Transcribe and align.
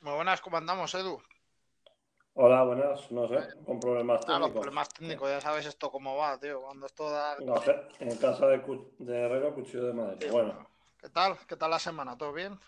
Muy 0.00 0.14
buenas, 0.14 0.40
¿cómo 0.40 0.56
andamos, 0.56 0.94
Edu? 0.94 1.20
Hola, 2.34 2.62
buenas, 2.62 3.10
no 3.10 3.28
sé, 3.28 3.36
con 3.66 3.78
problemas 3.80 4.20
Ah, 4.26 4.38
los 4.38 4.48
técnicos. 4.48 4.60
problemas 4.62 4.88
técnicos, 4.88 5.28
ya 5.30 5.40
sabes 5.40 5.66
esto 5.66 5.90
cómo 5.90 6.16
va, 6.16 6.38
tío. 6.38 6.62
Cuando 6.62 6.86
esto 6.86 7.10
da. 7.10 7.36
No 7.40 7.60
sé, 7.60 7.76
en 7.98 8.16
casa 8.16 8.46
de, 8.46 8.58
de 8.98 9.18
Herrero, 9.20 9.54
cuchillo 9.54 9.86
de 9.86 9.92
madera. 9.92 10.32
Bueno, 10.32 10.66
¿Qué 10.98 11.08
tal? 11.10 11.36
¿Qué 11.46 11.56
tal 11.56 11.70
la 11.70 11.78
semana? 11.78 12.16
¿Todo 12.16 12.32
bien? 12.32 12.58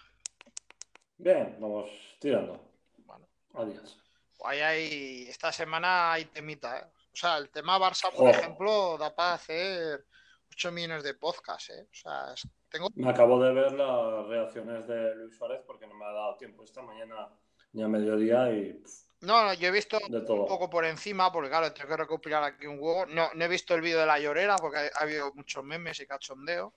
bien, 1.19 1.57
vamos 1.61 1.89
tirando. 2.19 2.61
Bueno, 3.07 3.27
Adiós. 3.55 3.99
ahí 4.45 4.61
hay. 4.61 5.29
Esta 5.29 5.53
semana 5.53 6.13
hay 6.13 6.25
temita, 6.27 6.79
¿eh? 6.79 6.85
O 7.13 7.17
sea, 7.17 7.37
el 7.39 7.49
tema 7.51 7.79
Barça, 7.79 8.11
por 8.13 8.29
ejemplo, 8.29 8.97
da 8.99 9.15
para 9.15 9.35
hacer 9.35 10.05
8 10.53 10.73
millones 10.73 11.03
de 11.03 11.15
podcasts, 11.15 11.71
¿eh? 11.71 11.87
O 11.91 11.95
sea, 11.95 12.35
tengo. 12.69 12.89
Me 12.95 13.11
acabo 13.11 13.43
de 13.43 13.53
ver 13.53 13.73
las 13.73 14.27
reacciones 14.27 14.87
de 14.87 15.15
Luis 15.17 15.37
Suárez 15.37 15.63
porque 15.67 15.87
no 15.87 15.95
me 15.95 16.05
ha 16.05 16.13
dado 16.13 16.37
tiempo 16.37 16.63
esta 16.63 16.83
mañana 16.83 17.29
ni 17.73 17.83
a 17.83 17.89
mediodía 17.89 18.53
y 18.53 18.75
pff, 18.75 18.93
No, 19.21 19.45
no, 19.47 19.55
yo 19.55 19.69
he 19.69 19.71
visto 19.71 19.99
un 20.09 20.47
poco 20.47 20.69
por 20.69 20.85
encima, 20.85 21.33
porque 21.33 21.49
claro, 21.49 21.73
tengo 21.73 21.89
que 21.89 21.97
recopilar 21.97 22.45
aquí 22.45 22.67
un 22.67 22.79
huevo. 22.79 23.07
No, 23.07 23.31
no 23.35 23.45
he 23.45 23.49
visto 23.49 23.75
el 23.75 23.81
vídeo 23.81 24.01
de 24.01 24.07
la 24.07 24.19
llorera 24.19 24.57
porque 24.57 24.79
ha, 24.79 24.91
ha 24.99 25.03
habido 25.03 25.33
muchos 25.35 25.65
memes 25.65 25.99
y 26.01 26.07
cachondeo. 26.07 26.75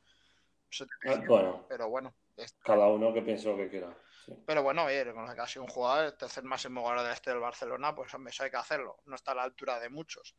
Ah, 1.07 1.21
Bueno, 1.27 1.65
Pero 1.69 1.89
bueno, 1.89 2.15
cada 2.63 2.87
uno 2.87 3.13
que 3.13 3.21
piense 3.21 3.47
lo 3.47 3.57
que 3.57 3.69
quiera. 3.69 3.95
sí. 4.25 4.33
Pero 4.45 4.63
bueno, 4.63 4.85
oye, 4.85 5.13
con 5.13 5.33
que 5.33 5.41
ha 5.41 5.47
sido 5.47 5.63
un 5.63 5.69
jugador, 5.69 6.05
el 6.05 6.17
tercer 6.17 6.43
máximo 6.43 6.81
goleador 6.81 7.07
de 7.07 7.13
este 7.13 7.29
del 7.29 7.39
Barcelona, 7.39 7.95
pues 7.95 8.13
hombre, 8.13 8.31
eso 8.31 8.43
hay 8.43 8.49
que 8.51 8.57
hacerlo. 8.57 8.97
No 9.05 9.15
está 9.15 9.31
a 9.31 9.35
la 9.35 9.43
altura 9.43 9.79
de 9.79 9.89
muchos. 9.89 10.35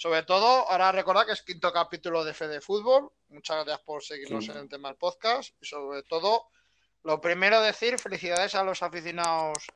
Sobre 0.00 0.22
todo, 0.22 0.66
ahora 0.70 0.92
recordad 0.92 1.26
que 1.26 1.32
es 1.32 1.42
quinto 1.42 1.70
capítulo 1.74 2.24
de 2.24 2.32
Fede 2.32 2.62
Fútbol. 2.62 3.12
Muchas 3.28 3.56
gracias 3.56 3.80
por 3.80 4.02
seguirnos 4.02 4.46
Sí. 4.46 4.50
en 4.50 4.56
el 4.56 4.66
tema 4.66 4.88
del 4.88 4.96
podcast. 4.96 5.54
Y 5.60 5.66
sobre 5.66 6.02
todo, 6.04 6.48
lo 7.02 7.20
primero 7.20 7.60
decir, 7.60 7.98
felicidades 7.98 8.54
a 8.54 8.64
los 8.64 8.82
aficionados 8.82 9.66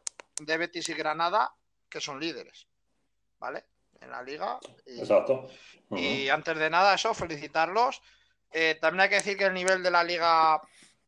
de 0.40 0.56
Betis 0.56 0.88
y 0.88 0.94
Granada, 0.94 1.54
que 1.90 2.00
son 2.00 2.18
líderes, 2.20 2.66
¿vale? 3.38 3.66
En 4.00 4.08
la 4.12 4.22
liga. 4.22 4.58
Y, 4.86 5.00
Exacto. 5.00 5.46
Y 5.90 6.30
antes 6.30 6.56
de 6.56 6.70
nada, 6.70 6.94
eso, 6.94 7.12
felicitarlos. 7.12 8.00
Eh, 8.50 8.78
también 8.80 9.02
hay 9.02 9.08
que 9.10 9.16
decir 9.16 9.36
que 9.36 9.44
el 9.44 9.52
nivel 9.52 9.82
de 9.82 9.90
la 9.90 10.02
liga 10.02 10.58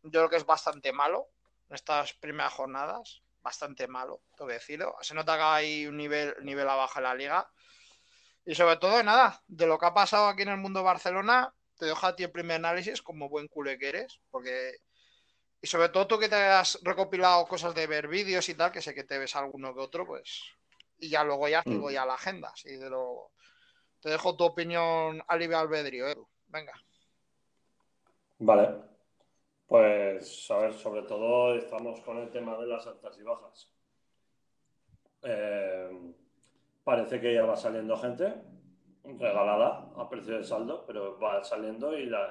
yo 0.03 0.11
creo 0.11 0.29
que 0.29 0.37
es 0.37 0.45
bastante 0.45 0.93
malo 0.93 1.31
en 1.71 1.75
estas 1.77 2.13
primeras 2.13 2.53
jornadas. 2.53 3.23
Bastante 3.41 3.89
malo, 3.89 4.21
tengo 4.37 4.49
que 4.49 4.55
decirlo. 4.55 4.95
Se 5.01 5.15
nota 5.15 5.39
que 5.39 5.43
hay 5.43 5.87
un 5.87 5.97
nivel, 5.97 6.35
nivel 6.43 6.69
abajo 6.69 6.99
en 6.99 7.05
la 7.05 7.15
liga. 7.15 7.51
Y 8.47 8.55
sobre 8.55 8.77
todo, 8.77 9.03
nada, 9.03 9.43
de 9.49 9.67
lo 9.67 9.77
que 9.77 9.87
ha 9.87 9.93
pasado 9.93 10.29
aquí 10.29 10.43
en 10.43 10.51
el 10.51 10.57
mundo 10.57 10.85
Barcelona, 10.85 11.53
te 11.77 11.87
dejo 11.87 12.07
a 12.07 12.15
ti 12.15 12.23
el 12.23 12.31
primer 12.31 12.57
análisis 12.57 13.03
como 13.03 13.29
buen 13.29 13.49
culé 13.49 13.77
que 13.77 13.89
eres, 13.89 14.21
porque... 14.31 14.79
Y 15.61 15.67
sobre 15.67 15.89
todo 15.89 16.07
tú 16.07 16.19
que 16.19 16.29
te 16.29 16.37
has 16.37 16.79
recopilado 16.83 17.45
cosas 17.47 17.75
de 17.75 17.89
ver 17.89 18.07
vídeos 18.07 18.49
y 18.49 18.55
tal, 18.55 18.71
que 18.71 18.81
sé 18.81 18.95
que 18.95 19.03
te 19.03 19.19
ves 19.19 19.35
alguno 19.35 19.75
que 19.75 19.81
otro, 19.81 20.07
pues... 20.07 20.43
Y 20.99 21.11
ya 21.11 21.25
luego 21.25 21.49
ya 21.49 21.63
sigo 21.63 21.89
Mm. 21.89 21.93
ya 21.93 22.07
la 22.07 22.15
agenda, 22.15 22.51
así 22.51 22.77
de 22.77 22.89
lo... 22.89 23.33
Te 24.01 24.11
dejo 24.11 24.37
tu 24.37 24.45
opinión 24.45 25.21
a 25.27 25.37
libre 25.37 25.57
albedrío, 25.57 26.07
Edu. 26.07 26.29
Venga. 26.47 26.73
Vale. 28.39 28.77
Pues, 29.67 30.49
a 30.53 30.59
ver, 30.59 30.75
sobre 30.75 31.03
todo 31.03 31.57
estamos 31.57 32.01
con 32.03 32.19
el 32.19 32.31
tema 32.31 32.57
de 32.57 32.67
las 32.67 32.87
altas 32.87 33.19
y 33.19 33.23
bajas. 33.23 33.73
Eh, 35.23 36.15
parece 36.89 37.21
que 37.21 37.35
ya 37.35 37.45
va 37.51 37.57
saliendo 37.57 37.97
gente 37.99 38.35
regalada 39.05 39.71
a 39.97 40.09
precio 40.11 40.37
de 40.39 40.45
saldo, 40.45 40.85
pero 40.87 41.19
va 41.21 41.43
saliendo 41.45 41.97
y 41.99 42.07
la, 42.07 42.25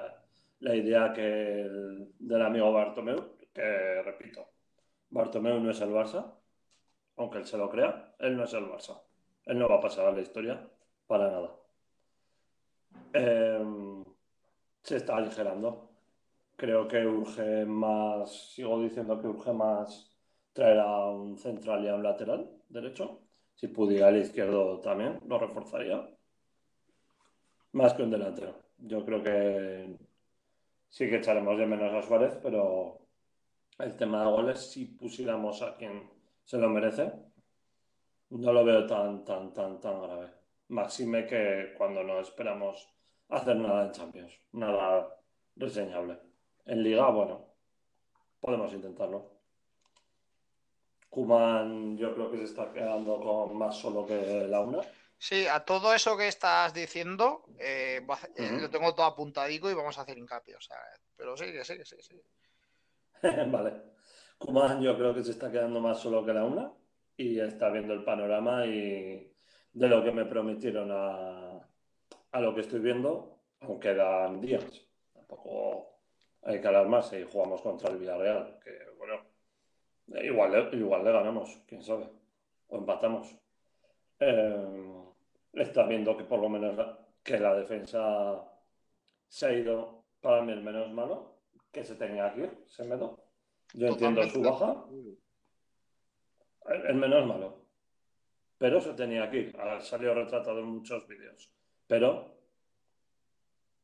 la 0.60 0.74
idea 0.76 1.12
que 1.12 1.62
el- 1.62 2.12
del 2.18 2.42
amigo 2.42 2.72
Bartomeu, 2.72 3.20
que 3.54 4.02
repito, 4.10 4.42
Bartomeu 5.10 5.60
no 5.60 5.70
es 5.72 5.80
el 5.82 5.90
Barça, 5.90 6.22
aunque 7.16 7.38
él 7.38 7.46
se 7.46 7.58
lo 7.58 7.68
crea, 7.70 8.14
él 8.20 8.36
no 8.36 8.44
es 8.44 8.54
el 8.54 8.64
Barça. 8.66 9.02
Él 9.46 9.58
no 9.58 9.68
va 9.68 9.76
a 9.76 9.80
pasar 9.80 10.06
a 10.06 10.12
la 10.12 10.20
historia 10.22 10.68
para 11.06 11.30
nada. 11.30 11.50
Eh, 13.12 14.04
se 14.82 14.96
está 14.96 15.16
aligerando. 15.16 15.90
Creo 16.56 16.88
que 16.88 17.06
urge 17.06 17.66
más, 17.66 18.52
sigo 18.54 18.80
diciendo 18.82 19.20
que 19.20 19.28
urge 19.28 19.52
más 19.52 20.16
traer 20.52 20.80
a 20.80 21.10
un 21.10 21.38
central 21.38 21.84
y 21.84 21.88
a 21.88 21.94
un 21.96 22.02
lateral 22.04 22.50
derecho. 22.68 23.25
Si 23.56 23.68
pudiera 23.68 24.10
el 24.10 24.18
izquierdo 24.18 24.80
también, 24.80 25.18
lo 25.26 25.38
reforzaría. 25.38 26.08
Más 27.72 27.94
que 27.94 28.02
un 28.02 28.10
delantero. 28.10 28.54
Yo 28.78 29.04
creo 29.04 29.22
que 29.22 29.96
sí 30.88 31.08
que 31.08 31.16
echaremos 31.16 31.58
de 31.58 31.66
menos 31.66 31.92
a 31.92 32.06
Suárez, 32.06 32.38
pero 32.42 33.00
el 33.78 33.96
tema 33.96 34.20
de 34.24 34.30
goles, 34.30 34.70
si 34.70 34.84
pusiéramos 34.84 35.62
a 35.62 35.74
quien 35.76 36.08
se 36.44 36.58
lo 36.58 36.68
merece, 36.68 37.12
no 38.30 38.52
lo 38.52 38.64
veo 38.64 38.86
tan, 38.86 39.24
tan, 39.24 39.52
tan, 39.52 39.80
tan 39.80 40.02
grave. 40.02 40.30
Máxime 40.68 41.26
que 41.26 41.74
cuando 41.76 42.02
no 42.02 42.20
esperamos 42.20 42.88
hacer 43.28 43.56
nada 43.56 43.86
en 43.86 43.92
Champions, 43.92 44.40
nada 44.52 45.08
reseñable. 45.56 46.18
En 46.66 46.82
Liga, 46.82 47.08
bueno, 47.10 47.46
podemos 48.40 48.72
intentarlo. 48.72 49.35
Kuman, 51.16 51.96
yo 51.96 52.14
creo 52.14 52.30
que 52.30 52.36
se 52.36 52.44
está 52.44 52.70
quedando 52.70 53.18
con 53.18 53.56
más 53.56 53.74
solo 53.74 54.04
que 54.04 54.46
la 54.48 54.60
una. 54.60 54.82
Sí, 55.16 55.46
a 55.46 55.60
todo 55.60 55.94
eso 55.94 56.14
que 56.14 56.28
estás 56.28 56.74
diciendo, 56.74 57.42
eh, 57.58 58.06
eh, 58.36 58.58
lo 58.60 58.68
tengo 58.68 58.94
todo 58.94 59.06
apuntadico 59.06 59.70
y 59.70 59.74
vamos 59.74 59.96
a 59.96 60.02
hacer 60.02 60.18
hincapié. 60.18 60.56
O 60.56 60.60
sea, 60.60 60.76
pero 61.16 61.34
sí, 61.34 61.46
sí, 61.64 61.78
que 61.78 61.86
sí, 61.86 61.96
sí. 62.02 62.20
Vale. 63.50 63.72
Kuman, 64.36 64.82
yo 64.82 64.94
creo 64.94 65.14
que 65.14 65.24
se 65.24 65.30
está 65.30 65.50
quedando 65.50 65.80
más 65.80 65.98
solo 65.98 66.22
que 66.22 66.34
la 66.34 66.44
una 66.44 66.70
y 67.16 67.40
está 67.40 67.70
viendo 67.70 67.94
el 67.94 68.04
panorama 68.04 68.66
y 68.66 69.32
de 69.72 69.88
lo 69.88 70.04
que 70.04 70.12
me 70.12 70.26
prometieron 70.26 70.90
a, 70.92 71.66
a 72.32 72.40
lo 72.42 72.54
que 72.54 72.60
estoy 72.60 72.80
viendo, 72.80 73.40
aún 73.60 73.80
quedan 73.80 74.38
días. 74.42 74.66
Tampoco 75.14 75.98
hay 76.42 76.60
que 76.60 76.68
alarmarse 76.68 77.20
y 77.20 77.24
jugamos 77.24 77.62
contra 77.62 77.88
el 77.88 77.96
Villarreal, 77.96 78.60
que 78.62 78.90
bueno, 78.98 79.35
igual, 80.22 80.52
le- 80.70 80.76
igual 80.78 81.04
le 81.04 81.12
ganamos, 81.12 81.58
quién 81.66 81.82
sabe, 81.82 82.08
o 82.68 82.78
empatamos. 82.78 83.34
Eh, 84.20 85.02
está 85.52 85.86
viendo 85.86 86.16
que 86.16 86.24
por 86.24 86.40
lo 86.40 86.48
menos 86.48 86.76
la, 86.76 86.98
que 87.22 87.38
la 87.38 87.54
defensa 87.54 88.42
se 89.28 89.46
ha 89.46 89.52
ido 89.52 90.04
para 90.20 90.42
mí 90.42 90.52
el 90.52 90.62
menos 90.62 90.90
malo, 90.92 91.36
que 91.72 91.84
se 91.84 91.94
tenía 91.96 92.32
que 92.32 92.40
ir, 92.42 92.58
Semedo. 92.66 93.18
Yo 93.74 93.88
entiendo 93.88 94.22
su 94.28 94.40
baja, 94.42 94.84
el 96.68 96.86
el 96.86 96.94
menos 96.94 97.26
malo. 97.26 97.62
Pero 98.58 98.80
se 98.80 98.94
tenía 98.94 99.30
que 99.30 99.36
ir. 99.38 99.60
Ha 99.60 99.80
salido 99.80 100.14
retratado 100.14 100.60
en 100.60 100.66
muchos 100.66 101.06
vídeos. 101.06 101.52
Pero 101.86 102.34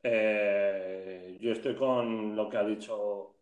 eh, 0.02 1.36
yo 1.40 1.52
estoy 1.52 1.76
con 1.76 2.34
lo 2.34 2.48
que 2.48 2.56
ha 2.56 2.64
dicho 2.64 3.36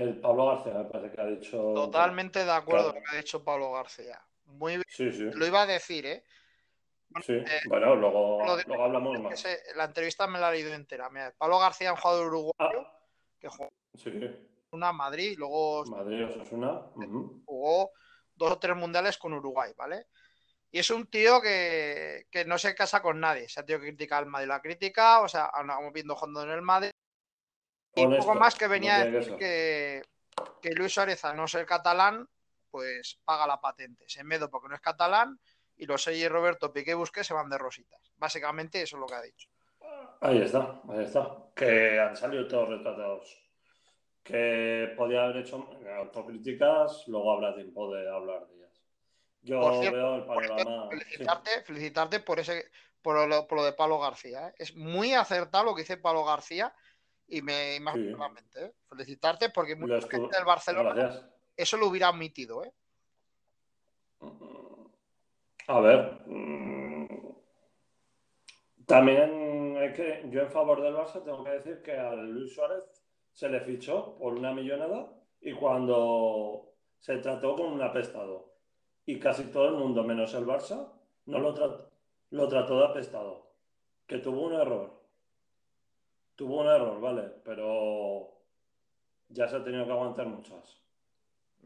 el 0.00 0.20
Pablo 0.20 0.46
García, 0.46 0.74
me 0.74 0.84
parece 0.84 1.14
que 1.14 1.20
ha 1.20 1.26
dicho. 1.26 1.72
Totalmente 1.74 2.44
de 2.44 2.50
acuerdo 2.50 2.90
Claro. 2.90 2.92
con 2.94 3.02
lo 3.02 3.10
que 3.10 3.16
ha 3.16 3.20
dicho 3.20 3.44
Pablo 3.44 3.72
García. 3.72 4.20
Muy 4.46 4.72
bien. 4.72 4.84
Sí, 4.88 5.12
sí. 5.12 5.24
Lo 5.32 5.46
iba 5.46 5.62
a 5.62 5.66
decir, 5.66 6.06
¿eh? 6.06 6.24
Sí. 7.22 7.32
eh, 7.34 7.60
Bueno, 7.68 7.94
luego, 7.94 8.42
lo 8.44 8.56
de- 8.56 8.64
luego 8.66 8.84
hablamos 8.84 9.20
más. 9.20 9.44
La 9.76 9.84
entrevista 9.84 10.26
me 10.26 10.38
la 10.40 10.48
he 10.50 10.52
leído 10.54 10.72
entera. 10.72 11.10
Mira, 11.10 11.34
Pablo 11.36 11.58
García, 11.58 11.92
un 11.92 11.98
jugador 11.98 12.26
uruguayo 12.28 12.80
Ah, 12.80 12.98
que 13.38 13.48
jugó 13.48 13.70
sí. 13.94 14.10
una 14.70 14.92
Madrid 14.92 15.34
luego 15.36 15.84
Madrid, 15.84 16.24
Osasuna. 16.24 16.86
ujú. 16.94 17.42
jugó 17.44 17.90
dos 18.34 18.52
o 18.52 18.58
tres 18.58 18.74
mundiales 18.76 19.18
con 19.18 19.34
Uruguay, 19.34 19.72
¿vale? 19.76 20.06
Y 20.70 20.78
es 20.78 20.88
un 20.88 21.06
tío 21.06 21.42
que, 21.42 22.24
que 22.30 22.46
no 22.46 22.56
se 22.56 22.74
casa 22.74 23.02
con 23.02 23.20
nadie. 23.20 23.46
Se 23.46 23.60
ha 23.60 23.66
tenido 23.66 23.80
que 23.82 23.88
criticar 23.88 24.22
el 24.22 24.30
Madrid 24.30 24.48
la 24.48 24.62
crítica, 24.62 25.20
o 25.20 25.28
sea, 25.28 25.50
andamos 25.52 25.92
viendo 25.92 26.16
jugando 26.16 26.42
en 26.44 26.50
el 26.50 26.62
Madrid. 26.62 26.91
Y 27.94 28.04
un 28.04 28.16
poco 28.16 28.34
más 28.34 28.54
que 28.54 28.68
venía 28.68 28.96
a 28.96 29.04
decir 29.04 29.36
que, 29.36 30.02
que 30.60 30.70
Luis 30.70 30.92
Suárez, 30.94 31.24
al 31.24 31.36
no 31.36 31.46
ser 31.46 31.66
catalán, 31.66 32.28
pues 32.70 33.20
paga 33.24 33.46
la 33.46 33.60
patente. 33.60 34.04
Semedo 34.08 34.50
porque 34.50 34.68
no 34.68 34.74
es 34.74 34.80
catalán 34.80 35.38
y 35.76 35.86
los 35.86 36.06
y 36.06 36.26
Roberto 36.28 36.72
Piqué 36.72 36.92
y 36.92 36.94
Busquets 36.94 37.26
se 37.26 37.34
van 37.34 37.50
de 37.50 37.58
rositas. 37.58 38.00
Básicamente 38.16 38.82
eso 38.82 38.96
es 38.96 39.00
lo 39.00 39.06
que 39.06 39.14
ha 39.14 39.22
dicho. 39.22 39.48
Ahí 40.20 40.40
está, 40.40 40.80
ahí 40.88 41.04
está. 41.04 41.36
Que 41.54 42.00
han 42.00 42.16
salido 42.16 42.46
todos 42.46 42.68
retratados. 42.70 43.38
Que 44.22 44.94
podía 44.96 45.24
haber 45.24 45.38
hecho 45.38 45.68
autocríticas, 45.98 47.08
luego 47.08 47.32
habrá 47.32 47.54
tiempo 47.54 47.92
de 47.92 48.08
hablar 48.08 48.46
de 48.46 48.54
ellas. 48.54 48.82
Yo 49.42 49.60
Por 49.60 49.80
cierto, 49.80 49.96
veo 49.96 50.14
el 50.14 50.24
Por 50.24 50.36
panorama. 50.48 50.88
sí. 50.92 50.98
felicitarte, 50.98 51.62
felicitarte 51.62 52.20
por 52.20 52.38
ese 52.38 52.70
por 53.02 53.28
lo, 53.28 53.48
por 53.48 53.58
lo 53.58 53.64
de 53.64 53.72
Pablo 53.72 53.98
García. 53.98 54.48
¿eh? 54.48 54.54
Es 54.58 54.76
muy 54.76 55.12
acertado 55.12 55.64
lo 55.64 55.74
que 55.74 55.82
dice 55.82 55.96
Pablo 55.96 56.24
García 56.24 56.72
y 57.32 57.40
me, 57.42 57.78
ha 57.86 57.92
Sí. 57.94 58.14
¿eh? 58.56 58.72
Felicitarte 58.88 59.48
porque 59.50 59.74
mucha 59.74 59.96
estuvo- 59.98 60.10
gente 60.22 60.36
del 60.36 60.44
Barcelona 60.44 60.92
Gracias. 60.94 61.24
eso 61.56 61.76
lo 61.78 61.86
hubiera 61.86 62.08
admitido. 62.08 62.62
¿eh? 62.64 62.72
A 65.68 65.80
ver. 65.80 66.20
mm, 66.26 67.06
También 68.86 69.76
hay 69.78 69.92
que. 69.92 70.26
Yo 70.30 70.42
en 70.42 70.50
favor 70.50 70.82
del 70.82 70.94
Barça 70.94 71.22
tengo 71.24 71.42
que 71.44 71.50
decir 71.50 71.82
que 71.82 71.92
a 71.96 72.14
Luis 72.14 72.54
Suárez 72.54 72.84
se 73.32 73.48
le 73.48 73.60
fichó 73.60 74.16
por 74.18 74.34
una 74.34 74.52
millonada 74.52 75.08
y 75.40 75.52
cuando 75.54 76.74
se 76.98 77.16
trató 77.18 77.54
con 77.56 77.72
un 77.72 77.82
apestado. 77.82 78.52
Y 79.06 79.18
casi 79.18 79.44
todo 79.44 79.66
el 79.68 79.74
mundo, 79.74 80.02
menos 80.04 80.34
el 80.34 80.44
Barça, 80.46 80.92
no 81.26 81.38
lo, 81.38 81.54
trató, 81.54 81.90
lo 82.30 82.48
trató 82.48 82.78
de 82.80 82.84
apestado. 82.86 83.52
Que 84.06 84.18
tuvo 84.18 84.42
un 84.42 84.54
error. 84.54 85.01
Tuvo 86.42 86.62
un 86.62 86.66
error, 86.66 87.00
vale, 87.00 87.22
pero 87.44 88.28
ya 89.28 89.46
se 89.46 89.54
ha 89.54 89.62
tenido 89.62 89.86
que 89.86 89.92
aguantar 89.92 90.26
muchas. 90.26 90.76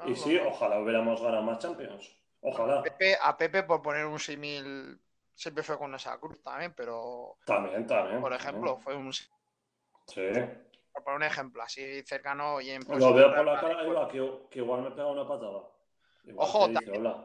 y 0.05 0.15
sí, 0.15 0.37
ojalá 0.37 0.81
hubiéramos 0.81 1.23
ganado 1.23 1.43
más 1.45 1.61
Champions. 1.61 2.15
Ojalá. 2.43 2.83
A 3.23 3.37
Pepe, 3.39 3.63
por 3.63 3.81
poner 3.81 4.05
un 4.05 4.19
símil, 4.19 5.01
siempre 5.35 5.65
fue 5.65 5.79
con 5.79 5.95
esa 5.95 6.21
cruz 6.21 6.43
también, 6.43 6.75
pero. 6.77 7.39
También, 7.47 7.87
también. 7.87 8.21
Por 8.21 8.35
ejemplo, 8.35 8.77
fue 8.77 8.95
un. 8.95 9.11
Sí. 9.15 9.25
Por 10.93 11.03
poner 11.03 11.17
un 11.17 11.23
ejemplo, 11.23 11.63
así 11.63 12.03
cercano 12.03 12.61
y 12.61 12.69
en. 12.69 12.83
Lo 12.87 13.15
veo 13.15 13.35
por 13.35 13.47
la 13.47 13.59
cara, 13.59 14.09
que, 14.51 14.59
igual 14.59 14.83
me 14.83 14.91
pega 14.91 15.07
una 15.07 15.27
patada. 15.27 15.71
Ojo, 16.37 16.69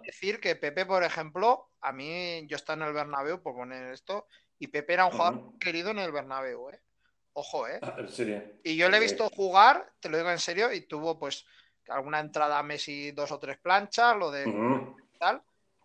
decir 0.06 0.40
que 0.40 0.56
Pepe, 0.56 0.86
por 0.86 1.04
ejemplo, 1.04 1.68
a 1.82 1.92
mí, 1.92 2.48
yo 2.48 2.56
estaba 2.56 2.82
en 2.82 2.88
el 2.88 2.94
Bernabéu, 2.94 3.44
por 3.44 3.56
poner 3.56 3.92
esto, 3.92 4.26
y 4.58 4.68
Pepe 4.68 4.94
era 4.94 5.06
un 5.06 5.12
jugador 5.12 5.58
querido 5.60 5.92
en 5.92 6.00
el 6.00 6.14
Bernabéu, 6.14 6.70
¿eh? 6.70 6.80
Ojo, 7.34 7.68
¿eh? 7.68 7.80
Ah, 7.82 7.96
y 8.64 8.76
yo 8.76 8.90
le 8.90 8.98
he 8.98 9.00
visto 9.00 9.30
jugar, 9.30 9.94
te 10.00 10.10
lo 10.10 10.18
digo 10.18 10.30
en 10.30 10.40
serio, 10.40 10.72
y 10.74 10.82
tuvo 10.82 11.18
pues 11.18 11.46
alguna 11.88 12.20
entrada 12.20 12.60
a 12.60 12.64
Messi, 12.64 13.12
dos 13.12 13.32
o 13.32 13.40
tres 13.40 13.58
planchas, 13.58 14.18
lo 14.18 14.32
de 14.32 14.46
tal. 15.18 15.42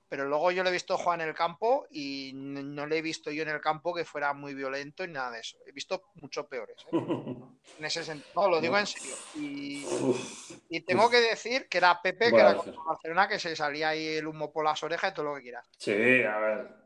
Pero 0.09 0.25
luego 0.25 0.53
yo 0.53 0.63
le 0.63 0.71
he 0.71 0.73
visto 0.73 0.97
jugar 0.97 1.21
en 1.21 1.29
el 1.29 1.35
campo 1.35 1.87
y 1.91 2.31
no 2.35 2.87
le 2.87 2.99
he 2.99 3.03
visto 3.03 3.31
yo 3.33 3.43
en 3.43 3.49
el 3.49 3.61
campo 3.61 3.93
que 3.93 4.05
fuera 4.05 4.33
muy 4.33 4.55
violento 4.55 5.03
y 5.03 5.09
nada 5.09 5.33
de 5.33 5.41
eso. 5.41 5.59
He 5.67 5.73
visto 5.73 6.11
mucho 6.15 6.47
peores. 6.47 6.77
¿eh? 6.85 6.89
en 7.79 7.85
ese 7.85 8.05
sentido. 8.05 8.31
No, 8.37 8.49
lo 8.49 8.61
digo 8.61 8.79
en 8.79 8.87
serio. 8.87 9.15
Y, 9.35 10.81
tengo 10.87 11.11
que 11.11 11.21
decir 11.21 11.69
que 11.69 11.79
era 11.79 12.01
Pepe, 12.01 12.31
que 12.31 12.37
era 12.37 12.55
con 12.55 12.73
Barcelona, 12.87 13.27
que 13.27 13.41
se 13.41 13.57
salía 13.57 13.91
ahí 13.91 14.07
el 14.07 14.29
humo 14.29 14.53
por 14.53 14.65
las 14.65 14.81
orejas 14.85 15.11
y 15.11 15.15
todo 15.15 15.27
lo 15.27 15.35
que 15.37 15.43
quieras. 15.43 15.67
Sí, 15.77 16.23
a 16.23 16.39
ver. 16.39 16.86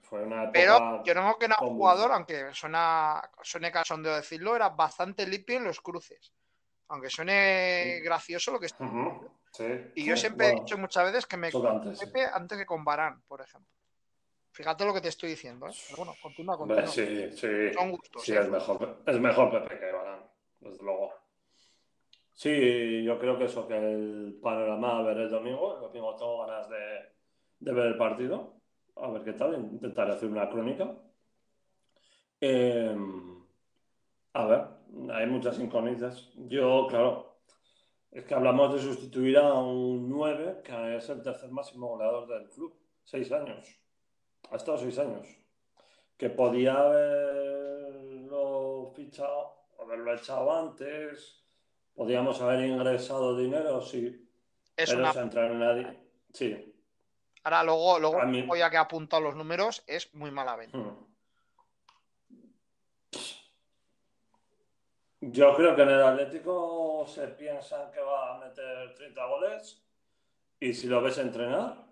Pero 0.53 1.05
yo 1.05 1.13
creo 1.13 1.39
que 1.39 1.45
era 1.45 1.57
un 1.61 1.77
jugador, 1.77 2.13
aunque 2.13 2.53
suena, 2.53 3.23
suene 3.43 3.71
de 3.71 4.11
decirlo, 4.11 4.57
era 4.57 4.69
bastante 4.71 5.27
limpio 5.27 5.59
en 5.59 5.65
los 5.65 5.81
cruces. 5.81 6.33
Aunque 6.89 7.09
suene 7.09 8.01
gracioso 8.03 8.51
lo 8.51 8.59
que 8.59 8.67
está. 8.67 8.91
Y 9.95 10.05
yo 10.05 10.17
siempre 10.17 10.49
he 10.49 10.55
dicho 10.57 10.77
muchas 10.79 11.05
veces 11.05 11.27
que 11.27 11.37
me 11.37 11.53
con 11.53 11.95
Pepe 11.95 12.27
antes 12.27 12.59
que 12.59 12.67
con 12.67 12.85
Barán, 12.85 13.23
por 13.29 13.41
ejemplo. 13.41 13.71
Fíjate 14.53 14.85
lo 14.85 14.93
que 14.93 15.01
te 15.01 15.09
estoy 15.09 15.31
diciendo, 15.31 15.69
¿eh? 15.69 15.73
bueno, 15.97 16.13
continúa, 16.21 16.59
continúa. 16.59 16.87
Sí, 16.89 17.31
sí. 17.37 17.73
Son 17.73 17.93
gustos. 17.93 18.25
Sí, 18.25 18.35
es, 18.35 18.49
mejor, 18.49 19.03
es 19.07 19.21
mejor 19.21 19.51
Pepe 19.53 19.79
que 19.79 19.93
Barán, 19.93 20.29
desde 20.59 20.83
luego. 20.83 21.15
Sí, 22.35 23.05
yo 23.05 23.17
creo 23.21 23.39
que 23.39 23.45
eso, 23.45 23.69
que 23.69 23.77
el 23.77 24.41
panorama 24.43 24.99
a 24.99 25.03
ver 25.03 25.19
el 25.19 25.31
domingo, 25.31 25.77
el 25.77 25.83
domingo 25.83 26.17
tengo 26.17 26.45
ganas 26.45 26.69
de, 26.69 27.13
de 27.61 27.73
ver 27.73 27.87
el 27.87 27.97
partido 27.97 28.60
a 28.97 29.11
ver 29.11 29.23
qué 29.23 29.33
tal, 29.33 29.55
intentaré 29.55 30.13
hacer 30.13 30.29
una 30.29 30.49
crónica. 30.49 30.95
Em, 32.41 33.45
a 34.33 34.47
ver, 34.47 34.65
hay 35.13 35.27
muchas 35.27 35.59
incógnitas. 35.59 36.31
Yo, 36.37 36.87
claro, 36.89 37.41
es 38.11 38.25
que 38.25 38.35
hablamos 38.35 38.75
de 38.75 38.81
sustituir 38.81 39.39
a 39.39 39.55
un 39.55 40.09
9, 40.09 40.63
que 40.65 40.97
es 40.97 41.09
el 41.09 41.23
tercer 41.23 41.51
máximo 41.51 41.89
goleador 41.89 42.27
del 42.27 42.49
club. 42.49 42.75
Seis 43.05 43.31
años. 43.33 43.67
Ha 44.51 44.57
estado 44.57 44.79
seis 44.79 44.99
años. 44.99 45.29
Que 46.17 46.31
podía 46.31 46.75
haberlo 46.79 48.21
fichado, 48.95 49.67
haberlo 49.81 50.15
echado 50.15 50.53
antes. 50.53 51.45
Podíamos 51.95 52.41
haber 52.41 52.65
ingresado 52.67 53.37
dinero, 53.37 53.81
sí. 53.81 54.29
Es 54.77 54.91
pero 54.91 55.03
una... 55.03 55.13
entrar 55.13 55.53
en 55.53 55.59
nadie. 55.59 56.01
Sí, 56.33 56.70
Ahora 57.43 57.63
luego, 57.65 57.99
luego 57.99 58.57
ya 58.57 58.71
que 58.71 58.77
ha 58.77 58.83
apuntado 58.83 59.23
los 59.23 59.37
números, 59.37 59.83
es 59.87 60.15
muy 60.15 60.31
mala 60.31 60.57
venta. 60.57 60.79
Hmm. 60.79 61.07
Yo 65.23 65.55
creo 65.55 65.77
que 65.77 65.83
en 65.83 65.91
el 65.91 66.03
Atlético 66.03 67.05
se 67.07 67.29
piensa 67.29 67.91
que 67.91 68.01
va 68.01 68.37
a 68.37 68.39
meter 68.39 68.95
30 68.95 69.27
goles 69.27 69.83
y 70.59 70.73
si 70.73 70.87
lo 70.87 71.03
ves 71.03 71.19
entrenar, 71.19 71.85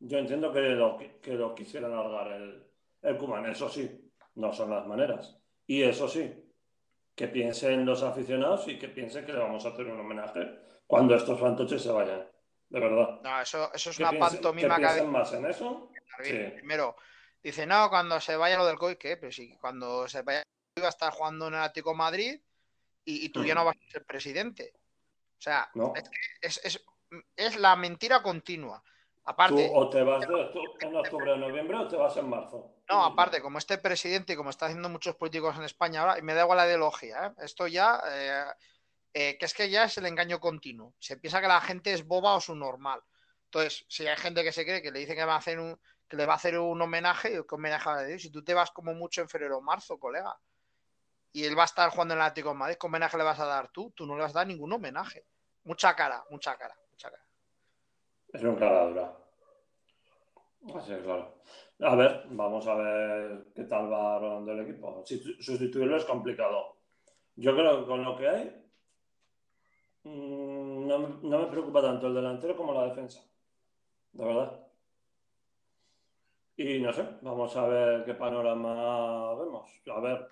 yo 0.00 0.18
entiendo 0.18 0.52
que 0.52 0.60
lo, 0.60 0.98
que 0.98 1.34
lo 1.34 1.54
quisieran 1.54 1.92
alargar 1.92 2.32
el, 2.32 2.66
el 3.02 3.16
Kuman. 3.16 3.46
Eso 3.46 3.68
sí, 3.68 4.12
no 4.34 4.52
son 4.52 4.70
las 4.70 4.86
maneras. 4.86 5.38
Y 5.66 5.82
eso 5.82 6.08
sí, 6.08 6.32
que 7.14 7.28
piensen 7.28 7.86
los 7.86 8.02
aficionados 8.02 8.66
y 8.66 8.78
que 8.78 8.88
piensen 8.88 9.24
que 9.24 9.32
le 9.32 9.40
vamos 9.40 9.64
a 9.64 9.68
hacer 9.68 9.86
un 9.86 10.00
homenaje 10.00 10.58
cuando 10.86 11.14
estos 11.14 11.38
fantoches 11.38 11.82
se 11.82 11.92
vayan 11.92 12.26
de 12.68 12.80
verdad. 12.80 13.20
No, 13.22 13.40
eso, 13.40 13.72
eso 13.72 13.90
es 13.90 13.98
una 13.98 14.12
pantomima 14.12 14.76
que. 14.76 15.02
más 15.02 15.32
en 15.32 15.46
eso? 15.46 15.90
Primero, 16.18 16.96
dice, 17.42 17.66
no, 17.66 17.88
cuando 17.88 18.20
se 18.20 18.36
vaya 18.36 18.58
lo 18.58 18.66
del 18.66 18.78
COI, 18.78 18.96
¿qué? 18.96 19.16
Pero 19.16 19.32
si 19.32 19.56
cuando 19.56 20.08
se 20.08 20.22
vaya 20.22 20.42
iba 20.76 20.86
a 20.86 20.90
estar 20.90 21.12
jugando 21.12 21.48
en 21.48 21.54
el 21.54 21.60
Atlético 21.60 21.94
Madrid 21.94 22.40
y, 23.04 23.28
tú 23.30 23.44
ya 23.44 23.54
no 23.54 23.64
vas 23.64 23.76
a 23.76 23.90
ser 23.90 24.04
presidente. 24.04 24.72
O 25.38 25.40
sea, 25.40 25.70
es, 26.42 26.60
es, 26.62 26.84
es, 27.36 27.56
la 27.56 27.74
mentira 27.74 28.22
continua. 28.22 28.82
Aparte, 29.24 29.68
tú 29.68 29.74
o 29.74 29.88
te 29.88 30.02
vas 30.02 30.24
en 30.80 30.96
octubre 30.96 31.32
o 31.32 31.36
noviembre 31.36 31.78
o 31.78 31.88
te 31.88 31.96
vas 31.96 32.16
en 32.16 32.28
marzo. 32.28 32.74
No, 32.88 33.04
aparte, 33.04 33.40
como 33.40 33.58
este 33.58 33.78
presidente 33.78 34.32
y 34.32 34.36
como 34.36 34.50
está 34.50 34.66
haciendo 34.66 34.88
muchos 34.88 35.16
políticos 35.16 35.56
en 35.56 35.64
España 35.64 36.00
ahora, 36.00 36.18
y 36.18 36.22
me 36.22 36.34
da 36.34 36.42
igual 36.42 36.58
la 36.58 36.66
ideología, 36.66 37.26
¿eh? 37.26 37.44
esto 37.44 37.66
ya 37.66 38.00
eh, 38.10 38.44
eh, 39.12 39.36
que 39.38 39.46
es 39.46 39.54
que 39.54 39.70
ya 39.70 39.84
es 39.84 39.98
el 39.98 40.06
engaño 40.06 40.40
continuo. 40.40 40.94
Se 40.98 41.16
piensa 41.16 41.40
que 41.40 41.48
la 41.48 41.60
gente 41.60 41.92
es 41.92 42.06
boba 42.06 42.34
o 42.34 42.40
su 42.40 42.54
normal. 42.54 43.02
Entonces, 43.44 43.84
si 43.88 44.06
hay 44.06 44.16
gente 44.16 44.44
que 44.44 44.52
se 44.52 44.64
cree 44.64 44.82
que 44.82 44.90
le 44.90 45.00
dice 45.00 45.14
que, 45.14 45.24
va 45.24 45.34
a 45.34 45.38
hacer 45.38 45.58
un, 45.58 45.78
que 46.06 46.16
le 46.16 46.26
va 46.26 46.34
a 46.34 46.36
hacer 46.36 46.58
un 46.58 46.80
homenaje, 46.80 47.42
¿qué 47.48 47.54
homenaje 47.54 47.88
a 47.88 47.96
decir? 47.96 48.20
Si 48.20 48.30
tú 48.30 48.44
te 48.44 48.54
vas 48.54 48.70
como 48.70 48.92
mucho 48.94 49.22
en 49.22 49.28
febrero 49.28 49.58
o 49.58 49.62
marzo, 49.62 49.98
colega, 49.98 50.38
y 51.32 51.44
él 51.44 51.56
va 51.56 51.62
a 51.62 51.66
estar 51.66 51.90
jugando 51.90 52.14
en 52.14 52.20
el 52.20 52.26
Atlético 52.26 52.50
de 52.50 52.56
Madrid, 52.56 52.76
¿qué 52.80 52.86
homenaje 52.86 53.16
le 53.16 53.24
vas 53.24 53.40
a 53.40 53.46
dar 53.46 53.68
tú? 53.68 53.90
Tú 53.92 54.06
no 54.06 54.16
le 54.16 54.22
vas 54.22 54.32
a 54.32 54.40
dar 54.40 54.46
ningún 54.46 54.72
homenaje. 54.72 55.26
Mucha 55.64 55.94
cara, 55.94 56.24
mucha 56.30 56.56
cara, 56.56 56.76
mucha 56.90 57.10
cara. 57.10 57.24
Es 58.32 58.42
un 58.42 58.56
cara 58.56 58.86
dura. 58.86 59.16
Así 60.74 60.92
es, 60.92 61.02
claro. 61.02 61.40
A 61.80 61.94
ver, 61.94 62.24
vamos 62.30 62.66
a 62.66 62.74
ver 62.74 63.46
qué 63.54 63.64
tal 63.64 63.90
va 63.90 64.18
rodando 64.18 64.52
el 64.52 64.60
equipo. 64.60 65.04
Sustituirlo 65.06 65.96
es 65.96 66.04
complicado. 66.04 66.76
Yo 67.36 67.54
creo 67.54 67.80
que 67.80 67.86
con 67.86 68.02
lo 68.02 68.16
que 68.16 68.28
hay, 68.28 68.67
Mm, 70.04 70.86
no, 70.86 71.38
me 71.38 71.46
preocupa 71.46 71.82
tanto 71.82 72.06
el 72.06 72.14
delantero 72.14 72.56
como 72.56 72.72
la 72.74 72.86
defensa. 72.86 73.22
De 74.12 74.24
verdad. 74.24 74.66
Y 76.56 76.80
no 76.80 76.92
sé, 76.92 77.06
vamos 77.22 77.56
a 77.56 77.66
ver 77.66 78.04
qué 78.04 78.14
panorama 78.14 79.34
vemos. 79.34 79.70
A 79.94 80.00
ver, 80.00 80.28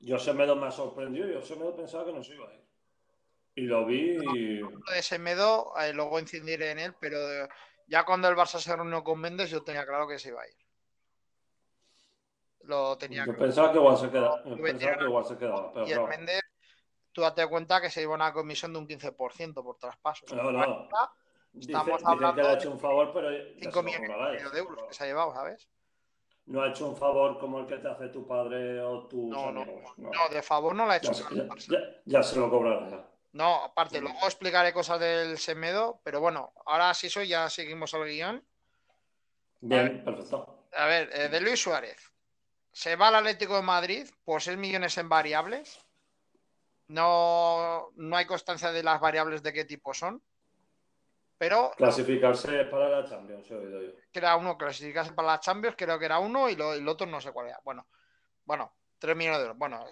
yo 0.00 0.18
Semedo 0.18 0.54
me 0.56 0.66
ha 0.66 0.70
sorprendido, 0.70 1.28
yo 1.28 1.40
Semedo 1.40 1.74
pensaba 1.74 2.04
que 2.04 2.12
no 2.12 2.22
se 2.22 2.34
iba 2.34 2.48
a 2.48 2.54
ir. 2.54 2.62
Y 3.54 3.62
lo 3.62 3.86
vi 3.86 4.18
y... 4.34 4.60
De 4.60 5.02
Semedo, 5.02 5.72
eh, 5.78 5.92
luego 5.92 6.18
incidiré 6.18 6.72
en 6.72 6.78
él, 6.78 6.94
pero 7.00 7.18
ya 7.86 8.04
cuando 8.04 8.28
el 8.28 8.36
Barça 8.36 8.58
se 8.58 8.74
reunió 8.74 9.02
con 9.02 9.20
Méndez, 9.20 9.50
yo 9.50 9.62
tenía 9.62 9.86
claro 9.86 10.06
que 10.08 10.18
se 10.18 10.28
iba 10.28 10.42
a 10.42 10.48
ir. 10.48 10.56
Lo 12.64 12.96
tenía 12.96 13.24
Yo 13.26 13.36
pensaba 13.36 13.72
que 13.72 13.78
igual 13.78 13.96
se 13.96 14.10
quedaba. 14.10 14.42
pensaba 14.42 14.98
que 14.98 15.04
igual 15.04 15.24
se 15.24 15.36
quedaba. 15.36 15.72
Pero 15.72 15.86
y 15.86 15.92
el 15.92 16.04
Méndez 16.04 16.42
tú 17.12 17.20
date 17.20 17.46
cuenta 17.46 17.80
que 17.80 17.90
se 17.90 18.00
lleva 18.00 18.14
una 18.14 18.32
comisión 18.32 18.72
de 18.72 18.78
un 18.78 18.88
15% 18.88 19.54
por 19.62 19.76
traspaso. 19.76 20.26
No, 20.34 20.50
no. 20.50 20.88
Estamos 21.58 22.02
hablando 22.04 22.34
que 22.34 22.42
le 22.42 22.48
ha 22.48 22.54
hecho 22.54 22.70
un 22.70 22.80
favor, 22.80 23.12
pero 23.12 23.28
5 23.60 23.82
millones 23.82 24.52
de 24.52 24.58
euros 24.58 24.88
que 24.88 24.94
se 24.94 25.04
ha 25.04 25.06
llevado, 25.06 25.34
¿sabes? 25.34 25.68
No 26.46 26.62
ha 26.62 26.70
hecho 26.70 26.88
un 26.88 26.96
favor 26.96 27.38
como 27.38 27.60
el 27.60 27.66
que 27.66 27.76
te 27.76 27.88
hace 27.88 28.08
tu 28.08 28.26
padre 28.26 28.80
o 28.80 29.06
tu. 29.06 29.28
No, 29.28 29.52
no, 29.52 29.64
no, 29.96 30.10
de 30.30 30.42
favor 30.42 30.74
no 30.74 30.86
lo 30.86 30.92
ha 30.92 30.96
hecho. 30.96 31.12
Ya, 32.04 32.22
se 32.22 32.38
lo 32.38 32.50
cobrará. 32.50 33.08
No, 33.32 33.64
aparte, 33.64 34.00
luego 34.00 34.18
explicaré 34.24 34.72
cosas 34.72 35.00
del 35.00 35.38
Semedo, 35.38 36.00
pero 36.02 36.20
bueno, 36.20 36.52
ahora 36.66 36.92
sí 36.94 37.08
soy, 37.08 37.28
ya 37.28 37.48
seguimos 37.48 37.94
al 37.94 38.04
guion. 38.04 38.44
Bien, 39.60 40.02
perfecto. 40.04 40.66
A 40.76 40.86
ver, 40.86 41.10
eh, 41.12 41.28
de 41.28 41.40
Luis 41.40 41.62
Suárez. 41.62 42.12
Se 42.72 42.96
va 42.96 43.08
al 43.08 43.16
Atlético 43.16 43.56
de 43.56 43.62
Madrid 43.62 44.08
por 44.24 44.42
6 44.42 44.58
millones 44.58 44.96
en 44.98 45.08
variables 45.08 45.81
no, 46.92 47.90
no 47.96 48.16
hay 48.16 48.26
constancia 48.26 48.70
de 48.70 48.82
las 48.82 49.00
variables 49.00 49.42
de 49.42 49.52
qué 49.52 49.64
tipo 49.64 49.94
son. 49.94 50.22
Pero. 51.38 51.72
Clasificarse 51.76 52.66
para 52.66 52.88
la 52.88 53.08
Champions, 53.08 53.50
he 53.50 53.54
oído 53.54 53.82
yo. 53.82 53.92
Que 54.12 54.18
era 54.18 54.36
uno, 54.36 54.56
clasificarse 54.56 55.12
para 55.12 55.28
la 55.28 55.40
Champions, 55.40 55.74
creo 55.76 55.98
que 55.98 56.04
era 56.04 56.18
uno, 56.18 56.48
y, 56.48 56.56
lo, 56.56 56.74
el 56.74 56.86
otro 56.86 57.06
no 57.06 57.20
sé 57.20 57.32
cuál 57.32 57.48
era. 57.48 57.60
Bueno, 57.64 57.86
bueno, 58.44 58.76
3 58.98 59.16
millones 59.16 59.38
de 59.38 59.42
euros. 59.44 59.58
Bueno, 59.58 59.84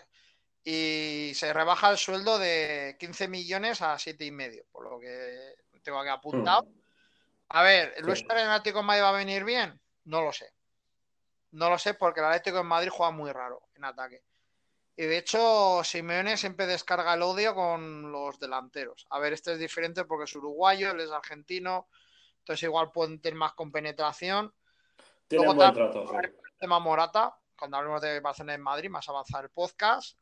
y 0.63 1.33
se 1.35 1.53
rebaja 1.53 1.91
el 1.91 1.97
sueldo 1.97 2.39
de 2.39 2.97
15 3.01 3.29
millones 3.29 3.81
a 3.81 3.95
7,5, 3.95 4.27
y 4.27 4.31
medio, 4.31 4.65
por 4.71 4.91
lo 4.91 5.01
que 5.01 5.55
tengo 5.83 6.01
aquí 6.01 6.11
apuntado. 6.11 6.65
Hmm. 6.65 6.81
A 7.49 7.63
ver, 7.63 7.95
¿Luis 8.03 8.21
sí. 8.21 8.27
Atlético 8.29 8.81
en 8.81 8.87
Madrid 8.87 9.03
va 9.03 9.09
a 9.09 9.13
venir 9.13 9.45
bien? 9.45 9.81
No 10.05 10.23
lo 10.23 10.33
sé. 10.33 10.53
No 11.53 11.71
lo 11.71 11.79
sé 11.79 11.95
porque 11.95 12.21
el 12.21 12.27
Atlético 12.27 12.61
en 12.61 12.67
Madrid 12.67 12.91
juega 12.93 13.11
muy 13.11 13.33
raro 13.33 13.63
en 13.75 13.85
ataque. 13.85 14.23
Y 14.97 15.05
de 15.07 15.19
hecho, 15.19 15.83
Simeone 15.83 16.37
siempre 16.37 16.67
descarga 16.67 17.15
el 17.15 17.23
odio 17.23 17.55
con 17.55 18.13
los 18.13 18.39
delanteros. 18.39 19.07
A 19.11 19.19
ver, 19.19 19.33
este 19.33 19.53
es 19.55 19.59
diferente 19.59 20.05
porque 20.05 20.25
es 20.25 20.37
uruguayo, 20.37 20.91
él 20.91 21.01
es 21.01 21.11
argentino, 21.11 21.89
entonces 22.41 22.65
igual 22.65 22.91
pueden 22.93 23.21
tener 23.21 23.39
más 23.39 23.55
compenetración. 23.55 24.53
Tiene 25.27 25.45
Luego 25.45 25.57
buen 25.57 25.69
también- 25.75 25.91
trato, 25.93 26.09
sí. 26.09 26.17
El 26.27 26.59
tema 26.59 26.79
Morata, 26.81 27.35
cuando 27.59 27.77
hablemos 27.79 28.03
de 28.03 28.21
Barcelona 28.21 28.55
en 28.55 28.61
Madrid, 28.63 28.91
más 28.91 29.09
avanzar 29.09 29.45
el 29.45 29.51
podcast. 29.51 30.19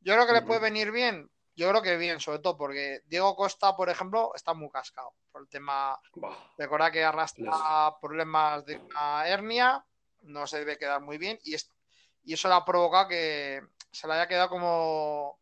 Yo 0.00 0.14
creo 0.14 0.26
que 0.26 0.32
le 0.32 0.42
puede 0.42 0.60
venir 0.60 0.90
bien. 0.90 1.30
Yo 1.54 1.68
creo 1.70 1.82
que 1.82 1.96
bien, 1.96 2.18
sobre 2.20 2.38
todo 2.38 2.56
porque 2.56 3.02
Diego 3.06 3.34
Costa, 3.36 3.76
por 3.76 3.90
ejemplo, 3.90 4.32
está 4.34 4.54
muy 4.54 4.70
cascado 4.70 5.12
por 5.30 5.42
el 5.42 5.48
tema 5.48 5.98
Bah, 6.14 6.52
Recuerda 6.56 6.90
que 6.90 7.04
arrastra 7.04 7.44
Les- 7.44 7.94
problemas 8.00 8.64
de 8.64 8.76
una 8.78 9.26
hernia, 9.28 9.84
no 10.22 10.46
se 10.46 10.58
debe 10.60 10.78
quedar 10.78 11.00
muy 11.00 11.18
bien 11.18 11.38
y, 11.42 11.54
es- 11.54 11.72
y 12.24 12.32
eso 12.34 12.48
le 12.48 12.54
ha 12.54 12.64
provocado 12.64 13.08
que 13.08 13.60
se 13.90 14.06
le 14.06 14.14
haya 14.14 14.28
quedado 14.28 14.48
como 14.48 15.40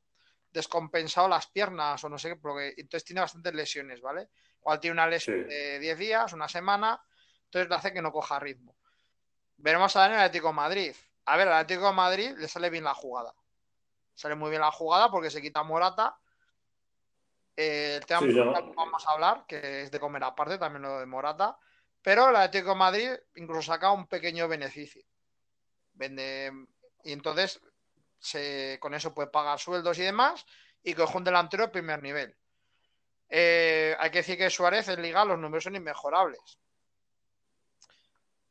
descompensado 0.50 1.28
las 1.28 1.46
piernas 1.48 2.02
o 2.02 2.08
no 2.08 2.18
sé 2.18 2.30
qué, 2.30 2.36
porque 2.36 2.74
entonces 2.76 3.04
tiene 3.04 3.20
bastantes 3.20 3.54
lesiones, 3.54 4.00
¿vale? 4.00 4.30
Igual 4.60 4.80
tiene 4.80 4.92
una 4.92 5.06
lesión 5.06 5.42
Sí. 5.42 5.48
de 5.48 5.78
10 5.78 5.98
días, 5.98 6.32
una 6.32 6.48
semana, 6.48 7.00
entonces 7.44 7.68
le 7.68 7.74
hace 7.74 7.92
que 7.92 8.02
no 8.02 8.10
coja 8.10 8.38
ritmo. 8.38 8.76
Veremos 9.58 9.94
a 9.96 10.06
en 10.06 10.12
el 10.12 10.18
Atlético 10.18 10.48
de 10.48 10.54
Madrid. 10.54 10.96
A 11.26 11.36
ver, 11.36 11.48
al 11.48 11.54
Atlético 11.54 11.88
de 11.88 11.92
Madrid 11.92 12.34
le 12.36 12.48
sale 12.48 12.70
bien 12.70 12.84
la 12.84 12.94
jugada. 12.94 13.34
Sale 14.14 14.34
muy 14.34 14.50
bien 14.50 14.62
la 14.62 14.70
jugada 14.70 15.10
porque 15.10 15.30
se 15.30 15.42
quita 15.42 15.62
Morata. 15.62 16.18
Eh, 17.56 17.96
el 17.96 18.06
tema 18.06 18.20
Sí, 18.20 18.32
vamos 18.32 19.06
a 19.06 19.12
hablar, 19.12 19.44
que 19.46 19.82
es 19.82 19.90
de 19.90 20.00
comer 20.00 20.24
aparte, 20.24 20.58
también 20.58 20.82
lo 20.82 20.98
de 21.00 21.06
Morata. 21.06 21.58
Pero 22.02 22.28
el 22.28 22.36
Atlético 22.36 22.70
de 22.70 22.76
Madrid 22.76 23.10
incluso 23.34 23.62
saca 23.72 23.90
un 23.90 24.06
pequeño 24.06 24.46
beneficio. 24.46 25.04
Vende, 25.94 26.52
y 27.02 27.12
entonces 27.12 27.60
se, 28.26 28.78
con 28.80 28.95
eso 28.95 29.14
puede 29.14 29.28
pagar 29.28 29.59
sueldos 29.59 29.99
y 29.99 30.02
demás 30.02 30.45
y 30.83 30.95
coge 30.95 31.16
un 31.16 31.25
delantero 31.25 31.64
de 31.64 31.73
primer 31.73 32.02
nivel. 32.02 32.37
Eh, 33.28 33.97
hay 33.99 34.11
que 34.11 34.18
decir 34.18 34.37
que 34.37 34.50
Suárez 34.50 34.88
en 34.88 35.02
Liga 35.02 35.25
los 35.25 35.38
números 35.38 35.64
son 35.64 35.76
inmejorables. 35.76 36.59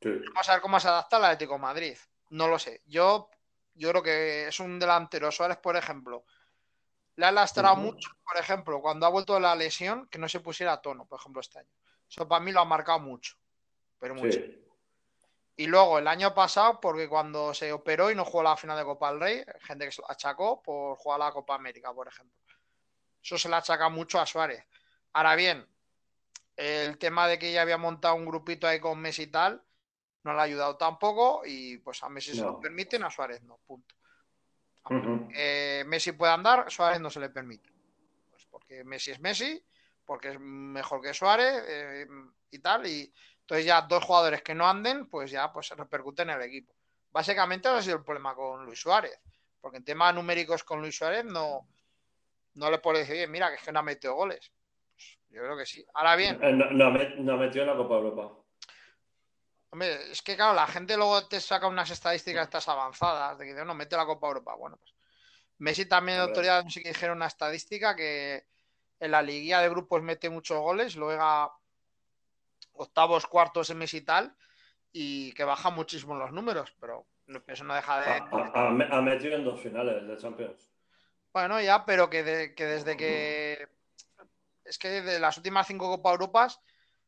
sí. 0.02 0.10
Vamos 0.34 0.50
a 0.50 0.54
ver 0.54 0.62
cómo 0.62 0.80
se 0.80 0.88
adapta 0.88 1.18
al 1.18 1.26
Atlético 1.26 1.54
de 1.54 1.60
Madrid. 1.60 1.98
No 2.30 2.48
lo 2.48 2.58
sé. 2.58 2.82
Yo, 2.86 3.30
yo 3.74 3.90
creo 3.92 4.04
que 4.04 4.48
es 4.48 4.60
un 4.60 4.80
delantero. 4.80 5.32
Suárez, 5.32 5.58
por 5.58 5.76
ejemplo, 5.76 6.26
le 7.18 7.26
ha 7.26 7.32
lastrado 7.32 7.76
mucho, 7.76 8.10
por 8.24 8.38
ejemplo, 8.38 8.82
cuando 8.82 9.06
ha 9.06 9.10
vuelto 9.10 9.36
de 9.36 9.42
la 9.42 9.56
lesión, 9.56 10.08
que 10.08 10.20
no 10.20 10.28
se 10.28 10.40
pusiera 10.40 10.74
a 10.74 10.82
tono, 10.82 11.06
por 11.06 11.20
ejemplo, 11.20 11.42
este 11.42 11.60
año. 11.60 11.70
Eso 12.10 12.28
para 12.28 12.44
mí 12.44 12.52
lo 12.52 12.62
ha 12.62 12.66
marcado 12.66 13.00
mucho. 13.00 13.36
Pero 14.00 14.16
mucho. 14.16 14.40
Sí. 14.40 14.65
Y 15.58 15.68
luego 15.68 16.00
el 16.00 16.08
año 16.08 16.34
pasado, 16.34 16.82
porque 16.82 17.08
cuando 17.08 17.54
se 17.54 17.72
operó 17.72 18.12
y 18.12 18.16
no 18.16 18.26
jugó 18.26 18.44
la 18.44 18.58
final 18.58 18.78
de 18.78 18.84
Copa 18.84 19.12
del 19.12 19.22
Rey, 19.22 19.46
gente 19.62 19.86
que 19.86 19.92
se 19.92 20.02
lo 20.02 20.12
achacó 20.12 20.62
por 20.62 20.98
jugar 20.98 21.20
la 21.20 21.32
Copa 21.32 21.56
América, 21.56 21.94
por 21.94 22.08
ejemplo. 22.08 22.36
Eso 23.24 23.38
se 23.38 23.48
le 23.48 23.56
achaca 23.56 23.88
mucho 23.90 24.20
a 24.20 24.26
Suárez. 24.26 24.66
Ahora 25.14 25.36
bien, 25.36 25.66
el 26.58 26.98
tema 26.98 27.28
de 27.28 27.40
que 27.40 27.52
ya 27.52 27.62
había 27.62 27.78
montado 27.78 28.16
un 28.16 28.26
grupito 28.26 28.68
ahí 28.68 28.80
con 28.80 29.00
Messi 29.00 29.24
y 29.24 29.28
tal, 29.28 29.64
no 30.24 30.34
le 30.34 30.40
ha 30.40 30.44
ayudado 30.44 30.76
tampoco 30.76 31.44
y 31.46 31.78
pues 31.78 32.04
a 32.04 32.10
Messi 32.10 32.36
se 32.36 32.42
lo 32.42 32.60
permiten, 32.60 33.04
a 33.04 33.10
Suárez 33.10 33.42
no, 33.44 33.60
punto. 33.66 33.96
Eh, 35.34 35.84
Messi 35.88 36.12
puede 36.12 36.34
andar, 36.34 36.70
Suárez 36.70 37.00
no 37.00 37.10
se 37.10 37.20
le 37.20 37.30
permite. 37.30 37.72
Pues 38.30 38.46
porque 38.46 38.84
Messi 38.84 39.12
es 39.12 39.20
Messi, 39.20 39.64
porque 40.04 40.32
es 40.32 40.40
mejor 40.40 41.02
que 41.02 41.14
Suárez 41.14 41.64
eh, 41.68 42.08
y 42.52 42.60
tal. 42.60 42.86
Y 42.86 43.12
entonces 43.46 43.66
ya 43.68 43.84
dos 43.84 44.04
jugadores 44.04 44.42
que 44.42 44.56
no 44.56 44.68
anden, 44.68 45.08
pues 45.08 45.30
ya 45.30 45.54
pues 45.54 45.68
se 45.68 45.76
repercute 45.76 46.24
en 46.24 46.32
el 46.32 46.42
equipo. 46.42 46.74
Básicamente 47.12 47.70
ese 47.70 47.78
ha 47.78 47.82
sido 47.84 47.98
el 47.98 48.04
problema 48.04 48.34
con 48.34 48.66
Luis 48.66 48.80
Suárez. 48.80 49.20
Porque 49.62 49.78
en 49.78 49.86
temas 49.86 50.14
numéricos 50.16 50.64
con 50.64 50.82
Luis 50.82 50.98
Suárez 50.98 51.24
no, 51.26 51.68
no 52.56 52.72
le 52.72 52.80
puedo 52.80 52.98
decir, 52.98 53.14
"Oye, 53.14 53.28
mira, 53.28 53.50
que 53.50 53.56
es 53.58 53.62
que 53.62 53.72
no 53.72 53.80
ha 53.80 53.84
metido 53.84 54.16
goles. 54.16 54.52
Pues 54.96 55.20
yo 55.30 55.42
creo 55.44 55.56
que 55.58 55.66
sí. 55.68 55.86
Ahora 55.94 56.16
bien, 56.16 56.40
Eh, 56.42 56.54
No, 56.54 56.72
no, 56.72 56.90
met- 56.92 57.16
no 57.18 57.38
metió 57.38 57.62
en 57.62 57.68
la 57.68 57.76
Copa 57.76 57.96
Europa. 57.96 58.32
Hombre, 59.70 60.12
es 60.12 60.22
que 60.24 60.36
claro, 60.36 60.54
la 60.56 60.66
gente 60.68 60.98
luego 60.98 61.28
te 61.28 61.40
saca 61.40 61.68
unas 61.68 61.90
estadísticas 61.92 62.46
estas 62.46 62.68
avanzadas 62.68 63.38
de 63.38 63.46
que 63.46 63.66
no 63.66 63.76
mete 63.76 63.96
la 63.96 64.06
Copa 64.06 64.28
Europa. 64.28 64.56
Bueno, 64.56 64.78
pues 64.78 64.94
Messi 65.60 65.86
también 65.86 66.20
autoridad 66.20 66.64
no 66.64 66.70
sé 66.72 66.82
qué 66.82 66.90
dijeron 66.90 67.18
una 67.18 67.28
estadística 67.28 67.96
que 67.96 68.48
en 69.00 69.12
la 69.12 69.22
liguilla 69.22 69.62
de 69.62 69.70
grupos 69.70 70.02
mete 70.02 70.30
muchos 70.30 70.60
goles, 70.60 70.96
luego 70.96 71.60
octavos, 72.76 73.28
cuartos 73.28 73.74
Messi 73.76 73.98
y 73.98 74.02
tal, 74.02 74.36
y 74.92 75.34
que 75.34 75.44
baja 75.44 75.70
muchísimo 75.70 76.16
los 76.16 76.32
números, 76.32 76.76
pero 76.80 77.08
eso 77.48 77.64
no 77.64 77.74
deja 77.76 78.00
de. 78.02 78.08
Ha, 78.08 78.30
ha- 78.32 78.68
ha 78.68 78.72
me- 78.72 78.88
ha 78.90 79.02
metido 79.02 79.36
en 79.36 79.44
dos 79.44 79.60
finales 79.60 80.08
de 80.08 80.18
Champions. 80.18 80.72
Bueno, 81.34 81.60
ya, 81.62 81.86
pero 81.86 82.10
que, 82.10 82.24
de- 82.24 82.56
que 82.56 82.66
desde 82.66 82.96
que. 82.96 83.68
Es 84.64 84.78
que 84.80 85.02
de 85.02 85.20
las 85.20 85.38
últimas 85.38 85.68
cinco 85.68 85.90
Copa 85.90 86.12
Europas 86.12 86.60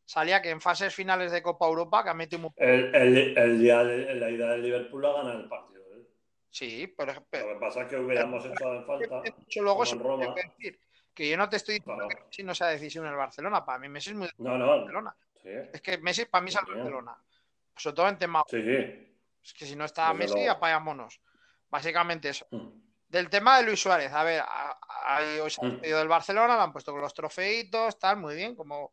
salía 0.06 0.42
que 0.42 0.50
en 0.52 0.62
fases 0.62 0.94
finales 0.94 1.32
de 1.32 1.42
Copa 1.42 1.66
Europa, 1.68 2.04
que 2.04 2.10
ha 2.10 2.14
metido 2.14 2.42
muy 2.42 2.52
El, 2.56 2.94
el- 2.96 3.38
el 3.38 3.60
día 3.60 3.84
de 3.84 4.16
la 4.16 4.30
ida 4.30 4.50
del 4.52 4.62
Liverpool 4.64 5.06
ha 5.06 5.14
ganado 5.14 5.40
el 5.40 5.50
partido. 5.50 5.82
¿eh? 5.96 6.08
Sí, 6.50 6.88
pero, 6.98 7.14
Lo 7.14 7.26
pero 7.30 7.48
que 7.54 7.56
pasa 7.60 7.82
es 7.84 7.88
que 7.90 7.98
hubiéramos 7.98 8.46
echado 8.46 8.76
en 8.76 8.86
falta. 8.86 9.22
mucho 9.38 9.62
luego 9.62 9.86
se 9.86 9.96
Roma. 9.96 10.34
decir 10.36 10.80
que 11.14 11.30
yo 11.30 11.38
no 11.38 11.50
te 11.50 11.56
estoy 11.58 11.76
diciendo 11.76 12.08
Claro. 12.08 12.22
que 12.22 12.26
Messi 12.28 12.44
no 12.44 12.54
sea 12.56 12.68
decisión 12.68 13.06
en 13.06 13.12
el 13.12 13.18
Barcelona. 13.18 13.66
Para 13.66 13.80
mí 13.80 13.90
Messi 13.90 14.12
es 14.12 14.16
muy 14.16 14.30
No, 14.38 14.58
no. 14.58 14.68
Barcelona. 14.68 15.16
Sí, 15.48 15.70
Es 15.74 15.82
que 15.82 15.98
Messi 16.00 16.26
para 16.26 16.42
mí 16.44 16.50
es 16.50 16.56
el. 16.58 16.66
Barcelona. 16.66 17.18
Sobre 17.76 17.96
todo 17.96 18.08
en 18.10 18.18
tema. 18.18 18.44
sí. 18.48 18.62
sí. 18.62 19.04
Es 19.44 19.54
que 19.54 19.66
si 19.66 19.76
no 19.78 19.86
está 19.86 20.08
Desde 20.08 20.18
Messi, 20.20 20.36
luego. 20.36 20.52
apayámonos. 20.52 21.22
Básicamente 21.70 22.30
eso. 22.30 22.46
Mm. 22.52 22.68
Del 23.08 23.30
tema 23.30 23.58
de 23.58 23.64
Luis 23.64 23.80
Suárez, 23.82 24.12
a 24.12 24.24
ver, 24.24 24.42
a- 24.42 24.78
a- 25.06 25.20
hoy 25.42 25.50
se 25.50 25.62
ha 25.62 25.68
Mm. 25.68 25.72
despedido 25.72 26.00
del 26.00 26.08
Barcelona, 26.10 26.58
le 26.58 26.62
han 26.64 26.74
puesto 26.74 26.92
con 26.92 27.00
los 27.00 27.14
trofeitos, 27.14 27.98
tal, 27.98 28.18
muy 28.18 28.36
bien, 28.36 28.56
como, 28.56 28.92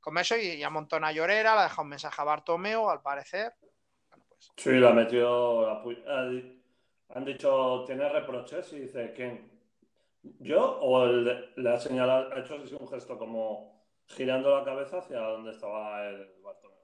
como 0.00 0.20
eso, 0.20 0.36
y 0.36 0.58
ya 0.58 0.70
montó 0.70 0.96
una 0.96 1.10
llorera, 1.10 1.54
le 1.54 1.60
ha 1.60 1.62
dejado 1.64 1.82
un 1.82 1.88
mensaje 1.88 2.22
a 2.22 2.24
Bartomeu, 2.24 2.88
al 2.88 3.02
parecer. 3.02 3.52
Bueno, 4.10 4.24
pues, 4.28 4.52
Sí, 4.56 4.70
la 4.74 4.92
metió. 4.92 5.66
la 5.66 5.82
pu- 5.82 6.04
ha- 6.06 7.16
Han 7.16 7.24
dicho, 7.24 7.84
¿tiene 7.86 8.08
reproches? 8.08 8.72
Y 8.74 8.80
dice, 8.80 9.12
¿quién? 9.14 9.50
¿Yo? 10.40 10.78
¿O 10.80 11.04
el- 11.04 11.52
le 11.56 11.70
ha 11.74 11.78
señalado, 11.80 12.32
ha 12.32 12.40
hecho 12.40 12.56
así 12.62 12.74
un 12.78 12.88
gesto 12.88 13.16
como 13.18 13.75
girando 14.08 14.56
la 14.56 14.64
cabeza 14.64 14.98
hacia 14.98 15.20
donde 15.20 15.50
estaba 15.52 16.06
el 16.08 16.34
Bartomeu? 16.42 16.76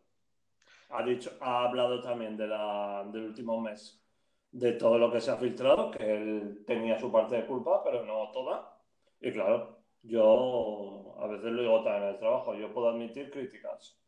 Ha 0.91 1.03
dicho, 1.05 1.31
ha 1.41 1.65
hablado 1.65 2.01
también 2.01 2.37
de 2.37 2.47
la, 2.47 3.05
del 3.13 3.25
último 3.25 3.61
mes, 3.61 4.03
de 4.51 4.73
todo 4.73 4.99
lo 4.99 5.11
que 5.11 5.21
se 5.21 5.31
ha 5.31 5.37
filtrado, 5.37 5.91
que 5.91 6.05
él 6.05 6.65
tenía 6.67 6.99
su 6.99 7.11
parte 7.11 7.37
de 7.37 7.47
culpa, 7.47 7.83
pero 7.83 8.05
no 8.05 8.31
toda. 8.31 8.79
Y 9.21 9.33
claro, 9.33 9.85
yo 10.03 11.17
a 11.19 11.27
veces 11.29 11.53
lo 11.53 11.63
digo 11.63 11.83
también 11.83 12.05
en 12.05 12.09
el 12.11 12.19
trabajo, 12.19 12.55
yo 12.55 12.73
puedo 12.73 12.91
admitir 12.91 13.31
críticas. 13.31 13.99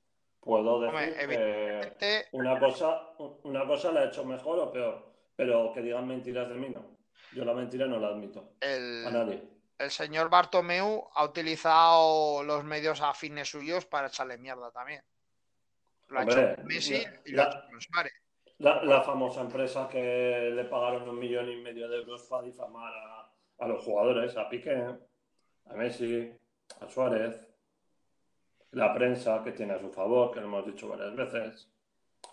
Puedo 0.40 0.80
decir 0.80 0.94
Hombre, 0.94 1.14
que 1.14 1.23
evidentemente, 1.23 2.26
una 2.33 2.59
cosa, 2.59 3.14
una 3.44 3.66
cosa 3.66 3.92
la 3.92 4.04
he 4.04 4.06
hecho 4.09 4.25
mejor 4.26 4.59
o 4.59 4.71
peor, 4.71 5.14
pero 5.35 5.73
que 5.73 5.80
digan 5.80 6.06
mentiras 6.06 6.49
de 6.50 6.54
mí 6.54 6.68
no. 6.68 6.99
Yo 7.33 7.44
la 7.44 7.54
mentira 7.54 7.87
no 7.87 7.99
la 7.99 8.09
admito 8.09 8.56
a 8.61 8.66
el, 8.66 9.04
nadie. 9.11 9.53
El 9.78 9.90
señor 9.90 10.28
Bartomeu 10.31 11.09
ha 11.14 11.25
utilizado 11.25 12.43
los 12.43 12.64
medios 12.64 13.00
afines 13.00 13.49
suyos 13.49 13.85
para 13.87 14.09
echarle 14.09 14.38
mierda 14.38 14.71
también. 14.71 15.02
Lo 16.09 16.21
ha 16.21 16.23
hecho 16.25 16.62
Messi 16.64 16.93
la- 17.02 17.21
y 17.25 17.31
lo 17.33 17.43
ha 17.43 17.47
hecho 17.47 17.59
con 17.71 17.81
Suárez. 17.81 18.12
La, 18.59 18.85
la 18.85 19.02
famosa 19.02 19.40
empresa 19.40 19.88
que 19.88 20.50
le 20.54 20.64
pagaron 20.66 21.09
un 21.09 21.19
millón 21.19 21.50
y 21.50 21.57
medio 21.57 21.88
de 21.88 21.97
euros 21.99 22.23
para 22.25 22.43
difamar 22.45 22.93
a, 22.95 23.33
a 23.59 23.66
los 23.69 23.83
jugadores, 23.83 24.37
a 24.37 24.49
Piqué, 24.49 24.76
a 25.66 25.75
Messi, 25.75 26.33
a 26.81 26.88
Suárez, 26.88 27.49
la 28.73 28.95
prensa 28.95 29.43
que 29.43 29.52
tiene 29.52 29.73
a 29.75 29.81
su 29.81 29.90
favor, 29.90 30.31
que 30.33 30.40
lo 30.40 30.47
hemos 30.47 30.66
dicho 30.66 30.88
varias 30.88 31.14
veces, 31.16 31.69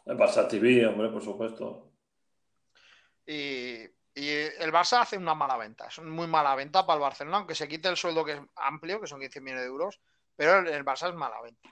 el 0.05 0.15
Barça 0.17 0.48
TV, 0.48 0.86
hombre, 0.88 1.10
por 1.10 1.24
supuesto. 1.24 1.91
Y, 3.25 3.88
y 4.13 4.30
el 4.30 4.72
Barça 4.74 5.01
hace 5.01 5.18
una 5.18 5.36
mala 5.36 5.58
venta, 5.58 5.88
es 5.88 5.98
una 5.98 6.12
muy 6.12 6.27
mala 6.27 6.56
venta 6.56 6.86
para 6.86 6.98
el 6.98 7.01
Barcelona, 7.01 7.38
aunque 7.38 7.56
se 7.56 7.67
quite 7.67 7.88
el 7.88 7.97
sueldo 7.97 8.26
que 8.26 8.34
es 8.34 8.41
amplio, 8.56 9.00
que 9.00 9.08
son 9.08 9.19
15 9.19 9.39
millones 9.41 9.63
de 9.63 9.67
euros, 9.67 10.00
pero 10.36 10.60
el, 10.60 10.67
el 10.67 10.84
Barça 10.84 11.10
es 11.10 11.15
mala 11.15 11.41
venta. 11.41 11.69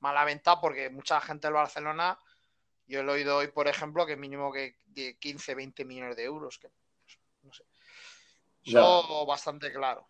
Mala 0.00 0.24
venta 0.24 0.60
porque 0.60 0.90
mucha 0.90 1.20
gente 1.20 1.46
del 1.46 1.54
Barcelona, 1.54 2.18
yo 2.86 3.02
lo 3.02 3.12
he 3.12 3.16
oído 3.16 3.36
hoy, 3.36 3.48
por 3.48 3.68
ejemplo, 3.68 4.04
que 4.06 4.16
mínimo 4.16 4.52
que 4.52 4.76
de 4.86 5.16
15, 5.18 5.54
20 5.54 5.84
millones 5.84 6.16
de 6.16 6.24
euros, 6.24 6.58
que 6.58 6.70
no 7.42 7.52
sé. 7.52 7.64
Eso 8.64 9.24
bastante 9.26 9.72
claro. 9.72 10.06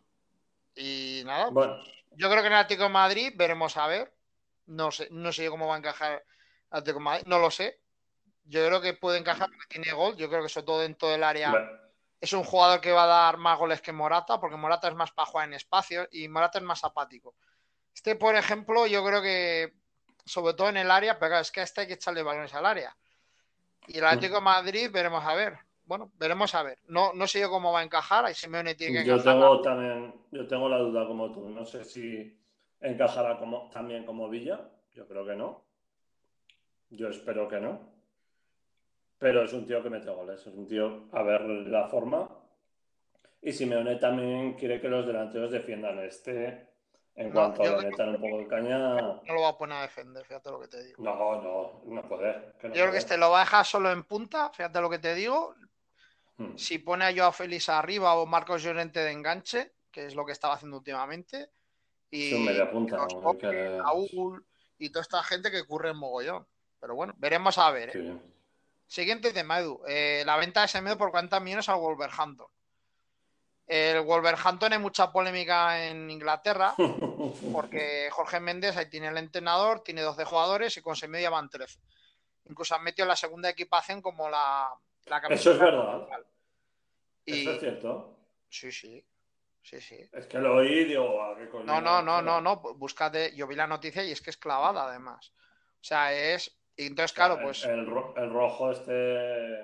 Y 0.75 1.23
nada, 1.25 1.44
pues, 1.44 1.55
Bueno, 1.55 1.85
yo 2.12 2.31
creo 2.31 2.42
que 2.42 2.46
en 2.46 2.53
el 2.55 2.59
Atlético 2.59 2.85
de 2.85 2.88
Madrid 2.88 3.33
veremos 3.37 3.77
a 3.77 3.87
ver. 3.87 4.12
No 4.66 4.90
sé, 4.90 5.09
no 5.11 5.33
sé 5.33 5.49
cómo 5.49 5.66
va 5.66 5.75
a 5.75 5.79
encajar 5.79 6.12
el 6.12 6.23
Atlético 6.70 6.99
de 6.99 7.05
Madrid, 7.05 7.27
no 7.27 7.38
lo 7.38 7.51
sé. 7.51 7.80
Yo 8.50 8.66
creo 8.66 8.80
que 8.80 8.94
puede 8.94 9.18
encajar 9.18 9.48
porque 9.48 9.66
tiene 9.68 9.92
gol. 9.92 10.16
Yo 10.16 10.28
creo 10.28 10.42
que 10.42 10.48
sobre 10.48 10.66
todo 10.66 10.80
dentro 10.80 11.08
del 11.08 11.22
área 11.22 11.52
bueno, 11.52 11.70
es 12.20 12.32
un 12.32 12.42
jugador 12.42 12.80
que 12.80 12.90
va 12.90 13.04
a 13.04 13.06
dar 13.06 13.36
más 13.38 13.58
goles 13.58 13.80
que 13.80 13.92
Morata, 13.92 14.40
porque 14.40 14.56
Morata 14.56 14.88
es 14.88 14.94
más 14.94 15.12
para 15.12 15.26
jugar 15.26 15.48
en 15.48 15.54
espacio 15.54 16.08
y 16.10 16.28
Morata 16.28 16.58
es 16.58 16.64
más 16.64 16.82
apático. 16.84 17.34
Este, 17.94 18.16
por 18.16 18.34
ejemplo, 18.34 18.88
yo 18.88 19.04
creo 19.04 19.22
que, 19.22 19.72
sobre 20.24 20.54
todo 20.54 20.68
en 20.68 20.78
el 20.78 20.90
área, 20.90 21.18
pero 21.18 21.30
claro, 21.30 21.42
es 21.42 21.52
que 21.52 21.60
a 21.60 21.62
este 21.62 21.82
hay 21.82 21.86
que 21.86 21.94
echarle 21.94 22.22
balones 22.22 22.52
al 22.54 22.66
área. 22.66 22.94
Y 23.86 23.98
el 23.98 24.04
Atlético 24.04 24.36
de 24.36 24.40
Madrid, 24.42 24.90
veremos 24.92 25.24
a 25.24 25.34
ver. 25.34 25.58
bueno, 25.84 26.10
veremos 26.18 26.54
a 26.54 26.62
ver. 26.62 26.78
No, 26.88 27.12
no 27.14 27.26
sé 27.26 27.40
yo 27.40 27.50
cómo 27.50 27.72
va 27.72 27.80
a 27.80 27.84
encajar. 27.84 28.24
Ahí 28.24 28.34
Simeone 28.34 28.74
tiene 28.74 29.02
que 29.02 29.08
Yo 29.08 29.22
tengo 29.22 29.60
también, 29.62 30.14
yo 30.30 30.46
tengo 30.46 30.68
la 30.68 30.78
duda 30.78 31.06
como 31.06 31.32
tú. 31.32 31.48
No 31.48 31.64
sé 31.64 31.84
si 31.84 32.38
encajará 32.80 33.38
como, 33.38 33.70
también 33.70 34.04
como 34.04 34.28
Villa. 34.28 34.60
Yo 34.92 35.06
creo 35.06 35.24
que 35.24 35.36
no. 35.36 35.64
Yo 36.90 37.08
espero 37.08 37.48
que 37.48 37.60
no. 37.60 37.99
Pero 39.20 39.44
es 39.44 39.52
un 39.52 39.66
tío 39.66 39.83
que 39.83 39.90
mete 39.90 40.11
goles. 40.11 40.40
Es 40.40 40.54
un 40.54 40.66
tío 40.66 41.09
a 41.12 41.22
ver 41.22 41.42
la 41.42 41.87
forma. 41.88 42.26
Y 43.42 43.52
Simeone 43.52 43.96
también 43.96 44.54
quiere 44.54 44.80
que 44.80 44.88
los 44.88 45.06
delanteros 45.06 45.50
defiendan 45.50 45.98
este. 46.00 46.68
En 47.14 47.30
cuanto 47.30 47.62
a 47.62 47.83
meter 47.83 48.09
un 48.09 48.20
poco 48.20 48.38
de 48.38 48.46
caña. 48.46 48.94
No 48.96 49.35
lo 49.35 49.42
va 49.42 49.48
a 49.50 49.59
poner 49.59 49.76
a 49.76 49.83
defender, 49.83 50.24
fíjate 50.24 50.50
lo 50.50 50.61
que 50.61 50.68
te 50.68 50.85
digo. 50.85 51.04
No, 51.04 51.42
no, 51.42 51.83
no 51.85 52.09
puede. 52.09 52.33
yo 52.62 52.70
creo 52.70 52.92
que 52.92 52.98
este 52.98 53.18
lo 53.18 53.30
va 53.30 53.42
a 53.42 53.44
dejar 53.44 53.66
solo 53.66 53.90
en 53.90 54.04
punta, 54.04 54.48
fíjate 54.50 54.80
lo 54.80 54.88
que 54.88 54.98
te 54.98 55.14
digo. 55.14 55.54
Hmm. 56.38 56.56
Si 56.56 56.78
pone 56.78 57.04
a 57.04 57.14
Joao 57.14 57.33
Félix 57.33 57.68
arriba 57.68 58.14
o 58.14 58.24
Marcos 58.24 58.62
Llorente 58.62 59.00
de 59.00 59.12
enganche, 59.12 59.74
que 59.90 60.06
es 60.06 60.14
lo 60.14 60.24
que 60.24 60.33
estaba 60.33 60.54
haciendo 60.54 60.78
últimamente. 60.78 61.50
Y 62.11 62.35
media 62.38 62.70
punta, 62.70 63.06
y 64.78 64.88
toda 64.88 65.02
esta 65.02 65.22
gente 65.22 65.50
que 65.50 65.61
ocurre 65.61 65.90
en 65.90 65.98
mogollón. 65.98 66.46
Pero 66.80 66.94
bueno, 66.94 67.12
veremos 67.18 67.59
a 67.59 67.70
ver. 67.70 67.94
¿eh? 67.94 68.18
Siguiente 68.90 69.33
tema, 69.33 69.61
Edu. 69.61 69.81
Eh, 69.87 70.24
la 70.26 70.37
venta 70.37 70.62
de 70.62 70.68
Semedo 70.68 70.98
por 70.98 71.12
40 71.12 71.38
millones 71.38 71.68
al 71.68 71.79
Wolverhampton. 71.79 72.48
El 73.64 74.00
Wolverhampton 74.00 74.72
hay 74.72 74.81
mucha 74.81 75.12
polémica 75.12 75.87
en 75.87 76.11
Inglaterra 76.11 76.74
porque 77.53 78.09
Jorge 78.11 78.40
Méndez 78.40 78.76
ahí 78.76 78.90
tiene 78.90 79.07
el 79.07 79.16
entrenador, 79.16 79.85
tiene 79.85 80.03
12 80.03 80.24
jugadores 80.24 80.76
y 80.76 80.83
con 80.83 80.96
Semedo 80.96 81.22
ya 81.22 81.31
van 81.31 81.48
13. 81.48 81.79
Incluso 82.46 82.74
han 82.74 82.83
metido 82.83 83.07
la 83.07 83.14
segunda 83.14 83.48
equipación 83.48 84.03
como 84.03 84.29
la, 84.29 84.68
la 85.07 85.18
Eso 85.29 85.53
es 85.53 85.59
verdad. 85.61 86.09
Y... 87.26 87.42
Eso 87.42 87.53
es 87.53 87.61
cierto. 87.61 88.16
Sí, 88.48 88.72
sí. 88.72 89.07
Sí, 89.62 89.81
sí. 89.81 90.11
Es 90.12 90.26
que 90.26 90.38
lo 90.38 90.57
oí 90.57 90.85
digo, 90.87 91.37
No, 91.64 91.81
no, 91.81 92.03
no, 92.03 92.20
no, 92.20 92.40
no. 92.40 92.57
Búscate. 92.57 93.37
Yo 93.37 93.46
vi 93.46 93.55
la 93.55 93.68
noticia 93.68 94.03
y 94.03 94.11
es 94.11 94.20
que 94.20 94.31
es 94.31 94.37
clavada, 94.37 94.88
además. 94.88 95.33
O 95.74 95.85
sea, 95.85 96.12
es. 96.12 96.60
Y 96.81 96.87
entonces, 96.87 97.12
claro, 97.12 97.38
pues. 97.43 97.62
El, 97.64 97.85
rojo 97.85 98.71
este. 98.73 99.61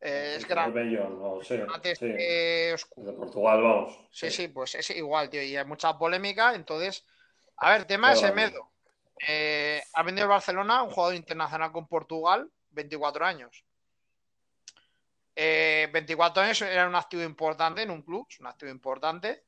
Eh, 0.00 0.36
es 0.36 0.48
grande. 0.48 0.84
No, 0.84 1.40
sí, 1.42 1.60
sí. 1.98 2.06
De 2.06 3.12
Portugal, 3.12 3.62
vamos. 3.62 4.08
Sí, 4.10 4.30
sí, 4.30 4.48
pues 4.48 4.74
es 4.76 4.88
igual, 4.88 5.28
tío. 5.28 5.42
Y 5.42 5.54
hay 5.54 5.66
mucha 5.66 5.98
polémica. 5.98 6.54
Entonces, 6.54 7.04
a 7.58 7.72
ver, 7.72 7.84
tema 7.84 8.08
de 8.10 8.16
Semedo. 8.16 8.70
Eh, 9.28 9.82
ha 9.92 10.02
vendido 10.02 10.24
el 10.24 10.30
Barcelona 10.30 10.82
un 10.82 10.92
jugador 10.92 11.14
internacional 11.14 11.70
con 11.72 11.86
Portugal, 11.86 12.50
24 12.70 13.26
años. 13.26 13.62
24 15.36 16.42
eh, 16.42 16.46
años 16.46 16.62
era 16.62 16.88
un 16.88 16.94
activo 16.94 17.22
importante 17.22 17.82
en 17.82 17.90
un 17.90 18.00
club, 18.00 18.26
un 18.40 18.46
activo 18.46 18.72
importante. 18.72 19.44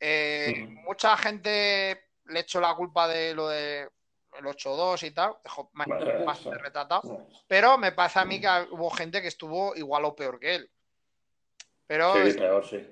Eh, 0.00 0.66
mucha 0.86 1.18
gente 1.18 2.08
le 2.28 2.40
echó 2.40 2.62
la 2.62 2.74
culpa 2.74 3.06
de 3.08 3.34
lo 3.34 3.48
de 3.48 3.90
el 4.38 4.44
8-2 4.44 5.02
y 5.04 5.10
tal, 5.12 5.36
dejó 5.42 5.70
más, 5.72 5.88
retratado. 6.44 7.26
Pero 7.46 7.78
me 7.78 7.92
parece 7.92 8.18
a 8.18 8.24
mí 8.24 8.40
que 8.40 8.48
hubo 8.70 8.90
gente 8.90 9.22
que 9.22 9.28
estuvo 9.28 9.74
igual 9.76 10.04
o 10.04 10.14
peor 10.14 10.38
que 10.38 10.54
él. 10.56 10.70
Pero 11.86 12.14
sí, 12.14 12.32
peor, 12.38 12.66
sí. 12.66 12.90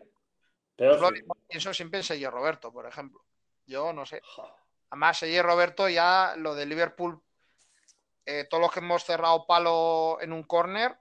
Peor, 0.77 1.15
Eso 1.49 1.75
siempre 1.75 2.01
en 2.01 2.05
Sergio 2.05 2.31
Roberto, 2.31 2.73
por 2.73 2.87
ejemplo. 2.87 3.25
Yo 3.67 3.93
no 3.93 4.05
sé. 4.05 4.21
Además, 4.91 5.19
Sergio 5.19 5.43
Roberto 5.43 5.89
ya 5.89 6.35
lo 6.37 6.55
de 6.55 6.67
Liverpool, 6.67 7.21
eh, 8.27 8.47
todos 8.49 8.61
los 8.61 8.73
que 8.73 8.81
hemos 8.81 9.05
cerrado 9.05 9.47
palo 9.47 10.19
en 10.21 10.33
un 10.33 10.45
corner, 10.45 10.99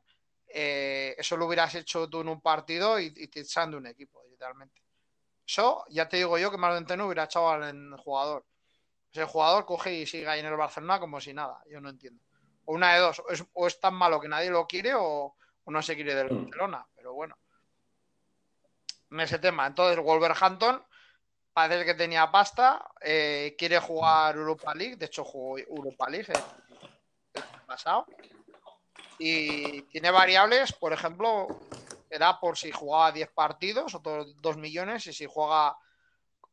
eh, 0.47 1.15
eso 1.17 1.35
lo 1.37 1.47
hubieras 1.47 1.73
hecho 1.75 2.09
tú 2.09 2.21
en 2.21 2.29
un 2.29 2.41
partido 2.41 2.99
y, 2.99 3.11
te 3.11 3.39
echan 3.39 3.71
de 3.71 3.77
un 3.77 3.87
equipo, 3.87 4.23
literalmente. 4.29 4.81
Eso, 5.45 5.85
ya 5.89 6.07
te 6.07 6.17
digo 6.17 6.37
yo 6.37 6.51
que 6.51 6.57
más 6.57 6.85
de 6.85 6.97
no 6.97 7.07
hubiera 7.07 7.23
echado 7.25 7.49
al 7.49 7.97
jugador. 7.97 8.45
Pues 9.13 9.27
el 9.27 9.31
jugador 9.31 9.65
coge 9.65 9.93
y 9.93 10.05
sigue 10.07 10.27
ahí 10.27 10.39
en 10.39 10.47
el 10.47 10.57
Barcelona 10.57 10.99
como 10.99 11.21
si 11.21 11.33
nada. 11.33 11.61
Yo 11.69 11.79
no 11.79 11.89
entiendo. 11.89 12.23
O 12.65 12.73
una 12.73 12.95
de 12.95 12.99
dos, 12.99 13.21
o 13.53 13.67
es, 13.67 13.79
tan 13.79 13.93
malo 13.93 14.19
que 14.19 14.27
nadie 14.27 14.49
lo 14.49 14.65
quiere 14.65 14.93
o, 14.95 15.35
no 15.67 15.81
se 15.83 15.95
quiere 15.95 16.15
del 16.15 16.31
mm. 16.31 16.43
Barcelona. 16.45 16.87
Pero 16.95 17.13
bueno. 17.13 17.37
En 19.11 19.19
ese 19.19 19.37
tema. 19.37 19.67
Entonces, 19.67 20.03
Wolverhampton 20.03 20.83
parece 21.53 21.85
que 21.85 21.93
tenía 21.93 22.31
pasta, 22.31 22.91
eh, 22.99 23.55
quiere 23.55 23.77
jugar 23.77 24.35
Europa 24.35 24.73
League, 24.73 24.95
de 24.95 25.05
hecho 25.05 25.23
jugó 25.23 25.59
Europa 25.59 26.09
League 26.09 26.33
el 26.33 27.43
pasado 27.67 28.07
y 29.19 29.83
tiene 29.83 30.09
variables, 30.09 30.73
por 30.73 30.91
ejemplo, 30.91 31.59
era 32.09 32.39
por 32.39 32.57
si 32.57 32.71
jugaba 32.71 33.11
10 33.11 33.29
partidos, 33.29 33.93
otros 33.93 34.41
2 34.41 34.57
millones, 34.57 35.05
y 35.05 35.13
si 35.13 35.27
juega 35.27 35.77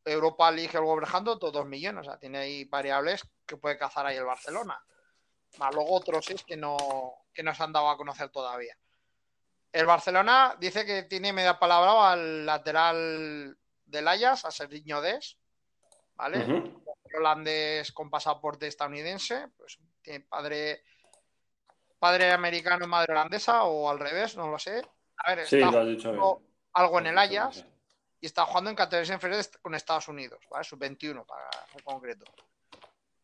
Europa 0.05 0.51
League 0.51 0.77
el 0.77 0.83
Wolverhampton, 0.83 1.37
otros 1.37 1.53
2 1.53 1.67
millones. 1.67 2.07
O 2.07 2.11
sea, 2.11 2.19
tiene 2.19 2.39
ahí 2.39 2.65
variables 2.65 3.23
que 3.47 3.57
puede 3.57 3.79
cazar 3.79 4.07
ahí 4.07 4.17
el 4.17 4.25
Barcelona. 4.25 4.83
Más 5.59 5.75
luego 5.75 5.95
otros 5.95 6.31
es 6.31 6.45
que 6.45 6.57
no, 6.57 6.77
que 7.33 7.43
no 7.43 7.55
se 7.55 7.63
han 7.63 7.73
dado 7.73 7.89
a 7.91 7.97
conocer 7.97 8.31
todavía. 8.31 8.77
El 9.73 9.87
Barcelona 9.87 10.57
dice 10.59 10.85
que 10.85 11.05
tiene 11.05 11.33
media 11.33 11.59
palabra 11.59 12.13
al 12.13 12.47
lateral 12.47 13.57
del 13.85 14.09
Ajax, 14.09 14.45
a 14.45 14.51
Serginho 14.51 15.01
Des, 15.01 15.37
¿vale? 16.17 16.75
Holandés 17.17 17.93
con 17.93 18.11
pasaporte 18.11 18.67
estadounidense, 18.67 19.49
pues 19.57 19.79
tiene 20.03 20.21
padre 20.21 20.85
padre 21.99 22.33
americano, 22.33 22.87
madre 22.87 23.13
holandesa 23.13 23.65
o 23.65 23.89
al 23.89 23.99
revés, 23.99 24.37
no 24.37 24.49
lo 24.49 24.59
sé. 24.59 24.83
A 25.19 25.35
ver, 25.35 25.41
está 25.41 25.71
algo 26.73 26.99
en 26.99 27.07
el 27.07 27.19
Ajax 27.19 27.65
y 28.21 28.27
está 28.27 28.45
jugando 28.45 28.71
en 28.71 28.77
categorías 28.77 29.15
inferiores 29.15 29.51
con 29.63 29.75
Estados 29.75 30.09
Unidos, 30.09 30.41
¿vale? 30.51 30.65
Sub-21 30.65 31.25
para 31.25 31.51
ser 31.73 31.83
concreto. 31.83 32.25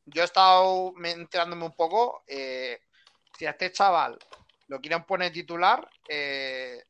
Yo 0.07 0.23
he 0.23 0.25
estado 0.25 0.95
enterándome 1.05 1.65
un 1.65 1.75
poco. 1.75 2.23
Eh, 2.27 2.81
si 3.37 3.45
a 3.45 3.51
este 3.51 3.73
chaval 3.73 4.19
lo 4.69 4.81
quieren 4.81 5.05
poner 5.05 5.33
titular, 5.33 5.89
eh, 6.09 6.83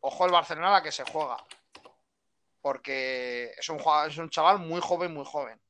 ojo 0.00 0.26
el 0.26 0.32
Barcelona 0.32 0.68
a 0.68 0.72
la 0.72 0.82
que 0.82 0.92
se 0.92 1.04
juega. 1.04 1.36
Porque 2.60 3.52
es 3.56 3.68
un, 3.68 3.82
es 4.06 4.18
un 4.18 4.30
chaval 4.30 4.58
muy 4.58 4.80
joven, 4.80 5.12
muy 5.12 5.24
joven. 5.24 5.60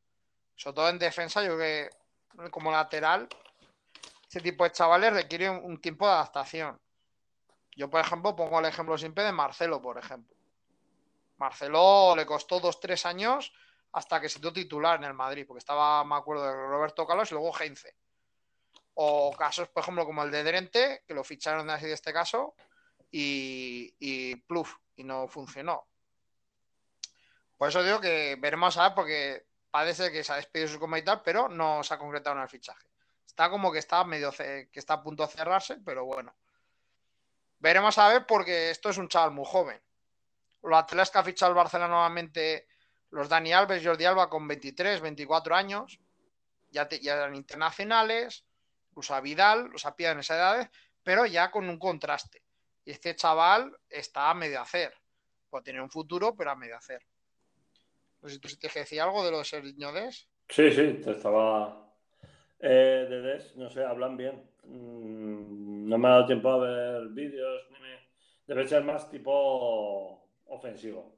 Sobre 0.57 0.75
todo 0.75 0.89
en 0.91 0.99
defensa, 0.99 1.43
yo 1.43 1.57
que 1.57 1.89
como 2.51 2.71
lateral 2.71 3.29
este 4.23 4.41
tipo 4.41 4.65
de 4.65 4.73
chavales 4.73 5.13
requieren 5.13 5.61
un 5.65 5.81
tiempo 5.81 6.07
de 6.07 6.13
adaptación. 6.13 6.81
Yo, 7.75 7.89
por 7.89 8.01
ejemplo, 8.01 8.37
pongo 8.37 8.61
el 8.61 8.67
ejemplo 8.67 8.97
siempre 8.99 9.25
de 9.25 9.33
Marcelo, 9.33 9.81
por 9.81 9.99
ejemplo. 9.99 10.37
Marcelo 11.41 12.15
le 12.15 12.27
costó 12.27 12.61
dos, 12.61 12.79
tres 12.79 13.07
años 13.07 13.53
hasta 13.93 14.21
que 14.21 14.29
se 14.29 14.39
dio 14.39 14.53
titular 14.53 14.99
en 14.99 15.05
el 15.05 15.15
Madrid, 15.15 15.45
porque 15.47 15.59
estaba, 15.59 16.05
me 16.05 16.15
acuerdo, 16.15 16.45
de 16.45 16.53
Roberto 16.53 17.07
Carlos 17.07 17.31
y 17.31 17.35
luego 17.35 17.57
Heinze. 17.59 17.97
O 18.95 19.35
casos, 19.37 19.69
por 19.69 19.83
ejemplo, 19.83 20.05
como 20.05 20.23
el 20.23 20.31
de 20.31 20.45
Drente, 20.45 21.03
que 21.07 21.15
lo 21.15 21.25
ficharon 21.25 21.69
así 21.71 21.87
de 21.87 21.95
este 21.95 22.13
caso, 22.13 22.55
y, 23.11 24.37
pluf, 24.47 24.77
y 24.97 25.03
no 25.03 25.27
funcionó. 25.27 25.89
Por 27.57 27.69
eso 27.69 27.83
digo 27.83 28.01
que 28.01 28.37
veremos 28.39 28.77
a 28.77 28.89
ver, 28.89 28.95
porque 28.95 29.47
parece 29.71 30.13
que 30.13 30.23
se 30.23 30.33
ha 30.33 30.37
despedido 30.37 30.69
su 30.69 30.79
coma 30.79 30.99
y 30.99 31.03
tal, 31.03 31.23
pero 31.23 31.49
no 31.49 31.83
se 31.83 31.95
ha 31.95 31.99
concretado 31.99 32.37
en 32.37 32.43
el 32.43 32.49
fichaje. 32.49 32.87
Está 33.27 33.51
como 33.51 33.73
que 33.73 33.79
está 33.79 34.05
medio 34.05 34.31
que 34.33 34.69
está 34.75 34.95
a 34.95 35.03
punto 35.03 35.27
de 35.27 35.33
cerrarse, 35.33 35.79
pero 35.85 36.05
bueno. 36.05 36.35
Veremos 37.59 37.97
a 37.99 38.09
ver 38.09 38.27
porque 38.27 38.71
esto 38.71 38.91
es 38.91 38.99
un 38.99 39.09
chaval 39.09 39.33
muy 39.33 39.45
joven. 39.47 39.81
Los 40.63 40.79
atletas 40.79 41.11
que 41.11 41.19
ha 41.19 41.25
fichado 41.25 41.51
el 41.51 41.57
Barcelona 41.57 41.89
nuevamente, 41.89 42.67
los 43.11 43.29
Dani 43.29 43.53
Alves, 43.53 43.85
Jordi 43.85 44.05
Alba 44.05 44.29
con 44.29 44.47
23, 44.47 45.01
24 45.01 45.55
años, 45.55 46.01
ya, 46.71 46.89
eran 47.03 47.35
internacionales, 47.35 48.45
usa 48.95 49.21
Vidal, 49.21 49.71
los 49.71 49.85
pillado 49.97 50.15
en 50.15 50.21
esa 50.21 50.37
edad, 50.37 50.71
pero 51.03 51.27
ya 51.27 51.51
con 51.51 51.69
un 51.69 51.79
contraste. 51.79 52.43
Y 52.85 52.93
este 52.93 53.17
chaval 53.17 53.77
está 53.89 54.31
a 54.31 54.35
medio 54.35 54.61
hacer. 54.61 54.93
Puede 55.49 55.65
tener 55.65 55.81
un 55.81 55.91
futuro, 55.91 56.35
pero 56.37 56.51
a 56.51 56.57
medio 56.57 56.77
hacer. 56.77 57.03
No 58.21 58.29
sé 58.29 58.35
si 58.35 58.41
tú 58.41 58.49
te 58.57 58.69
decía 58.79 59.05
algo 59.05 59.25
de 59.25 59.31
los 59.31 59.49
Seriñodes. 59.49 60.29
Sí, 60.49 60.71
sí, 60.73 61.01
te 61.03 61.13
estaba 61.13 61.91
eh, 62.59 63.07
de 63.09 63.21
DES, 63.23 63.57
no 63.57 63.71
sé, 63.71 63.85
hablan 63.85 64.17
bien. 64.17 64.51
Mm, 64.65 65.89
no 65.89 65.99
me 65.99 66.09
ha 66.09 66.11
dado 66.13 66.27
tiempo 66.27 66.51
a 66.51 66.59
ver 66.59 67.09
vídeos. 67.09 67.67
Debe 68.47 68.67
ser 68.67 68.83
más 68.83 69.09
tipo 69.09 70.20
ofensivo. 70.51 71.17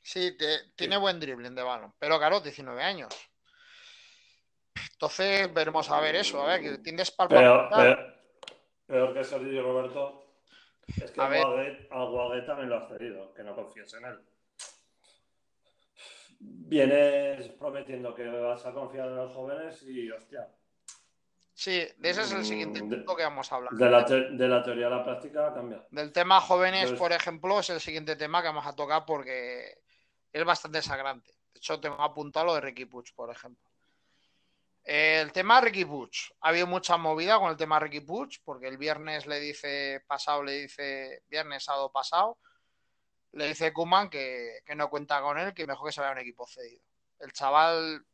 Sí, 0.00 0.36
tiene 0.76 0.96
buen 0.96 1.18
dribbling 1.18 1.54
de 1.54 1.62
balón, 1.62 1.92
pero 1.98 2.18
claro, 2.18 2.40
19 2.40 2.82
años. 2.82 3.14
Entonces 4.92 5.52
veremos 5.52 5.90
a 5.90 6.00
ver 6.00 6.16
eso, 6.16 6.42
a 6.42 6.46
ver, 6.46 6.60
que 6.60 6.78
tienes 6.78 7.10
palpa. 7.10 7.36
Peor, 7.36 8.14
peor, 8.86 9.14
que 9.14 9.24
Sergio 9.24 9.62
Roberto 9.62 10.24
es 10.86 11.10
que 11.10 11.20
a 11.20 12.04
Guaguet 12.04 12.46
también 12.46 12.68
lo 12.68 12.76
has 12.76 12.88
cedido, 12.88 13.32
que 13.34 13.42
no 13.42 13.54
confíes 13.54 13.94
en 13.94 14.04
él. 14.04 14.20
Vienes 16.38 17.48
prometiendo 17.50 18.14
que 18.14 18.28
vas 18.28 18.66
a 18.66 18.72
confiar 18.72 19.08
en 19.08 19.16
los 19.16 19.32
jóvenes 19.32 19.82
y 19.84 20.10
hostia, 20.10 20.46
Sí, 21.64 21.88
de 21.96 22.10
ese 22.10 22.20
es 22.20 22.32
el 22.32 22.44
siguiente 22.44 22.82
Mm, 22.82 22.88
de- 22.90 22.96
punto 22.98 23.16
que 23.16 23.22
vamos 23.22 23.50
a 23.50 23.54
hablar. 23.54 23.72
De 23.72 23.88
la, 23.88 24.04
te- 24.04 24.30
de 24.32 24.48
la 24.48 24.62
teoría 24.62 24.88
a 24.88 24.90
la 24.90 25.02
práctica 25.02 25.54
cambia. 25.54 25.82
Del 25.90 26.12
tema 26.12 26.38
jóvenes, 26.42 26.82
Entonces- 26.82 26.98
por 26.98 27.12
ejemplo, 27.12 27.58
es 27.60 27.70
el 27.70 27.80
siguiente 27.80 28.16
tema 28.16 28.42
que 28.42 28.48
vamos 28.48 28.66
a 28.66 28.74
tocar 28.76 29.06
porque 29.06 29.78
es 30.30 30.44
bastante 30.44 30.82
sagrante. 30.82 31.30
De 31.54 31.58
hecho, 31.60 31.80
tengo 31.80 32.02
apuntado 32.02 32.44
lo 32.44 32.54
de 32.56 32.60
Ricky 32.60 32.84
Puig, 32.84 33.14
por 33.14 33.30
ejemplo. 33.30 33.70
El 34.82 35.32
tema 35.32 35.58
Ricky 35.62 35.86
Puig. 35.86 36.10
Ha 36.42 36.50
habido 36.50 36.66
mucha 36.66 36.98
movida 36.98 37.38
con 37.38 37.48
el 37.50 37.56
tema 37.56 37.80
Ricky 37.80 38.00
Puig, 38.00 38.42
porque 38.44 38.68
el 38.68 38.76
viernes 38.76 39.24
le 39.26 39.40
dice, 39.40 40.04
pasado 40.06 40.42
le 40.42 40.52
dice, 40.52 41.22
viernes, 41.28 41.64
sábado 41.64 41.90
pasado, 41.90 42.36
le 43.32 43.48
dice 43.48 43.72
Kuman 43.72 44.10
que, 44.10 44.58
que 44.66 44.74
no 44.74 44.90
cuenta 44.90 45.22
con 45.22 45.38
él, 45.38 45.54
que 45.54 45.66
mejor 45.66 45.88
que 45.88 45.92
se 45.94 46.02
vaya 46.02 46.10
a 46.10 46.12
un 46.12 46.18
equipo 46.20 46.46
cedido. 46.46 46.82
El 47.20 47.32
chaval, 47.32 48.04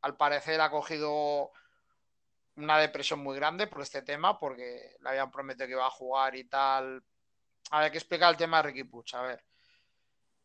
al 0.00 0.16
parecer, 0.16 0.60
ha 0.60 0.70
cogido 0.70 1.52
una 2.56 2.78
depresión 2.78 3.20
muy 3.20 3.36
grande 3.36 3.66
por 3.66 3.82
este 3.82 4.02
tema, 4.02 4.38
porque 4.38 4.96
le 5.00 5.08
habían 5.08 5.30
prometido 5.30 5.66
que 5.66 5.72
iba 5.72 5.86
a 5.86 5.90
jugar 5.90 6.34
y 6.36 6.44
tal. 6.44 7.02
A 7.70 7.78
ver, 7.78 7.84
hay 7.86 7.90
que 7.90 7.98
explicar 7.98 8.30
el 8.30 8.36
tema 8.36 8.58
de 8.58 8.62
Ricky 8.64 8.84
Puig. 8.84 9.14
A 9.14 9.22
ver. 9.22 9.44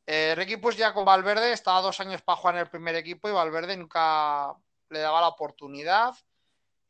Eh, 0.06 0.34
Ricky 0.36 0.58
Puig 0.58 0.76
ya 0.76 0.94
con 0.94 1.06
Valverde 1.06 1.54
estaba 1.54 1.82
dos 1.82 2.00
años 2.00 2.22
para 2.22 2.38
jugar 2.38 2.56
en 2.56 2.62
el 2.62 2.70
primer 2.70 2.96
equipo 2.96 3.30
y 3.30 3.32
Valverde 3.32 3.78
nunca 3.78 4.54
le 4.90 5.00
daba 5.00 5.22
la 5.22 5.30
oportunidad 5.30 6.14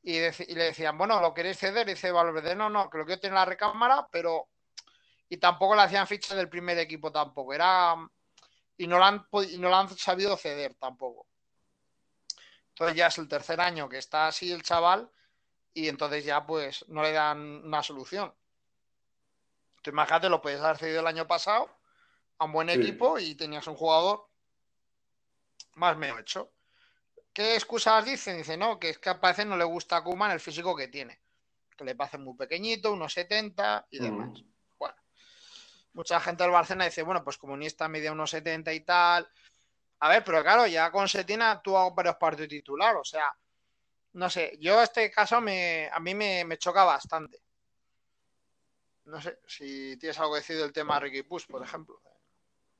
y, 0.04 0.20
le 0.20 0.64
decían, 0.64 0.98
bueno, 0.98 1.22
¿lo 1.22 1.34
queréis 1.34 1.60
ceder? 1.60 1.86
Dice 1.86 2.12
Valverde, 2.12 2.56
no, 2.56 2.70
no, 2.70 2.90
que 2.90 2.98
quiero 3.06 3.20
tener 3.20 3.34
en 3.34 3.36
la 3.36 3.46
recámara, 3.46 4.08
pero... 4.12 4.50
Y 5.30 5.38
tampoco 5.38 5.76
le 5.76 5.84
hacían 5.84 6.08
ficha 6.08 6.36
del 6.36 6.50
primer 6.50 6.78
equipo 6.80 7.12
tampoco. 7.12 7.54
Era... 7.54 7.96
Y 8.78 8.88
no, 8.88 8.98
la 8.98 9.08
han, 9.10 9.28
no 9.60 9.70
la 9.70 9.80
han 9.82 9.90
sabido 9.98 10.36
ceder 10.36 10.76
tampoco. 10.76 11.28
Entonces 12.72 12.96
ya 12.98 13.08
es 13.08 13.18
el 13.18 13.28
tercer 13.28 13.62
año 13.62 13.88
que 13.90 13.98
está 13.98 14.28
así 14.28 14.52
el 14.52 14.64
chaval 14.64 15.12
y 15.74 15.88
entonces 15.88 16.26
ya 16.26 16.46
pues 16.46 16.86
no 16.90 17.04
le 17.04 17.12
dan 17.12 17.40
una 17.66 17.84
solución. 17.84 18.34
Tú 19.82 19.90
imagínate, 19.92 20.30
lo 20.30 20.42
puedes 20.42 20.62
haber 20.62 20.78
cedido 20.78 21.02
el 21.02 21.08
año 21.08 21.28
pasado 21.28 21.70
a 22.38 22.46
un 22.46 22.52
buen 22.52 22.70
Sí. 22.70 22.76
equipo 22.76 23.20
y 23.20 23.36
tenías 23.36 23.68
un 23.68 23.76
jugador 23.76 24.28
más 25.76 25.98
medio 25.98 26.20
hecho. 26.20 26.52
¿Qué 27.34 27.56
excusas 27.56 28.06
dicen? 28.06 28.38
Dice, 28.38 28.58
no, 28.58 28.80
que 28.80 28.90
es 28.90 28.98
que 29.00 29.16
parece 29.16 29.46
no 29.46 29.56
le 29.58 29.64
gusta 29.64 29.98
a 29.98 30.04
Koeman 30.04 30.32
el 30.32 30.40
físico 30.40 30.76
que 30.76 30.88
tiene. 30.88 31.22
Que 31.78 31.86
le 31.86 31.96
parece 31.96 32.18
muy 32.18 32.36
pequeñito, 32.36 32.92
unos 32.92 33.14
70 33.14 33.88
y 33.90 34.00
Mm. 34.00 34.04
demás. 34.04 34.44
Bueno, 34.78 34.96
mucha 35.94 36.20
gente 36.20 36.44
del 36.44 36.52
Barcelona 36.52 36.86
dice, 36.86 37.04
bueno, 37.04 37.24
pues 37.24 37.38
comunista 37.38 37.88
media 37.88 38.12
unos 38.12 38.30
70 38.32 38.74
y 38.74 38.82
tal. 38.82 39.30
A 40.02 40.10
ver, 40.10 40.24
pero 40.24 40.42
claro, 40.42 40.66
ya 40.66 40.92
con 40.92 41.08
Setina 41.08 41.52
actuado 41.52 41.94
varios 41.94 42.16
partidos 42.16 42.50
titular, 42.50 42.96
o 42.96 43.04
sea, 43.04 43.32
no 44.14 44.30
sé, 44.30 44.58
yo 44.60 44.82
este 44.82 45.12
caso 45.12 45.40
me, 45.40 45.90
a 45.92 46.00
mí 46.00 46.16
me, 46.16 46.44
me 46.44 46.58
choca 46.58 46.84
bastante. 46.84 47.38
No 49.06 49.22
sé 49.22 49.40
si 49.46 49.98
tienes 49.98 50.20
algo 50.20 50.34
que 50.34 50.40
decir 50.40 50.58
del 50.58 50.74
tema 50.74 51.00
Ricky 51.00 51.22
Puig, 51.22 51.46
por 51.48 51.64
ejemplo. 51.64 52.02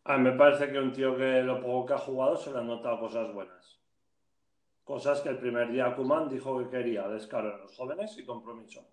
A 0.06 0.18
mí 0.18 0.32
me 0.32 0.36
parece 0.36 0.72
que 0.72 0.80
un 0.80 0.92
tío 0.92 1.16
que 1.16 1.44
lo 1.44 1.62
poco 1.62 1.86
que 1.86 1.94
ha 1.94 2.00
jugado 2.00 2.36
se 2.38 2.52
le 2.52 2.58
han 2.58 2.68
notado 2.68 3.00
cosas 3.00 3.32
buenas. 3.32 3.80
Cosas 4.84 5.22
que 5.22 5.30
el 5.30 5.38
primer 5.38 5.72
día 5.72 5.96
Kuman 5.96 6.28
dijo 6.28 6.58
que 6.58 6.70
quería, 6.70 7.08
descaro 7.08 7.54
en 7.54 7.62
los 7.62 7.78
jóvenes 7.78 8.18
y 8.18 8.26
compromiso. 8.26 8.88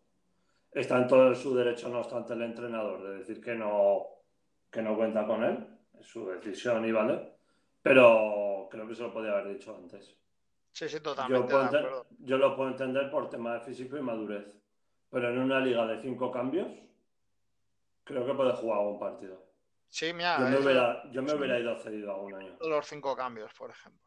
Está 0.70 0.98
en 0.98 1.08
todo 1.08 1.34
su 1.34 1.54
derecho, 1.54 1.88
no 1.88 2.00
obstante, 2.00 2.34
el 2.34 2.42
entrenador 2.42 3.02
de 3.04 3.18
decir 3.20 3.40
que 3.40 3.54
no, 3.54 4.04
que 4.70 4.82
no 4.82 4.94
cuenta 4.96 5.26
con 5.26 5.42
él. 5.44 5.66
Es 5.98 6.06
su 6.06 6.28
decisión 6.28 6.84
y 6.84 6.92
vale. 6.92 7.37
Pero 7.82 8.68
creo 8.70 8.86
que 8.86 8.94
se 8.94 9.02
lo 9.02 9.12
podía 9.12 9.32
haber 9.32 9.48
dicho 9.54 9.74
antes. 9.76 10.16
Sí, 10.72 10.88
sí, 10.88 10.96
Yo, 10.96 11.02
totalmente 11.02 11.88
yo 12.20 12.38
lo 12.38 12.54
puedo 12.54 12.70
entender 12.70 13.10
por 13.10 13.28
tema 13.28 13.54
de 13.54 13.60
físico 13.60 13.96
y 13.96 14.02
madurez. 14.02 14.56
Pero 15.10 15.30
en 15.30 15.38
una 15.38 15.58
liga 15.60 15.86
de 15.86 16.00
cinco 16.00 16.30
cambios, 16.30 16.68
creo 18.04 18.26
que 18.26 18.34
puede 18.34 18.52
jugar 18.52 18.80
un 18.80 18.98
partido. 18.98 19.42
Sí, 19.88 20.12
mira, 20.12 20.38
Yo 20.38 20.48
me 20.50 20.58
hubiera, 20.58 21.10
yo 21.10 21.22
me 21.22 21.32
hubiera 21.34 21.58
ido 21.58 21.76
cedido 21.78 22.12
a 22.12 22.16
un 22.16 22.34
año. 22.34 22.56
los 22.60 22.86
cinco 22.86 23.16
cambios, 23.16 23.52
por 23.54 23.70
ejemplo. 23.70 24.06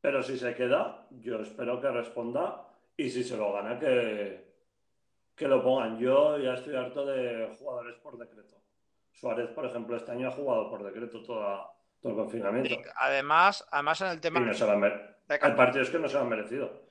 Pero 0.00 0.22
si 0.22 0.38
se 0.38 0.54
queda, 0.54 1.06
yo 1.10 1.40
espero 1.40 1.80
que 1.80 1.90
responda 1.90 2.68
y 2.96 3.08
si 3.10 3.24
se 3.24 3.36
lo 3.36 3.52
gana, 3.54 3.78
que, 3.78 4.52
que 5.34 5.48
lo 5.48 5.62
pongan. 5.62 5.98
Yo 5.98 6.38
ya 6.38 6.54
estoy 6.54 6.76
harto 6.76 7.06
de 7.06 7.54
jugadores 7.58 7.96
por 7.96 8.18
decreto. 8.18 8.60
Suárez, 9.12 9.48
por 9.48 9.64
ejemplo, 9.64 9.96
este 9.96 10.12
año 10.12 10.28
ha 10.28 10.32
jugado 10.32 10.68
por 10.68 10.84
decreto 10.84 11.22
toda, 11.22 11.72
todo 12.06 12.10
el 12.10 12.16
confinamiento. 12.16 12.70
Y 12.70 12.82
además, 12.96 13.66
además 13.70 14.00
en 14.02 14.06
el 14.08 14.20
tema 14.20 14.40
no 14.40 14.50
Hay 14.50 14.56
recal- 15.28 15.56
partidos 15.56 15.90
que 15.90 15.98
no 15.98 16.08
se 16.08 16.14
lo 16.14 16.20
han 16.20 16.28
merecido. 16.28 16.86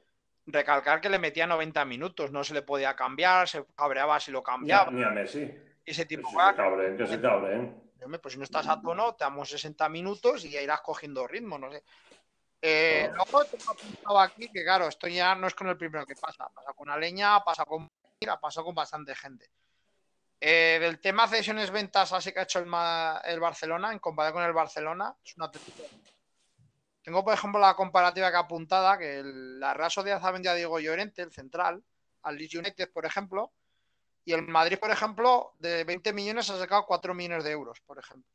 recalcar 0.48 1.02
que 1.02 1.10
le 1.10 1.18
metía 1.20 1.48
90 1.48 1.86
minutos, 1.86 2.32
no 2.32 2.44
se 2.44 2.54
le 2.54 2.62
podía 2.62 2.96
cambiar, 2.96 3.48
se 3.48 3.66
cabreaba 3.76 4.20
si 4.20 4.32
lo 4.32 4.44
cambiaba. 4.44 4.92
ni 4.92 5.04
a 5.04 5.10
Messi. 5.10 5.52
Ese 5.86 6.04
Que 6.08 6.18
tipo, 6.18 6.30
se 6.30 6.36
"Ah, 6.40 6.54
cabren, 6.56 6.98
que 6.98 7.08
se 7.08 7.20
cabren. 7.22 7.82
Pues 8.22 8.34
si 8.34 8.38
no 8.38 8.44
estás 8.44 8.68
a 8.68 8.80
tono, 8.82 9.16
te 9.16 9.24
damos 9.24 9.50
60 9.50 9.90
minutos 9.90 10.46
y 10.46 10.52
ya 10.52 10.62
irás 10.62 10.82
cogiendo 10.82 11.26
ritmo, 11.28 11.58
no 11.58 11.72
sé. 11.72 11.84
Eh, 12.62 13.08
Claro. 13.10 13.24
luego 13.32 13.46
tengo 13.46 13.72
apuntado 13.72 14.20
aquí 14.20 14.50
que, 14.52 14.64
claro, 14.64 14.88
esto 14.88 15.08
ya 15.08 15.34
no 15.36 15.48
es 15.48 15.56
con 15.56 15.68
el 15.70 15.78
primero 15.78 16.06
que 16.06 16.16
pasa. 16.16 16.48
Pasa 16.54 16.74
con 16.74 16.90
Aleña, 16.90 17.40
pasa 17.44 17.66
con 17.66 17.90
ha 18.28 18.40
pasado 18.40 18.66
con 18.66 18.76
bastante 18.76 19.14
gente. 19.16 19.50
Eh, 20.40 20.78
del 20.82 21.00
tema 21.00 21.28
cesiones 21.28 21.72
ventas, 21.72 22.12
así 22.14 22.32
que 22.32 22.40
ha 22.40 22.44
hecho 22.44 22.60
el, 22.60 22.66
el 23.26 23.40
Barcelona, 23.40 23.92
en 23.94 24.00
comparación 24.00 24.36
con 24.36 24.44
el 24.44 24.54
Barcelona, 24.54 25.16
es 25.24 25.36
una. 25.38 25.50
Tengo, 27.02 27.24
por 27.24 27.34
ejemplo, 27.34 27.60
la 27.60 27.76
comparativa 27.76 28.32
que 28.32 28.38
apuntada, 28.38 28.98
que 28.98 29.20
el- 29.20 29.60
la 29.60 29.74
Real 29.74 29.92
Sociedad 29.92 30.20
ha 30.26 30.32
vendido 30.32 30.52
a 30.54 30.56
Diego 30.56 30.80
Llorente, 30.80 31.22
el 31.22 31.32
central, 31.32 31.84
al 32.24 32.36
Leeds 32.36 32.56
United, 32.56 32.92
por 32.92 33.06
ejemplo, 33.06 33.52
y 34.26 34.34
el 34.34 34.42
Madrid, 34.48 34.80
por 34.80 34.90
ejemplo, 34.90 35.54
de 35.60 35.84
20 35.84 36.12
millones 36.14 36.50
ha 36.50 36.58
sacado 36.58 36.86
4 36.88 37.14
millones 37.14 37.44
de 37.44 37.52
euros, 37.52 37.80
por 37.82 38.00
ejemplo. 38.00 38.30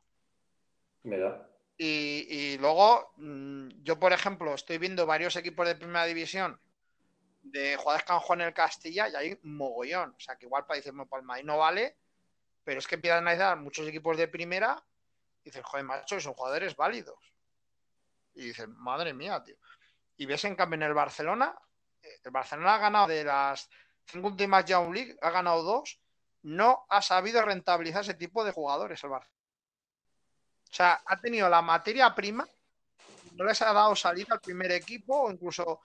Mira. 1.03 1.49
Y, 1.77 2.27
y 2.29 2.59
luego, 2.59 3.13
mm, 3.17 3.83
yo, 3.83 3.99
por 3.99 4.13
ejemplo, 4.13 4.55
estoy 4.55 4.79
viendo 4.79 5.05
varios 5.07 5.35
equipos 5.37 5.67
de 5.67 5.75
primera 5.75 6.05
división 6.05 6.61
de 7.43 7.77
jugadores 7.77 8.07
que 8.07 8.33
en 8.33 8.41
el 8.43 8.55
Castilla 8.55 9.09
y 9.09 9.15
hay 9.15 9.39
mogollón. 9.43 10.15
O 10.17 10.21
sea, 10.21 10.37
que 10.37 10.47
igual 10.47 10.67
para 10.67 10.77
decir, 10.77 10.93
"Bueno, 10.93 11.09
para 11.09 11.21
el 11.21 11.27
Madrid 11.27 11.45
no 11.45 11.59
vale, 11.59 11.97
pero 12.65 12.79
es 12.79 12.87
que 12.87 12.97
empiezan 12.97 13.19
a 13.19 13.31
analizar 13.31 13.57
muchos 13.59 13.87
equipos 13.89 14.17
de 14.17 14.29
primera 14.29 14.83
y 15.43 15.51
dices, 15.51 15.65
joder, 15.65 15.85
macho, 15.85 16.21
son 16.21 16.35
jugadores 16.35 16.77
válidos. 16.77 17.19
Y 18.35 18.47
dices, 18.47 18.69
madre 18.69 19.15
mía, 19.15 19.43
tío. 19.43 19.57
Y 20.17 20.27
ves 20.27 20.45
en 20.45 20.55
cambio 20.55 20.77
en 20.77 20.83
el 20.83 20.95
Barcelona, 20.95 21.59
eh, 22.03 22.21
el 22.23 22.31
Barcelona 22.31 22.75
ha 22.75 22.79
ganado 22.79 23.09
de 23.09 23.25
las 23.25 23.69
cinco 24.07 24.29
últimas 24.29 24.65
Young 24.67 24.95
League, 24.95 25.17
ha 25.21 25.31
ganado 25.31 25.63
dos, 25.63 26.01
no 26.43 26.87
ha 26.89 27.03
sabido 27.03 27.43
rentabilizar 27.43 28.03
ese 28.03 28.15
tipo 28.15 28.45
de 28.45 28.53
jugadores 28.53 29.03
el 29.03 29.11
Barcelona. 29.11 29.41
O 30.71 30.73
sea, 30.73 31.03
ha 31.05 31.17
tenido 31.21 31.49
la 31.49 31.63
materia 31.63 32.15
prima, 32.15 32.47
no 33.35 33.45
les 33.45 33.61
ha 33.63 33.73
dado 33.73 33.97
salida 33.97 34.35
al 34.35 34.41
primer 34.41 34.71
equipo, 34.73 35.23
o 35.23 35.31
incluso 35.31 35.81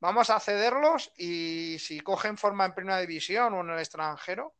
vamos 0.00 0.30
a 0.30 0.40
cederlos 0.40 1.12
y 1.16 1.78
si 1.78 2.00
cogen 2.00 2.36
forma 2.38 2.64
en 2.66 2.74
primera 2.74 2.98
división 3.00 3.54
o 3.54 3.60
en 3.60 3.70
el 3.70 3.78
extranjero, 3.78 4.54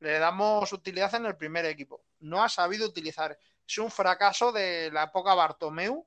le 0.00 0.18
damos 0.18 0.72
utilidad 0.72 1.14
en 1.14 1.26
el 1.26 1.36
primer 1.36 1.64
equipo. 1.66 2.04
No 2.20 2.42
ha 2.42 2.48
sabido 2.48 2.86
utilizar. 2.88 3.38
Es 3.66 3.78
un 3.78 3.90
fracaso 3.90 4.50
de 4.52 4.90
la 4.92 5.04
época 5.04 5.34
Bartomeu. 5.34 6.06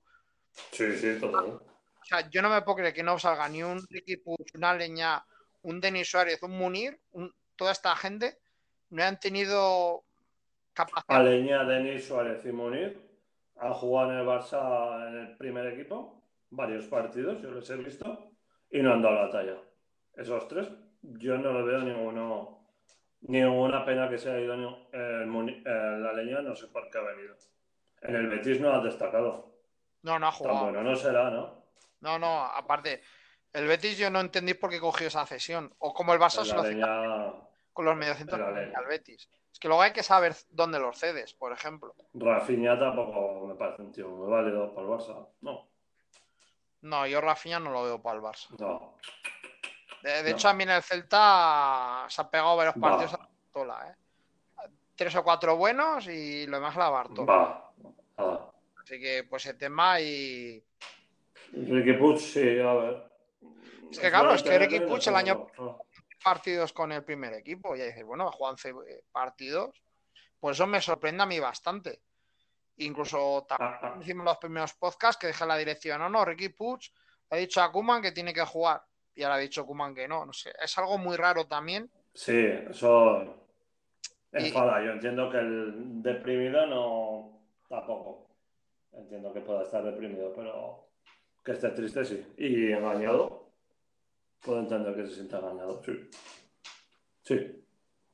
Sí, 0.72 0.96
sí, 0.98 1.18
total. 1.20 1.46
O 1.46 2.06
sea, 2.08 2.30
yo 2.30 2.42
no 2.42 2.50
me 2.50 2.62
puedo 2.62 2.78
creer 2.78 2.94
que 2.94 3.04
no 3.04 3.18
salga 3.18 3.48
ni 3.50 3.64
un 3.64 3.84
Ricky 3.90 4.18
Puig, 4.18 4.46
una 4.54 4.74
Leña, 4.74 5.26
un 5.64 5.80
Denis 5.82 6.10
Suárez, 6.10 6.42
un 6.44 6.52
Munir, 6.52 7.00
un- 7.12 7.34
toda 7.56 7.72
esta 7.72 7.96
gente 7.96 8.38
no 8.90 9.04
han 9.04 9.20
tenido 9.20 10.04
capacidad. 10.74 11.04
Aleña, 11.20 11.64
Denis, 11.64 12.06
Suárez 12.06 12.46
y 12.46 12.52
Munir 12.52 13.02
han 13.58 13.74
jugado 13.74 14.12
en 14.12 14.18
el 14.20 14.26
Barça 14.28 15.08
en 15.08 15.16
el 15.18 15.38
primer 15.38 15.66
equipo 15.68 16.22
varios 16.52 16.86
partidos, 16.86 17.42
yo 17.42 17.50
los 17.52 17.68
he 17.70 17.76
visto, 17.78 18.32
y 18.78 18.82
no 18.84 18.94
han 18.94 19.02
dado 19.02 19.16
la 19.16 19.30
talla. 19.30 19.58
Esos 20.16 20.48
tres, 20.48 20.68
yo 21.02 21.38
no 21.38 21.52
lo 21.54 21.66
veo 21.66 21.80
ninguno, 21.80 22.68
ninguna 23.22 23.86
pena 23.86 24.10
que 24.10 24.18
se 24.18 24.30
haya 24.32 24.42
ido 24.42 24.56
ni- 24.58 24.90
el, 24.92 25.64
eh, 25.66 25.98
la 26.00 26.14
leña, 26.14 26.42
no 26.42 26.56
sé 26.56 26.68
por 26.68 26.90
qué 26.90 26.98
ha 26.98 27.02
venido. 27.02 27.36
En 28.02 28.16
el 28.16 28.28
Betis 28.28 28.60
no 28.60 28.72
ha 28.74 28.80
destacado. 28.84 29.56
No, 30.04 30.20
no 30.20 30.28
ha 30.28 30.32
Tan 30.32 30.38
jugado. 30.38 30.64
bueno 30.66 30.84
no 30.84 30.96
será, 30.96 31.30
¿no? 31.32 31.64
No, 32.02 32.20
no, 32.20 32.42
aparte, 32.46 33.02
el 33.54 33.66
Betis 33.68 33.98
yo 33.98 34.10
no 34.10 34.20
entendí 34.20 34.54
por 34.54 34.70
qué 34.70 34.80
cogió 34.80 35.08
esa 35.08 35.26
cesión. 35.26 35.74
O 35.80 35.94
como 35.94 36.14
el 36.14 36.20
Barça 36.20 36.44
se 36.44 36.54
lo 36.54 36.62
leña, 36.64 37.34
con 37.74 37.86
los 37.86 37.96
mediocentros 37.96 38.42
al 38.42 38.86
Betis. 38.88 39.30
Es 39.52 39.60
que 39.60 39.68
luego 39.70 39.82
hay 39.84 39.94
que 39.94 40.04
saber 40.04 40.36
dónde 40.50 40.80
los 40.80 40.98
cedes, 41.00 41.34
por 41.34 41.54
ejemplo. 41.54 41.96
Rafinha 42.14 42.78
tampoco 42.78 43.48
me 43.48 43.56
parece 43.56 43.82
un 43.82 43.92
tío 43.92 44.10
muy 44.10 44.30
válido 44.30 44.74
para 44.76 44.88
el 44.88 44.94
Barça. 44.94 45.28
No, 45.42 45.68
No, 46.86 47.08
yo 47.08 47.20
Rafinha 47.20 47.60
no 47.60 47.72
lo 47.72 47.84
veo 47.84 48.02
para 48.02 48.18
el 48.18 48.22
Barça. 48.24 48.48
no. 48.60 48.96
De, 50.04 50.22
de 50.22 50.30
No. 50.32 50.38
hecho, 50.38 50.50
a 50.50 50.54
mí 50.54 50.64
en 50.64 50.70
el 50.70 50.84
Celta 50.84 52.06
se 52.08 52.22
ha 52.22 52.30
pegado 52.30 52.56
varios 52.56 52.76
Va. 52.76 52.80
partidos 52.82 53.14
a 53.16 53.18
la 53.18 53.24
Bartola, 53.28 53.90
¿eh? 53.90 54.70
Tres 54.96 55.16
o 55.16 55.24
cuatro 55.24 55.58
buenos 55.58 56.06
y 56.08 56.46
lo 56.46 56.58
demás 56.58 56.76
la 56.76 56.90
Bartola. 56.92 57.26
Va, 57.34 57.72
nada. 58.20 58.52
Así 58.84 59.00
que, 59.00 59.24
pues 59.28 59.48
el 59.48 59.58
tema 59.58 60.00
y. 60.00 60.64
Ricky 61.54 61.94
Puig, 61.94 62.20
sí, 62.20 62.60
a 62.60 62.74
ver. 62.74 63.12
Es 63.92 63.98
que 64.00 64.10
claro, 64.12 64.34
es 64.36 64.44
que 64.44 64.60
Ricky 64.60 64.82
Puig 64.82 65.08
el 65.08 65.16
año- 65.16 65.48
partidos 66.24 66.72
con 66.72 66.92
el 66.92 67.04
primer 67.04 67.34
equipo. 67.34 67.76
Y 67.76 67.80
ya 67.80 67.86
dices, 67.86 68.06
bueno, 68.06 68.28
ha 68.28 68.32
jugado 68.32 68.54
11 68.54 68.74
partidos. 69.12 69.76
Por 70.40 70.52
eso 70.52 70.68
me 70.68 70.82
sorprende 70.82 71.24
a 71.24 71.26
mí 71.26 71.40
bastante. 71.40 72.00
Incluso 72.78 73.46
también 73.48 74.02
hicimos 74.02 74.26
los 74.26 74.38
primeros 74.38 74.74
podcasts 74.74 75.20
que 75.20 75.28
dejé 75.28 75.46
la 75.46 75.58
dirección. 75.58 76.00
No, 76.00 76.10
no, 76.10 76.26
Ricky 76.26 76.50
Puig 76.50 76.80
ha 77.30 77.36
dicho 77.38 77.62
a 77.62 77.72
Kuman 77.72 78.02
que 78.02 78.12
tiene 78.12 78.34
que 78.34 78.44
jugar. 78.46 78.82
Y 79.14 79.24
ahora 79.24 79.36
ha 79.36 79.40
dicho 79.40 79.66
Kuman 79.66 79.96
que 79.96 80.08
no. 80.08 80.26
No 80.26 80.34
sé. 80.34 80.54
Es 80.62 80.78
algo 80.78 80.98
muy 80.98 81.16
raro 81.16 81.48
también. 81.48 81.90
Sí, 82.14 82.38
eso 82.70 83.24
Y- 84.34 84.48
enfada. 84.48 84.84
Yo 84.84 84.92
entiendo 84.92 85.30
que 85.32 85.38
el 85.38 86.02
deprimido 86.04 86.66
no 86.66 87.42
tampoco. 87.70 88.28
Entiendo 88.92 89.34
que 89.34 89.42
pueda 89.42 89.64
estar 89.64 89.84
deprimido, 89.84 90.34
pero 90.36 90.88
que 91.44 91.52
esté 91.54 91.70
triste 91.70 92.04
sí. 92.06 92.34
Y 92.38 92.72
engañado, 92.72 93.52
puedo 94.42 94.60
entender 94.60 94.96
que 94.96 95.08
se 95.08 95.16
sienta 95.16 95.40
engañado, 95.40 95.82
sí. 95.84 96.10
Sí, 97.22 97.64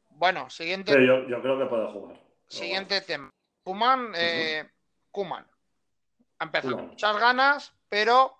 Bueno, 0.10 0.50
siguiente, 0.50 0.94
yo, 1.06 1.28
yo 1.28 1.42
creo 1.42 1.58
que 1.60 1.66
puede 1.66 1.88
jugar. 1.92 2.18
Siguiente 2.48 3.02
tema. 3.02 3.30
Kuman, 3.64 4.12
eh, 4.16 4.70
Koeman. 5.12 5.48
Ha 6.40 6.44
empezado 6.44 6.76
con 6.78 6.88
muchas 6.88 7.18
ganas, 7.18 7.74
pero 7.90 8.36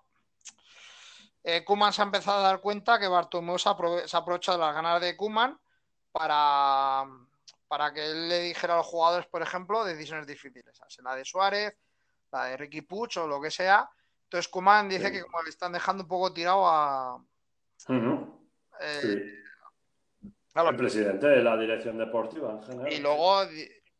eh, 1.44 1.64
Koeman 1.64 1.92
se 1.92 2.02
ha 2.02 2.04
empezado 2.04 2.38
a 2.38 2.42
dar 2.48 2.60
cuenta 2.60 2.98
que 2.98 3.06
Bartomeu 3.08 3.58
se, 3.58 3.68
aprove- 3.68 4.06
se 4.06 4.16
aprovecha 4.16 4.52
de 4.52 4.58
las 4.58 4.74
ganas 4.74 5.00
de 5.00 5.16
Kuman 5.16 5.58
para, 6.10 7.04
para 7.68 7.92
que 7.92 8.04
él 8.04 8.28
le 8.28 8.40
dijera 8.40 8.74
a 8.74 8.78
los 8.78 8.86
jugadores, 8.86 9.26
por 9.26 9.42
ejemplo, 9.42 9.84
decisiones 9.84 10.26
difíciles. 10.26 10.80
O 10.80 10.90
sea, 10.90 11.04
la 11.04 11.14
de 11.16 11.24
Suárez, 11.24 11.76
la 12.32 12.44
de 12.46 12.56
Ricky 12.56 12.82
Puig 12.82 13.16
o 13.18 13.26
lo 13.26 13.40
que 13.40 13.50
sea. 13.50 13.88
Entonces 14.24 14.48
Kuman 14.48 14.88
dice 14.88 15.06
Sí. 15.06 15.12
que 15.12 15.22
como 15.22 15.42
le 15.42 15.50
están 15.50 15.72
dejando 15.72 16.02
un 16.04 16.08
poco 16.08 16.32
tirado 16.32 16.66
a, 16.66 17.22
eh, 18.80 19.00
sí. 19.00 20.28
a 20.54 20.62
los 20.62 20.70
El 20.72 20.76
presidente 20.76 21.26
de 21.26 21.42
la 21.42 21.56
dirección 21.56 21.98
deportiva 21.98 22.52
en 22.52 22.62
general. 22.62 22.92
Y 22.92 22.98
luego 23.00 23.44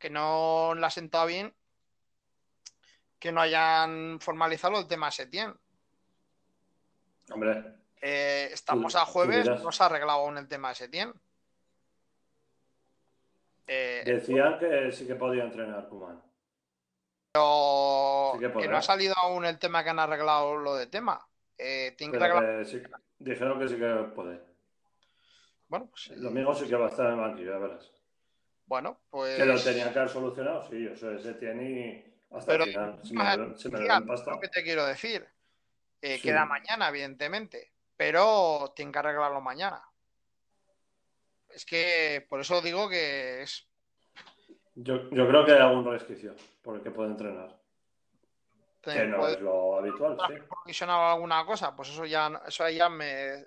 que 0.03 0.11
no 0.11 0.75
le 0.75 0.85
ha 0.85 0.91
sentado 0.91 1.27
bien 1.27 1.55
que 3.21 3.31
no 3.31 3.41
hayan 3.41 4.19
formalizado 4.21 4.81
el 4.81 4.89
tema 4.89 5.13
Setién. 5.13 5.55
Hombre, 7.31 7.77
Eh, 8.01 8.51
estamos 8.53 8.97
a 8.97 9.05
jueves, 9.07 9.49
no 9.63 9.71
se 9.71 9.81
ha 9.81 9.87
arreglado 9.87 10.19
aún 10.23 10.39
el 10.39 10.49
tema 10.49 10.71
de 10.71 10.75
Setién. 10.75 11.13
Eh, 13.69 14.03
decían 14.05 14.59
que 14.59 14.91
sí 14.91 15.07
que 15.07 15.15
podía 15.15 15.45
entrenar 15.45 15.89
Kuman. 15.89 16.21
pero 17.33 18.33
sí 18.35 18.41
que 18.41 18.53
que 18.59 18.69
no 18.69 18.77
ha 18.79 18.83
salido 18.83 19.15
aún 19.19 19.45
el 19.45 19.61
tema 19.61 19.85
que 19.85 19.91
han 19.91 20.01
arreglado 20.01 20.57
lo 20.57 20.75
de 20.75 20.89
tema. 20.89 21.25
Eh, 21.57 21.95
que 21.97 22.11
que 22.11 22.65
sí- 22.65 22.83
dijeron 23.21 23.61
que 23.61 23.69
sí 23.69 23.77
que 23.77 24.11
puede. 24.17 24.43
Bueno, 25.69 25.87
pues, 25.87 26.09
Lo 26.19 26.31
mismo 26.33 26.53
sí 26.57 26.67
que 26.67 26.75
va 26.75 26.87
a 26.87 26.89
estar 26.89 27.07
en 27.07 27.13
el 27.13 27.21
banquillo, 27.21 27.53
ya 27.53 27.59
verás. 27.59 28.02
Bueno, 28.67 29.01
pues 29.11 29.37
Que 29.37 29.45
lo 29.47 29.61
tenían 29.63 29.93
que 29.93 29.99
haber 29.99 30.11
solucionado, 30.11 30.69
sí, 30.69 30.87
ese 30.87 31.35
tiene 31.35 31.71
y 31.71 32.35
hasta 32.35 32.53
Pero- 32.53 32.65
el 32.65 32.71
final. 32.71 33.01
Ah, 33.19 33.37
me, 33.71 33.79
Tía, 33.85 34.01
pasta. 34.07 34.31
lo 34.33 34.41
que 34.41 34.49
te 34.49 34.63
quiero 34.63 34.87
decir. 34.87 35.27
Eh, 36.01 36.17
Sí. 36.17 36.23
Queda 36.23 36.45
mañana, 36.47 36.89
evidentemente, 36.89 37.73
pero 37.97 38.73
tienen 38.75 38.93
que 38.93 38.99
arreglarlo 38.99 39.41
mañana. 39.41 39.83
Es 41.51 41.65
que 41.65 42.27
por 42.29 42.41
eso 42.41 42.61
digo 42.63 42.89
que 42.89 43.43
es 43.43 43.69
Yo, 44.75 45.11
yo 45.11 45.29
creo 45.29 45.45
que 45.45 45.53
hay 45.53 45.61
algún 45.61 45.85
resquicio 45.85 46.35
por 46.63 46.77
el 46.77 46.83
que 46.83 46.91
puede 46.91 47.11
entrenar. 47.11 47.55
Que 48.81 49.05
no 49.07 49.19
puede 49.19 49.35
es 49.35 49.41
lo 49.41 49.77
habitual, 49.79 50.17
sí. 50.27 50.85
alguna 50.89 51.45
cosa, 51.47 51.77
pues 51.77 51.91
eso 51.91 52.05
ya 52.07 52.41
eso 52.49 52.69
ya 52.69 52.89
me 52.89 53.47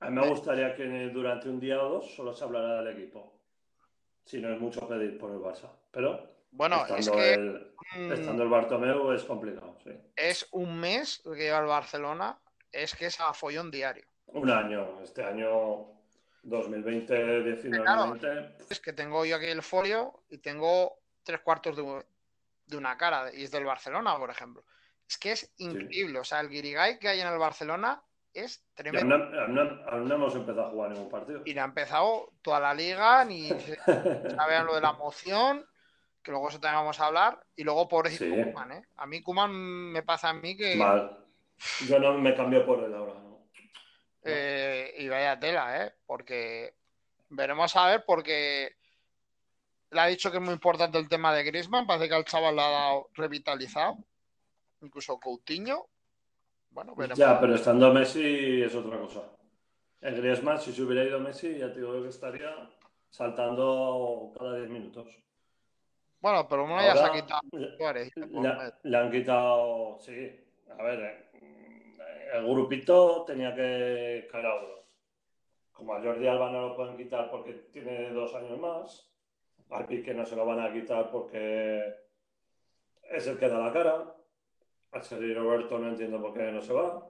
A 0.00 0.10
mí 0.10 0.18
me 0.20 0.26
gustaría 0.28 0.74
que 0.74 0.84
durante 1.10 1.48
un 1.48 1.60
día 1.60 1.80
o 1.80 1.88
dos 1.88 2.14
solo 2.16 2.32
se 2.34 2.42
hablara 2.42 2.82
del 2.82 2.96
equipo. 2.98 3.31
Si 4.24 4.40
no 4.40 4.52
es 4.52 4.60
mucho 4.60 4.86
pedir 4.88 5.18
por 5.18 5.30
el 5.30 5.38
Barça. 5.38 5.68
Pero 5.90 6.32
bueno, 6.52 6.84
es 6.86 7.06
estando, 7.06 7.18
que 7.18 7.34
el, 7.34 8.12
estando 8.12 8.42
el 8.42 8.48
Bartomeu 8.48 9.12
es 9.12 9.24
complicado, 9.24 9.78
sí. 9.82 9.90
es 10.14 10.46
un 10.52 10.78
mes 10.78 11.22
que 11.24 11.36
lleva 11.36 11.60
el 11.60 11.66
Barcelona, 11.66 12.38
es 12.70 12.94
que 12.94 13.06
es 13.06 13.18
a 13.20 13.32
follón 13.32 13.70
diario. 13.70 14.04
Un 14.26 14.50
año, 14.50 15.00
este 15.02 15.24
año 15.24 15.86
2020, 16.42 17.60
19-20, 17.62 18.56
Es 18.68 18.80
que 18.80 18.92
tengo 18.92 19.24
yo 19.24 19.36
aquí 19.36 19.46
el 19.46 19.62
folio 19.62 20.24
y 20.28 20.38
tengo 20.38 20.98
tres 21.22 21.40
cuartos 21.40 21.74
de, 21.76 22.04
de 22.66 22.76
una 22.76 22.98
cara, 22.98 23.32
y 23.32 23.44
es 23.44 23.50
del 23.50 23.64
Barcelona, 23.64 24.18
por 24.18 24.30
ejemplo. 24.30 24.64
Es 25.08 25.16
que 25.16 25.32
es 25.32 25.52
increíble, 25.58 26.18
o 26.18 26.24
sea, 26.24 26.40
el 26.40 26.48
Guirigay 26.48 26.98
que 26.98 27.08
hay 27.08 27.20
en 27.20 27.28
el 27.28 27.38
Barcelona 27.38 28.02
es 28.34 28.64
tremendo. 28.74 29.16
no, 29.18 29.90
aún 29.90 30.08
no- 30.08 30.14
hemos 30.14 30.34
empezado 30.34 30.66
a 30.66 30.70
jugar 30.70 30.90
ningún 30.90 31.10
partido. 31.10 31.42
Y 31.44 31.54
no 31.54 31.62
ha 31.62 31.66
empezado 31.66 32.32
toda 32.42 32.60
la 32.60 32.74
liga, 32.74 33.24
ni 33.24 33.48
se 33.60 33.76
sabe 33.76 34.62
lo 34.64 34.74
de 34.74 34.80
la 34.80 34.92
moción, 34.92 35.66
que 36.22 36.30
luego 36.30 36.48
eso 36.48 36.60
también 36.60 36.80
vamos 36.80 36.98
a 37.00 37.06
hablar. 37.06 37.44
Y 37.56 37.64
luego, 37.64 37.88
pobrecito 37.88 38.24
Sí. 38.24 38.30
Koeman, 38.30 38.72
¿eh? 38.72 38.86
A 38.96 39.06
mí 39.06 39.22
Kuman 39.22 39.50
me 39.52 40.02
pasa 40.02 40.30
a 40.30 40.32
mí 40.34 40.56
que... 40.56 40.76
Mal. 40.76 41.18
Yo 41.88 41.98
no 41.98 42.14
me 42.18 42.34
cambio 42.34 42.64
por 42.66 42.82
él 42.82 42.94
ahora. 42.94 43.14
¿no? 43.14 43.22
eh, 44.24 44.94
y 44.98 45.08
vaya 45.08 45.38
tela, 45.38 45.84
¿eh? 45.84 45.92
Porque 46.06 46.74
veremos 47.28 47.74
a 47.76 47.86
ver, 47.88 48.04
porque 48.06 48.76
le 49.90 50.00
ha 50.00 50.06
dicho 50.06 50.30
que 50.30 50.36
es 50.38 50.42
muy 50.42 50.54
importante 50.54 50.96
el 50.98 51.08
tema 51.08 51.34
de 51.34 51.44
Griezmann, 51.44 51.86
parece 51.86 52.08
que 52.08 52.14
al 52.14 52.24
chaval 52.24 52.56
lo 52.56 52.62
ha 52.62 52.70
dado 52.70 53.10
revitalizado, 53.14 53.98
incluso 54.80 55.18
Coutinho. 55.18 55.86
Bueno, 56.72 56.94
veremos. 56.94 57.18
Ya, 57.18 57.38
pero 57.38 57.54
estando 57.54 57.92
Messi 57.92 58.62
es 58.62 58.74
otra 58.74 58.98
cosa. 58.98 59.22
El 60.00 60.16
Griezmann, 60.16 60.58
si 60.58 60.72
se 60.72 60.82
hubiera 60.82 61.04
ido 61.04 61.20
Messi, 61.20 61.58
ya 61.58 61.72
te 61.72 61.80
digo 61.80 62.02
que 62.02 62.08
estaría 62.08 62.50
saltando 63.08 64.32
cada 64.36 64.56
10 64.56 64.70
minutos. 64.70 65.06
Bueno, 66.20 66.46
pero 66.48 66.64
uno 66.64 66.80
ya 66.80 66.96
se 66.96 67.04
ha 67.04 67.12
quitado 67.12 67.40
Suárez, 67.76 68.12
le 68.84 68.96
han 68.96 69.10
quitado, 69.10 69.98
sí, 69.98 70.40
a 70.78 70.82
ver, 70.82 71.30
eh, 71.34 72.28
el 72.34 72.46
grupito 72.46 73.24
tenía 73.26 73.54
que 73.54 74.28
caer 74.30 74.46
a 74.46 74.54
uno. 74.54 74.74
Como 75.72 75.94
a 75.94 76.00
Jordi 76.00 76.28
Alba 76.28 76.50
no 76.50 76.68
lo 76.68 76.76
pueden 76.76 76.96
quitar 76.96 77.28
porque 77.28 77.54
tiene 77.72 78.10
dos 78.10 78.34
años 78.36 78.58
más, 78.58 79.12
al 79.70 79.86
Pique 79.86 80.14
no 80.14 80.24
se 80.24 80.36
lo 80.36 80.46
van 80.46 80.60
a 80.60 80.72
quitar 80.72 81.10
porque 81.10 81.92
es 83.10 83.26
el 83.26 83.36
que 83.36 83.48
da 83.48 83.58
la 83.58 83.72
cara, 83.72 84.14
a 84.92 85.02
Sergio 85.02 85.34
Roberto 85.34 85.78
no 85.78 85.88
entiendo 85.88 86.20
por 86.20 86.34
qué 86.34 86.52
no 86.52 86.60
se 86.60 86.72
va. 86.72 87.06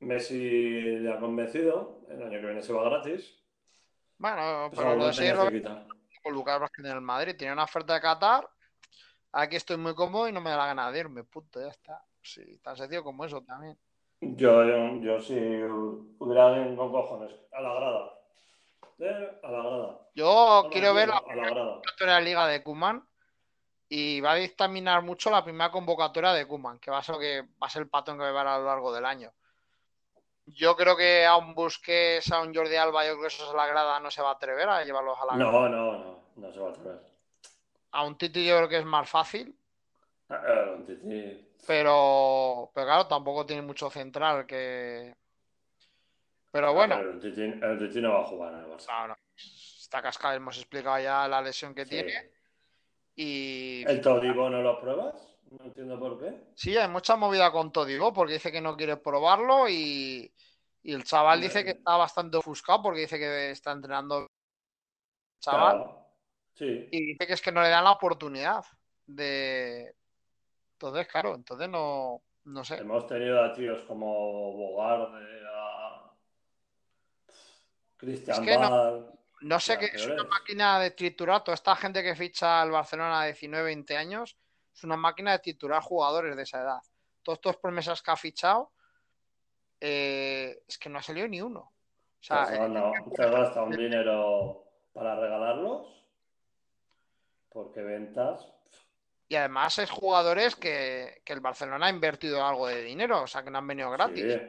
Messi 0.00 0.80
le 0.98 1.12
ha 1.12 1.18
convencido, 1.18 2.00
el 2.08 2.22
año 2.22 2.40
que 2.40 2.46
viene 2.46 2.62
se 2.62 2.72
va 2.72 2.88
gratis. 2.88 3.42
Bueno, 4.18 4.70
pero 4.74 4.96
lo 4.96 5.06
de 5.10 5.52
quitar. 5.52 5.86
con 6.22 6.32
Lucas 6.32 6.60
Vázquez 6.60 6.84
en 6.84 6.92
el 6.92 7.00
Madrid. 7.00 7.36
Tenía 7.36 7.52
una 7.52 7.64
oferta 7.64 7.94
de 7.94 8.00
Qatar. 8.00 8.48
Aquí 9.32 9.56
estoy 9.56 9.76
muy 9.76 9.94
cómodo 9.94 10.28
y 10.28 10.32
no 10.32 10.40
me 10.40 10.50
da 10.50 10.56
la 10.56 10.66
gana 10.66 10.90
de 10.90 11.00
irme. 11.00 11.24
Punto, 11.24 11.60
ya 11.60 11.68
está. 11.68 12.02
Sí, 12.22 12.58
tan 12.62 12.76
sencillo 12.76 13.02
como 13.02 13.24
eso 13.24 13.42
también. 13.42 13.76
Yo, 14.20 14.64
yo, 14.64 15.00
yo 15.00 15.20
si 15.20 15.34
hubiera 15.34 16.48
alguien 16.48 16.76
con 16.76 16.90
cojones, 16.92 17.32
a 17.52 17.60
la 17.60 17.74
grada. 17.74 18.14
Eh, 18.98 19.40
a 19.42 19.50
la 19.50 19.62
grada. 19.62 20.00
Yo 20.14 20.68
quiero 20.70 20.94
ver 20.94 21.08
la 21.08 21.22
la 21.34 21.80
la 22.06 22.20
Liga 22.20 22.46
de 22.46 22.62
Kuman 22.62 23.06
y 23.96 24.20
va 24.20 24.32
a 24.32 24.36
dictaminar 24.36 25.02
mucho 25.02 25.30
la 25.30 25.44
primera 25.44 25.70
convocatoria 25.70 26.32
de 26.32 26.46
Kuman, 26.46 26.78
que 26.80 26.90
va 26.90 26.98
a 26.98 27.02
ser 27.02 27.16
que 27.18 27.42
va 27.42 27.66
a 27.66 27.70
ser 27.70 27.82
el 27.82 27.88
patrón 27.88 28.16
que 28.18 28.24
va 28.24 28.30
a 28.30 28.32
ver 28.32 28.46
a 28.46 28.58
lo 28.58 28.64
largo 28.64 28.92
del 28.92 29.04
año. 29.04 29.32
Yo 30.46 30.74
creo 30.76 30.96
que 30.96 31.24
a 31.24 31.36
un 31.36 31.54
Busquets, 31.54 32.30
a 32.32 32.40
un 32.42 32.52
Jordi 32.54 32.76
Alba, 32.76 33.04
yo 33.06 33.12
creo 33.12 33.22
que 33.22 33.26
eso 33.28 33.48
es 33.48 33.54
la 33.54 33.66
grada, 33.66 34.00
no 34.00 34.10
se 34.10 34.20
va 34.20 34.30
a 34.30 34.32
atrever 34.32 34.68
a 34.68 34.84
llevarlos 34.84 35.16
a 35.20 35.26
la 35.26 35.36
grada. 35.36 35.52
No, 35.52 35.68
no, 35.68 35.92
no, 35.98 36.20
no 36.36 36.52
se 36.52 36.58
va 36.60 36.68
a 36.68 36.70
atrever. 36.70 37.00
A 37.92 38.04
un 38.04 38.18
Titi 38.18 38.44
yo 38.44 38.56
creo 38.56 38.68
que 38.68 38.78
es 38.78 38.84
más 38.84 39.08
fácil, 39.08 39.56
Eh, 40.28 40.72
un 40.76 40.84
Titi. 40.84 41.48
pero, 41.66 42.70
pero 42.74 42.86
claro, 42.86 43.06
tampoco 43.06 43.46
tiene 43.46 43.62
mucho 43.62 43.88
central 43.90 44.44
que... 44.46 45.14
Pero 46.50 46.72
bueno, 46.74 46.96
Pero 46.96 47.10
el 47.12 47.20
Titi, 47.20 47.42
el 47.42 47.78
Titi 47.78 48.00
no 48.00 48.12
va 48.14 48.20
a 48.22 48.24
jugar 48.24 48.52
en 48.54 48.58
el 48.60 48.66
Barça. 48.66 48.86
no, 48.88 49.08
no. 49.08 49.16
Está 49.36 50.02
cascada, 50.02 50.34
hemos 50.34 50.56
explicado 50.56 50.98
ya 50.98 51.28
la 51.28 51.40
lesión 51.40 51.74
que 51.74 51.84
Sí. 51.84 51.90
tiene. 51.90 52.30
Y 53.16 53.84
¿El 53.86 54.00
Todibo 54.00 54.50
no 54.50 54.60
lo 54.60 54.80
pruebas? 54.80 55.14
No 55.50 55.64
entiendo 55.64 55.98
por 56.00 56.18
qué. 56.18 56.48
sí, 56.54 56.76
hay 56.76 56.88
mucha 56.88 57.14
movida 57.16 57.52
con 57.52 57.70
Todibo 57.70 58.12
porque 58.12 58.34
dice 58.34 58.50
que 58.50 58.60
no 58.60 58.76
quiere 58.76 58.96
probarlo 58.96 59.68
y, 59.68 60.32
y 60.82 60.92
el 60.92 61.04
chaval 61.04 61.40
dice 61.40 61.62
que 61.64 61.70
está 61.70 61.96
bastante 61.96 62.36
ofuscado 62.38 62.82
porque 62.82 63.00
dice 63.02 63.18
que 63.18 63.50
está 63.50 63.70
entrenando 63.70 64.26
chaval 65.40 65.76
Claro. 65.76 66.08
Sí. 66.54 66.88
y 66.90 67.06
dice 67.06 67.26
que 67.26 67.32
es 67.34 67.42
que 67.42 67.52
no 67.52 67.62
le 67.62 67.68
dan 67.68 67.84
la 67.84 67.92
oportunidad 67.92 68.64
de... 69.06 69.94
Entonces, 70.72 71.06
claro, 71.08 71.34
entonces 71.34 71.68
no, 71.68 72.22
no 72.44 72.64
sé. 72.64 72.76
Hemos 72.78 73.06
tenido 73.06 73.42
a 73.42 73.52
tíos 73.52 73.82
como 73.84 74.52
Bogarde, 74.52 75.40
a 75.52 76.12
Cristian 77.96 78.42
Es 78.42 78.48
que 78.48 78.58
no-. 78.58 79.13
No 79.44 79.60
sé 79.60 79.76
qué 79.76 79.90
es 79.92 80.06
una 80.06 80.24
máquina 80.24 80.80
de 80.80 80.92
triturar. 80.92 81.44
Toda 81.44 81.54
esta 81.54 81.76
gente 81.76 82.02
que 82.02 82.16
ficha 82.16 82.62
al 82.62 82.70
Barcelona 82.70 83.20
a 83.20 83.26
19, 83.26 83.62
20 83.66 83.94
años 83.94 84.38
es 84.74 84.84
una 84.84 84.96
máquina 84.96 85.32
de 85.32 85.40
triturar 85.40 85.82
jugadores 85.82 86.34
de 86.34 86.42
esa 86.42 86.62
edad. 86.62 86.80
Todos 87.22 87.36
estos 87.36 87.58
promesas 87.58 88.00
que 88.00 88.10
ha 88.10 88.16
fichado 88.16 88.72
eh, 89.80 90.62
es 90.66 90.78
que 90.78 90.88
no 90.88 90.98
ha 90.98 91.02
salido 91.02 91.28
ni 91.28 91.42
uno. 91.42 91.60
O 92.30 92.34
has 92.34 92.50
gastado 93.30 93.66
un 93.66 93.76
dinero 93.76 94.64
para 94.94 95.14
regalarlos, 95.20 96.06
porque 97.50 97.82
ventas. 97.82 98.50
Y 99.28 99.36
además 99.36 99.78
es 99.78 99.90
jugadores 99.90 100.56
que, 100.56 101.22
el 101.22 101.40
Barcelona 101.40 101.86
ha 101.86 101.90
invertido 101.90 102.42
algo 102.42 102.66
de 102.66 102.82
dinero, 102.82 103.20
o 103.22 103.26
sea 103.26 103.42
que 103.42 103.50
no 103.50 103.58
han 103.58 103.66
venido 103.66 103.90
gratis. 103.90 104.40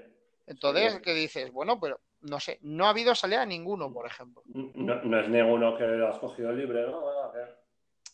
Entonces, 0.47 1.01
¿qué 1.01 1.13
dices? 1.13 1.51
Bueno, 1.51 1.77
pero 1.81 1.99
no 2.25 2.39
sé, 2.39 2.59
no 2.61 2.85
ha 2.85 2.89
habido 2.89 3.13
salida 3.15 3.43
a 3.43 3.45
ninguno, 3.45 3.91
por 3.91 4.05
ejemplo. 4.05 4.41
No, 4.45 5.19
es 5.19 5.29
ninguno 5.29 5.77
que 5.77 5.85
lo 5.85 6.09
has 6.09 6.19
cogido 6.19 6.51
libre, 6.51 6.85
¿no? 6.88 7.01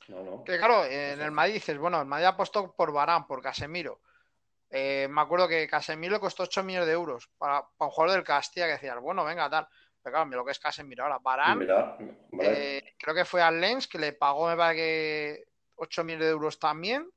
No, 0.07 0.23
no. 0.23 0.43
Que 0.43 0.57
claro, 0.57 0.85
en 0.85 1.21
el 1.21 1.31
Madrid 1.31 1.53
dices, 1.53 1.77
bueno, 1.77 1.99
el 1.99 2.07
Madrid 2.07 2.25
ha 2.25 2.35
puesto 2.35 2.73
por 2.73 2.91
Barán, 2.91 3.25
por 3.25 3.41
Casemiro. 3.41 4.01
Eh, 4.69 5.07
me 5.09 5.21
acuerdo 5.21 5.47
que 5.47 5.67
Casemiro 5.67 6.13
le 6.13 6.19
costó 6.19 6.43
8 6.43 6.63
millones 6.63 6.87
de 6.87 6.93
euros 6.93 7.29
para, 7.37 7.65
un 7.79 7.89
jugador 7.89 8.15
del 8.15 8.23
Castilla 8.23 8.67
que 8.67 8.73
decía, 8.73 8.95
bueno, 8.95 9.23
venga, 9.23 9.49
tal. 9.49 9.67
Pero 10.01 10.15
claro, 10.15 10.29
lo 10.31 10.45
que 10.45 10.51
es 10.51 10.59
Casemiro 10.59 11.03
ahora. 11.03 11.19
Barán, 11.19 11.67
eh, 12.41 12.95
creo 12.97 13.13
que 13.13 13.25
fue 13.25 13.41
al 13.41 13.61
Lens 13.61 13.87
que 13.87 13.99
le 13.99 14.13
pagó, 14.13 14.47
me 14.47 14.57
parece 14.57 14.75
que 14.81 15.43
8 15.75 16.03
millones 16.03 16.25
de 16.25 16.31
euros 16.31 16.59
también. 16.59 17.09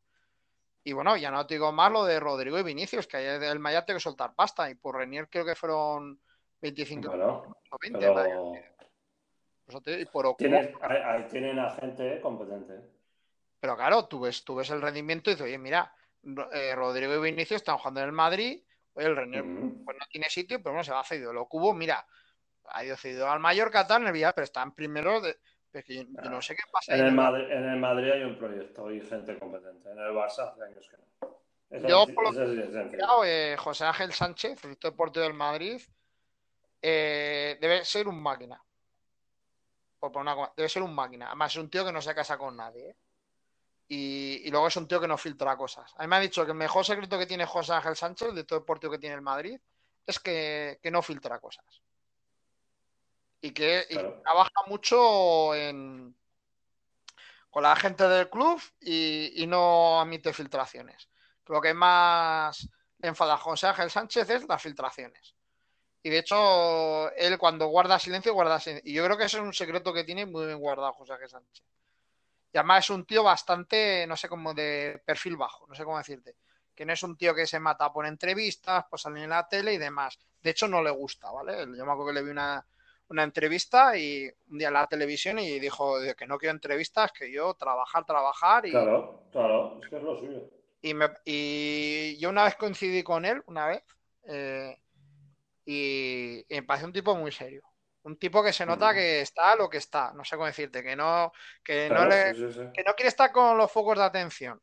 Y 0.83 0.93
bueno, 0.93 1.17
ya 1.17 1.31
no 1.31 1.47
te 1.47 1.55
digo 1.55 1.73
más 1.73 1.91
lo 1.91 2.05
de 2.05 2.21
Rodrigo 2.21 2.59
y 2.59 2.63
Vinicius, 2.63 3.07
que 3.07 3.37
el 3.37 3.59
Maya 3.59 3.85
tiene 3.85 3.99
que 3.99 4.03
soltar 4.03 4.35
pasta. 4.35 4.69
Y 4.69 4.75
por 4.75 4.97
Renier 4.97 5.29
creo 5.31 5.45
que 5.45 5.55
fueron 5.55 6.21
25 6.65 7.11
o 7.11 7.79
20. 7.79 7.99
y 10.01 10.05
por 10.07 10.35
ahí, 10.81 11.27
tienen 11.31 11.59
a 11.59 11.71
gente 11.71 12.21
competente. 12.21 12.81
Pero 13.61 13.77
claro, 13.77 14.07
tú 14.07 14.21
ves, 14.21 14.45
tú 14.45 14.55
ves 14.55 14.71
el 14.71 14.81
rendimiento 14.81 15.31
y 15.31 15.35
dices, 15.35 15.47
oye, 15.47 15.59
mira, 15.59 15.95
eh, 16.53 16.75
Rodrigo 16.75 17.15
y 17.15 17.21
Vinicius 17.21 17.61
están 17.61 17.77
jugando 17.77 18.01
en 18.01 18.07
el 18.07 18.13
Madrid. 18.13 18.63
Oye, 18.95 19.07
el 19.07 19.17
Renier 19.17 19.45
pues 19.85 19.97
no 19.99 20.07
tiene 20.11 20.31
sitio, 20.31 20.59
pero 20.59 20.73
bueno, 20.73 20.85
se 20.85 20.93
va 20.93 21.01
a 21.01 21.05
cedido. 21.05 21.33
Lo 21.33 21.47
cubo, 21.47 21.75
mira, 21.75 22.07
ha 22.67 22.85
ido 22.85 22.97
cedido 22.97 23.29
al 23.29 23.41
Mallorca, 23.41 23.87
tal, 23.87 24.03
en 24.03 24.09
el 24.09 24.15
Villar, 24.15 24.35
pero 24.35 24.45
están 24.45 24.75
primero 24.75 25.21
de, 25.21 25.37
yo, 25.89 26.05
no 26.31 26.41
sé 26.41 26.55
qué 26.55 26.63
pasa. 26.71 26.95
En 26.95 27.05
el, 27.05 27.13
Madrid, 27.13 27.51
en 27.51 27.65
el, 27.65 27.79
Madrid, 27.79 28.13
hay 28.13 28.23
un 28.23 28.39
proyecto 28.39 28.91
y 28.91 29.01
gente 29.01 29.39
competente. 29.39 29.91
En 29.91 29.99
el 29.99 30.13
Barça 30.13 30.51
hace 30.51 30.63
años 30.63 30.89
que 30.89 30.97
no. 30.97 31.89
yo, 31.89 32.07
por 32.15 32.33
lo 32.33 32.91
que 32.91 33.53
eh, 33.53 33.57
José 33.59 33.85
Ángel 33.85 34.13
Sánchez, 34.13 34.65
el 34.65 34.77
deporte 34.77 35.21
del 35.21 35.35
Madrid, 35.35 35.81
eh, 36.87 37.59
debe 37.61 37.85
ser 37.85 38.09
un 38.09 38.23
máquina. 38.23 38.63
Por 39.99 40.17
una, 40.17 40.53
debe 40.57 40.69
ser 40.69 40.83
un 40.83 40.95
máquina. 40.95 41.27
Además, 41.29 41.53
es 41.53 41.63
un 41.63 41.71
tío 41.71 41.85
que 41.85 41.93
no 41.93 42.03
se 42.03 42.15
casa 42.15 42.37
con 42.37 42.57
nadie. 42.57 42.91
¿eh? 42.91 42.97
Y, 43.89 44.51
luego 44.51 44.69
es 44.69 44.77
un 44.77 44.87
tío 44.87 45.01
que 45.01 45.09
no 45.09 45.17
filtra 45.17 45.57
cosas. 45.57 45.95
A 45.97 46.03
mí 46.03 46.09
me 46.09 46.17
ha 46.17 46.21
dicho 46.21 46.45
que 46.45 46.53
el 46.53 46.59
mejor 46.59 46.85
secreto 46.85 47.19
que 47.19 47.27
tiene 47.27 47.47
José 47.47 47.73
Ángel 47.73 47.97
Sánchez, 47.97 48.35
de 48.35 48.45
todo 48.45 48.59
el 48.59 48.63
deporte 48.63 48.91
que 48.91 48.99
tiene 48.99 49.15
el 49.15 49.23
Madrid, 49.23 49.59
es 50.07 50.19
que 50.21 50.79
no 50.93 51.03
filtra 51.03 51.39
cosas 51.39 51.83
y 53.45 53.51
que 53.53 53.87
trabaja 54.23 54.63
mucho 54.69 55.51
con 57.51 57.63
la 57.63 57.77
gente 57.77 58.09
del 58.09 58.31
club 58.31 58.59
y, 58.81 59.45
no 59.47 60.01
admite 60.01 60.33
filtraciones. 60.33 61.11
Lo 61.47 61.61
que 61.61 61.75
más 61.75 62.67
enfada 63.01 63.35
a 63.35 63.37
José 63.37 63.67
Ángel 63.67 63.91
Sánchez 63.91 64.31
es 64.31 64.49
las 64.49 64.63
filtraciones. 64.63 65.34
Y 66.05 66.11
de 66.11 66.19
hecho, 66.19 67.11
él 67.13 67.39
cuando 67.39 67.69
guarda 67.69 67.99
silencio, 67.99 68.35
guarda 68.35 68.61
silencio. 68.61 68.89
Y 68.91 68.95
yo 68.95 69.03
creo 69.07 69.17
que 69.17 69.25
ese 69.25 69.39
es 69.39 69.43
un 69.43 69.55
secreto 69.55 69.91
que 69.91 70.05
tiene 70.05 70.27
muy 70.27 70.45
bien 70.45 70.59
guardado 70.59 70.93
José 70.93 71.15
Ángel 71.15 71.31
Sánchez. 71.31 71.65
Y 72.53 72.59
además 72.59 72.85
es 72.85 72.91
un 72.91 73.07
tío 73.07 73.23
bastante, 73.23 74.07
no 74.07 74.15
sé 74.15 74.29
cómo, 74.29 74.53
de 74.53 75.01
perfil 75.07 75.39
bajo, 75.39 75.67
no 75.67 75.75
sé 75.75 75.83
cómo 75.83 75.97
decirte. 75.97 76.37
Que 76.75 76.85
no 76.85 76.93
es 76.93 77.03
un 77.03 77.17
tío 77.17 77.35
que 77.35 77.47
se 77.47 77.59
mata 77.59 77.91
por 77.91 78.05
entrevistas, 78.05 78.85
por 78.85 79.01
salir 79.01 79.25
en 79.25 79.31
la 79.31 79.49
tele 79.49 79.73
y 79.73 79.79
demás. 79.79 80.19
De 80.43 80.51
hecho, 80.51 80.69
no 80.69 80.83
le 80.83 80.91
gusta, 80.91 81.31
¿vale? 81.31 81.61
Yo 81.75 81.87
me 81.87 81.93
acuerdo 81.93 82.09
que 82.09 82.13
le 82.13 82.23
vi 82.23 82.33
una, 82.33 82.67
una 83.09 83.23
entrevista 83.23 83.97
y 83.97 84.31
un 84.51 84.59
día 84.59 84.69
en 84.69 84.75
la 84.75 84.87
televisión 84.87 85.39
y 85.39 85.59
dijo 85.59 85.97
que 86.19 86.27
no 86.27 86.37
quiero 86.37 86.53
entrevistas, 86.53 87.13
que 87.13 87.33
yo 87.33 87.55
trabajar, 87.55 88.05
trabajar 88.05 88.67
y... 88.67 88.73
Claro, 88.73 89.23
claro, 89.33 89.81
es 89.83 89.89
que 89.89 89.97
es 89.97 90.03
lo 90.03 90.19
suyo. 90.19 90.51
Y, 90.83 90.93
me, 90.93 91.09
y 91.25 92.19
yo 92.19 92.29
una 92.29 92.45
vez 92.45 92.57
coincidí 92.57 93.03
con 93.03 93.25
él, 93.25 93.43
una 93.47 93.69
vez, 93.69 93.83
eh, 94.27 94.77
y, 95.65 96.45
me 96.49 96.63
parece 96.63 96.87
un 96.87 96.93
tipo 96.93 97.15
muy 97.15 97.33
serio. 97.33 97.63
Un 98.03 98.19
tipo 98.19 98.43
que 98.43 98.53
se 98.53 98.67
nota 98.67 98.93
que 98.93 99.23
está 99.23 99.57
lo 99.57 99.69
que 99.71 99.79
está, 99.79 100.13
no 100.13 100.25
sé 100.25 100.37
cómo 100.37 100.47
decirte, 100.47 100.83
que 100.83 100.95
no, 100.95 101.33
que 101.65 101.89
no, 101.89 102.05
le, 102.05 102.35
que 102.73 102.85
no 102.85 102.95
quiere 102.95 103.09
estar 103.09 103.33
con 103.33 103.57
los 103.57 103.73
focos 103.73 103.97
de 103.97 104.05
atención. 104.05 104.61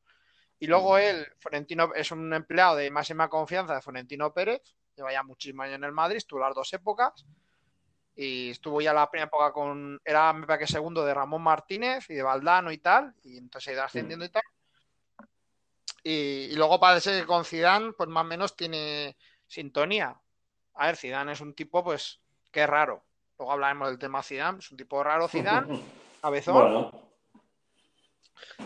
Y 0.59 0.67
luego 0.67 0.99
él, 0.99 1.27
Florentino, 1.39 1.91
es 1.95 2.11
un 2.11 2.31
empleado 2.33 2.75
de 2.75 2.91
máxima 2.91 3.29
confianza 3.29 3.73
de 3.73 3.81
Florentino 3.81 4.31
Pérez, 4.31 4.61
lleva 4.95 5.11
ya 5.11 5.23
muchísimos 5.23 5.65
años 5.65 5.77
en 5.77 5.85
el 5.85 5.91
Madrid, 5.91 6.17
estuvo 6.17 6.39
las 6.39 6.53
dos 6.53 6.71
épocas, 6.73 7.25
y 8.15 8.51
estuvo 8.51 8.79
ya 8.79 8.93
la 8.93 9.09
primera 9.09 9.27
época 9.27 9.51
con, 9.51 9.99
era 10.05 10.31
me 10.33 10.45
parece 10.45 10.65
que 10.65 10.73
segundo 10.73 11.03
de 11.03 11.15
Ramón 11.15 11.41
Martínez 11.41 12.07
y 12.11 12.13
de 12.13 12.21
Valdano 12.21 12.71
y 12.71 12.77
tal, 12.77 13.15
y 13.23 13.37
entonces 13.37 13.69
ha 13.69 13.73
ido 13.73 13.83
ascendiendo 13.83 14.25
y 14.25 14.29
tal. 14.29 14.43
Y, 16.03 16.55
luego 16.55 16.79
parece 16.79 17.19
que 17.19 17.25
con 17.25 17.45
Zidane, 17.45 17.93
pues 17.93 18.09
más 18.09 18.23
o 18.23 18.27
menos 18.27 18.55
tiene 18.55 19.17
sintonía. 19.47 20.19
A 20.75 20.87
ver, 20.87 20.95
Zidane 20.95 21.33
es 21.33 21.41
un 21.41 21.53
tipo, 21.53 21.83
pues, 21.83 22.21
que 22.51 22.63
es 22.63 22.69
raro. 22.69 23.03
Luego 23.37 23.51
hablaremos 23.51 23.89
del 23.89 23.99
tema 23.99 24.23
Zidane, 24.23 24.59
es 24.59 24.71
un 24.71 24.77
tipo 24.77 25.03
raro 25.03 25.27
Zidane, 25.27 25.81
cabezón. 26.21 26.91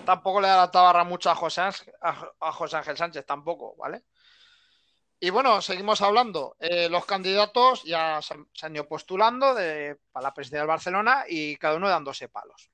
Tampoco 0.06 0.42
le 0.42 0.48
da 0.48 0.58
la 0.58 0.72
tabarra 0.72 1.04
mucho 1.04 1.30
a 1.30 1.36
José, 1.36 1.62
a 2.02 2.52
José 2.52 2.78
Ángel 2.78 2.98
Sánchez, 2.98 3.26
tampoco, 3.26 3.76
¿vale? 3.76 4.04
Y 5.20 5.30
bueno, 5.30 5.62
seguimos 5.62 6.02
hablando. 6.02 6.56
Eh, 6.60 6.90
los 6.90 7.06
candidatos 7.06 7.84
ya 7.84 8.22
se, 8.22 8.36
han 8.62 8.76
ido 8.76 8.88
postulando 8.88 9.56
para 10.12 10.24
la 10.24 10.34
presidencia 10.34 10.60
del 10.60 10.68
Barcelona 10.68 11.24
y 11.28 11.56
cada 11.56 11.78
uno 11.78 11.90
dándose 11.90 12.28
palos. 12.28 12.70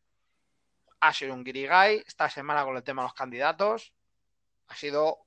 Ha 1.00 1.14
sido 1.14 1.34
un 1.34 1.44
guirigay 1.44 2.04
esta 2.06 2.30
semana 2.30 2.64
con 2.64 2.76
el 2.76 2.84
tema 2.84 3.04
de 3.04 3.08
los 3.08 3.14
candidatos. 3.14 3.94
Ha 4.68 4.76
sido. 4.76 5.20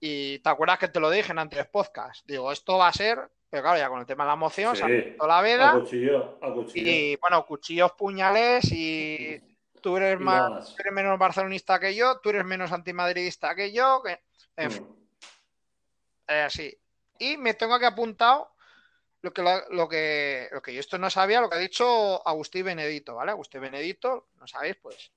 Y 0.00 0.38
te 0.38 0.48
acuerdas 0.48 0.78
que 0.78 0.88
te 0.88 1.00
lo 1.00 1.10
dije 1.10 1.32
en 1.32 1.38
anteriores 1.38 1.70
podcasts. 1.70 2.24
Digo, 2.26 2.52
esto 2.52 2.78
va 2.78 2.88
a 2.88 2.92
ser. 2.92 3.18
Pero 3.50 3.62
claro, 3.62 3.78
ya 3.78 3.88
con 3.88 4.00
el 4.00 4.06
tema 4.06 4.24
de 4.24 4.28
la 4.28 4.36
moción 4.36 4.76
se 4.76 5.16
ha 5.18 5.26
la 5.26 5.40
veda. 5.40 5.72
cuchillo, 5.72 6.38
Y 6.74 7.16
bueno, 7.16 7.44
cuchillos, 7.46 7.92
puñales 7.92 8.70
y. 8.72 9.42
Tú 9.80 9.96
eres, 9.96 10.18
más, 10.18 10.74
eres 10.76 10.92
menos 10.92 11.16
barcelonista 11.18 11.78
que 11.78 11.94
yo, 11.94 12.18
tú 12.18 12.30
eres 12.30 12.44
menos 12.44 12.72
antimadridista 12.72 13.54
que 13.54 13.72
yo. 13.72 14.02
Que, 14.02 14.20
en 14.56 14.70
fin 14.72 14.98
así. 16.28 16.76
Y 17.18 17.36
me 17.36 17.54
tengo 17.54 17.78
que 17.78 17.86
apuntado 17.86 18.54
lo 19.22 19.32
que, 19.32 19.42
lo, 19.42 19.88
que, 19.88 20.48
lo 20.52 20.62
que 20.62 20.74
yo 20.74 20.80
esto 20.80 20.98
no 20.98 21.10
sabía, 21.10 21.40
lo 21.40 21.48
que 21.48 21.56
ha 21.56 21.60
dicho 21.60 22.26
Agustín 22.26 22.66
Benedito, 22.66 23.16
¿vale? 23.16 23.32
Agustín 23.32 23.60
Benedito, 23.60 24.28
no 24.36 24.46
sabéis, 24.46 24.76
pues 24.76 25.10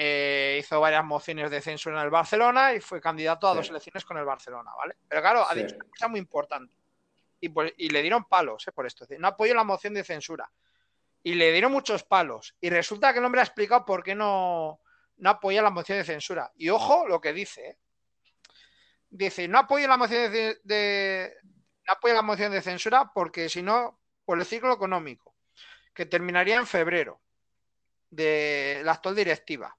eh, 0.00 0.58
hizo 0.60 0.78
varias 0.78 1.04
mociones 1.04 1.50
de 1.50 1.60
censura 1.60 1.98
en 1.98 2.04
el 2.04 2.10
Barcelona 2.10 2.72
y 2.72 2.80
fue 2.80 3.00
candidato 3.00 3.48
a 3.48 3.54
dos 3.54 3.68
elecciones 3.68 4.04
con 4.04 4.16
el 4.16 4.24
Barcelona, 4.24 4.70
¿vale? 4.76 4.94
Pero 5.08 5.20
claro, 5.20 5.44
ha 5.44 5.52
dicho 5.56 5.74
una 5.74 5.90
cosa 5.90 6.06
muy 6.06 6.20
importante. 6.20 6.72
Y, 7.40 7.48
pues, 7.48 7.74
y 7.76 7.88
le 7.88 8.00
dieron 8.00 8.22
palos 8.26 8.68
¿eh? 8.68 8.70
por 8.70 8.86
esto. 8.86 9.04
No 9.18 9.26
apoyo 9.26 9.54
la 9.54 9.64
moción 9.64 9.94
de 9.94 10.04
censura. 10.04 10.48
Y 11.24 11.34
le 11.34 11.50
dieron 11.50 11.72
muchos 11.72 12.04
palos. 12.04 12.54
Y 12.60 12.70
resulta 12.70 13.12
que 13.12 13.18
el 13.18 13.24
hombre 13.24 13.40
ha 13.40 13.44
explicado 13.44 13.84
por 13.84 14.04
qué 14.04 14.14
no, 14.14 14.80
no 15.16 15.30
apoya 15.30 15.62
la 15.62 15.70
moción 15.70 15.98
de 15.98 16.04
censura. 16.04 16.52
Y 16.54 16.68
ojo 16.68 17.08
lo 17.08 17.20
que 17.20 17.32
dice, 17.32 17.70
¿eh? 17.70 17.78
dice, 19.10 19.48
no 19.48 19.58
apoyo 19.58 19.88
la 19.88 19.96
moción 19.96 20.30
de, 20.30 21.34
la 22.04 22.22
moción 22.22 22.52
de 22.52 22.62
censura 22.62 23.10
porque 23.12 23.48
si 23.48 23.62
no, 23.62 23.98
por 24.24 24.38
el 24.38 24.46
ciclo 24.46 24.72
económico, 24.72 25.34
que 25.92 26.06
terminaría 26.06 26.54
en 26.54 26.68
febrero 26.68 27.20
de 28.10 28.80
la 28.84 28.92
actual 28.92 29.16
directiva. 29.16 29.76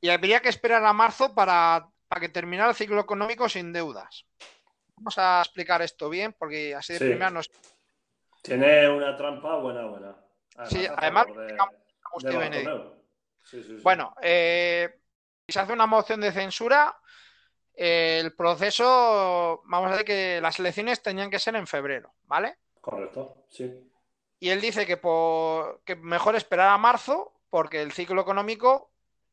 Y 0.00 0.10
habría 0.10 0.40
que 0.40 0.48
esperar 0.48 0.84
a 0.84 0.92
marzo 0.92 1.34
para, 1.34 1.88
que 2.20 2.28
terminara 2.28 2.70
el 2.70 2.76
ciclo 2.76 3.00
económico 3.00 3.48
sin 3.48 3.72
deudas. 3.72 4.26
Vamos 4.96 5.18
a 5.18 5.40
explicar 5.40 5.82
esto 5.82 6.08
bien, 6.08 6.34
porque 6.38 6.74
así 6.74 6.92
de 6.92 7.00
primera 7.00 7.30
nos. 7.30 7.50
Tiene 8.42 8.88
una 8.88 9.16
trampa 9.16 9.56
buena, 9.56 9.86
buena. 9.86 10.16
sí, 10.64 10.86
además, 10.86 11.26
bueno, 13.82 14.14
eh, 14.22 15.00
si 15.46 15.52
se 15.52 15.60
hace 15.60 15.72
una 15.72 15.86
moción 15.86 16.20
de 16.20 16.32
censura, 16.32 16.98
el 17.74 18.34
proceso, 18.34 19.62
vamos 19.66 19.88
a 19.88 19.90
decir 19.92 20.06
que 20.06 20.40
las 20.40 20.58
elecciones 20.58 21.02
tenían 21.02 21.30
que 21.30 21.38
ser 21.38 21.56
en 21.56 21.66
febrero, 21.66 22.12
¿vale? 22.24 22.56
Correcto, 22.80 23.44
sí. 23.48 23.88
Y 24.40 24.50
él 24.50 24.60
dice 24.60 24.86
que, 24.86 24.96
por, 24.96 25.82
mejor 25.98 26.36
esperar 26.36 26.68
a 26.70 26.78
marzo 26.78 27.32
porque 27.50 27.82
el 27.82 27.92
ciclo 27.92 28.20
económico 28.20 28.90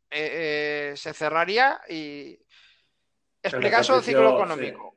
eh, 0.10 0.92
eh, 0.92 0.98
se 0.98 1.14
cerraría 1.14 1.82
y... 1.90 2.40
Explica 3.42 3.82
eso 3.82 3.94
del 3.94 4.04
ciclo 4.04 4.36
económico. 4.36 4.96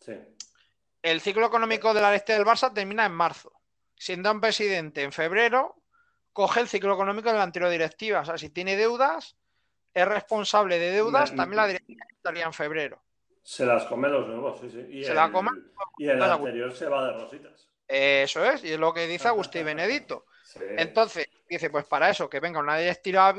Sí. 0.00 0.12
El 1.02 1.20
ciclo 1.20 1.46
económico 1.46 1.94
de 1.94 2.00
la 2.02 2.10
ley 2.10 2.20
del 2.26 2.44
Barça 2.44 2.72
termina 2.74 3.06
en 3.06 3.12
marzo. 3.12 3.52
Siendo 3.94 4.30
un 4.30 4.40
presidente 4.40 5.02
en 5.02 5.12
febrero, 5.12 5.76
coge 6.32 6.60
el 6.60 6.68
ciclo 6.68 6.92
económico 6.92 7.30
de 7.30 7.36
la 7.36 7.44
anterior 7.44 7.70
directiva. 7.70 8.20
O 8.20 8.24
sea, 8.26 8.36
si 8.36 8.50
tiene 8.50 8.76
deudas, 8.76 9.36
es 9.94 10.06
responsable 10.06 10.78
de 10.78 10.90
deudas, 10.90 11.34
también 11.34 11.56
la 11.56 11.66
directiva 11.66 12.04
estaría 12.10 12.44
en 12.44 12.52
febrero. 12.52 13.02
Se 13.42 13.64
las 13.64 13.84
come 13.84 14.08
los 14.08 14.26
nuevos, 14.26 14.60
sí, 14.60 14.68
sí. 14.68 14.84
Y 14.90 15.04
se 15.04 15.10
el, 15.10 15.16
la 15.16 15.32
come. 15.32 15.50
Y 15.96 16.08
el 16.08 16.22
anterior 16.22 16.74
se 16.74 16.86
va 16.86 17.06
de 17.06 17.12
rositas. 17.12 17.70
Eso 17.88 18.44
es, 18.44 18.64
y 18.64 18.72
es 18.72 18.78
lo 18.78 18.92
que 18.92 19.06
dice 19.06 19.28
Agustín 19.28 19.64
Benedito. 19.64 20.26
Entonces, 20.76 21.28
dice, 21.48 21.70
pues 21.70 21.84
para 21.84 22.10
eso, 22.10 22.28
que 22.28 22.40
venga 22.40 22.60
una 22.60 22.76
directiva 22.76 23.34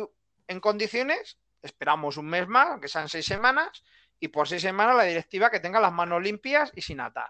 en 0.47 0.59
condiciones, 0.59 1.37
esperamos 1.61 2.17
un 2.17 2.27
mes 2.27 2.47
más, 2.47 2.69
aunque 2.69 2.87
sean 2.87 3.09
seis 3.09 3.25
semanas, 3.25 3.83
y 4.19 4.29
por 4.29 4.47
seis 4.47 4.61
semanas 4.61 4.95
la 4.95 5.03
directiva 5.03 5.51
que 5.51 5.59
tenga 5.59 5.79
las 5.79 5.93
manos 5.93 6.21
limpias 6.21 6.71
y 6.75 6.81
sin 6.81 6.99
atar. 6.99 7.29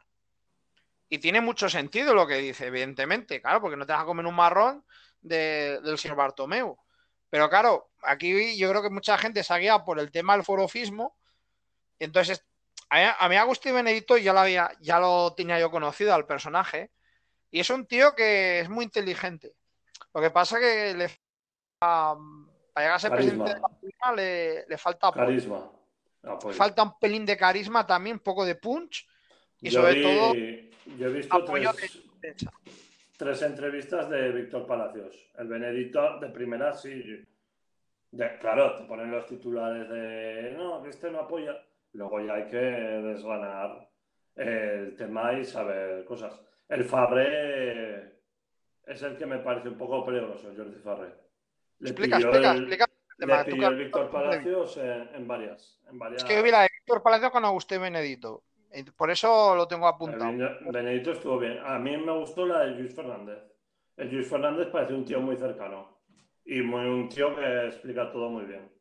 Y 1.09 1.20
tiene 1.20 1.41
mucho 1.41 1.70
sentido 1.70 2.13
lo 2.13 2.28
que 2.28 2.38
dice, 2.38 2.68
evidentemente, 2.68 3.41
claro, 3.41 3.61
porque 3.61 3.78
no 3.78 3.86
te 3.86 3.93
vas 3.93 4.01
a 4.01 4.05
comer 4.05 4.26
un 4.26 4.36
marrón 4.36 4.86
del 5.22 5.97
señor 5.97 6.18
Bartomeu. 6.18 6.78
Pero 7.30 7.49
claro, 7.49 7.91
aquí 8.03 8.57
yo 8.57 8.70
creo 8.70 8.82
que 8.82 8.89
mucha 8.89 9.18
gente 9.18 9.43
se 9.43 9.53
ha 9.53 9.57
guiado 9.57 9.84
por 9.84 9.99
el 9.99 10.11
tema 10.11 10.34
del 10.34 10.45
forofismo. 10.45 11.18
Entonces, 11.99 12.45
a 12.89 13.28
mí, 13.30 13.36
Agustín 13.36 13.74
Benedito 13.74 14.18
ya 14.18 14.34
lo, 14.34 14.39
había, 14.39 14.72
ya 14.80 14.99
lo 14.99 15.34
tenía 15.34 15.59
yo 15.59 15.70
conocido 15.72 16.13
al 16.13 16.26
personaje. 16.26 16.91
Y 17.51 17.59
es 17.59 17.70
un 17.70 17.86
tío 17.86 18.15
que 18.15 18.61
es 18.61 18.70
muy 18.70 18.86
inteligente. 18.86 19.55
Lo 20.13 20.22
que 20.22 20.32
pasa 20.32 20.59
que 20.59 20.93
le 20.93 21.09
para 22.78 22.86
llegar 22.86 22.96
a 22.96 23.00
ser 23.00 23.12
presidente 23.12 23.54
de 23.56 23.60
la 23.60 23.70
firma 23.70 24.12
le, 24.16 24.78
falta 24.78 25.12
carisma. 25.12 25.72
Falta 26.52 26.84
un 26.84 27.00
pelín 27.00 27.26
de 27.26 27.36
carisma 27.36 27.88
también, 27.88 28.18
un 28.18 28.20
poco 28.20 28.46
de 28.46 28.54
punch. 28.54 29.08
Y 29.62 29.72
sobre 29.72 30.04
todo. 30.04 30.36
Yo 30.36 31.08
he 31.08 31.12
visto 31.12 31.44
tres, 33.18 33.42
entrevistas 33.42 34.08
de 34.12 34.32
Víctor 34.32 34.68
Palacios. 34.68 35.16
El 35.40 35.48
Benedito 35.48 36.20
de 36.20 36.30
primera 36.30 36.72
sí. 36.72 37.26
claro, 38.40 38.78
te 38.78 38.84
ponen 38.84 39.10
los 39.10 39.26
titulares 39.26 39.90
de 39.90 40.54
no, 40.56 40.84
que 40.84 40.90
este 40.90 41.10
no 41.10 41.22
apoya. 41.22 41.58
Luego 41.94 42.22
ya 42.22 42.36
hay 42.36 42.46
que 42.46 42.58
desganar 42.58 43.90
el 44.36 44.96
tema 44.96 45.34
y 45.34 45.44
saber 45.44 46.06
cosas. 46.06 46.40
El 46.70 46.84
Fabre 46.84 48.20
es 48.86 49.02
el 49.02 49.18
que 49.18 49.26
me 49.26 49.40
parece 49.40 49.70
un 49.70 49.80
poco 49.80 50.06
peligroso, 50.06 50.54
Jordi 50.56 50.80
Farré. 50.80 51.27
Le 51.80 51.90
explica, 51.90 52.18
explica, 52.18 52.52
explica. 52.54 52.86
Le 53.18 53.46
pilló 53.46 53.68
el 53.70 53.78
Víctor 53.78 54.12
Palacios 54.12 54.78
en, 54.78 55.28
varias, 55.28 55.80
en, 55.90 55.98
varias, 55.98 56.22
Es 56.22 56.28
que 56.28 56.36
yo 56.36 56.44
vi 56.44 56.52
la 56.52 56.62
de 56.62 56.70
Víctor 56.80 57.02
Palacios 57.02 57.32
con 57.32 57.46
Agustín 57.46 57.82
Benedito. 57.82 58.44
Por 58.96 59.10
eso 59.10 59.56
lo 59.56 59.68
tengo 59.68 59.88
apuntado. 59.88 60.32
Benedito 60.72 61.12
estuvo 61.12 61.40
bien. 61.40 61.60
A 61.66 61.80
mí 61.80 61.98
me 61.98 62.12
gustó 62.12 62.46
la 62.46 62.60
de 62.60 62.72
Luis 62.72 62.94
Fernández. 62.94 63.40
El 63.96 64.14
Luis 64.14 64.30
Fernández 64.30 64.68
parece 64.68 64.94
un 64.94 65.04
tío 65.04 65.20
muy 65.20 65.36
cercano. 65.36 65.98
Y 66.46 66.62
muy, 66.62 66.86
un 66.86 67.10
tío 67.10 67.36
que 67.36 67.66
explica 67.66 68.12
todo 68.12 68.30
muy 68.30 68.46
bien. 68.46 68.72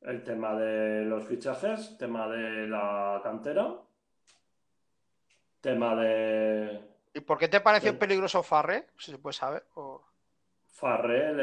El 0.00 0.24
tema 0.24 0.54
de 0.54 1.04
los 1.04 1.26
fichajes, 1.26 1.98
tema 1.98 2.26
de 2.26 2.66
la 2.66 3.20
cantera, 3.22 3.74
tema 5.60 5.94
de 5.94 6.90
¿Y 7.12 7.20
por 7.20 7.38
qué 7.38 7.48
te 7.48 7.60
pareció 7.60 7.98
peligroso 7.98 8.42
Farre? 8.42 8.86
Si 8.96 9.10
se 9.10 9.18
puede 9.18 9.34
saber. 9.34 9.64
Farre 10.70 11.34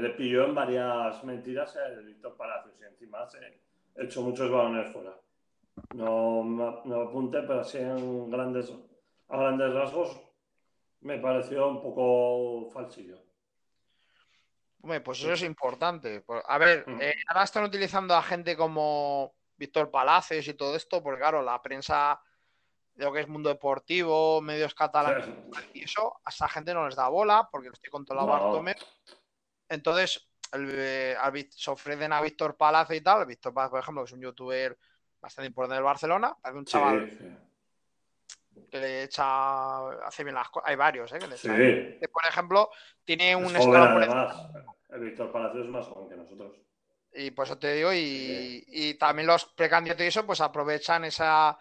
le, 0.00 0.10
pilló 0.10 0.44
en 0.44 0.54
varias 0.54 1.22
mentiras 1.24 1.76
el 1.76 2.04
Víctor 2.04 2.36
Palacios 2.36 2.74
y 2.80 2.84
encima 2.84 3.26
se 3.26 3.60
echó 3.96 4.22
muchos 4.22 4.50
balones 4.50 4.92
fuera. 4.92 5.16
No, 5.94 6.42
me 6.42 6.96
apunté, 6.96 7.42
pero 7.42 7.60
así 7.60 7.78
en 7.78 8.30
grandes, 8.30 8.72
a 9.28 9.36
grandes 9.38 9.72
rasgos 9.72 10.20
me 11.00 11.18
pareció 11.18 11.68
un 11.68 11.80
poco 11.80 12.70
falsillo. 12.70 13.22
Hombre, 14.82 15.00
pues 15.00 15.20
eso 15.20 15.32
es 15.32 15.42
importante. 15.42 16.24
A 16.46 16.58
ver, 16.58 16.84
mm. 16.86 17.00
eh, 17.00 17.14
ahora 17.28 17.44
están 17.44 17.64
utilizando 17.64 18.14
a 18.14 18.22
gente 18.22 18.56
como 18.56 19.34
Víctor 19.56 19.90
Palacios 19.90 20.46
y 20.48 20.54
todo 20.54 20.76
esto, 20.76 21.02
porque 21.02 21.20
claro, 21.20 21.42
la 21.42 21.60
prensa 21.60 22.20
de 22.98 23.04
lo 23.04 23.12
que 23.12 23.20
es 23.20 23.28
mundo 23.28 23.48
deportivo, 23.48 24.40
medios 24.40 24.74
catalanes 24.74 25.24
y 25.72 25.84
eso, 25.84 26.20
a 26.24 26.30
esa 26.30 26.48
gente 26.48 26.74
no 26.74 26.84
les 26.84 26.96
da 26.96 27.08
bola 27.08 27.48
porque 27.50 27.68
lo 27.68 27.74
estoy 27.74 27.90
controlando 27.90 28.60
no. 28.60 28.72
Entonces, 29.68 30.28
el, 30.52 30.68
eh, 30.72 31.16
se 31.50 31.70
ofrecen 31.70 32.12
a 32.12 32.20
Víctor 32.20 32.56
Palacio 32.56 32.96
y 32.96 33.00
tal. 33.00 33.24
Víctor 33.24 33.54
Palacio, 33.54 33.70
por 33.70 33.80
ejemplo, 33.80 34.02
que 34.02 34.08
es 34.08 34.12
un 34.14 34.20
youtuber 34.20 34.76
bastante 35.20 35.46
importante 35.46 35.76
del 35.76 35.84
Barcelona, 35.84 36.36
es 36.44 36.52
un 36.52 36.64
chaval 36.64 37.46
que 38.68 38.78
le 38.80 39.04
echa, 39.04 39.90
hace 40.04 40.24
bien 40.24 40.34
las 40.34 40.48
cosas. 40.48 40.68
Hay 40.68 40.74
varios, 40.74 41.12
¿eh? 41.12 41.98
Que 42.00 42.08
por 42.08 42.26
ejemplo, 42.28 42.68
tiene 43.04 43.36
un 43.36 43.54
escalón 43.54 44.28
El 44.88 45.00
Víctor 45.00 45.30
Palacio 45.30 45.62
es 45.62 45.68
más 45.68 45.86
joven 45.86 46.08
que 46.08 46.16
nosotros. 46.16 46.56
Y 47.12 47.30
por 47.30 47.46
eso 47.46 47.58
te 47.58 47.74
digo, 47.74 47.92
y, 47.92 48.64
y 48.66 48.94
también 48.94 49.28
los 49.28 49.44
precandidatos 49.44 50.04
y 50.04 50.08
eso, 50.08 50.26
pues 50.26 50.40
aprovechan 50.40 51.04
esa 51.04 51.56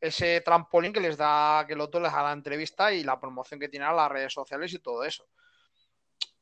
ese 0.00 0.40
trampolín 0.40 0.92
que 0.92 1.00
les 1.00 1.16
da, 1.16 1.64
que 1.66 1.74
el 1.74 1.80
otro 1.80 2.00
les 2.00 2.12
da 2.12 2.22
la 2.22 2.32
entrevista 2.32 2.92
y 2.92 3.02
la 3.02 3.18
promoción 3.18 3.58
que 3.58 3.68
tiene 3.68 3.86
a 3.86 3.92
las 3.92 4.10
redes 4.10 4.32
sociales 4.32 4.72
y 4.72 4.78
todo 4.78 5.04
eso. 5.04 5.26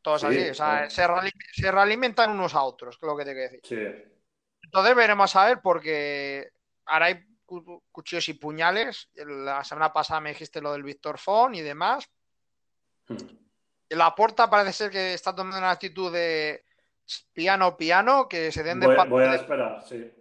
Todos 0.02 0.24
así, 0.24 0.50
o 0.50 0.54
sea, 0.54 0.90
se, 0.90 1.70
realimentan 1.70 2.30
unos 2.30 2.54
a 2.54 2.62
otros, 2.62 2.98
que 2.98 3.06
es 3.06 3.10
lo 3.10 3.16
que 3.16 3.24
te 3.24 3.32
quiero 3.32 3.50
decir. 3.50 4.12
Entonces 4.62 4.94
veremos 4.94 5.34
a 5.36 5.46
ver, 5.46 5.60
porque 5.62 6.50
ahora 6.84 7.06
hay 7.06 7.24
cuchillos 7.90 8.28
y 8.28 8.34
puñales. 8.34 9.08
La 9.14 9.64
semana 9.64 9.92
pasada 9.92 10.20
me 10.20 10.30
dijiste 10.30 10.60
lo 10.60 10.72
del 10.72 10.82
Víctor 10.82 11.18
Fon 11.18 11.54
y 11.54 11.62
demás. 11.62 12.10
Hmm. 13.08 13.16
La 13.90 14.14
puerta 14.14 14.50
parece 14.50 14.72
ser 14.72 14.90
que 14.90 15.14
está 15.14 15.34
tomando 15.34 15.58
una 15.58 15.70
actitud 15.70 16.12
de 16.12 16.64
piano, 17.32 17.76
piano, 17.76 18.28
que 18.28 18.50
se 18.50 18.62
den 18.62 18.80
de 18.80 18.86
Voy, 18.86 19.08
voy 19.08 19.24
a 19.24 19.34
esperar, 19.34 19.82
sí. 19.86 20.12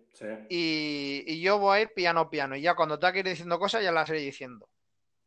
Y, 0.49 1.41
yo 1.41 1.57
voy 1.57 1.77
a 1.77 1.81
ir 1.81 1.93
piano 1.93 2.29
piano. 2.29 2.55
Y 2.55 2.61
ya 2.61 2.75
cuando 2.75 2.99
te 2.99 3.19
ir 3.19 3.25
diciendo 3.25 3.59
cosas, 3.59 3.83
ya 3.83 3.91
las 3.91 4.09
iré 4.09 4.19
diciendo. 4.19 4.67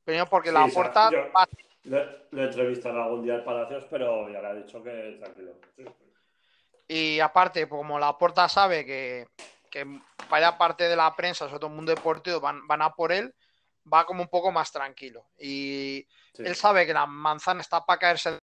Primero 0.05 0.27
porque 0.27 0.53
la 0.53 0.67
puerta. 0.69 1.11
le, 1.85 1.99
he 2.33 2.45
entrevistado 2.45 3.03
algún 3.03 3.23
día 3.23 3.35
al 3.35 3.45
Palacios, 3.45 3.87
pero 3.91 4.31
ya 4.31 4.41
le 4.41 4.49
ha 4.49 4.55
dicho 4.55 4.83
que 4.83 5.19
tranquilo. 5.21 5.59
Y 6.89 7.19
aparte, 7.21 7.69
como 7.69 7.99
la 7.99 8.17
puerta 8.17 8.49
sabe 8.49 8.85
que, 8.85 9.27
vaya 10.31 10.57
parte 10.57 10.89
de 10.89 10.97
la 10.97 11.15
prensa, 11.15 11.47
sobre 11.47 11.59
todo 11.59 11.71
el 11.71 11.77
mundo 11.77 11.95
deportivo, 11.95 12.41
van, 12.41 12.67
van 12.67 12.83
a 12.83 12.91
por 12.91 13.13
él, 13.13 13.35
va 13.93 14.07
como 14.07 14.23
un 14.23 14.29
poco 14.29 14.53
más 14.53 14.71
tranquilo. 14.71 15.27
Y 15.39 16.07
él 16.39 16.55
sabe 16.55 16.87
que 16.87 16.95
la 16.95 17.07
manzana 17.07 17.61
está 17.61 17.85
para 17.85 17.99
caerse. 17.99 18.39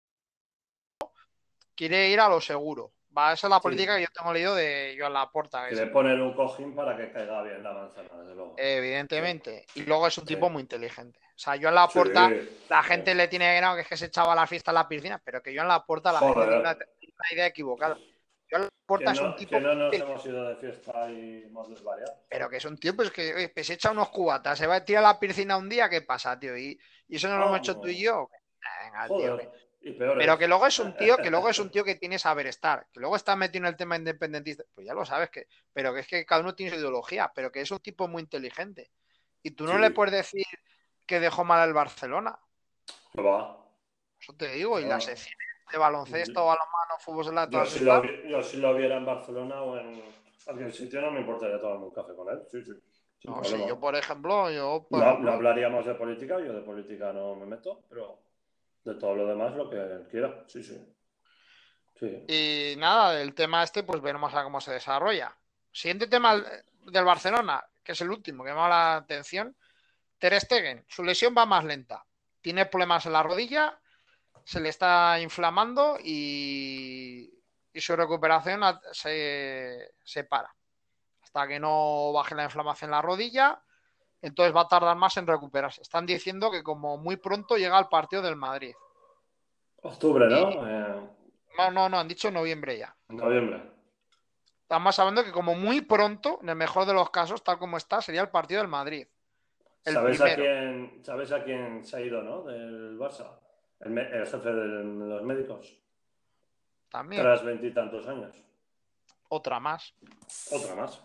Quiere 1.74 2.10
ir 2.10 2.20
a 2.20 2.28
lo 2.28 2.40
seguro. 2.40 2.92
Va, 3.16 3.34
esa 3.34 3.46
es 3.46 3.50
la 3.50 3.60
política 3.60 3.96
que 3.96 4.02
yo 4.02 4.08
tengo 4.12 4.32
leído 4.32 4.54
de 4.54 4.96
Joan 4.98 5.12
Laporta. 5.12 5.68
Quiere 5.68 5.88
poner 5.88 6.20
un 6.20 6.32
cojín 6.34 6.74
para 6.74 6.96
que 6.96 7.12
caiga 7.12 7.42
bien 7.42 7.62
la 7.62 7.72
manzana, 7.72 8.08
desde 8.18 8.34
luego. 8.34 8.54
Evidentemente. 8.56 9.66
Y 9.74 9.82
luego 9.82 10.06
es 10.06 10.16
un 10.16 10.24
tipo 10.24 10.48
muy 10.48 10.62
inteligente. 10.62 11.18
O 11.18 11.38
sea, 11.38 11.58
Joan 11.60 11.74
Laporta, 11.74 12.30
la 12.70 12.82
gente 12.82 13.14
le 13.14 13.28
tiene 13.28 13.54
ganado 13.54 13.76
que 13.76 13.82
es 13.82 13.88
que 13.88 13.96
se 13.96 14.06
echaba 14.06 14.34
la 14.34 14.46
fiesta 14.46 14.70
en 14.70 14.76
la 14.76 14.88
piscina, 14.88 15.20
pero 15.22 15.42
que 15.42 15.54
Joan 15.54 15.68
Laporta, 15.68 16.12
la 16.12 16.20
gente 16.20 16.40
tiene 16.40 16.56
una, 16.56 16.76
idea 17.32 17.46
equivocada. 17.46 17.98
Joan 18.50 18.62
Laporta 18.62 19.12
es 19.12 19.20
un 19.20 19.36
tipo. 19.36 19.56
Que 19.56 19.60
no 19.60 19.74
nos 19.74 19.92
hemos 19.92 20.26
ido 20.26 20.48
de 20.48 20.56
fiesta 20.56 21.10
y 21.10 21.42
hemos 21.44 21.68
desvariado. 21.68 22.14
Pero 22.30 22.48
que 22.48 22.56
es 22.56 22.64
un 22.64 22.78
tío 22.78 22.96
pues, 22.96 23.10
que 23.10 23.52
se 23.62 23.74
echa 23.74 23.90
unos 23.90 24.08
cubatas, 24.08 24.58
se 24.58 24.66
va 24.66 24.76
a 24.76 24.84
tirar 24.84 25.04
a 25.04 25.08
la 25.08 25.20
piscina 25.20 25.58
un 25.58 25.68
día, 25.68 25.90
¿qué 25.90 26.00
pasa, 26.00 26.38
tío? 26.38 26.56
Y, 26.56 26.78
eso 27.08 27.28
no 27.28 27.36
lo 27.36 27.46
hemos 27.46 27.58
hecho 27.58 27.78
tú 27.78 27.88
y 27.88 28.02
yo. 28.02 28.30
Venga, 28.84 29.06
tío. 29.06 29.52
Pero 29.82 30.38
que 30.38 30.46
luego 30.46 30.66
es 30.66 30.78
un 30.78 30.96
tío, 30.96 31.16
que 31.16 31.30
luego 31.30 31.48
es 31.48 31.58
un 31.58 31.70
tío 31.72 31.84
que 31.84 31.96
tiene 31.96 32.18
saber 32.18 32.46
estar, 32.46 32.86
que 32.92 33.00
luego 33.00 33.16
está 33.16 33.34
metido 33.34 33.64
en 33.64 33.70
el 33.70 33.76
tema 33.76 33.96
independentista, 33.96 34.64
pues 34.74 34.86
ya 34.86 34.94
lo 34.94 35.04
sabes 35.04 35.30
que, 35.30 35.46
pero 35.72 35.92
que 35.92 36.00
es 36.00 36.06
que 36.06 36.24
cada 36.24 36.40
uno 36.40 36.54
tiene 36.54 36.72
su 36.72 36.78
ideología, 36.78 37.32
pero 37.34 37.50
que 37.50 37.60
es 37.60 37.70
un 37.70 37.80
tipo 37.80 38.06
muy 38.08 38.22
inteligente. 38.22 38.90
Y 39.42 39.52
tú 39.52 39.64
no 39.64 39.78
le 39.78 39.90
puedes 39.90 40.14
decir 40.14 40.46
que 41.06 41.18
dejó 41.18 41.44
mal 41.44 41.60
al 41.60 41.72
Barcelona. 41.72 42.38
No 43.14 43.24
va. 43.24 43.58
Eso 44.20 44.34
te 44.34 44.52
digo, 44.52 44.78
y 44.78 44.84
las 44.84 45.04
secciones 45.04 45.48
de 45.72 45.78
baloncesto, 45.78 46.46
balonmano, 46.46 46.98
fútbol 47.00 47.26
de 47.26 47.32
la 47.32 47.50
yo 47.50 47.64
si, 47.64 47.84
lo, 47.84 48.04
yo 48.28 48.42
si 48.42 48.58
lo 48.58 48.74
viera 48.74 48.96
en 48.96 49.06
Barcelona 49.06 49.62
o 49.62 49.76
en 49.78 50.00
cualquier 50.44 50.72
sitio 50.72 51.00
no 51.00 51.10
me 51.10 51.20
importaría 51.20 51.58
tomarme 51.58 51.86
un 51.86 51.90
café 51.92 52.14
con 52.14 52.28
él. 52.28 52.40
Sí, 52.48 52.62
sí. 52.62 52.72
No, 53.24 53.42
si 53.42 53.56
yo, 53.66 53.78
por 53.80 53.96
ejemplo, 53.96 54.50
yo. 54.50 54.86
no 54.90 55.32
hablaríamos 55.32 55.86
de 55.86 55.94
política, 55.94 56.38
yo 56.40 56.52
de 56.52 56.60
política 56.60 57.12
no 57.12 57.34
me 57.34 57.46
meto, 57.46 57.82
pero 57.88 58.18
de 58.84 58.94
todo 58.94 59.14
lo 59.14 59.26
demás 59.26 59.54
lo 59.54 59.70
que 59.70 60.06
quiera, 60.10 60.44
sí, 60.46 60.62
sí. 60.62 60.78
Y 62.28 62.74
nada, 62.78 63.20
el 63.20 63.34
tema 63.34 63.62
este, 63.62 63.84
pues 63.84 64.00
veremos 64.00 64.34
a 64.34 64.42
cómo 64.42 64.60
se 64.60 64.72
desarrolla. 64.72 65.36
Siguiente 65.70 66.08
tema 66.08 66.34
del 66.36 67.04
Barcelona, 67.04 67.64
que 67.82 67.92
es 67.92 68.00
el 68.00 68.10
último 68.10 68.42
que 68.42 68.50
me 68.50 68.56
llama 68.56 68.68
la 68.68 68.96
atención. 68.96 69.56
Ter 70.18 70.38
Stegen, 70.40 70.84
su 70.88 71.04
lesión 71.04 71.34
va 71.36 71.46
más 71.46 71.64
lenta. 71.64 72.04
Tiene 72.40 72.66
problemas 72.66 73.06
en 73.06 73.12
la 73.12 73.22
rodilla, 73.22 73.78
se 74.44 74.60
le 74.60 74.68
está 74.68 75.20
inflamando 75.20 75.96
y, 76.02 77.32
y 77.72 77.80
su 77.80 77.94
recuperación 77.94 78.62
se, 78.92 79.94
se 80.04 80.24
para. 80.24 80.52
Hasta 81.22 81.46
que 81.46 81.60
no 81.60 82.12
baje 82.12 82.34
la 82.34 82.44
inflamación 82.44 82.88
en 82.88 82.92
la 82.92 83.02
rodilla, 83.02 83.62
entonces 84.22 84.54
va 84.54 84.62
a 84.62 84.68
tardar 84.68 84.96
más 84.96 85.16
en 85.16 85.26
recuperarse. 85.26 85.82
Están 85.82 86.06
diciendo 86.06 86.50
que 86.50 86.62
como 86.62 86.96
muy 86.96 87.16
pronto 87.16 87.56
llega 87.56 87.76
al 87.76 87.88
partido 87.88 88.22
del 88.22 88.36
Madrid. 88.36 88.74
Octubre, 89.82 90.26
¿no? 90.28 90.66
Eh, 90.66 91.10
no, 91.58 91.70
no, 91.70 91.88
no, 91.88 91.98
han 91.98 92.08
dicho 92.08 92.30
noviembre 92.30 92.78
ya. 92.78 92.94
Noviembre. 93.08 93.70
Estamos 94.62 94.98
hablando 94.98 95.24
que 95.24 95.32
como 95.32 95.54
muy 95.54 95.82
pronto, 95.82 96.38
en 96.40 96.48
el 96.48 96.56
mejor 96.56 96.86
de 96.86 96.94
los 96.94 97.10
casos, 97.10 97.42
tal 97.42 97.58
como 97.58 97.76
está, 97.76 98.00
sería 98.00 98.22
el 98.22 98.30
partido 98.30 98.60
del 98.62 98.70
Madrid. 98.70 99.06
El 99.84 99.94
¿Sabes 99.94 100.20
a, 100.20 100.34
quién, 100.36 101.02
¿Sabes 101.04 101.32
a 101.32 101.42
quién 101.42 101.84
se 101.84 101.96
ha 101.96 102.00
ido, 102.00 102.22
no? 102.22 102.42
Del 102.44 102.96
Barça. 102.96 103.38
El, 103.80 103.98
el 103.98 104.26
jefe 104.26 104.48
de 104.48 104.84
los 104.84 105.22
médicos. 105.24 105.76
También. 106.88 107.20
Tras 107.20 107.44
veintitantos 107.44 108.06
años. 108.06 108.36
Otra 109.28 109.58
más. 109.58 109.94
Otra 110.52 110.74
más. 110.76 111.02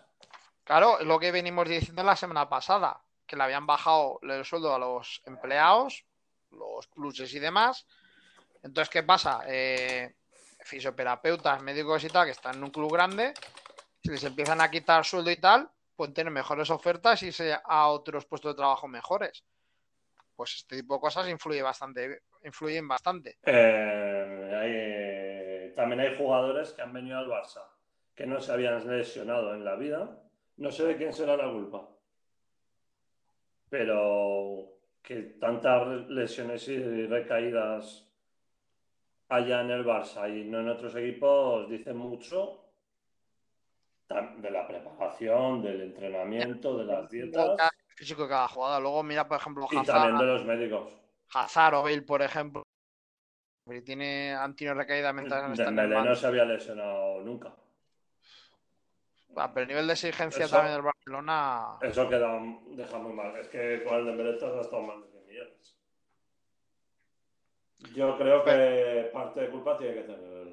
Claro, 0.62 1.02
lo 1.02 1.18
que 1.18 1.32
venimos 1.32 1.68
diciendo 1.68 2.02
la 2.04 2.14
semana 2.14 2.48
pasada, 2.48 3.00
que 3.28 3.36
le 3.36 3.44
habían 3.44 3.66
bajado 3.66 4.18
el 4.22 4.44
sueldo 4.44 4.74
a 4.74 4.78
los 4.78 5.22
empleados, 5.26 6.04
los 6.50 6.88
pluses 6.88 7.32
y 7.34 7.38
demás. 7.38 7.86
Entonces, 8.64 8.88
¿qué 8.90 9.04
pasa? 9.04 9.42
Eh, 9.46 10.14
fisioterapeutas, 10.60 11.62
médicos 11.62 12.02
y 12.02 12.08
tal, 12.08 12.24
que 12.24 12.32
están 12.32 12.56
en 12.56 12.64
un 12.64 12.70
club 12.70 12.92
grande, 12.92 13.32
si 14.02 14.10
les 14.10 14.24
empiezan 14.24 14.60
a 14.60 14.70
quitar 14.70 15.04
sueldo 15.04 15.30
y 15.30 15.36
tal, 15.36 15.70
pueden 15.94 16.14
tener 16.14 16.32
mejores 16.32 16.70
ofertas 16.70 17.22
y 17.22 17.26
irse 17.26 17.56
a 17.64 17.88
otros 17.88 18.24
puestos 18.26 18.52
de 18.52 18.56
trabajo 18.56 18.88
mejores. 18.88 19.44
Pues 20.34 20.54
este 20.56 20.76
tipo 20.76 20.94
de 20.94 21.00
cosas 21.00 21.28
influye 21.28 21.62
bastante, 21.62 22.22
influyen 22.44 22.86
bastante. 22.88 23.38
Eh, 23.44 24.52
hay- 24.60 25.74
también 25.74 26.00
hay 26.00 26.16
jugadores 26.16 26.72
que 26.72 26.82
han 26.82 26.92
venido 26.92 27.18
al 27.18 27.28
Barça 27.28 27.62
que 28.14 28.26
no 28.26 28.40
se 28.40 28.52
habían 28.52 28.84
lesionado 28.88 29.54
en 29.54 29.64
la 29.64 29.76
vida. 29.76 30.20
No 30.56 30.72
sé 30.72 30.84
de 30.84 30.96
quién 30.96 31.12
será 31.12 31.36
la 31.36 31.50
culpa. 31.52 31.88
Pero 33.70 34.78
que 35.02 35.16
tantas 35.40 36.08
lesiones 36.08 36.66
y 36.68 37.06
recaídas 37.06 38.06
haya 39.28 39.60
en 39.60 39.70
el 39.70 39.84
Barça 39.84 40.28
y 40.28 40.44
no 40.44 40.60
en 40.60 40.68
otros 40.68 40.94
equipos 40.96 41.68
dice 41.68 41.92
mucho 41.92 42.64
de 44.08 44.50
la 44.50 44.66
preparación, 44.66 45.62
del 45.62 45.82
entrenamiento, 45.82 46.78
de 46.78 46.84
las 46.84 47.10
dietas 47.10 47.50
Cada 47.58 47.70
físico 47.88 48.22
de 48.22 48.28
cada 48.28 48.48
jugador. 48.48 48.80
Luego 48.80 49.02
mira, 49.02 49.28
por 49.28 49.38
ejemplo, 49.38 49.66
y 49.70 49.82
también 49.82 50.16
de 50.16 50.24
Hazard, 50.24 50.26
los 50.26 50.44
médicos. 50.46 50.92
Hazard 51.34 51.74
o 51.74 51.82
Bale, 51.82 52.02
por 52.02 52.22
ejemplo, 52.22 52.62
tiene, 53.84 54.34
han 54.34 54.56
tenido 54.56 54.74
recaída 54.74 55.12
mientras 55.12 55.42
han 55.42 55.52
estado 55.52 55.70
en 55.70 55.78
el 55.78 55.90
Dembélé 55.90 56.08
no 56.08 56.16
se 56.16 56.26
había 56.26 56.44
lesionado 56.44 57.20
nunca. 57.20 57.54
Ah, 59.36 59.50
Pero 59.52 59.62
el 59.62 59.68
nivel 59.68 59.86
de 59.86 59.92
exigencia 59.92 60.44
Eso- 60.46 60.56
también 60.56 60.74
del 60.74 60.82
Barcelona. 60.84 61.78
Eso 61.82 62.08
queda, 62.08 62.40
deja 62.70 62.98
muy 62.98 63.12
mal. 63.12 63.36
Es 63.36 63.48
que 63.48 63.84
con 63.84 63.94
el 63.98 64.06
Dembélé 64.06 64.32
te 64.38 64.46
has 64.46 64.52
gastado 64.52 64.82
más 64.82 65.00
de 65.02 65.08
100 65.10 65.26
millones. 65.26 65.76
Yo 67.94 68.18
creo 68.18 68.42
que 68.44 69.10
parte 69.12 69.40
de 69.40 69.50
culpa 69.50 69.76
tiene 69.78 69.94
que 69.94 70.02
tener 70.02 70.48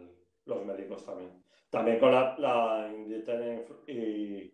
los 0.45 0.65
médicos 0.65 1.03
también. 1.05 1.43
También 1.71 1.99
con 1.99 2.11
la, 2.11 2.35
la 2.37 2.87
y, 3.87 4.53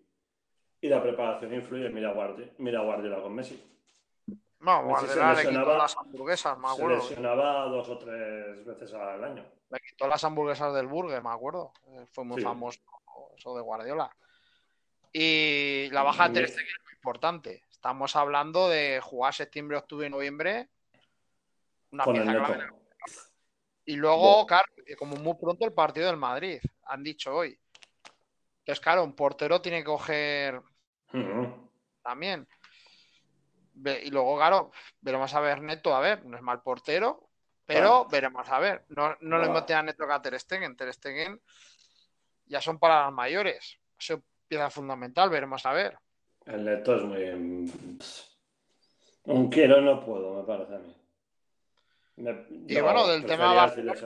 y 0.82 0.88
la 0.90 1.04
preparación 1.04 1.54
influye. 1.54 1.90
Mira 1.90 2.14
Guardiola, 2.14 2.52
mira 2.60 2.82
Guardiola 2.82 3.22
con 3.22 3.36
Messi. 3.36 3.68
No, 4.62 4.78
se 4.80 4.84
Guardiola 4.88 5.34
le 5.34 5.50
quitó 5.50 5.78
las 5.78 5.98
hamburguesas, 5.98 6.58
me 6.58 6.68
Se 6.70 6.74
acuerdo. 6.76 6.96
lesionaba 6.98 7.66
dos 7.66 7.90
o 7.90 7.98
tres 7.98 8.64
veces 8.66 8.94
al 8.94 9.24
año. 9.24 9.44
Le 9.70 9.80
quitó 9.80 10.08
las 10.08 10.24
hamburguesas 10.24 10.74
del 10.74 10.88
burger, 10.88 11.22
me 11.22 11.30
acuerdo. 11.32 11.74
Eh, 11.88 12.06
Fue 12.12 12.24
muy 12.24 12.38
Sí. 12.38 12.44
famoso 12.44 12.80
eso 13.42 13.56
de 13.56 13.62
Guardiola. 13.62 14.16
Y 15.12 15.90
la 15.92 16.04
baja 16.04 16.30
de 16.30 16.36
Ter 16.36 16.48
Stegen 16.48 16.68
es 16.68 16.84
muy 16.84 16.94
importante. 16.94 17.64
Estamos 17.72 18.16
hablando 18.16 18.70
de 18.70 19.02
jugar 19.02 19.34
septiembre, 19.34 19.78
octubre 19.78 20.08
y 20.08 20.10
noviembre. 20.10 20.70
Una 21.92 22.06
Con 22.06 22.14
pieza 22.14 22.32
clave. 22.32 22.70
Y 23.84 23.96
luego, 23.96 24.46
claro, 24.46 24.68
como 24.98 25.16
muy 25.18 25.36
pronto 25.36 25.66
el 25.66 25.74
partido 25.74 26.08
del 26.08 26.18
Madrid, 26.18 26.62
han 26.84 27.04
dicho 27.04 27.36
hoy. 27.36 27.60
Entonces, 28.60 28.80
claro, 28.80 29.04
un 29.04 29.16
portero 29.16 29.60
tiene 29.60 29.80
que 29.80 29.86
coger 29.86 30.62
también. 32.04 32.48
Y 34.04 34.12
luego, 34.12 34.38
claro, 34.38 34.72
veremos 35.02 35.34
a 35.34 35.40
ver 35.40 35.62
Neto, 35.62 35.96
a 35.96 36.00
ver, 36.00 36.24
no 36.26 36.38
es 36.38 36.44
mal 36.44 36.62
portero, 36.62 37.32
pero 37.66 37.80
Claro. 37.80 38.08
veremos 38.10 38.48
a 38.50 38.60
ver. 38.60 38.86
No, 38.90 39.18
no 39.22 39.40
le 39.40 39.48
Claro. 39.48 39.80
a 39.80 39.84
Neto 39.84 40.06
que 40.06 40.14
a 40.14 40.22
Ter 40.22 40.40
Stegen. 40.40 40.78
Ter 40.78 40.94
Stegen 40.94 41.42
ya 42.46 42.62
son 42.62 42.80
para 42.80 43.04
las 43.04 43.14
mayores. 43.14 43.78
Eso 44.00 44.16
es 44.16 44.20
pieza 44.48 44.70
fundamental, 44.70 45.30
veremos 45.30 45.66
a 45.66 45.74
ver. 45.74 45.98
El 46.46 46.66
neto 46.66 46.96
es 46.96 47.04
muy. 47.04 47.24
Un 49.26 49.50
quiero 49.50 49.82
no 49.82 50.00
puedo, 50.04 50.36
me 50.36 50.44
parece 50.44 50.76
a 50.76 50.80
mí. 50.80 50.96
Me- 52.18 52.46
Y 52.68 52.82
bueno, 52.82 53.08
del 53.08 53.26
tema 53.26 53.54
Barcelona. 53.54 54.00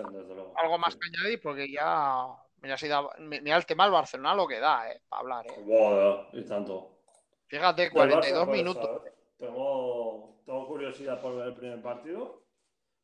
Algo 0.57 0.77
más 0.77 0.93
Sí. 0.93 0.99
que 0.99 1.17
añadir, 1.17 1.41
porque 1.41 1.71
ya. 1.71 2.27
Mira, 2.61 2.77
si 2.77 2.87
da- 2.87 3.07
mira 3.19 3.57
el 3.57 3.65
tema 3.65 3.83
del 3.83 3.93
Barcelona 3.93 4.33
lo 4.35 4.47
que 4.47 4.59
da, 4.59 4.89
eh, 4.91 5.01
para 5.07 5.19
hablar, 5.21 5.45
eh. 5.47 5.61
Buah, 5.63 6.27
y 6.33 6.43
tanto. 6.45 6.91
Fíjate, 7.47 7.83
Del 7.83 7.91
42 7.91 8.41
Barça, 8.41 8.45
pues, 8.45 8.57
minutos. 8.57 9.03
ver, 9.03 9.13
Tengo, 9.37 10.41
tengo 10.45 10.65
curiosidad 10.67 11.21
por 11.21 11.35
ver 11.35 11.47
el 11.49 11.53
primer 11.55 11.81
partido, 11.81 12.43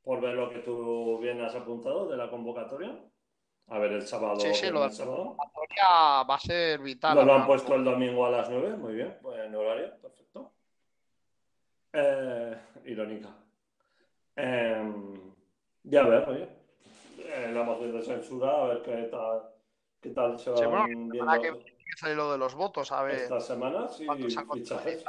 por 0.04 0.20
ver 0.22 0.34
lo 0.34 0.50
que 0.50 0.60
tú 0.60 1.20
bien 1.20 1.42
has 1.42 1.54
apuntado 1.54 2.08
de 2.08 2.18
la 2.18 2.30
convocatoria. 2.30 2.98
A 3.72 3.80
ver 3.80 3.94
el 3.94 4.06
sábado. 4.06 4.38
Sí, 4.38 4.54
sí, 4.54 4.66
lo 4.70 4.84
el 4.84 4.92
va 5.00 6.36
a 6.36 6.40
ser 6.40 6.80
vital. 6.82 7.16
Nos 7.16 7.26
lo 7.26 7.34
han 7.36 7.48
puesto 7.48 7.74
el 7.76 7.86
domingo 7.86 8.26
a 8.26 8.30
las 8.30 8.50
9, 8.50 8.76
muy 8.76 8.96
bien, 8.96 9.18
pues 9.22 9.40
en 9.40 9.56
horario, 9.56 9.98
perfecto. 10.02 10.52
Eh, 11.94 12.58
irónica. 12.84 13.30
Eh, 14.36 14.94
ya 15.84 16.02
a 16.02 16.08
ver, 16.08 16.30
oye, 16.30 16.50
eh, 17.20 17.52
la 17.54 17.64
moción 17.64 17.94
de 17.94 18.02
censura, 18.02 18.62
a 18.62 18.68
ver 18.68 18.82
qué 18.82 19.04
tal, 19.10 19.42
qué 20.02 20.10
tal 20.10 20.38
se 20.38 20.54
Sí, 20.54 20.64
van 20.64 20.70
bueno, 20.70 20.86
viendo 20.88 21.14
que 21.14 22.16
lo 22.16 22.32
de 22.34 22.38
los 22.38 22.56
votos, 22.56 22.92
a 22.92 23.04
ver. 23.04 23.16
estas 23.16 23.48
semanas 23.48 23.98
y 24.02 24.06
cuántos 24.06 24.38
han 24.38 24.50
fichajes. 24.50 25.06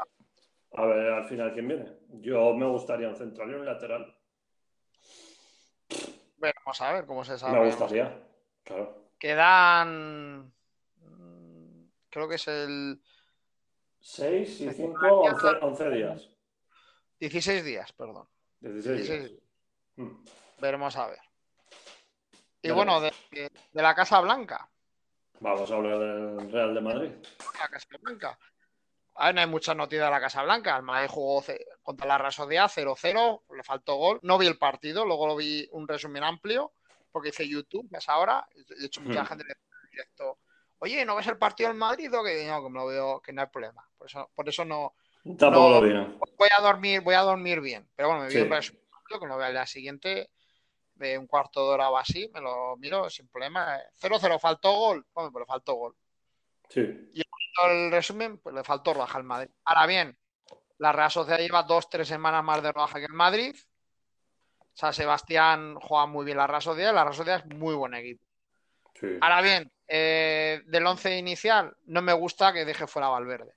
A 0.74 0.86
ver 0.86 1.12
al 1.12 1.24
final 1.24 1.52
quién 1.52 1.66
viene. 1.66 1.98
Yo 2.20 2.54
me 2.54 2.66
gustaría 2.66 3.08
un 3.08 3.16
central 3.16 3.50
y 3.50 3.54
un 3.54 3.66
lateral. 3.66 4.16
Veremos 6.36 6.80
a 6.80 6.92
ver 6.92 7.06
cómo 7.06 7.24
se 7.24 7.36
sabe. 7.38 7.58
Me 7.58 7.66
gustaría, 7.66 8.31
claro. 8.64 9.08
Quedan. 9.18 10.52
mm, 10.96 11.84
Creo 12.10 12.28
que 12.28 12.34
es 12.34 12.48
el 12.48 13.00
6 14.00 14.60
y 14.60 14.64
Se 14.66 14.72
5, 14.74 14.98
jugaría- 14.98 15.32
11, 15.32 15.46
11 15.64 15.90
días. 15.90 16.28
16 17.20 17.64
días, 17.64 17.92
perdón. 17.92 18.28
16 18.60 18.96
16. 18.96 19.30
días. 19.30 19.42
Mm. 19.96 20.24
Veremos 20.60 20.96
a 20.96 21.06
ver. 21.08 21.18
Y 22.62 22.68
Veremos. 22.68 22.84
bueno, 22.84 23.00
de, 23.00 23.12
de 23.72 23.82
la 23.82 23.94
Casa 23.94 24.20
Blanca. 24.20 24.68
Vamos 25.40 25.70
a 25.70 25.74
hablar 25.74 25.98
del 25.98 26.52
Real 26.52 26.74
de 26.74 26.80
Madrid. 26.80 27.10
La 27.60 27.68
Casa 27.68 27.88
Blanca. 28.00 28.38
A 29.14 29.26
ver, 29.26 29.34
no 29.34 29.40
hay 29.42 29.46
muchas 29.46 29.76
noticias 29.76 30.06
de 30.06 30.10
la 30.10 30.20
Casa 30.20 30.42
Blanca. 30.42 30.76
El 30.76 30.82
Madrid 30.84 31.08
jugó 31.10 31.44
contra 31.82 32.06
la 32.06 32.18
Real 32.18 32.32
Sociedad 32.32 32.70
0-0, 32.70 33.42
le 33.56 33.62
faltó 33.62 33.96
gol. 33.96 34.18
No 34.22 34.38
vi 34.38 34.46
el 34.46 34.58
partido, 34.58 35.04
luego 35.04 35.26
lo 35.26 35.36
vi 35.36 35.68
un 35.72 35.86
resumen 35.88 36.22
amplio, 36.24 36.72
porque 37.12 37.28
hice 37.28 37.46
YouTube, 37.48 37.86
ves 37.90 38.08
ahora. 38.08 38.46
De 38.78 38.86
hecho, 38.86 39.00
mucha 39.02 39.22
Hmm. 39.22 39.26
gente 39.26 39.44
dice 39.44 39.58
en 39.84 39.90
directo, 39.90 40.38
oye, 40.78 41.04
¿no 41.04 41.14
ves 41.16 41.26
el 41.28 41.38
partido 41.38 41.68
del 41.68 41.78
Madrid? 41.78 42.12
O 42.12 42.24
que 42.24 42.44
no, 42.46 42.62
que 42.62 42.70
me 42.70 42.78
lo 42.80 42.86
veo, 42.86 43.20
que 43.20 43.32
no 43.32 43.42
hay 43.42 43.48
problema. 43.48 43.86
Por 43.96 44.06
eso, 44.08 44.30
por 44.34 44.48
eso 44.48 44.64
no, 44.64 44.94
Tampoco 45.38 45.68
No. 45.68 45.80
lo 45.80 45.80
vi. 45.82 45.94
¿no? 45.94 46.18
voy 46.36 46.48
a 46.58 46.60
dormir, 46.62 47.00
voy 47.00 47.14
a 47.14 47.20
dormir 47.20 47.60
bien. 47.60 47.88
Pero 47.94 48.08
bueno, 48.08 48.22
me 48.24 48.28
vi 48.28 48.34
Sí. 48.34 48.40
un 48.40 48.50
resumen 48.50 48.82
que 49.20 49.26
lo 49.28 49.36
veo 49.36 49.46
al 49.46 49.52
día 49.52 49.66
siguiente, 49.66 50.30
de 50.94 51.16
un 51.18 51.26
cuarto 51.28 51.64
de 51.68 51.74
hora 51.74 51.90
o 51.90 51.96
así, 51.96 52.28
me 52.34 52.40
lo 52.40 52.76
miro 52.78 53.08
sin 53.08 53.28
problema. 53.28 53.78
0-0, 54.00 54.40
faltó 54.40 54.72
gol. 54.72 55.06
Hombre, 55.12 55.30
pues 55.32 55.42
le 55.42 55.46
faltó 55.46 55.74
gol. 55.74 55.96
Sí. 56.70 56.80
el 57.64 57.90
resumen, 57.92 58.38
pues 58.38 58.52
le 58.54 58.64
faltó 58.64 58.94
roja 58.94 59.16
al 59.18 59.24
Madrid. 59.24 59.50
Ahora 59.64 59.86
bien, 59.86 60.18
la 60.78 60.90
Real 60.90 61.10
Sociedad 61.10 61.38
lleva 61.38 61.62
dos, 61.62 61.88
tres 61.88 62.08
semanas 62.08 62.42
más 62.42 62.62
de 62.62 62.72
roja 62.72 62.98
que 62.98 63.04
el 63.04 63.12
Madrid. 63.12 63.54
San 64.72 64.92
Sebastián 64.92 65.76
juega 65.76 66.06
muy 66.06 66.24
bien 66.24 66.38
la 66.38 66.46
Real 66.46 66.62
Sociedad 66.62 66.92
y 66.92 66.94
la 66.94 67.04
Real 67.04 67.14
Sociedad 67.14 67.44
es 67.46 67.56
muy 67.56 67.74
buen 67.74 67.94
equipo. 67.94 68.24
sí. 68.94 69.18
Ahora 69.20 69.42
bien, 69.42 69.70
eh, 69.88 70.62
del 70.66 70.86
once 70.86 71.16
inicial, 71.16 71.76
no 71.86 72.00
me 72.00 72.12
gusta 72.12 72.52
que 72.52 72.64
deje 72.64 72.86
fuera 72.86 73.08
a 73.08 73.10
Valverde. 73.10 73.54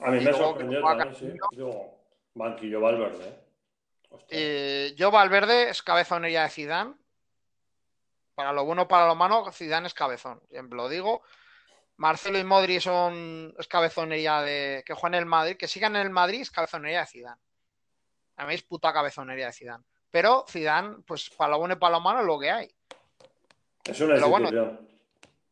A 0.00 0.10
mí 0.10 0.22
y 0.22 0.24
me 0.24 0.32
sorprendió 0.32 0.80
también, 0.80 1.14
sí. 1.14 1.32
Digo, 1.52 1.98
banquillo 2.34 2.80
Valverde. 2.80 3.44
Eh, 4.28 4.94
yo 4.96 5.10
Valverde 5.10 5.70
es 5.70 5.82
cabezonería 5.82 6.44
de 6.44 6.50
Zidane. 6.50 6.94
Para 8.34 8.52
lo 8.52 8.64
bueno, 8.64 8.88
para 8.88 9.06
lo 9.06 9.14
malo, 9.14 9.50
Zidane 9.52 9.86
es 9.86 9.94
cabezón. 9.94 10.40
Siempre 10.50 10.76
lo 10.76 10.88
digo. 10.88 11.22
Marcelo 11.96 12.38
y 12.38 12.44
Modri 12.44 12.80
son 12.80 13.54
es 13.56 13.68
cabezonería 13.68 14.40
de 14.42 14.82
que 14.84 14.94
juegan 14.94 15.14
en 15.14 15.20
el 15.20 15.26
Madrid, 15.26 15.56
que 15.56 15.68
sigan 15.68 15.94
en 15.94 16.02
el 16.02 16.10
Madrid 16.10 16.40
es 16.40 16.50
cabezonería 16.50 17.00
de 17.00 17.06
Zidane. 17.06 17.40
A 18.36 18.46
mí 18.46 18.54
es 18.54 18.62
puta 18.62 18.92
cabezonería 18.92 19.46
de 19.46 19.52
Zidane. 19.52 19.84
Pero 20.10 20.44
Zidane, 20.48 20.98
pues 21.06 21.30
para 21.30 21.52
lo 21.52 21.58
bueno 21.58 21.74
y 21.74 21.78
para 21.78 21.92
lo 21.94 22.00
malo 22.00 22.20
es 22.20 22.26
lo 22.26 22.38
que 22.38 22.50
hay. 22.50 22.74
es 23.84 24.00
una 24.00 24.14
pero 24.14 24.28
bueno. 24.28 24.78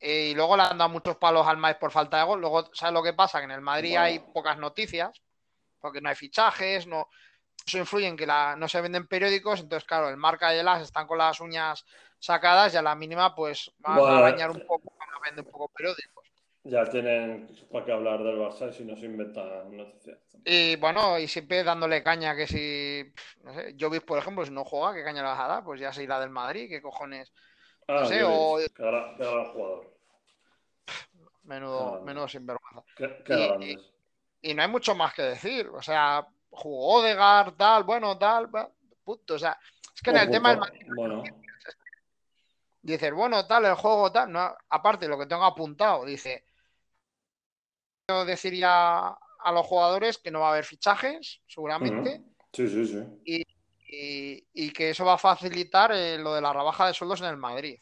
Eh, 0.04 0.30
y 0.30 0.34
luego 0.34 0.56
le 0.56 0.64
han 0.64 0.78
dado 0.78 0.90
muchos 0.90 1.16
palos 1.16 1.46
al 1.46 1.58
Madrid 1.58 1.78
por 1.78 1.92
falta 1.92 2.18
de 2.18 2.24
gol. 2.24 2.40
Luego, 2.40 2.74
¿sabes 2.74 2.92
lo 2.92 3.02
que 3.04 3.12
pasa? 3.12 3.38
Que 3.38 3.44
en 3.44 3.52
el 3.52 3.60
Madrid 3.60 3.90
Bueno. 3.90 4.04
hay 4.04 4.18
pocas 4.18 4.58
noticias, 4.58 5.22
porque 5.80 6.00
no 6.00 6.08
hay 6.08 6.16
fichajes, 6.16 6.86
no. 6.88 7.08
Eso 7.64 7.78
influye 7.78 8.08
en 8.08 8.16
que 8.16 8.26
la, 8.26 8.56
no 8.56 8.66
se 8.66 8.80
venden 8.80 9.06
periódicos, 9.06 9.60
entonces, 9.60 9.86
claro, 9.86 10.08
el 10.08 10.16
marca 10.16 10.52
y 10.52 10.58
el 10.58 10.66
as 10.66 10.82
están 10.82 11.06
con 11.06 11.18
las 11.18 11.38
uñas 11.38 11.84
sacadas 12.18 12.74
y 12.74 12.76
a 12.76 12.82
la 12.82 12.96
mínima, 12.96 13.32
pues 13.36 13.70
van 13.78 13.98
Bueno. 13.98 14.16
a 14.16 14.20
bañar 14.22 14.50
un 14.50 14.66
poco 14.66 14.92
para 14.98 15.12
vender 15.24 15.44
un 15.44 15.50
poco 15.52 15.68
periódicos. 15.68 16.21
Ya 16.64 16.84
tienen 16.88 17.48
para 17.72 17.84
qué 17.84 17.92
hablar 17.92 18.22
del 18.22 18.38
Barça 18.38 18.70
si 18.72 18.84
no 18.84 18.96
se 18.96 19.06
inventan 19.06 19.76
noticias. 19.76 20.18
Y 20.44 20.76
bueno, 20.76 21.18
y 21.18 21.26
siempre 21.26 21.64
dándole 21.64 22.02
caña 22.04 22.36
que 22.36 22.46
si, 22.46 23.12
no 23.42 23.52
sé, 23.52 23.74
Jovic, 23.78 24.04
por 24.04 24.18
ejemplo, 24.18 24.44
si 24.44 24.52
no 24.52 24.64
juega, 24.64 24.94
¿qué 24.94 25.02
caña 25.02 25.22
le 25.22 25.28
vas 25.28 25.40
a 25.40 25.48
dar? 25.48 25.64
Pues 25.64 25.80
ya 25.80 25.92
se 25.92 26.04
irá 26.04 26.20
del 26.20 26.30
Madrid, 26.30 26.68
¿qué 26.68 26.80
cojones? 26.80 27.32
Ah, 27.88 28.00
No 28.02 28.06
sé, 28.06 28.22
Jovic, 28.22 28.78
o- 28.78 28.82
gran 28.82 29.44
jugador. 29.52 29.92
Menudo, 31.44 31.96
Ah. 31.96 32.00
menudo 32.04 32.28
sinvergüenza. 32.28 32.84
Qué, 32.96 33.22
qué 33.24 33.76
Y- 34.42 34.54
no 34.54 34.62
hay 34.62 34.68
mucho 34.68 34.94
más 34.94 35.12
que 35.14 35.22
decir. 35.22 35.68
O 35.68 35.82
sea, 35.82 36.24
jugó 36.50 37.00
Odegaard, 37.00 37.54
tal, 37.56 37.82
bueno, 37.84 38.16
tal, 38.18 38.48
punto. 39.04 39.34
O 39.34 39.38
sea, 39.38 39.58
es 39.94 40.00
que 40.00 40.10
en 40.10 40.16
el 40.18 40.30
tema 40.30 40.50
del. 40.50 40.58
Madrid 40.60 40.86
Bueno, 40.94 41.22
dices, 42.82 43.12
bueno, 43.12 43.46
tal, 43.46 43.64
el 43.66 43.74
juego, 43.74 44.10
tal. 44.12 44.30
No, 44.32 44.54
aparte, 44.68 45.08
lo 45.08 45.18
que 45.18 45.26
tengo 45.26 45.44
apuntado, 45.44 46.04
dice, 46.04 46.44
yo 48.12 48.24
deciría 48.24 49.08
a 49.08 49.52
los 49.52 49.66
jugadores 49.66 50.18
que 50.18 50.30
no 50.30 50.40
va 50.40 50.48
a 50.48 50.52
haber 50.52 50.64
fichajes, 50.64 51.40
seguramente, 51.46 52.22
sí, 52.52 52.68
sí, 52.68 52.86
sí. 52.86 53.02
y, 53.24 54.46
y 54.54 54.72
que 54.72 54.90
eso 54.90 55.04
va 55.04 55.14
a 55.14 55.18
facilitar 55.18 55.92
eh, 55.92 56.18
lo 56.18 56.34
de 56.34 56.40
la 56.40 56.52
rebaja 56.52 56.86
de 56.86 56.94
sueldos 56.94 57.20
en 57.20 57.26
el 57.28 57.36
Madrid. 57.36 57.78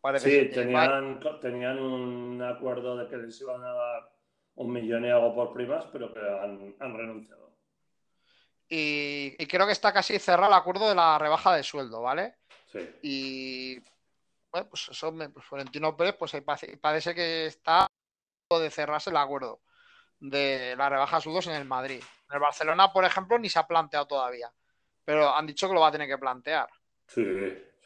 Parece 0.00 0.44
Sí, 0.44 0.50
tenían, 0.54 1.20
tenían 1.40 1.78
un 1.78 2.42
acuerdo 2.42 2.96
de 2.96 3.08
que 3.08 3.16
les 3.18 3.40
iban 3.40 3.62
a 3.62 3.72
dar 3.72 4.12
un 4.54 4.72
millón 4.72 5.04
y 5.04 5.10
algo 5.10 5.34
por 5.34 5.52
primas, 5.52 5.84
pero 5.92 6.12
que 6.12 6.20
han, 6.20 6.74
han 6.80 6.96
renunciado. 6.96 7.50
y, 8.68 9.34
y 9.42 9.46
creo 9.46 9.66
que 9.66 9.72
está 9.72 9.92
casi 9.92 10.18
cerrado 10.18 10.52
el 10.52 10.58
acuerdo 10.58 10.88
de 10.88 10.94
la 10.94 11.18
rebaja 11.18 11.54
de 11.56 11.62
sueldo, 11.62 12.02
¿vale? 12.02 12.36
Sí. 12.72 12.78
Y 13.02 13.78
bueno, 14.52 14.68
pues 14.68 14.88
eso, 14.90 15.12
me- 15.12 15.28
pues 15.28 15.44
Florentino 15.46 15.96
Pérez, 15.96 16.16
pues 16.18 16.34
ahí 16.34 16.40
parece, 16.40 16.76
parece 16.78 17.14
que 17.14 17.46
está 17.46 17.82
a 17.84 17.88
de 18.58 18.70
cerrarse 18.70 19.10
el 19.10 19.16
acuerdo 19.16 19.60
de 20.18 20.74
la 20.76 20.88
rebaja 20.88 21.16
de 21.16 21.22
sueldos 21.22 21.46
en 21.46 21.54
el 21.54 21.64
Madrid. 21.64 22.02
En 22.28 22.34
el 22.34 22.40
Barcelona, 22.40 22.92
por 22.92 23.04
ejemplo, 23.04 23.38
ni 23.38 23.48
se 23.48 23.58
ha 23.58 23.66
planteado 23.66 24.06
todavía, 24.06 24.52
pero 25.04 25.34
han 25.34 25.46
dicho 25.46 25.68
que 25.68 25.74
lo 25.74 25.80
va 25.80 25.88
a 25.88 25.92
tener 25.92 26.08
que 26.08 26.18
plantear. 26.18 26.68
Sí, 27.06 27.24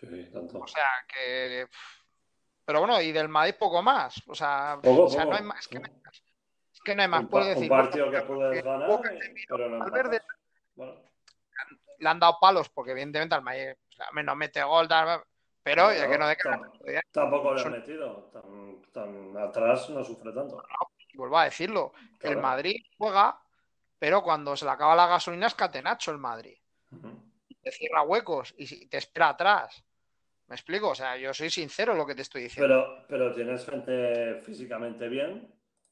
sí, 0.01 0.31
tanto. 0.33 0.61
O 0.61 0.67
sea 0.67 0.89
que. 1.13 1.67
Pero 2.65 2.81
bueno, 2.81 3.01
y 3.01 3.13
del 3.13 3.29
Madrid 3.29 3.55
poco 3.59 3.83
más. 3.83 4.23
O 4.27 4.35
sea, 4.35 4.79
Poco, 4.83 5.05
o 5.05 5.09
sea, 5.11 5.25
no 5.27 5.37
hay 5.37 5.43
más, 5.43 5.61
es 5.61 5.69
que 5.69 5.79
no 5.79 5.87
hay 5.87 6.01
más. 6.03 6.23
Es 6.73 6.81
que 6.81 6.95
no 6.95 7.03
hay 7.03 7.09
más. 7.09 7.21
Un, 7.21 7.29
Puedo 7.29 7.45
pa- 7.45 7.49
un 7.51 7.55
decir, 7.55 7.69
partido 7.69 8.07
bueno, 8.07 8.21
que 8.21 8.27
puedes 8.27 8.65
ganar, 8.65 9.01
y- 9.37 9.47
pero 9.47 9.69
no 9.69 9.79
Valverde- 9.79 10.17
empatas. 10.17 10.37
Bueno, 10.75 10.95
le 11.99 12.09
han 12.09 12.19
dado 12.19 12.39
palos 12.41 12.69
porque, 12.71 12.93
evidentemente, 12.93 13.35
al 13.35 13.43
Madrid 13.43 13.69
o 13.73 13.93
sea, 13.93 14.07
no 14.23 14.35
mete 14.35 14.63
gol, 14.63 14.89
tal, 14.89 15.23
pero 15.65 15.93
ya 15.93 16.09
que 16.09 16.19
no 16.19 16.29
de 16.29 16.37
tam- 16.37 17.03
tampoco 17.11 17.55
le 17.55 17.61
han 17.61 17.65
Son- 17.65 17.73
metido. 17.73 18.31
Tan, 18.33 18.83
tan 18.93 19.37
atrás 19.39 19.89
no 19.91 20.05
sufre 20.05 20.33
tanto. 20.33 20.63
vuelvo 21.15 21.39
a 21.39 21.45
decirlo. 21.45 21.93
El. 22.21 22.37
Madrid 22.39 22.77
juega, 22.99 23.41
pero 23.99 24.23
cuando 24.23 24.57
se 24.57 24.65
le 24.65 24.71
acaba 24.73 24.95
la 24.95 25.07
gasolina 25.07 25.47
es 25.47 25.55
catenacho 25.55 26.11
el 26.11 26.19
Madrid. 26.19 26.57
Te 27.63 27.71
cierra 27.73 28.03
huecos 28.03 28.55
y 28.59 28.87
te 28.87 28.99
espera 28.99 29.31
atrás. 29.31 29.83
¿Me 30.49 30.55
explico? 30.57 30.91
O 30.91 30.95
sea, 30.95 31.17
yo 31.17 31.33
soy 31.33 31.49
sincero 31.49 31.93
en 31.93 31.99
lo 31.99 32.07
que 32.07 32.15
te 32.15 32.21
estoy 32.23 32.43
diciendo. 32.43 32.69
Pero, 32.69 33.07
pero 33.09 33.33
tienes 33.35 33.65
gente 33.65 34.35
físicamente 34.43 35.09
bien 35.09 35.51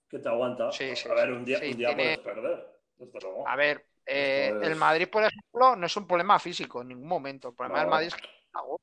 que 0.09 0.19
te 0.19 0.29
aguanta. 0.29 0.71
Sí, 0.71 0.95
sí, 0.95 1.09
a 1.09 1.15
ver, 1.15 1.33
un 1.33 1.45
día, 1.45 1.59
Sí, 1.59 1.71
un 1.71 1.77
día 1.79 1.89
tiene- 1.95 2.19
puedes 2.19 2.35
perder, 2.35 2.79
desde 2.99 3.21
luego. 3.23 3.49
A 3.49 3.57
ver, 3.57 3.87
eh, 4.05 4.53
es- 4.61 4.69
el 4.69 4.77
Madrid, 4.77 5.09
por 5.09 5.23
ejemplo, 5.25 5.75
no 5.77 5.87
es 5.87 5.97
un 5.97 6.07
problema 6.07 6.39
físico 6.39 6.83
en 6.83 6.89
ningún 6.89 7.09
momento. 7.09 7.49
El 7.49 7.55
problema 7.55 7.79
del 7.79 7.87
No. 7.87 7.91
Madrid 7.93 8.09
es 8.09 8.15
que 8.17 8.29
no. 8.53 8.77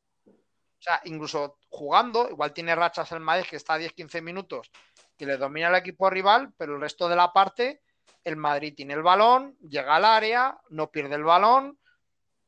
O 0.80 0.82
sea, 0.82 1.01
incluso 1.05 1.57
jugando, 1.69 2.30
igual 2.30 2.53
tiene 2.53 2.73
rachas 2.73 3.11
el 3.11 3.19
Madrid 3.19 3.45
que 3.49 3.57
está 3.57 3.73
a 3.73 3.77
10-15 3.80 4.21
minutos 4.21 4.71
que 5.17 5.25
le 5.25 5.36
domina 5.36 5.67
el 5.67 5.75
equipo 5.75 6.09
rival, 6.09 6.53
pero 6.57 6.75
el 6.75 6.82
resto 6.82 7.09
de 7.09 7.17
la 7.17 7.34
parte, 7.34 7.82
el 8.23 8.38
Madrid 8.38 8.73
tiene 8.73 8.93
el 8.93 9.03
balón, 9.03 9.57
llega 9.67 9.97
al 9.97 10.05
área, 10.05 10.57
no 10.69 10.89
pierde 10.89 11.15
el 11.15 11.25
balón 11.25 11.77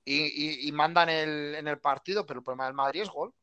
y, 0.05 0.15
y- 0.23 0.67
y 0.69 0.71
manda 0.71 1.03
en 1.03 1.09
el, 1.09 1.55
en 1.55 1.67
el 1.67 1.79
partido, 1.79 2.25
pero 2.25 2.39
el 2.39 2.43
problema 2.45 2.65
del 2.65 2.73
Madrid 2.73 3.01
es 3.01 3.09
gol. 3.09 3.33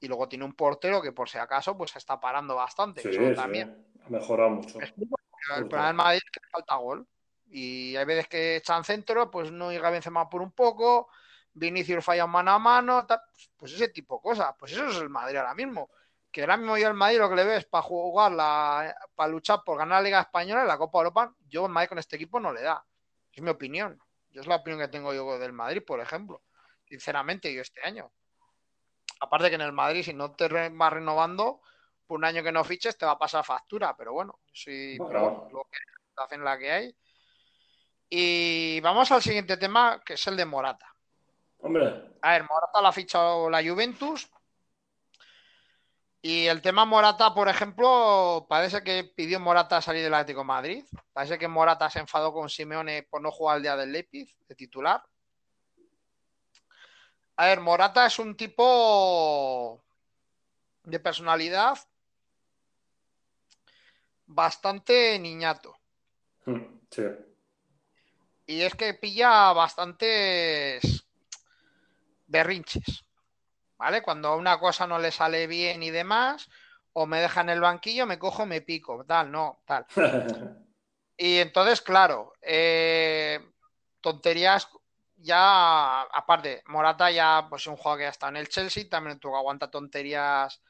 Y 0.00 0.08
luego 0.08 0.28
tiene 0.28 0.44
un 0.44 0.52
portero 0.52 1.00
que 1.00 1.12
por 1.12 1.30
si 1.30 1.38
acaso 1.38 1.74
pues 1.78 1.92
se 1.92 1.98
está 1.98 2.20
parando 2.20 2.54
bastante. 2.56 3.00
Sí, 3.00 3.08
eso 3.08 3.28
sí, 3.30 3.34
también. 3.34 3.86
ha 4.04 4.10
mejorado 4.10 4.50
mucho. 4.50 4.78
El 4.78 5.66
problema 5.68 5.86
del 5.86 5.96
Madrid 5.96 6.20
es 6.22 6.30
que 6.30 6.40
le 6.44 6.50
falta 6.50 6.76
gol. 6.76 7.06
Y 7.48 7.96
hay 7.96 8.04
veces 8.04 8.28
que 8.28 8.56
echan 8.56 8.84
centro, 8.84 9.30
pues 9.30 9.50
no 9.50 9.70
llega 9.70 9.88
Benzema 9.88 10.28
por 10.28 10.42
un 10.42 10.52
poco, 10.52 11.08
Vinicius 11.54 12.04
falla 12.04 12.26
mano 12.26 12.50
a 12.52 12.58
mano, 12.58 13.06
tal. 13.06 13.20
pues 13.56 13.72
ese 13.72 13.88
tipo 13.88 14.16
de 14.16 14.22
cosas. 14.22 14.54
Pues 14.58 14.72
eso 14.72 14.86
es 14.88 14.96
el 14.96 15.08
Madrid 15.08 15.36
ahora 15.36 15.54
mismo. 15.54 15.90
Que 16.30 16.40
ahora 16.42 16.56
mismo 16.56 16.76
yo 16.76 16.88
el 16.88 16.94
Madrid 16.94 17.18
lo 17.18 17.28
que 17.30 17.36
le 17.36 17.44
veo 17.44 17.56
es 17.56 17.64
para 17.64 17.82
jugar, 17.82 18.32
la, 18.32 18.94
para 19.14 19.28
luchar 19.30 19.62
por 19.64 19.78
ganar 19.78 20.00
la 20.00 20.04
Liga 20.04 20.20
Española 20.20 20.64
y 20.64 20.66
la 20.66 20.76
Copa 20.76 20.98
Europa. 20.98 21.32
Yo 21.48 21.64
el 21.66 21.72
Madrid 21.72 21.88
con 21.90 21.98
este 21.98 22.16
equipo 22.16 22.40
no 22.40 22.52
le 22.52 22.62
da. 22.62 22.84
Es 23.32 23.40
mi 23.40 23.50
opinión. 23.50 23.98
Yo 24.30 24.40
es 24.40 24.46
la 24.48 24.56
opinión 24.56 24.80
que 24.80 24.88
tengo 24.88 25.14
yo 25.14 25.38
del 25.38 25.52
Madrid, 25.52 25.82
por 25.86 26.00
ejemplo. 26.00 26.42
Sinceramente, 26.88 27.54
yo 27.54 27.62
este 27.62 27.80
año. 27.86 28.10
Aparte 29.20 29.48
que 29.48 29.54
en 29.54 29.60
el 29.60 29.72
Madrid, 29.72 30.02
si 30.02 30.12
no 30.12 30.32
te 30.32 30.48
vas 30.70 30.92
renovando, 30.92 31.60
por 32.04 32.18
un 32.18 32.24
año 32.24 32.42
que 32.42 32.50
no 32.52 32.64
fiches, 32.64 32.98
te 32.98 33.06
va 33.06 33.12
a 33.12 33.18
pasar 33.18 33.44
factura. 33.44 33.96
Pero 33.96 34.12
bueno, 34.12 34.40
sí, 34.52 34.98
Bueno. 34.98 35.08
pero 35.08 35.30
bueno, 35.30 35.48
lo 35.52 35.68
que 35.70 35.78
hacen 36.16 36.42
la 36.44 36.58
que 36.58 36.70
hay. 36.72 36.96
Y 38.10 38.80
vamos 38.80 39.10
al 39.12 39.22
siguiente 39.22 39.56
tema, 39.56 40.02
que 40.04 40.14
es 40.14 40.26
el 40.26 40.36
de 40.36 40.44
Morata. 40.44 40.93
Hombre, 41.64 42.12
A 42.20 42.32
ver, 42.32 42.44
Morata 42.44 42.82
la 42.82 42.90
ha 42.90 42.92
fichado 42.92 43.48
la 43.48 43.62
Juventus. 43.64 44.30
Y 46.20 46.46
el 46.46 46.60
tema 46.60 46.84
Morata, 46.84 47.32
por 47.32 47.48
ejemplo, 47.48 48.44
parece 48.50 48.82
que 48.82 49.04
pidió 49.04 49.40
Morata 49.40 49.80
salir 49.80 50.02
del 50.02 50.12
Atlético 50.12 50.40
de 50.40 50.46
Madrid. 50.46 50.84
Parece 51.14 51.38
que 51.38 51.48
Morata 51.48 51.88
se 51.88 52.00
enfadó 52.00 52.34
con 52.34 52.50
Simeone 52.50 53.04
por 53.04 53.22
no 53.22 53.30
jugar 53.30 53.56
el 53.56 53.62
día 53.62 53.76
del 53.76 53.92
Leipzig 53.92 54.28
de 54.46 54.54
titular. 54.54 55.02
A 57.36 57.46
ver, 57.46 57.60
Morata 57.60 58.04
es 58.04 58.18
un 58.18 58.36
tipo 58.36 59.82
de 60.82 61.00
personalidad 61.00 61.78
bastante 64.26 65.18
niñato. 65.18 65.74
mm, 66.44 66.60
sí. 66.90 67.02
Y 68.46 68.60
es 68.60 68.74
que 68.74 68.92
pilla 68.92 69.54
bastantes 69.54 70.93
berrinches. 72.34 73.04
¿Vale? 73.78 74.02
Cuando 74.02 74.36
una 74.36 74.58
cosa 74.58 74.86
no 74.86 74.98
le 74.98 75.10
sale 75.10 75.46
bien 75.46 75.82
y 75.82 75.90
demás, 75.90 76.48
o 76.92 77.06
me 77.06 77.20
deja 77.20 77.40
en 77.40 77.50
el 77.50 77.60
banquillo, 77.60 78.06
me 78.06 78.18
cojo, 78.18 78.46
me 78.46 78.60
pico, 78.60 79.04
tal, 79.06 79.30
no, 79.30 79.62
tal. 79.64 79.86
Y 81.16 81.38
entonces, 81.38 81.80
claro, 81.80 82.32
eh, 82.42 83.38
tonterías 84.00 84.68
ya, 85.16 86.02
aparte, 86.02 86.64
Morata 86.66 87.08
ya, 87.12 87.46
pues 87.48 87.62
es 87.62 87.66
un 87.68 87.76
jugador 87.76 87.98
que 87.98 88.04
ya 88.06 88.10
está 88.10 88.28
en 88.28 88.36
el 88.36 88.48
Chelsea, 88.48 88.88
también 88.90 89.20
tuvo 89.20 89.34
que 89.34 89.38
aguantar 89.38 89.70
tonterías. 89.70 90.60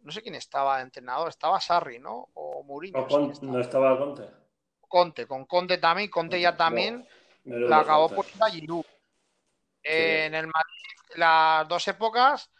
No 0.00 0.10
sé 0.10 0.22
quién 0.22 0.36
estaba 0.36 0.78
de 0.78 0.84
entrenador, 0.84 1.28
estaba 1.28 1.60
Sarri, 1.60 1.98
¿no? 1.98 2.30
O 2.32 2.64
Mourinho. 2.64 2.98
¿No, 2.98 3.06
con- 3.06 3.30
estaba. 3.30 3.52
no 3.52 3.60
estaba 3.60 3.98
Conte? 3.98 4.30
Conte, 4.88 5.26
con 5.26 5.44
Conte 5.44 5.76
también, 5.76 6.08
Conte 6.08 6.40
ya 6.40 6.56
también 6.56 7.06
la 7.44 7.80
acabó 7.80 8.10
a 8.40 8.50
Giroud. 8.50 8.84
Sí. 8.84 9.90
En 9.90 10.34
el 10.34 10.46
las 11.16 11.68
dos 11.68 11.86
épocas, 11.88 12.50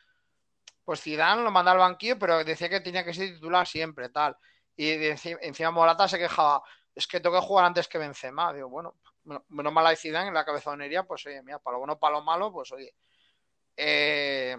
pues 0.84 1.00
Zidane 1.00 1.42
lo 1.42 1.50
mandaba 1.50 1.84
al 1.84 1.90
banquillo, 1.92 2.18
pero 2.18 2.44
decía 2.44 2.68
que 2.68 2.80
tenía 2.80 3.04
que 3.04 3.14
ser 3.14 3.34
titular 3.34 3.66
siempre, 3.66 4.08
tal. 4.10 4.36
Y 4.76 4.96
de 4.96 5.14
enci- 5.14 5.38
encima 5.42 5.70
Morata 5.70 6.08
se 6.08 6.18
quejaba, 6.18 6.62
es 6.94 7.06
que 7.06 7.20
tengo 7.20 7.36
que 7.40 7.46
jugar 7.46 7.66
antes 7.66 7.88
que 7.88 7.98
Benzema. 7.98 8.52
Digo, 8.52 8.68
bueno, 8.68 8.96
menos 9.24 9.42
menos 9.48 9.72
mal 9.72 9.86
hay 9.86 9.96
Zidane 9.96 10.28
en 10.28 10.34
la 10.34 10.44
cabezonería, 10.44 11.04
pues 11.04 11.24
oye, 11.26 11.42
mira, 11.42 11.58
para 11.58 11.74
lo 11.74 11.78
bueno, 11.80 11.98
para 11.98 12.16
lo 12.16 12.22
malo, 12.22 12.52
pues 12.52 12.72
oye. 12.72 12.94
Eh, 13.76 14.56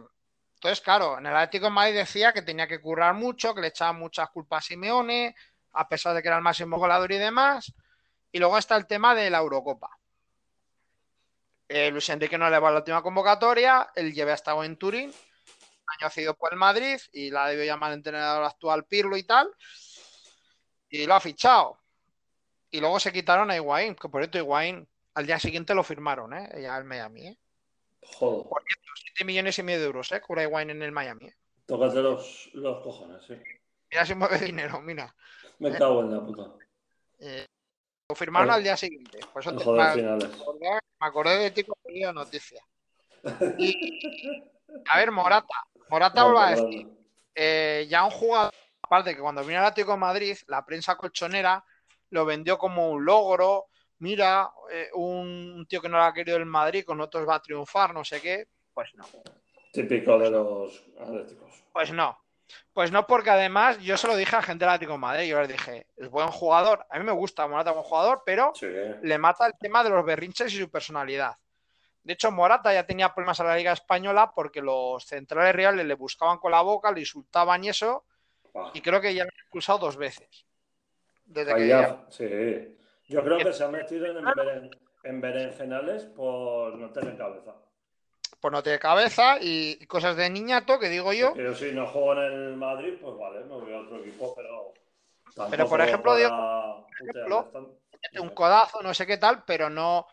entonces, 0.55 0.81
claro, 0.81 1.17
en 1.17 1.25
el 1.25 1.35
Atlético 1.35 1.65
de 1.65 1.71
Madrid 1.71 1.95
decía 1.95 2.31
que 2.33 2.41
tenía 2.41 2.67
que 2.67 2.81
currar 2.81 3.13
mucho, 3.13 3.53
que 3.53 3.61
le 3.61 3.67
echaban 3.67 3.99
muchas 3.99 4.29
culpas 4.29 4.63
a 4.63 4.67
Simeone, 4.67 5.35
a 5.73 5.87
pesar 5.89 6.15
de 6.15 6.21
que 6.21 6.29
era 6.29 6.37
el 6.37 6.43
máximo 6.43 6.77
goleador 6.77 7.11
y 7.11 7.17
demás. 7.17 7.73
Y 8.31 8.39
luego 8.39 8.57
está 8.57 8.75
el 8.77 8.87
tema 8.87 9.13
de 9.15 9.29
la 9.29 9.39
Eurocopa. 9.39 9.89
Eh, 11.67 11.89
Luis 11.91 12.09
Enrique 12.09 12.37
no 12.37 12.49
le 12.49 12.59
va 12.59 12.69
a 12.69 12.71
la 12.71 12.77
última 12.79 13.01
convocatoria, 13.01 13.89
él 13.95 14.13
lleva 14.13 14.33
estado 14.33 14.63
en 14.63 14.77
Turín, 14.77 15.13
año 15.87 16.09
cedido 16.09 16.35
por 16.35 16.53
el 16.53 16.59
Madrid 16.59 16.99
y 17.11 17.31
la 17.31 17.47
debió 17.47 17.65
llamar 17.65 17.91
el 17.91 17.97
entrenador 17.97 18.43
actual 18.43 18.85
Pirlo 18.85 19.17
y 19.17 19.23
tal, 19.23 19.49
y 20.89 21.05
lo 21.05 21.15
ha 21.15 21.19
fichado. 21.19 21.79
Y 22.69 22.79
luego 22.79 22.99
se 22.99 23.13
quitaron 23.13 23.51
a 23.51 23.55
Higuaín, 23.55 23.95
que 23.95 24.09
por 24.09 24.21
cierto 24.21 24.37
Higuaín 24.37 24.87
al 25.13 25.25
día 25.25 25.39
siguiente 25.39 25.75
lo 25.75 25.83
firmaron, 25.83 26.33
¿eh? 26.33 26.49
Ya 26.61 26.77
el 26.77 26.85
Miami, 26.85 27.27
¿eh? 27.27 27.37
Joder, 28.01 28.45
7 29.15 29.25
millones 29.25 29.57
y 29.59 29.63
medio 29.63 29.79
de 29.79 29.85
euros, 29.85 30.11
¿eh? 30.11 30.21
Cobra 30.21 30.43
Higuaín 30.43 30.71
en 30.71 30.81
el 30.81 30.91
Miami, 30.91 31.27
¿eh? 31.27 31.35
tócate 31.65 32.01
los, 32.01 32.49
los 32.53 32.83
cojones, 32.83 33.23
sí. 33.25 33.35
Mira 33.89 34.05
si 34.05 34.15
mueve 34.15 34.39
dinero, 34.39 34.81
mira. 34.81 35.15
Me 35.59 35.71
cago 35.77 36.01
en 36.01 36.11
la 36.11 36.25
puta. 36.25 36.53
Eh, 37.19 37.45
lo 38.13 38.15
firmaron 38.15 38.47
Joder. 38.49 38.57
al 38.59 38.63
día 38.63 38.77
siguiente. 38.77 39.19
Por 39.33 39.41
eso 39.41 39.55
te- 39.55 39.63
Joder, 39.63 40.03
me, 40.03 40.25
acordé, 40.25 40.69
me 41.01 41.07
acordé 41.07 41.37
de 41.39 41.51
ti 41.51 41.63
cuando 41.63 41.89
leí 41.89 42.01
la 42.03 42.13
noticia. 42.13 42.61
Y, 43.57 44.43
a 44.87 44.97
ver, 44.99 45.11
Morata. 45.11 45.55
Morata 45.89 46.21
No, 46.21 46.25
vuelvo 46.25 46.39
a 46.39 46.49
decir, 46.51 46.87
eh, 47.33 47.87
ya 47.89 48.03
un 48.05 48.11
jugador, 48.11 48.53
Aparte 48.83 49.15
que 49.15 49.21
cuando 49.21 49.43
vino 49.43 49.59
al 49.59 49.65
Atlético 49.65 49.93
de 49.93 49.97
Madrid, 49.97 50.37
la 50.47 50.63
prensa 50.63 50.95
colchonera 50.95 51.63
lo 52.11 52.25
vendió 52.25 52.59
como 52.59 52.91
un 52.91 53.03
logro. 53.03 53.65
Mira, 53.99 54.51
eh, 54.71 54.89
un 54.93 55.65
tío 55.67 55.81
que 55.81 55.89
no 55.89 55.97
lo 55.97 56.03
ha 56.03 56.13
querido 56.13 56.37
el 56.37 56.45
Madrid, 56.45 56.83
con 56.85 57.01
otros 57.01 57.27
va 57.27 57.35
a 57.35 57.41
triunfar, 57.41 57.91
no 57.93 58.03
sé 58.03 58.21
qué. 58.21 58.45
Pues 58.73 58.93
no. 58.93 59.05
Típico 59.71 60.19
de 60.19 60.29
los 60.29 60.83
atléticos. 60.99 61.63
Pues 61.71 61.91
no. 61.91 62.22
Pues 62.73 62.91
no, 62.91 63.05
porque 63.07 63.29
además 63.29 63.79
yo 63.79 63.97
se 63.97 64.07
lo 64.07 64.15
dije 64.15 64.35
a 64.35 64.41
gente 64.41 64.65
del 64.65 64.73
Atlético 64.73 64.93
de 64.93 64.97
Madrid. 64.99 65.27
Yo 65.29 65.39
les 65.39 65.47
dije, 65.49 65.87
es 65.97 66.09
buen 66.09 66.27
jugador. 66.29 66.85
A 66.89 66.97
mí 66.97 67.05
me 67.05 67.11
gusta 67.11 67.47
Morata 67.47 67.71
como 67.71 67.83
jugador, 67.83 68.23
pero 68.25 68.51
Sí. 68.55 68.67
le 69.01 69.17
mata 69.17 69.45
el 69.47 69.53
tema 69.59 69.83
de 69.83 69.89
los 69.91 70.03
berrinches 70.05 70.53
y 70.53 70.57
su 70.59 70.69
personalidad. 70.71 71.35
De 72.03 72.13
hecho, 72.13 72.31
Morata 72.31 72.73
ya 72.73 72.85
tenía 72.85 73.13
problemas 73.13 73.39
en 73.39 73.47
la 73.47 73.55
Liga 73.55 73.71
Española 73.71 74.31
porque 74.35 74.61
los 74.61 75.05
centrales 75.05 75.55
reales 75.55 75.85
le 75.85 75.93
buscaban 75.93 76.37
con 76.37 76.51
la 76.51 76.61
boca, 76.61 76.91
le 76.91 76.99
insultaban 77.01 77.63
y 77.63 77.69
eso, 77.69 78.05
Ah, 78.55 78.69
y 78.73 78.81
creo 78.81 79.01
que 79.01 79.13
ya 79.15 79.23
lo 79.23 79.29
han 79.33 79.39
expulsado 79.39 79.79
dos 79.79 79.97
veces. 79.97 80.45
Desde 81.25 81.55
que 81.55 81.67
ya- 81.67 82.05
sí. 82.09 82.77
Yo 83.07 83.23
creo 83.23 83.37
que 83.39 83.51
se 83.53 83.63
ha 83.63 83.67
metido 83.67 84.05
en, 84.05 84.23
beren- 84.23 84.77
en 85.03 85.21
berenjenales 85.21 86.05
por 86.05 86.75
no 86.75 86.91
tener 86.91 87.17
cabeza. 87.17 87.55
No 88.51 88.63
tiene 88.63 88.79
cabeza 88.79 89.37
y 89.39 89.85
cosas 89.85 90.15
de 90.17 90.29
niñato 90.29 90.79
que 90.79 90.89
digo 90.89 91.13
yo. 91.13 91.35
Yo 91.35 91.55
si 91.55 91.71
no 91.71 91.87
juego 91.87 92.13
en 92.13 92.19
el 92.33 92.55
Madrid, 92.57 92.95
pues 93.01 93.17
vale, 93.17 93.39
me 93.45 93.55
voy 93.55 93.73
a 93.73 93.79
otro 93.79 93.99
equipo, 93.99 94.33
pero... 94.35 94.73
Pero, 95.49 95.67
por 95.67 95.81
ejemplo, 95.81 96.15
digo, 96.15 96.87
un 98.19 98.29
codazo, 98.29 98.81
no 98.83 98.93
sé 98.93 99.07
qué 99.07 99.17
tal, 99.17 99.43
pero 99.45 99.69
no. 99.69 100.05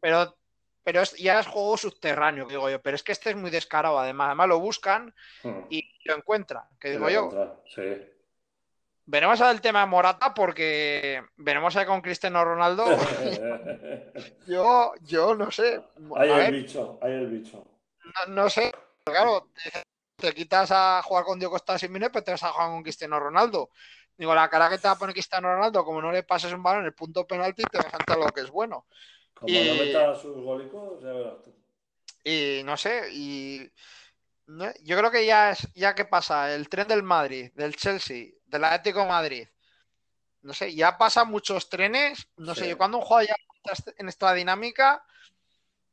Pero, 0.00 0.36
pero 0.82 1.02
es, 1.02 1.16
ya 1.16 1.38
es 1.38 1.46
juego 1.46 1.76
subterráneo, 1.76 2.46
que 2.46 2.54
digo 2.54 2.68
yo. 2.68 2.80
Pero 2.82 2.96
es 2.96 3.02
que 3.02 3.12
este 3.12 3.30
es 3.30 3.36
muy 3.36 3.50
descarado, 3.50 3.98
además. 3.98 4.26
Además 4.26 4.48
lo 4.48 4.58
buscan 4.58 5.14
Hmm. 5.42 5.66
y 5.70 5.88
lo 6.04 6.16
encuentran, 6.16 6.64
que 6.80 6.90
digo 6.90 7.08
yo. 7.08 7.62
Sí. 7.72 7.82
Veremos 9.06 9.40
a 9.40 9.46
ver 9.46 9.54
el 9.56 9.60
tema 9.60 9.80
de 9.80 9.86
Morata 9.86 10.34
porque 10.34 11.22
veremos 11.36 11.76
a 11.76 11.86
con 11.86 12.00
Cristiano 12.00 12.44
Ronaldo. 12.44 12.84
Yo, 14.46 14.92
yo 15.02 15.34
no 15.34 15.50
sé. 15.50 15.82
A 16.14 16.20
Hay 16.20 16.30
el 16.30 16.36
ver, 16.36 16.52
bicho, 16.52 16.98
hay 17.02 17.12
el 17.12 17.26
bicho. 17.26 17.64
no, 18.26 18.34
no 18.34 18.50
sé. 18.50 18.72
Claro, 19.04 19.48
te, 19.54 19.82
te 20.16 20.34
quitas 20.34 20.70
a 20.72 21.02
jugar 21.02 21.24
con 21.24 21.38
Diego 21.38 21.52
Costa 21.52 21.78
Simeone, 21.78 22.10
pero 22.10 22.24
te 22.24 22.30
vas 22.32 22.42
a 22.42 22.52
jugar 22.52 22.68
con 22.70 22.82
Cristiano 22.82 23.18
Ronaldo. 23.20 23.70
Digo, 24.16 24.34
la 24.34 24.48
cara 24.48 24.68
que 24.70 24.78
te 24.78 24.88
va 24.88 24.94
a 24.94 24.98
poner 24.98 25.14
Cristiano 25.14 25.52
Ronaldo, 25.54 25.84
como 25.84 26.00
no 26.00 26.10
le 26.10 26.22
pases 26.22 26.52
un 26.52 26.62
balón 26.62 26.80
en 26.80 26.86
el 26.86 26.94
punto 26.94 27.26
penalti, 27.26 27.62
te 27.64 27.78
vas 27.78 27.92
a 27.92 27.98
entrar 27.98 28.18
lo 28.18 28.32
que 28.32 28.40
es 28.40 28.50
bueno. 28.50 28.86
Como 29.34 29.48
Y- 29.60 29.68
no 29.68 29.74
meta 29.74 30.14
sus 30.14 30.36
golicos, 30.42 31.02
ya 31.02 31.12
verás 31.12 31.42
tú. 31.42 31.52
Y 32.24 32.62
no 32.64 32.76
sé, 32.76 33.08
y 33.12 33.70
yo 34.82 34.96
creo 34.98 35.10
que 35.10 35.26
ya 35.26 35.50
es, 35.50 35.66
ya 35.74 35.94
que 35.94 36.04
pasa, 36.04 36.54
el 36.54 36.68
tren 36.68 36.88
del 36.88 37.02
Madrid, 37.02 37.50
del 37.54 37.76
Chelsea, 37.76 38.28
del 38.56 38.64
Atlético 38.64 39.00
de 39.00 39.06
Madrid, 39.08 39.48
no 40.42 40.52
sé, 40.54 40.74
ya 40.74 40.96
pasan 40.98 41.28
muchos 41.28 41.68
trenes, 41.68 42.28
no 42.36 42.54
sé, 42.54 42.68
yo 42.68 42.76
cuando 42.78 42.98
un 42.98 43.04
jugador 43.04 43.28
ya 43.28 43.72
está 43.72 43.92
en 43.98 44.08
esta 44.08 44.32
dinámica, 44.32 45.04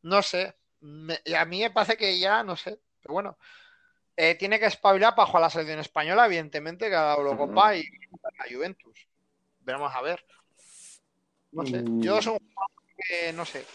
no 0.04 0.22
sé, 0.22 0.56
me- 0.82 1.20
a 1.38 1.46
mí 1.46 1.62
me 1.62 1.72
parece 1.72 1.98
que 1.98 2.20
ya, 2.20 2.44
no 2.44 2.56
sé, 2.56 2.80
pero 3.02 3.14
bueno, 3.14 3.38
eh, 4.16 4.36
tiene 4.36 4.60
que 4.60 4.66
espabilar 4.68 5.16
para 5.16 5.26
jugar 5.26 5.42
la 5.44 5.50
selección 5.50 5.80
española, 5.80 6.26
evidentemente, 6.28 6.90
que 6.90 6.96
a 6.96 7.06
la 7.06 7.14
Eurocopa 7.16 7.76
y 7.76 7.84
la 8.22 8.46
Juventus. 8.56 9.08
Veremos 9.62 9.94
a 9.96 10.02
ver. 10.02 10.24
No 11.52 11.66
sé, 11.66 11.84
yo 12.00 12.18
Mm. 12.18 12.22
soy 12.22 12.34
un 12.34 12.40
jugador 12.54 12.72
que, 12.98 13.34
no 13.34 13.46
sé, 13.46 13.66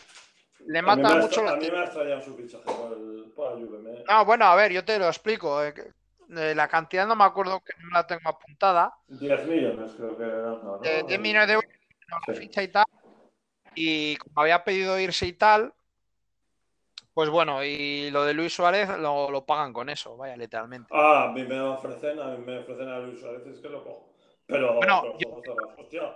le 0.66 0.82
mata 0.82 1.12
ha 1.12 1.16
mucho 1.16 1.41
extra- 1.41 1.45
la 1.45 1.53
a 1.53 1.57
mí 1.57 1.70
me 1.70 1.78
ha 1.78 1.84
extrañado 1.84 2.20
su 2.22 2.36
fichaje 2.36 2.64
por, 2.64 2.93
el, 2.93 3.32
por 3.34 3.51
la 3.51 3.66
Juve. 3.66 3.78
me- 3.78 4.05
No, 4.09 4.24
bueno, 4.24 4.45
a 4.47 4.55
ver, 4.55 4.72
yo 4.72 4.84
te 4.84 4.99
lo 4.99 5.09
explico. 5.09 5.61
Eh, 6.31 6.51
eh, 6.51 6.55
la 6.55 6.68
cantidad 6.68 7.07
no 7.07 7.16
me 7.16 7.24
acuerdo 7.24 7.61
que 7.62 7.72
no 7.81 7.91
la 7.91 8.07
tengo 8.07 8.29
apuntada. 8.29 8.95
10 9.09 9.47
millones 9.47 9.93
creo 9.97 10.16
que 10.16 10.24
era. 10.24 10.53
¿no? 10.62 10.79
De 10.79 11.03
10 11.05 11.20
millones 11.20 11.49
de 11.49 11.55
euros 11.55 11.70
no, 12.09 12.16
la 12.26 12.35
Sí. 12.35 12.41
ficha 12.41 12.62
y 12.62 12.68
tal. 12.68 12.85
Y 13.74 14.16
como 14.16 14.41
había 14.43 14.64
pedido 14.64 14.99
irse 14.99 15.26
y 15.26 15.33
tal, 15.35 15.72
pues 17.14 17.31
bueno, 17.31 17.64
y 17.64 18.11
lo 18.11 18.24
de 18.24 18.33
Luis 18.35 18.53
Suárez 18.55 18.89
lo, 18.99 19.31
lo 19.31 19.45
pagan 19.45 19.72
con 19.72 19.89
eso, 19.89 20.16
vaya, 20.16 20.37
literalmente. 20.37 20.89
Ah, 20.93 21.24
a 21.24 21.33
mí 21.33 21.43
me 21.45 21.61
ofrecen, 21.61 22.18
a 22.20 22.26
mí 22.29 22.45
me 22.45 22.59
ofrecen 22.59 22.89
a 22.89 22.99
Luis 23.01 23.20
Suárez, 23.20 23.47
es 23.47 23.61
que 23.61 23.68
lo 23.68 23.85
cojo. 23.85 24.14
Pero, 24.47 24.76
Bueno, 24.76 25.03
pero, 25.03 25.18
yo- 25.18 25.74
hostia, 25.76 26.14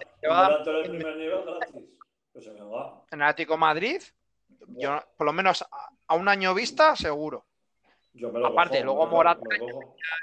primer 0.84 1.16
nivel 1.16 1.42
gratis. 1.44 1.84
Pues 2.32 2.44
se 2.44 2.52
me 2.52 2.62
va. 2.62 3.04
En 3.10 3.20
Atlético 3.22 3.58
Madrid, 3.58 4.00
yo 4.78 5.02
por 5.16 5.26
lo 5.26 5.32
menos 5.32 5.62
a, 5.62 5.66
a 6.06 6.14
un 6.14 6.28
año 6.28 6.54
vista, 6.54 6.96
seguro. 6.96 7.44
Yo 8.14 8.30
me 8.30 8.40
lo 8.40 8.48
Aparte, 8.48 8.76
cojo, 8.78 8.84
luego 8.84 9.06
me 9.06 9.12
Morata-. 9.12 9.40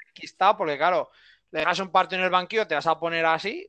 Aquí 0.10 0.26
está, 0.26 0.56
porque 0.56 0.78
claro, 0.78 1.10
le 1.52 1.60
dejas 1.60 1.80
un 1.80 1.92
partido 1.92 2.20
en 2.20 2.26
el 2.26 2.32
banquillo, 2.32 2.68
te 2.68 2.76
vas 2.76 2.88
a 2.88 3.00
poner 3.00 3.26
así. 3.26 3.68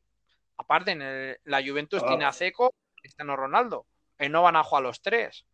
Aparte, 0.59 0.91
en 0.93 1.03
el- 1.03 1.39
la 1.45 1.63
Juventus 1.63 2.03
Ah. 2.05 2.09
tiene 2.09 2.25
a 2.27 2.33
Ceco, 2.33 2.75
Cristiano 2.95 3.35
Ronaldo. 3.37 3.87
Y 4.19 4.29
no 4.29 4.43
van 4.43 4.57
a 4.57 4.63
jugar 4.65 4.83
los 4.83 5.01
tres. 5.01 5.47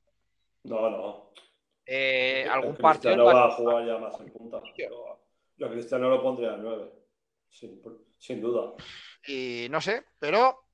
No, 0.64 0.90
no. 0.90 1.30
Eh, 1.86 2.42
El 2.44 2.50
algún 2.50 2.76
partido. 2.76 3.14
La- 3.16 3.22
va 3.32 3.44
a 3.46 3.50
jugar 3.52 3.86
ya 3.86 3.98
más 3.98 4.18
en 4.20 4.32
punta. 4.32 4.60
Yo, 4.76 5.20
yo 5.56 5.66
a 5.66 5.70
Cristiano 5.70 6.08
lo 6.10 6.20
pondría 6.20 6.54
a 6.54 6.56
9. 6.56 6.90
Sin, 7.48 7.80
sin 8.18 8.40
duda. 8.40 8.72
Y 9.28 9.68
no 9.70 9.80
sé, 9.80 10.04
pero 10.18 10.64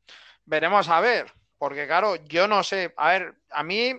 veremos 0.47 0.88
a 0.88 1.01
ver. 1.01 1.30
Porque 1.59 1.86
claro, 1.86 2.16
yo 2.24 2.49
no 2.49 2.62
sé. 2.62 2.95
A 2.97 3.11
ver, 3.11 3.34
a 3.51 3.62
mí 3.62 3.93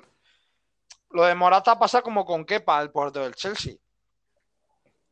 lo 1.12 1.24
de 1.26 1.36
Morata 1.36 1.78
pasa 1.78 2.02
como 2.02 2.26
con 2.26 2.44
Kepa, 2.46 2.82
el 2.82 2.90
portero 2.92 3.26
del 3.26 3.36
Chelsea. 3.36 3.76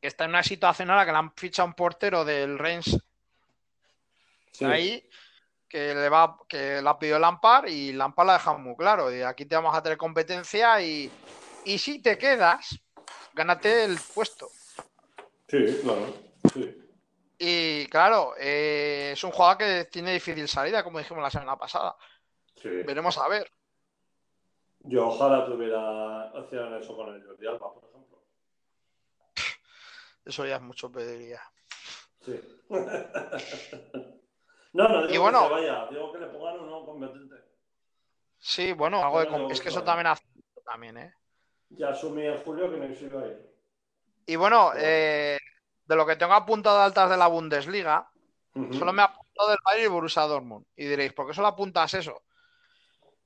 Que 0.02 0.08
está 0.08 0.26
en 0.26 0.32
una 0.32 0.44
situación 0.44 0.90
ahora 0.90 1.06
que 1.06 1.12
le 1.12 1.18
han 1.20 1.34
fichado 1.36 1.68
un 1.68 1.74
portero 1.76 2.26
del 2.26 2.58
Reims 2.60 2.98
Sí. 4.52 4.66
ahí 4.66 5.10
que 5.70 5.96
le 5.96 6.10
va 6.10 6.38
que 6.50 6.82
la 6.82 7.00
pidió 7.00 7.18
Lampard 7.18 7.68
y 7.70 7.94
Lampard 7.94 8.28
la 8.28 8.34
ha 8.36 8.38
dejado 8.38 8.58
muy 8.58 8.76
claro. 8.76 9.16
Y 9.16 9.22
aquí 9.22 9.46
te 9.46 9.56
vamos 9.56 9.74
a 9.74 9.82
tener 9.82 9.98
competencia 9.98 10.82
y, 10.82 11.10
y 11.64 11.78
si 11.78 12.02
te 12.02 12.18
quedas, 12.18 12.78
gánate 13.34 13.86
el 13.86 13.98
puesto. 14.14 14.50
Sí, 15.48 15.80
claro. 15.82 16.14
Sí. 16.54 16.78
Y 17.40 17.88
claro, 17.88 18.34
eh, 18.38 19.12
es 19.14 19.24
un 19.24 19.32
jugador 19.32 19.58
que 19.60 19.86
tiene 19.86 20.12
difícil 20.14 20.48
salida, 20.50 20.84
como 20.84 21.00
dijimos 21.00 21.24
la 21.24 21.32
semana 21.32 21.56
pasada. 21.58 21.96
sí. 22.62 22.68
Veremos 22.70 23.18
a 23.18 23.30
ver. 23.30 23.50
Yo 24.82 25.08
ojalá 25.08 25.46
tuviera 25.46 26.34
hicieran 26.44 26.74
eso 26.82 26.96
con 26.98 27.16
el 27.16 27.26
Jordi 27.26 27.48
Alba, 27.48 27.74
por. 27.74 27.91
Eso 30.32 30.46
ya 30.46 30.56
es 30.56 30.62
mucho 30.62 30.90
pediría. 30.90 31.42
Sí. 32.24 32.40
no, 34.72 34.88
no 34.88 35.02
digo 35.02 35.14
Y 35.14 35.18
bueno- 35.18 35.42
que 35.42 35.48
se 35.48 35.52
vaya, 35.52 35.88
digo 35.88 36.14
que 36.14 36.20
le 36.20 36.28
pongan 36.28 36.60
uno 36.62 36.86
competente. 36.86 37.36
Sí, 38.40 38.72
bueno, 38.72 39.04
algo 39.04 39.20
de 39.48 39.54
es 39.54 39.60
que 39.60 39.68
eso 39.68 39.84
también 39.84 40.08
hace 40.08 40.24
también, 40.64 40.98
¿eh? 40.98 41.14
Ya 41.72 41.90
asumí 41.90 42.26
en 42.26 42.42
julio 42.44 42.72
que 42.72 42.78
no 42.78 42.96
se 42.96 43.04
iba 43.04 43.22
a 43.24 43.28
ir. 43.28 43.54
Y 44.26 44.38
bueno, 44.38 44.72
eh, 44.78 45.38
de 45.84 45.96
lo 45.98 46.06
que 46.06 46.16
tengo 46.16 46.32
apuntado 46.34 46.78
de 46.78 46.86
altas 46.86 47.10
de 47.10 47.18
la 47.18 47.28
Bundesliga. 47.28 48.10
Solo 48.72 48.94
me 48.94 49.02
ha 49.02 49.06
apuntado 49.06 49.50
del 49.50 49.60
Bayern 49.66 49.86
y 49.86 49.94
Borussia 49.94 50.22
Dortmund. 50.24 50.66
Y 50.78 50.86
diréis, 50.86 51.12
¿por 51.12 51.28
qué 51.28 51.34
solo 51.34 51.48
apuntas 51.48 51.94
eso? 51.94 52.24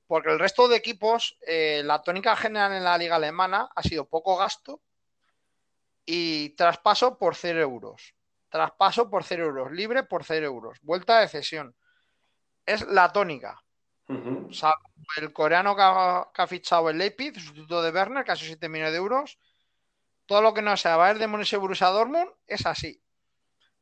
Porque 0.08 0.30
el 0.30 0.40
resto 0.40 0.66
de 0.66 0.76
equipos, 0.76 1.38
eh, 1.46 1.82
la 1.84 2.02
tónica 2.02 2.34
general 2.34 2.72
en 2.72 2.82
la 2.82 2.98
liga 2.98 3.14
alemana 3.14 3.70
ha 3.76 3.82
sido 3.84 4.08
poco 4.08 4.36
gasto 4.36 4.80
y 6.06 6.50
traspaso 6.50 7.18
por 7.18 7.34
0 7.34 7.60
euros. 7.60 8.14
Traspaso 8.48 9.10
por 9.10 9.24
0 9.24 9.44
euros. 9.44 9.72
Libre 9.72 10.04
por 10.04 10.24
0 10.24 10.46
euros. 10.46 10.78
Vuelta 10.82 11.18
de 11.20 11.28
cesión. 11.28 11.74
Es 12.64 12.86
la 12.86 13.12
tónica. 13.12 13.60
Ujú. 14.08 14.46
O 14.48 14.52
sea, 14.52 14.74
el 15.16 15.32
coreano 15.32 15.74
que 15.74 15.82
ha, 15.82 16.28
que 16.32 16.42
ha 16.42 16.46
fichado 16.46 16.88
el 16.88 16.98
Leipzig, 16.98 17.38
sustituto 17.40 17.82
de 17.82 17.90
Werner, 17.90 18.24
casi 18.24 18.46
7 18.46 18.68
millones 18.68 18.92
de 18.92 18.98
euros. 18.98 19.38
Todo 20.26 20.42
lo 20.42 20.54
que 20.54 20.62
no 20.62 20.76
sea 20.76 20.96
Bayern 20.96 21.20
de 21.20 21.26
Múnich 21.26 21.52
y 21.52 21.56
Borussia 21.56 21.88
Dortmund 21.88 22.30
es 22.46 22.64
así. 22.66 23.02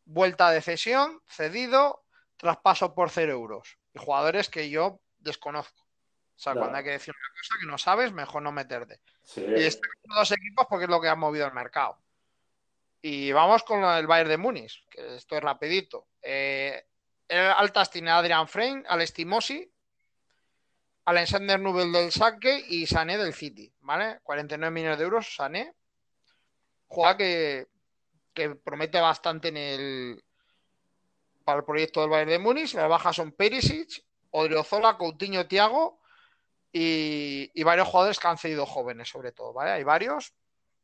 Vuelta 0.06 0.50
de 0.50 0.62
cesión, 0.62 1.20
cedido, 1.26 2.04
traspaso 2.36 2.94
por 2.94 3.10
0 3.10 3.32
euros. 3.32 3.78
Y 3.92 3.98
jugadores 3.98 4.48
que 4.48 4.70
yo 4.70 5.00
desconozco. 5.18 5.82
O 6.36 6.38
sea, 6.38 6.54
cuando 6.54 6.76
hay 6.76 6.84
que 6.84 6.90
decir 6.90 7.14
una 7.16 7.40
cosa 7.40 7.54
que 7.60 7.66
no 7.66 7.78
sabes, 7.78 8.12
mejor 8.12 8.42
no 8.42 8.50
meterte. 8.50 9.00
Sí. 9.22 9.40
Y 9.40 9.62
están 9.62 9.88
los 10.04 10.16
dos 10.16 10.32
equipos 10.32 10.66
porque 10.68 10.84
es 10.84 10.90
lo 10.90 11.00
que 11.00 11.08
ha 11.08 11.14
movido 11.14 11.46
el 11.46 11.52
mercado. 11.52 12.03
Y 13.06 13.32
vamos 13.32 13.64
con 13.64 13.82
del 13.82 14.06
Bayern 14.06 14.30
de 14.30 14.38
Múnich, 14.38 14.82
que 14.88 15.16
esto 15.16 15.36
es 15.36 15.42
rapidito. 15.42 16.06
Eh, 16.22 16.86
el 17.28 17.38
Altas 17.38 17.90
tiene 17.90 18.10
a 18.10 18.16
Adrian 18.16 18.48
Frein, 18.48 18.82
al 18.88 19.02
Estimosi, 19.02 19.70
Alexander 21.04 21.60
Nubel 21.60 21.92
del 21.92 22.10
Saque 22.10 22.64
y 22.66 22.86
Sané 22.86 23.18
del 23.18 23.34
City, 23.34 23.70
¿vale? 23.80 24.20
49 24.22 24.72
millones 24.72 24.96
de 24.96 25.04
euros, 25.04 25.36
Sané. 25.36 25.74
Juega 26.86 27.18
que, 27.18 27.66
que 28.32 28.54
promete 28.54 28.98
bastante 29.02 29.48
en 29.48 29.58
el 29.58 30.24
para 31.44 31.58
el 31.58 31.66
proyecto 31.66 32.00
del 32.00 32.08
Bayern 32.08 32.30
de 32.30 32.38
Múnich. 32.38 32.72
Las 32.72 32.88
bajas 32.88 33.16
son 33.16 33.32
Perisic, 33.32 34.02
Odriozola, 34.30 34.96
Coutinho, 34.96 35.46
Tiago 35.46 36.00
y, 36.72 37.50
y 37.52 37.62
varios 37.64 37.86
jugadores 37.86 38.18
que 38.18 38.28
han 38.28 38.38
cedido 38.38 38.64
jóvenes, 38.64 39.10
sobre 39.10 39.32
todo, 39.32 39.52
¿vale? 39.52 39.72
Hay 39.72 39.84
varios. 39.84 40.32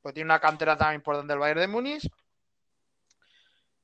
Pues 0.02 0.14
tiene 0.14 0.28
una 0.28 0.40
cantera 0.40 0.76
tan 0.76 0.94
importante 0.94 1.32
del 1.32 1.40
Bayern 1.40 1.60
de 1.60 1.68
Múnich. 1.68 2.10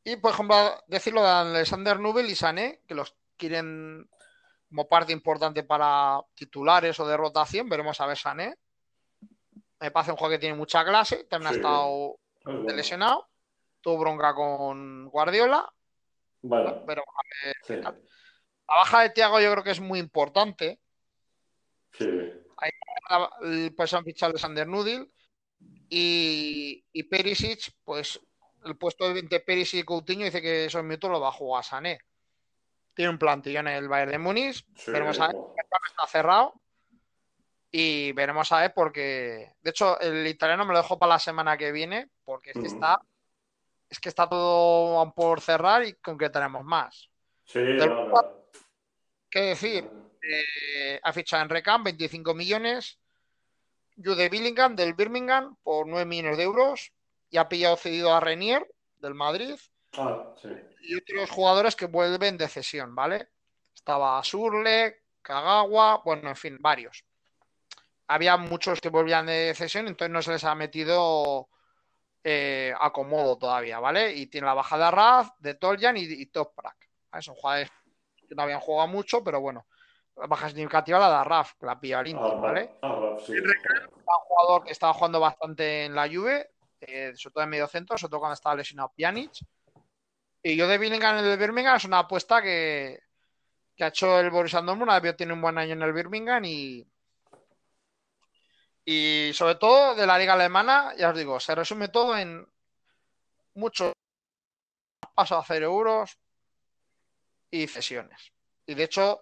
Y, 0.05 0.17
por 0.17 0.33
ejemplo, 0.33 0.57
decirlo 0.87 1.23
de 1.23 1.29
Alexander 1.29 1.99
Nubel 1.99 2.31
y 2.31 2.37
Sané, 2.37 2.81
que 2.87 2.95
los 2.95 3.17
quieren 3.37 4.09
como 4.69 4.89
parte 4.89 5.13
importante 5.13 5.63
para 5.63 6.21
titulares 6.35 6.99
o 7.01 7.07
de 7.07 7.17
rotación. 7.17 7.69
Veremos 7.69 8.01
a 8.01 8.07
ver 8.07 8.17
Sané. 8.17 8.57
Me 9.81 9.91
parece 9.91 10.13
un 10.13 10.17
juego 10.17 10.33
que 10.33 10.39
tiene 10.39 10.55
mucha 10.55 10.85
clase. 10.85 11.25
También 11.25 11.53
ha 11.53 11.57
estado 11.57 12.19
lesionado. 12.75 13.29
Tuvo 13.81 13.99
bronca 13.99 14.35
con 14.35 15.09
Guardiola. 15.09 15.69
Bueno, 16.43 16.85
pero 16.87 17.03
La 17.79 17.95
baja 18.67 19.03
de 19.03 19.11
Thiago 19.11 19.41
yo 19.41 19.51
creo 19.53 19.65
que 19.65 19.71
es 19.73 19.81
muy 19.81 19.99
importante. 19.99 20.79
Sí. 21.93 22.07
pues 23.77 23.93
han 23.95 24.05
fichado 24.05 24.31
Alexander 24.31 24.67
Nudil 24.67 25.11
y, 25.89 26.85
y 26.93 27.03
Perisic, 27.05 27.73
pues 27.85 28.21
el 28.65 28.77
puesto 28.77 29.13
de 29.13 29.41
Perisic 29.41 29.81
y 29.81 29.85
Coutinho 29.85 30.25
dice 30.25 30.43
que 30.43 30.67
esos 30.67 30.83
minutos 30.83 31.11
lo 31.11 31.21
va 31.21 31.29
a 31.29 31.33
jugar 31.33 31.65
Sané. 31.65 32.01
Tiene 32.95 33.11
un 33.11 33.19
plantillón 33.19 33.69
en 33.69 33.75
el 33.75 33.89
Bayern 33.89 34.13
de 34.13 34.19
Múnich. 34.19 34.65
veremos 34.87 35.21
a 35.21 35.29
ver. 35.29 35.37
Está 35.57 36.07
cerrado. 36.07 36.55
Y 37.71 38.13
veremos 38.13 38.51
a 38.53 38.61
ver 38.61 38.73
porque. 38.75 39.53
De 39.61 39.71
hecho, 39.71 40.01
el 40.01 40.27
italiano 40.27 40.65
me 40.65 40.73
lo 40.73 40.81
dejo 40.81 40.99
para 40.99 41.15
la 41.15 41.19
semana 41.19 41.59
que 41.59 41.73
viene. 41.73 42.09
Porque 42.25 42.51
es 42.51 42.59
que 42.59 42.67
está. 42.67 43.01
Es 43.89 44.01
que 44.01 44.09
está 44.09 44.27
todo 44.29 45.13
por 45.15 45.41
cerrar 45.43 45.85
y 45.85 45.93
concretaremos 45.95 46.65
más. 46.65 47.11
Sí, 47.45 47.61
¿Qué 49.31 49.41
decir? 49.41 49.89
Eh, 50.23 50.99
ha 51.03 51.13
fichado 51.13 51.43
en 51.43 51.51
Recam 51.51 51.85
25 51.85 52.33
millones. 52.33 52.99
Jude 54.03 54.29
Billingham 54.29 54.77
del 54.77 54.95
Birmingham 54.95 55.57
por 55.63 55.87
9 55.87 56.05
millones 56.05 56.37
de 56.37 56.45
euros. 56.45 56.93
Y 57.31 57.39
ha 57.39 57.49
pillado 57.49 57.77
cedido 57.77 58.15
a 58.15 58.21
Renier 58.21 58.67
del 58.99 59.15
Madrid. 59.15 59.57
Ah, 59.99 60.35
y 60.83 60.95
otros 60.95 61.31
jugadores 61.31 61.75
que 61.75 61.87
vuelven 61.87 62.37
de 62.37 62.49
cesión, 62.49 62.95
¿vale? 62.95 63.29
Estaba 63.75 64.23
Surle, 64.23 65.03
Kagawa, 65.23 66.03
bueno, 66.05 66.29
en 66.29 66.37
fin, 66.37 66.59
varios. 66.61 67.05
Había 68.09 68.37
muchos 68.37 68.81
que 68.81 68.89
volvían 68.89 69.27
de 69.27 69.53
cesión, 69.57 69.89
entonces 69.89 70.13
no 70.13 70.23
se 70.23 70.33
les 70.33 70.45
ha 70.45 70.55
metido 70.55 71.49
eh, 72.23 72.73
acomodo 72.81 73.37
todavía, 73.37 73.81
¿vale? 73.81 74.13
Y 74.15 74.27
tiene 74.27 74.47
la 74.47 74.55
baja 74.55 74.79
de 74.79 74.91
Raz, 74.91 75.29
de 75.41 75.55
Toljan 75.55 75.97
y, 75.97 76.03
y 76.03 76.27
Toprak. 76.27 76.77
Son 77.21 77.35
jugadores 77.35 77.71
que 78.29 78.35
no 78.35 78.43
habían 78.43 78.61
jugado 78.61 78.89
mucho, 78.89 79.25
pero 79.25 79.41
bueno. 79.41 79.67
La 80.17 80.27
baja 80.27 80.49
significativa 80.49 80.99
la 80.99 81.19
de 81.19 81.25
Raf, 81.25 81.55
que 81.55 81.67
la 81.67 81.79
pilla 81.79 82.01
el 82.01 82.15
¿vale? 82.15 82.79
un 82.83 83.19
jugador 84.29 84.65
que 84.65 84.73
estaba 84.73 84.95
jugando 84.95 85.21
bastante 85.21 85.85
en 85.85 85.95
la 85.95 86.09
Juve, 86.09 86.51
eh, 86.81 87.13
sobre 87.15 87.33
todo 87.35 87.45
en 87.45 87.51
medio 87.51 87.67
centro, 87.67 87.99
sobre 87.99 88.11
todo 88.11 88.21
cuando 88.21 88.35
estaba 88.35 88.55
lesionado 88.55 88.93
Pjanic. 88.97 89.33
Y 90.43 90.57
yo 90.57 90.69
de 90.69 90.79
Billingham 90.79 91.19
en 91.19 91.25
el 91.25 91.39
Birmingham 91.39 91.77
es 91.77 91.85
una 91.85 92.01
apuesta 92.01 92.41
que, 92.41 93.01
ha 93.81 93.87
hecho 93.89 94.19
el 94.21 94.31
Boris 94.31 94.53
Dortmund. 94.53 94.83
Una 94.83 95.17
tiene 95.17 95.33
un 95.33 95.43
buen 95.43 95.59
año 95.59 95.73
en 95.73 95.83
el 95.83 95.93
Birmingham 95.93 96.45
y, 96.45 96.87
y 98.85 99.33
sobre 99.35 99.57
todo 99.57 99.95
de 99.97 100.07
la 100.07 100.17
liga 100.19 100.35
alemana, 100.35 100.95
ya 100.97 101.11
os 101.11 101.17
digo, 101.17 101.41
se 101.41 101.55
resume 101.55 101.89
todo 101.89 102.17
en 102.17 102.47
muchos 103.55 103.93
pasos 105.15 105.39
a 105.39 105.45
cero 105.45 105.67
euros 105.67 106.17
y 107.51 107.67
cesiones. 107.67 108.33
Y 108.67 108.75
de 108.75 108.85
hecho, 108.85 109.21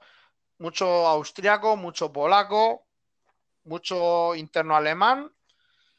mucho 0.59 1.07
austriaco, 1.07 1.76
mucho 1.76 2.12
polaco, 2.12 2.86
mucho 3.64 4.34
interno 4.34 4.76
alemán 4.76 5.30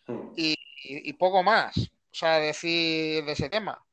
hmm. 0.07 0.31
y 0.35 1.13
poco 1.13 1.43
más. 1.43 1.77
O 2.15 2.17
sea, 2.17 2.39
decir 2.39 3.25
de 3.25 3.31
ese 3.33 3.49
tema. 3.49 3.85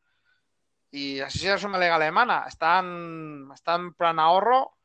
Y 0.92 1.20
así 1.20 1.48
es 1.48 1.64
una 1.64 1.78
liga 1.78 1.96
alemana. 1.96 2.44
Están, 2.46 3.50
están 3.52 3.80
en 3.80 3.94
plan 3.94 4.20
ahorro. 4.20 4.76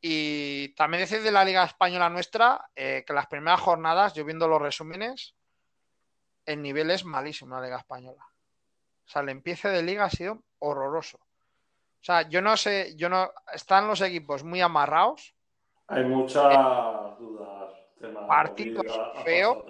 Y 0.00 0.68
también 0.70 1.02
decir 1.02 1.22
de 1.22 1.32
la 1.32 1.44
liga 1.44 1.64
española 1.64 2.08
nuestra 2.08 2.70
eh, 2.74 3.04
que 3.06 3.12
las 3.12 3.26
primeras 3.26 3.60
jornadas, 3.60 4.14
yo 4.14 4.24
viendo 4.24 4.48
los 4.48 4.62
resúmenes, 4.62 5.34
el 6.46 6.62
nivel 6.62 6.90
es 6.90 7.04
malísimo 7.04 7.54
en 7.54 7.60
la 7.60 7.66
liga 7.66 7.78
española. 7.78 8.24
O 8.24 9.08
sea, 9.08 9.22
el 9.22 9.30
empiece 9.30 9.68
de 9.68 9.82
liga 9.82 10.04
ha 10.04 10.10
sido 10.10 10.42
horroroso. 10.60 11.18
O 12.04 12.06
sea, 12.06 12.28
yo 12.28 12.42
no 12.42 12.54
sé, 12.54 12.94
yo 12.96 13.08
no. 13.08 13.32
Están 13.54 13.88
los 13.88 14.02
equipos 14.02 14.44
muy 14.44 14.60
amarrados. 14.60 15.34
Hay 15.86 16.04
muchas 16.04 16.52
dudas. 17.18 17.72
partidos 18.28 19.00
feos. 19.24 19.64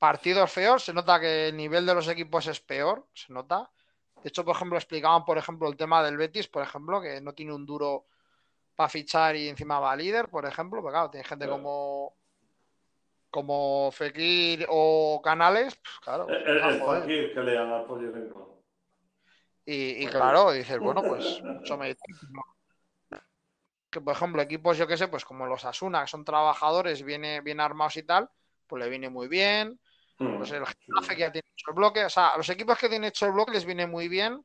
Partidos 0.00 0.50
feos. 0.50 0.84
Se 0.84 0.92
nota 0.92 1.20
que 1.20 1.50
el 1.50 1.56
nivel 1.56 1.86
de 1.86 1.94
los 1.94 2.08
equipos 2.08 2.44
es 2.48 2.58
peor. 2.58 3.06
Se 3.14 3.32
nota. 3.32 3.70
De 4.20 4.30
hecho, 4.30 4.44
por 4.44 4.56
ejemplo, 4.56 4.76
explicaban, 4.76 5.24
por 5.24 5.38
ejemplo, 5.38 5.68
el 5.68 5.76
tema 5.76 6.02
del 6.02 6.16
Betis, 6.16 6.48
por 6.48 6.64
ejemplo, 6.64 7.00
que 7.00 7.20
no 7.20 7.34
tiene 7.34 7.54
un 7.54 7.64
duro 7.64 8.06
para 8.74 8.88
fichar 8.88 9.36
y 9.36 9.48
encima 9.48 9.78
va 9.78 9.94
líder, 9.94 10.28
por 10.28 10.44
ejemplo, 10.44 10.82
porque 10.82 10.94
claro, 10.94 11.10
tiene 11.10 11.22
gente 11.22 11.46
como 11.46 12.16
como 13.30 13.92
Fekir 13.92 14.66
o 14.68 15.20
Canales, 15.22 15.76
pues, 15.76 16.00
claro. 16.00 16.26
El, 16.28 16.80
Fekir 16.82 17.32
que 17.32 17.40
le 17.42 17.54
llama 17.54 17.84
y, 19.64 20.04
y 20.04 20.06
claro, 20.06 20.52
dices, 20.52 20.78
bueno, 20.80 21.04
pues 21.04 21.42
eso 21.62 21.76
me 21.76 21.94
que 23.90 24.00
por 24.00 24.14
ejemplo 24.14 24.40
equipos 24.40 24.78
yo 24.78 24.86
que 24.86 24.96
sé 24.96 25.08
pues 25.08 25.24
como 25.24 25.46
los 25.46 25.64
Asuna 25.64 26.02
que 26.02 26.06
son 26.06 26.24
trabajadores 26.24 27.02
viene 27.02 27.40
bien 27.40 27.58
armados 27.58 27.96
y 27.96 28.04
tal 28.04 28.30
pues 28.70 28.82
le 28.82 28.88
viene 28.88 29.10
muy 29.10 29.28
bien. 29.28 29.78
Pues 30.16 30.52
el 30.52 30.64
Getafe 30.64 31.16
que 31.16 31.20
ya 31.20 31.32
tiene 31.32 31.48
hecho 31.52 31.70
el 31.70 31.74
bloque, 31.74 32.04
o 32.04 32.08
sea, 32.08 32.36
los 32.36 32.48
equipos 32.48 32.78
que 32.78 32.88
tienen 32.88 33.08
hecho 33.08 33.26
el 33.26 33.32
bloque 33.32 33.52
les 33.52 33.64
viene 33.64 33.86
muy 33.86 34.08
bien. 34.08 34.42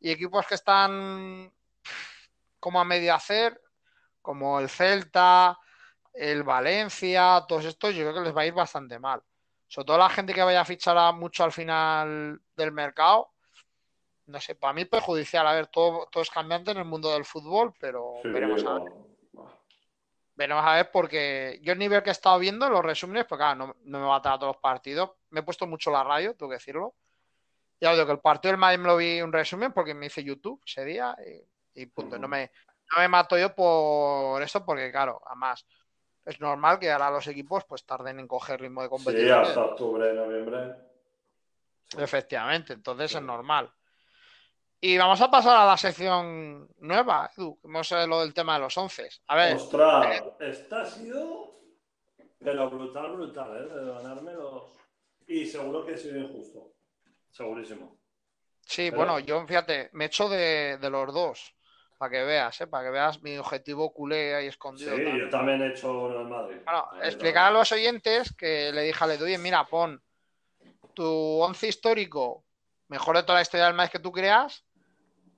Y 0.00 0.10
equipos 0.10 0.46
que 0.46 0.54
están 0.54 1.50
como 2.60 2.80
a 2.80 2.84
medio 2.84 3.14
hacer, 3.14 3.60
como 4.20 4.60
el 4.60 4.68
Celta, 4.68 5.58
el 6.12 6.44
Valencia, 6.44 7.44
todos 7.48 7.64
estos, 7.64 7.94
yo 7.94 8.02
creo 8.02 8.14
que 8.14 8.28
les 8.28 8.36
va 8.36 8.42
a 8.42 8.46
ir 8.46 8.52
bastante 8.52 8.98
mal. 8.98 9.22
Sobre 9.66 9.86
todo 9.86 9.98
la 9.98 10.10
gente 10.10 10.34
que 10.34 10.42
vaya 10.42 10.60
a 10.60 10.64
fichar 10.64 11.14
mucho 11.14 11.42
al 11.42 11.52
final 11.52 12.40
del 12.54 12.72
mercado, 12.72 13.33
no 14.26 14.40
sé, 14.40 14.54
para 14.54 14.72
mí 14.72 14.82
es 14.82 14.88
perjudicial. 14.88 15.46
A 15.46 15.54
ver, 15.54 15.66
todo, 15.68 16.08
todo 16.10 16.22
es 16.22 16.30
cambiante 16.30 16.70
en 16.70 16.78
el 16.78 16.84
mundo 16.84 17.12
del 17.12 17.24
fútbol, 17.24 17.74
pero 17.78 18.14
veremos 18.24 18.64
a 18.64 18.78
ver 18.78 18.92
veremos 20.36 20.64
a 20.64 20.74
ver 20.74 20.90
porque 20.90 21.60
yo 21.62 21.72
el 21.72 21.78
nivel 21.78 22.02
que 22.02 22.10
he 22.10 22.12
estado 22.12 22.38
viendo, 22.38 22.68
los 22.68 22.84
resúmenes, 22.84 23.26
pues 23.26 23.38
claro, 23.38 23.76
no, 23.84 23.98
me 23.98 24.06
va 24.06 24.16
a 24.16 24.22
todos 24.22 24.54
los 24.54 24.56
partidos. 24.56 25.12
Me 25.30 25.40
he 25.40 25.42
puesto 25.42 25.66
mucho 25.66 25.90
la 25.90 26.04
radio, 26.04 26.34
tengo 26.34 26.50
que 26.50 26.56
decirlo. 26.56 26.94
Ya 27.80 27.90
os 27.90 27.96
digo 27.96 28.06
que 28.06 28.12
el 28.12 28.20
partido 28.20 28.52
del 28.52 28.60
Madrid 28.60 28.78
me 28.78 28.88
lo 28.88 28.96
vi 28.96 29.20
un 29.20 29.32
resumen 29.32 29.72
porque 29.72 29.94
me 29.94 30.06
hice 30.06 30.24
YouTube 30.24 30.60
ese 30.66 30.84
día 30.84 31.16
y, 31.74 31.86
punto. 31.86 32.18
No 32.18 32.28
me, 32.28 32.50
no 32.92 33.00
me 33.00 33.08
mato 33.08 33.38
yo 33.38 33.54
por 33.54 34.42
eso 34.42 34.64
porque, 34.64 34.90
claro, 34.90 35.20
además 35.26 35.66
es 36.24 36.40
normal 36.40 36.78
que 36.78 36.90
ahora 36.90 37.10
los 37.10 37.26
equipos 37.26 37.64
pues 37.64 37.84
tarden 37.84 38.18
en 38.20 38.28
coger 38.28 38.60
ritmo 38.60 38.82
de 38.82 38.88
competición. 38.88 39.44
Sí, 39.44 39.50
hasta 39.50 39.64
octubre, 39.64 40.12
noviembre. 40.14 40.74
Efectivamente, 41.98 42.72
entonces 42.72 43.14
es 43.14 43.22
normal. 43.22 43.72
Y 44.86 44.98
vamos 44.98 45.18
a 45.22 45.30
pasar 45.30 45.56
a 45.56 45.64
la 45.64 45.78
sección 45.78 46.68
nueva, 46.80 47.30
Edu. 47.34 47.58
Hemos 47.64 47.90
lo 47.90 48.20
del 48.20 48.34
tema 48.34 48.52
de 48.52 48.60
los 48.60 48.76
once. 48.76 49.08
A 49.28 49.34
ver. 49.34 49.56
Ostras, 49.56 50.22
esta 50.40 50.82
ha 50.82 50.84
sido. 50.84 51.54
Pero 52.38 52.68
brutal, 52.68 53.12
brutal, 53.12 53.56
¿eh? 53.56 53.74
De 53.80 53.92
ganarme 53.92 54.34
los. 54.34 54.64
Y 55.26 55.46
seguro 55.46 55.86
que 55.86 55.94
ha 55.94 55.96
sido 55.96 56.18
injusto. 56.18 56.74
Segurísimo. 57.30 57.96
Sí, 58.60 58.90
bueno, 58.90 59.18
yo 59.20 59.46
fíjate, 59.46 59.88
me 59.94 60.04
echo 60.04 60.28
de, 60.28 60.76
los 60.78 61.14
dos. 61.14 61.54
Para 61.96 62.10
que 62.10 62.22
veas, 62.22 62.60
¿eh? 62.60 62.66
Para 62.66 62.84
que 62.84 62.90
veas 62.90 63.22
mi 63.22 63.38
objetivo 63.38 63.90
culé 63.90 64.34
ahí 64.34 64.48
escondido. 64.48 64.94
Sí, 64.94 65.02
yo 65.18 65.30
también 65.30 65.62
he 65.62 65.68
hecho 65.68 66.20
en 66.20 66.28
Madrid. 66.28 66.58
Bueno, 66.62 66.88
explicar 67.02 67.46
a 67.46 67.52
los 67.52 67.72
oyentes 67.72 68.34
que 68.36 68.70
le 68.70 68.82
dije 68.82 69.02
a 69.02 69.06
Ledu, 69.06 69.24
oye, 69.24 69.38
mira, 69.38 69.64
pon 69.64 69.98
tu 70.92 71.40
once 71.40 71.68
histórico 71.68 72.44
mejor 72.88 73.16
de 73.16 73.22
toda 73.22 73.36
la 73.36 73.42
historia 73.42 73.64
del 73.64 73.74
Madrid 73.74 73.90
que 73.90 73.98
tú 73.98 74.12
creas 74.12 74.62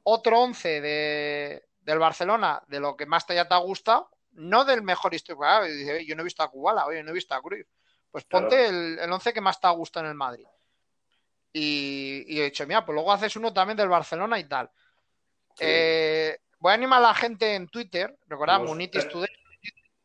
otro 0.09 0.41
11 0.41 0.81
de, 0.81 1.69
del 1.81 1.99
Barcelona, 1.99 2.63
de 2.69 2.79
lo 2.79 2.97
que 2.97 3.07
más 3.07 3.27
te 3.27 3.33
haya 3.33 3.49
te 3.49 3.57
gustado, 3.57 4.11
no 4.33 4.65
del 4.65 4.83
mejor 4.83 5.15
histórico. 5.15 5.45
yo 6.07 6.15
no 6.15 6.21
he 6.21 6.25
visto 6.25 6.45
a 6.45 6.51
Kubala, 6.51 6.87
oye, 6.87 7.03
no 7.03 7.11
he 7.11 7.15
visto 7.15 7.35
a 7.35 7.43
Cruz. 7.43 7.67
Pues 8.13 8.25
ponte 8.25 8.67
el, 8.67 8.99
el 9.01 9.13
11 9.13 9.33
que 9.33 9.41
más 9.41 9.61
te 9.61 9.67
ha 9.67 9.71
gustado 9.71 10.07
en 10.07 10.11
el 10.11 10.17
Madrid. 10.17 10.47
Y, 11.53 12.41
he 12.41 12.45
dicho, 12.45 12.67
mira, 12.67 12.85
pues 12.85 12.95
luego 12.95 13.13
haces 13.13 13.35
uno 13.35 13.53
también 13.53 13.77
del 13.77 13.89
Barcelona 13.89 14.39
y 14.39 14.45
tal. 14.45 14.71
Eh, 15.59 16.39
voy 16.61 16.71
a 16.71 16.75
animar 16.75 16.99
a 17.01 17.09
la 17.09 17.15
gente 17.15 17.55
en 17.55 17.67
Twitter, 17.67 18.17
recordad, 18.29 18.61
Munitis. 18.61 19.09
Today, 19.09 19.29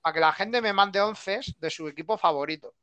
para 0.02 0.14
que 0.14 0.20
la 0.20 0.34
gente 0.34 0.62
me 0.62 0.74
mande 0.74 1.00
11 1.00 1.42
de 1.60 1.70
su 1.70 1.88
equipo 1.88 2.18
favorito. 2.18 2.74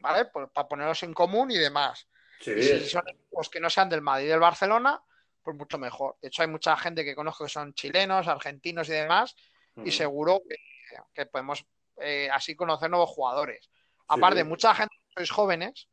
¿Vale? 0.00 0.24
Pues 0.24 0.48
para 0.52 0.66
ponerlos 0.66 1.02
en 1.04 1.14
común 1.14 1.52
y 1.52 1.58
demás. 1.58 2.08
Y 2.40 2.62
si 2.62 2.88
son 2.88 3.08
equipos 3.08 3.48
que 3.48 3.60
no 3.60 3.70
sean 3.70 3.88
del 3.88 4.02
Madrid 4.02 4.24
y 4.24 4.30
del 4.30 4.40
Barcelona, 4.40 5.00
pues 5.42 5.56
mucho 5.56 5.78
mejor. 5.78 6.16
De 6.20 6.28
hecho, 6.28 6.42
hay 6.42 6.48
mucha 6.48 6.76
gente 6.76 7.04
que 7.04 7.14
conozco 7.14 7.44
que 7.44 7.50
son 7.50 7.74
chilenos, 7.74 8.28
argentinos 8.28 8.88
y 8.88 8.92
demás, 8.92 9.34
y 9.84 9.90
seguro 9.90 10.42
que, 11.14 11.26
podemos 11.26 11.64
eh, 11.96 12.28
así 12.32 12.54
conocer 12.54 12.90
nuevos 12.90 13.10
jugadores. 13.10 13.70
Aparte, 14.08 14.44
mucha 14.44 14.74
gente 14.74 14.94
que 14.96 15.12
sois 15.14 15.30
jóvenes, 15.30 15.88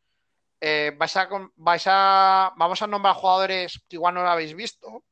eh, 0.61 0.91
vais 0.97 1.15
a, 1.17 1.29
con- 1.29 1.51
vais 1.55 1.83
a, 1.87 2.53
vamos 2.57 2.81
a 2.81 2.87
nombrar 2.87 3.15
jugadores 3.15 3.81
que 3.87 3.95
igual 3.95 4.13
no 4.13 4.23
lo 4.23 4.29
habéis 4.29 4.53
visto 4.53 5.03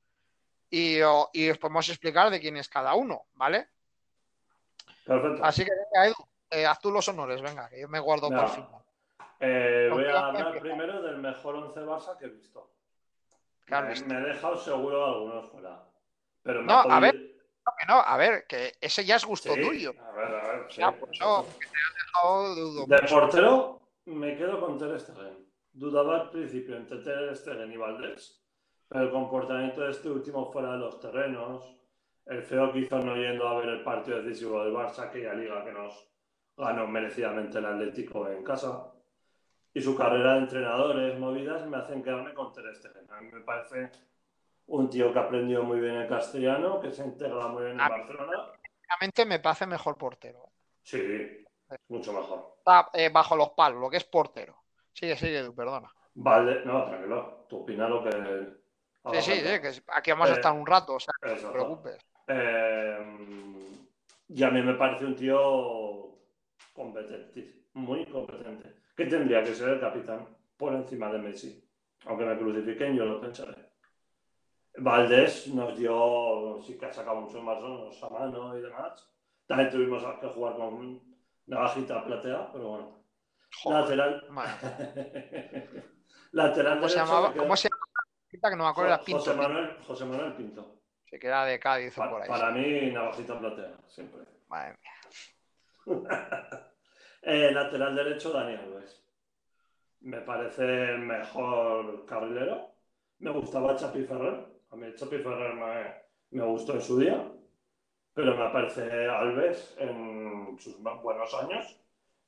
y, 0.69 1.01
o- 1.01 1.29
y 1.31 1.49
os 1.49 1.57
podemos 1.57 1.87
explicar 1.87 2.29
de 2.29 2.39
quién 2.39 2.57
es 2.57 2.67
cada 2.67 2.93
uno, 2.95 3.27
¿vale? 3.35 3.69
Perfecto. 5.05 5.43
Así 5.43 5.63
que 5.63 5.71
venga, 5.71 6.07
Edu, 6.07 6.27
eh, 6.49 6.65
haz 6.65 6.79
tú 6.79 6.91
los 6.91 7.07
honores, 7.07 7.41
venga, 7.41 7.69
que 7.69 7.79
yo 7.79 7.87
me 7.87 7.99
guardo 7.99 8.29
para 8.29 8.43
el 8.43 8.47
Venga. 8.49 8.67
final. 8.67 8.83
Voy 9.93 10.05
a 10.05 10.25
hablar 10.27 10.59
primero 10.59 11.01
del 11.01 11.17
mejor 11.17 11.55
11 11.55 11.79
Barça 11.81 12.17
que 12.17 12.25
he 12.25 12.29
visto. 12.29 12.71
¿Qué 13.67 13.75
has 13.75 14.05
Me- 14.07 14.15
he 14.17 14.21
dejado 14.21 14.57
seguro 14.57 15.05
algunos 15.05 15.49
fuera. 15.51 15.83
Pero 16.41 16.61
me 16.61 16.67
No, 16.67 16.79
a 16.79 16.99
ver. 17.01 17.15
No, 17.65 17.73
que 17.77 17.85
no, 17.85 17.95
a 17.99 18.15
ver, 18.17 18.47
que 18.47 18.71
ese 18.79 19.03
ya 19.03 19.17
es 19.17 19.25
gusto 19.25 19.53
Sí, 19.53 19.61
tuyo. 19.61 19.93
A 20.01 20.11
ver, 20.13 20.25
a 20.35 20.47
ver. 20.47 20.65
sí, 20.71 20.79
Ya, 20.79 20.91
pues 20.97 21.19
no, 21.19 21.43
que 21.43 21.51
te 21.51 21.67
has 21.67 21.93
dejado 22.05 22.55
dudo 22.55 22.85
De 22.87 22.99
portero 23.09 23.81
me 24.05 24.37
quedo 24.37 24.59
con 24.61 24.77
Ter 24.77 24.97
Stegen. 24.99 25.45
Dudaba 25.73 26.21
al 26.21 26.29
principio 26.31 26.77
entre 26.77 26.99
Ter 26.99 27.35
Stegen 27.35 27.71
y 27.71 27.77
Valdés, 27.77 28.41
pero 28.87 29.03
el 29.03 29.11
comportamiento 29.11 29.81
de 29.81 29.91
este 29.91 30.09
último 30.09 30.49
fuera 30.51 30.71
de 30.71 30.77
los 30.77 30.99
terrenos, 31.01 31.75
el 32.25 32.41
feo 32.41 32.71
que 32.71 32.79
hizo 32.79 32.97
no 32.99 33.15
yendo 33.17 33.45
a 33.47 33.59
ver 33.59 33.67
el 33.69 33.83
partido 33.83 34.21
decisivo 34.23 34.63
del 34.63 34.73
Barça, 34.73 35.03
aquella 35.09 35.33
liga 35.33 35.63
que 35.65 35.73
nos 35.73 36.09
ganó 36.55 36.87
merecidamente 36.87 37.57
el 37.59 37.65
Atlético 37.65 38.29
en 38.29 38.43
casa, 38.43 38.93
y 39.73 39.81
su 39.81 39.95
carrera 39.95 40.33
de 40.33 40.39
entrenadores 40.39 41.19
movidas 41.19 41.65
me 41.67 41.77
hacen 41.77 42.03
quedarme 42.03 42.33
con 42.33 42.51
Ter 42.53 42.75
Stegen. 42.75 43.09
A 43.11 43.21
mí 43.21 43.29
me 43.31 43.41
parece 43.41 43.91
un 44.67 44.89
tío 44.89 45.13
que 45.13 45.19
ha 45.19 45.23
aprendido 45.23 45.63
muy 45.63 45.79
bien 45.79 45.95
el 45.95 46.07
castellano, 46.07 46.79
que 46.79 46.91
se 46.91 47.05
integra 47.05 47.47
muy 47.47 47.63
bien 47.63 47.75
en 47.75 47.81
Ah. 47.81 47.89
Barcelona. 47.89 48.51
Realmente 48.89 49.25
me 49.25 49.39
parece 49.39 49.65
mejor 49.67 49.97
portero. 49.97 50.45
Sí, 50.81 51.43
mucho 51.89 52.13
mejor. 52.13 52.55
Está 52.59 52.89
eh, 52.93 53.09
bajo 53.09 53.35
los 53.35 53.49
palos, 53.51 53.81
lo 53.81 53.89
que 53.89 53.97
es 53.97 54.05
portero. 54.05 54.63
Sigue, 54.93 55.15
sigue, 55.17 55.39
Edu, 55.39 55.53
perdona. 55.53 55.91
Vale, 56.15 56.63
no, 56.65 56.85
tranquilo. 56.85 57.45
Tú 57.49 57.57
opina 57.61 57.87
lo 57.87 58.03
que. 58.03 58.11
Sí, 59.13 59.21
sí, 59.21 59.31
sí, 59.39 59.61
que 59.61 59.71
aquí 59.93 60.11
vamos 60.11 60.29
a 60.29 60.33
Eh, 60.33 60.35
estar 60.35 60.53
un 60.53 60.65
rato, 60.65 60.95
o 60.95 60.99
sea, 60.99 61.13
no 61.21 61.33
te 61.35 61.47
preocupes. 61.47 61.97
Eh, 62.27 62.97
y 64.29 64.43
a 64.43 64.49
mí 64.49 64.61
me 64.61 64.73
parece 64.73 65.05
un 65.05 65.15
tío 65.15 66.17
competente, 66.73 67.67
muy 67.73 68.05
competente. 68.07 68.73
Que 68.97 69.05
tendría 69.05 69.43
que 69.43 69.53
ser 69.53 69.69
el 69.69 69.79
capitán 69.79 70.27
por 70.57 70.73
encima 70.73 71.11
de 71.11 71.19
Messi. 71.19 71.63
Aunque 72.05 72.25
me 72.25 72.37
crucifiquen, 72.37 72.95
yo 72.95 73.05
lo 73.05 73.21
pensaré. 73.21 73.53
Valdés 74.79 75.47
nos 75.47 75.77
dio, 75.77 76.59
sí 76.65 76.77
que 76.77 76.87
ha 76.87 76.93
sacado 76.93 77.21
muchos 77.21 77.43
más 77.43 77.59
zonos 77.59 78.03
a 78.03 78.09
mano 78.09 78.57
y 78.57 78.61
demás. 78.61 79.07
También 79.45 79.69
tuvimos 79.69 80.03
que 80.19 80.27
jugar 80.27 80.55
con 80.55 80.99
navajita 81.45 82.03
platea, 82.03 82.51
pero 82.51 82.69
bueno. 82.69 83.03
Joder, 83.61 83.97
Lateral. 83.97 84.27
Lateral 86.31 86.75
¿Cómo 86.77 86.89
se 86.89 86.97
llamaba? 86.97 87.33
¿Cómo 87.33 87.55
se 87.55 87.69
llamaba? 87.69 88.49
Que 88.49 88.55
no 88.55 88.63
me 88.63 88.69
acuerdo, 88.69 88.93
era 88.93 89.03
Pinto. 89.03 89.19
José 89.19 89.33
Manuel, 89.35 89.77
José 89.85 90.05
Manuel 90.05 90.33
Pinto. 90.33 90.81
Se 91.05 91.19
queda 91.19 91.45
de 91.45 91.59
Cádiz 91.59 91.97
o 91.97 92.09
por 92.09 92.21
ahí. 92.21 92.27
para 92.27 92.51
mí, 92.51 92.91
navajita 92.91 93.39
platea, 93.39 93.77
siempre. 93.87 94.21
Madre 94.47 94.75
mía. 94.81 94.91
Eh, 97.29 97.51
lateral 97.51 97.93
derecho, 97.93 98.31
Dani 98.31 98.55
Alves. 98.55 99.05
Me 99.99 100.21
parece 100.21 100.63
el 100.63 100.99
mejor 100.99 102.05
carrilero. 102.05 102.71
Me 103.19 103.31
gustaba 103.31 103.75
Chapi 103.75 104.05
Ferrer. 104.05 104.45
A 104.69 104.75
mí 104.77 104.95
Chapi 104.95 105.17
Ferrer 105.17 105.53
me, 105.53 106.39
me 106.39 106.45
gustó 106.45 106.75
en 106.75 106.81
su 106.81 106.97
día. 106.97 107.29
Pero 108.13 108.33
me 108.33 108.49
parece 108.49 109.09
Alves 109.09 109.75
en 109.77 110.55
sus 110.57 110.79
más 110.79 111.03
buenos 111.03 111.33
años, 111.33 111.77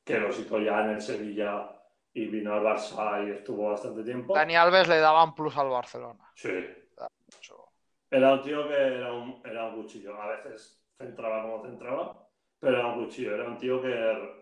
que 0.04 0.20
los 0.20 0.38
hizo 0.38 0.60
ya 0.60 0.82
en 0.82 0.90
el 0.90 1.02
Sevilla 1.02 1.72
y 2.12 2.26
vino 2.28 2.54
al 2.54 2.64
Barça 2.64 3.26
y 3.26 3.32
estuvo 3.32 3.70
bastante 3.70 4.04
tiempo. 4.04 4.34
Dani 4.34 4.58
Alves 4.58 4.90
le 4.90 5.00
daba 5.00 5.24
un 5.24 5.34
plus 5.34 5.56
al 5.56 5.70
Barcelona. 5.70 6.30
Sí. 6.36 6.52
Era 8.12 8.34
un 8.34 8.42
tío 8.42 8.68
que 8.68 8.76
era 8.76 9.14
un, 9.14 9.42
era 9.46 9.68
un 9.68 9.82
cuchillo. 9.82 10.22
A 10.22 10.28
veces 10.28 10.84
centraba 10.98 11.44
como 11.44 11.64
centraba, 11.64 12.28
pero 12.60 12.80
era 12.80 12.88
un 12.88 13.06
cuchillo. 13.06 13.36
Era 13.36 13.48
un 13.48 13.58
tío 13.58 13.82
que 13.82 14.39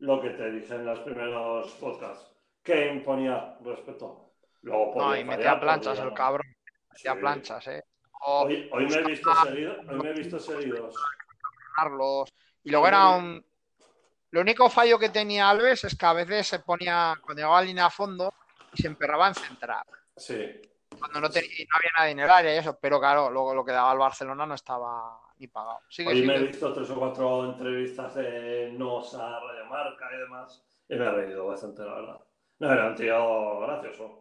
lo 0.00 0.20
que 0.20 0.30
te 0.30 0.50
dije 0.50 0.74
en 0.74 0.86
los 0.86 0.98
primeros 1.00 1.70
podcasts, 1.74 2.30
que 2.62 2.88
imponía 2.92 3.56
respeto. 3.62 4.32
Luego 4.62 4.94
No, 4.96 5.14
y 5.16 5.20
fallar, 5.24 5.26
metía 5.26 5.60
planchas 5.60 5.98
el 5.98 6.12
cabrón. 6.12 6.46
Metía 6.92 7.12
Sí. 7.14 7.18
planchas, 7.20 7.66
¿eh? 7.68 7.84
O 8.22 8.42
Hoy, 8.44 8.68
hoy 8.72 8.86
me 8.86 8.96
he 8.96 9.02
visto 9.04 9.34
seguido, 9.34 9.76
hoy 9.88 9.96
me 9.98 10.10
he 10.10 10.12
visto 10.12 10.38
seguidos. 10.38 10.94
Carlos. 11.76 12.32
Y 12.62 12.70
luego 12.70 12.88
era 12.88 13.08
un. 13.10 13.44
Lo 14.32 14.40
único 14.42 14.68
fallo 14.68 14.98
que 14.98 15.08
tenía 15.08 15.48
Alves 15.48 15.84
es 15.84 15.96
que 15.96 16.06
a 16.06 16.12
veces 16.12 16.46
se 16.46 16.58
ponía, 16.60 17.14
cuando 17.22 17.40
llegaba 17.40 17.58
a 17.58 17.62
línea 17.62 17.86
a 17.86 17.90
fondo, 17.90 18.32
y 18.72 18.82
se 18.82 18.88
emperraba 18.88 19.28
en 19.28 19.34
centrar. 19.34 19.86
Sí. 20.16 20.60
Cuando 20.98 21.20
no, 21.20 21.30
tenía, 21.30 21.48
no 21.48 21.76
había 21.76 21.90
nadie 21.96 22.12
en 22.12 22.20
el 22.20 22.30
área 22.30 22.54
y 22.54 22.58
eso, 22.58 22.78
pero 22.80 23.00
claro, 23.00 23.30
luego 23.30 23.54
lo 23.54 23.64
que 23.64 23.72
daba 23.72 23.92
el 23.92 23.98
Barcelona 23.98 24.44
no 24.46 24.54
estaba 24.54 25.18
ni 25.40 25.46
pagado. 25.48 25.80
Sigue, 25.88 26.10
Hoy 26.10 26.22
me 26.26 26.34
he 26.34 26.38
sigue. 26.38 26.48
visto 26.50 26.72
tres 26.72 26.90
o 26.90 26.94
cuatro 26.96 27.46
entrevistas 27.46 28.14
de 28.14 28.72
Nosa, 28.76 29.40
Radio 29.40 29.64
Marca 29.66 30.08
y 30.14 30.18
demás, 30.18 30.64
y 30.88 30.94
me 30.96 31.04
he 31.06 31.10
reído 31.10 31.46
bastante, 31.46 31.82
la 31.82 31.94
verdad. 31.94 32.20
No, 32.58 32.72
era 32.72 32.88
un 32.88 32.94
tío 32.94 33.60
gracioso. 33.60 34.18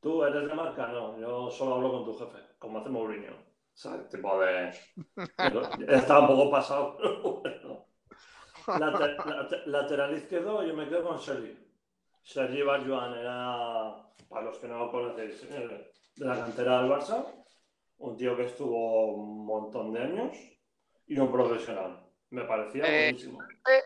¿Tú 0.00 0.24
eres 0.24 0.46
de 0.48 0.54
marca? 0.54 0.86
No, 0.88 1.18
yo 1.18 1.50
solo 1.50 1.74
hablo 1.76 1.90
con 1.92 2.04
tu 2.04 2.14
jefe, 2.18 2.38
como 2.58 2.78
hace 2.78 2.88
Mourinho. 2.88 3.32
O 3.32 3.76
sea, 3.76 3.94
el 3.94 4.08
tipo 4.08 4.38
de... 4.40 4.70
Estaba 5.88 6.20
un 6.20 6.26
poco 6.28 6.50
pasado, 6.50 6.96
pero 6.96 7.20
bueno. 7.40 7.86
Late- 8.66 9.16
late- 9.26 9.62
lateral 9.66 10.16
izquierdo, 10.16 10.62
yo 10.64 10.74
me 10.74 10.88
quedo 10.88 11.02
con 11.04 11.18
Sergi. 11.18 11.56
Sergi 12.22 12.62
Barjuan 12.62 13.14
era, 13.14 13.96
para 14.28 14.42
los 14.42 14.58
que 14.58 14.68
no 14.68 14.78
lo 14.78 14.90
conocéis, 14.92 15.42
eh, 15.50 15.90
de 16.16 16.24
la 16.24 16.36
cantera 16.36 16.82
del 16.82 16.90
Barça, 16.92 17.24
un 18.02 18.16
tío 18.16 18.36
que 18.36 18.46
estuvo 18.46 19.14
un 19.14 19.46
montón 19.46 19.92
de 19.92 20.00
años 20.02 20.36
y 21.06 21.18
un 21.18 21.30
profesional. 21.30 22.04
Me 22.30 22.42
parecía 22.44 22.84
Eh, 22.86 23.12
buenísimo. 23.12 23.38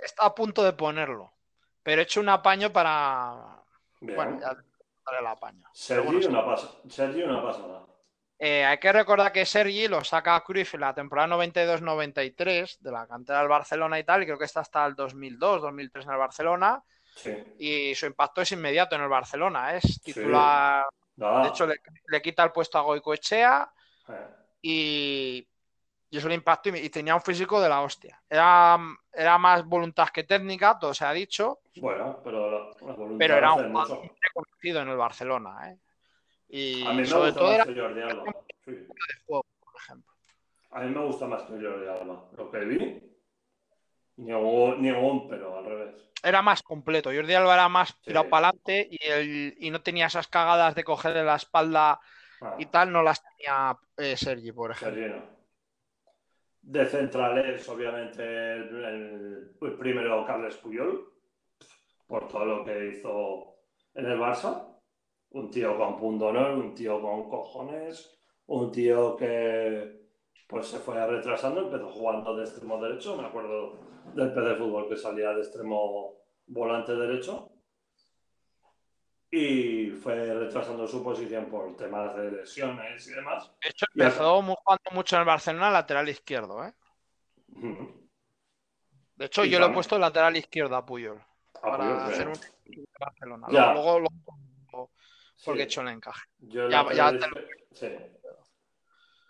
Está 0.03 0.27
a 0.27 0.35
punto 0.35 0.63
de 0.63 0.73
ponerlo, 0.73 1.33
pero 1.83 2.01
he 2.01 2.05
hecho 2.05 2.21
un 2.21 2.29
apaño 2.29 2.73
para. 2.73 3.63
Bien. 4.01 4.17
Bueno, 4.17 4.41
ya 4.41 4.49
daré 4.49 5.19
el 5.21 5.27
apaño. 5.27 5.67
Sergi, 5.73 6.07
bueno, 6.07 6.29
una 6.29 6.45
pasa- 6.45 6.71
Sergi 6.89 7.23
una 7.23 7.43
pasada. 7.43 7.85
Eh, 8.39 8.65
hay 8.65 8.79
que 8.79 8.93
recordar 8.93 9.33
que 9.33 9.47
Sergi 9.47 9.89
lo 9.89 10.05
saca 10.05 10.37
a 10.37 10.45
Cruyff 10.45 10.75
en 10.75 10.81
la 10.83 10.95
temporada 10.95 11.29
92-93 11.29 12.79
de 12.81 12.91
la 12.93 13.07
cantera 13.07 13.39
del 13.41 13.49
Barcelona 13.49 13.99
y 13.99 14.05
tal, 14.05 14.23
y 14.23 14.27
creo 14.27 14.39
que 14.39 14.45
está 14.45 14.61
hasta 14.61 14.85
el 14.87 14.95
2002-2003 14.95 16.05
en 16.05 16.11
el 16.13 16.19
Barcelona, 16.19 16.83
Sí. 17.15 17.33
y 17.59 17.95
su 17.95 18.05
impacto 18.07 18.43
es 18.43 18.53
inmediato 18.53 18.95
en 18.95 19.03
el 19.03 19.09
Barcelona, 19.09 19.75
es 19.75 20.03
titular, 20.03 20.85
de 21.17 21.49
hecho 21.49 21.67
le, 21.67 21.77
le 22.09 22.21
quita 22.21 22.45
el 22.45 22.53
puesto 22.53 22.77
a 22.79 22.83
Goicoechea 22.83 23.71
Eh, 23.73 23.86
y, 24.63 25.47
y 26.11 26.17
eso 26.19 26.29
le 26.29 26.35
impactó 26.35 26.71
y, 26.71 26.79
y 26.79 26.91
tenía 26.91 27.15
un 27.15 27.21
físico 27.21 27.61
de 27.61 27.69
la 27.69 27.83
hostia. 27.83 28.21
Era, 28.29 28.79
era 29.13 29.39
más 29.39 29.65
voluntad 29.65 30.09
que 30.09 30.25
técnica, 30.25 30.79
todo 30.79 30.93
se 30.95 31.05
ha 31.05 31.13
dicho, 31.13 31.61
Bueno, 31.77 32.21
pero 32.25 32.51
la, 32.51 32.95
la 32.95 32.97
pero 33.19 33.37
era 33.37 33.53
un 33.53 33.71
jugador 33.73 34.11
reconocido 34.21 34.81
en 34.83 34.89
el 34.89 34.97
Barcelona, 34.97 35.71
¿eh? 35.73 35.79
Y 36.49 36.87
A 36.87 36.91
mí 36.91 36.99
me 36.99 37.07
sobre 37.07 37.31
gusta 37.31 37.39
todo 37.41 37.49
más 37.49 37.55
era 37.57 37.65
que 37.75 37.81
Jordi 37.81 38.03
Alba. 38.03 38.25
Sí. 38.65 38.71
de 38.73 38.87
juego, 39.27 39.47
por 39.65 39.81
ejemplo. 39.83 40.13
A 40.71 40.81
mí 40.81 40.91
me 40.95 41.05
gusta 41.05 41.27
más 41.27 41.43
que 41.43 41.53
Jordi 41.53 41.87
Alba. 41.89 42.25
Lo 42.37 42.51
que 42.51 42.59
vi, 42.61 43.17
ningún, 44.17 44.81
ningún 44.83 45.29
pero 45.29 45.59
al 45.59 45.65
revés. 45.65 45.95
era 46.23 46.43
más 46.43 46.63
completo. 46.63 47.11
Jordi 47.13 47.35
Alba 47.35 47.55
era 47.55 47.69
más 47.69 48.01
tirado 48.01 48.25
Sí. 48.27 48.31
para 48.31 48.49
adelante 48.49 48.89
y, 48.91 48.99
el- 49.09 49.57
y 49.59 49.71
no 49.71 49.81
tenía 49.83 50.07
esas 50.07 50.29
cagadas 50.29 50.75
de 50.75 50.85
cogerle 50.85 51.25
la 51.25 51.37
espalda 51.37 52.01
y 52.59 52.67
tal, 52.67 52.93
no 52.93 53.03
las 53.03 53.23
tenía 53.23 53.77
eh, 53.97 54.17
Sergi, 54.17 54.53
por 54.53 54.71
ejemplo. 54.73 55.01
Sergi 55.03 55.15
no. 55.15 55.37
De 56.63 56.85
centrales, 56.87 57.69
obviamente, 57.69 58.23
el, 58.55 58.85
el- 58.85 59.57
el 59.61 59.73
primero 59.79 60.25
Carles 60.27 60.57
Puyol, 60.57 61.13
por 62.07 62.27
todo 62.29 62.45
lo 62.45 62.65
que 62.65 62.89
hizo 62.89 63.55
en 63.95 64.07
el 64.07 64.19
Barça. 64.19 64.73
Un 65.31 65.51
tío 65.51 65.77
con 65.77 65.97
punto 65.99 66.27
honor, 66.27 66.53
un 66.53 66.75
tío 66.75 67.01
con 67.01 67.29
cojones, 67.29 68.19
un 68.47 68.71
tío 68.73 69.17
que 69.17 70.07
pues 70.49 70.69
se 70.69 70.79
fue 70.79 71.05
retrasando, 71.07 71.63
empezó 71.63 71.89
jugando 71.91 72.37
de 72.37 72.45
extremo 72.45 72.81
derecho, 72.81 73.17
me 73.17 73.27
acuerdo 73.27 73.75
del 74.15 74.33
PD 74.33 74.55
Fútbol 74.57 74.89
que 74.89 74.97
salía 74.97 75.31
de 75.35 75.41
extremo 75.41 76.15
volante 76.47 76.95
derecho 76.95 77.51
y 79.31 79.91
fue 79.91 80.15
retrasando 80.35 80.87
su 80.87 81.03
posición 81.03 81.47
por 81.47 81.77
temas 81.77 82.15
de 82.17 82.31
lesiones 82.31 83.07
y 83.09 83.13
demás. 83.13 83.51
De 83.63 83.69
hecho, 83.71 83.87
empezó 83.95 84.41
jugando 84.43 84.91
mucho 84.93 85.17
en 85.17 85.21
el 85.21 85.27
Barcelona 85.27 85.71
lateral 85.71 86.09
izquierdo. 86.09 86.65
¿eh? 86.65 86.73
De 89.17 89.27
hecho, 89.27 89.45
Y 89.45 89.51
yo 89.51 89.53
le 89.53 89.57
he 89.57 89.61
también- 89.67 89.75
puesto 89.75 89.99
lateral 89.99 90.37
izquierdo 90.37 90.77
a 90.77 90.85
Puyol 90.87 91.21
para 91.61 91.77
pues, 91.77 92.15
hacer 92.15 92.29
un 92.29 92.39
Barcelona. 93.01 93.47
Ya. 93.51 93.73
Luego, 93.73 94.01
lo- 94.01 94.09
porque 95.45 95.59
sí. 95.59 95.63
he 95.63 95.65
hecho 95.65 95.81
el 95.83 95.89
encaje. 95.89 96.23
Yo 96.39 96.69
Ya- 96.69 96.83
lateral 96.83 97.21
ya 97.21 97.27
te 97.29 97.41
izquier- 97.41 97.67
sí. 97.73 97.97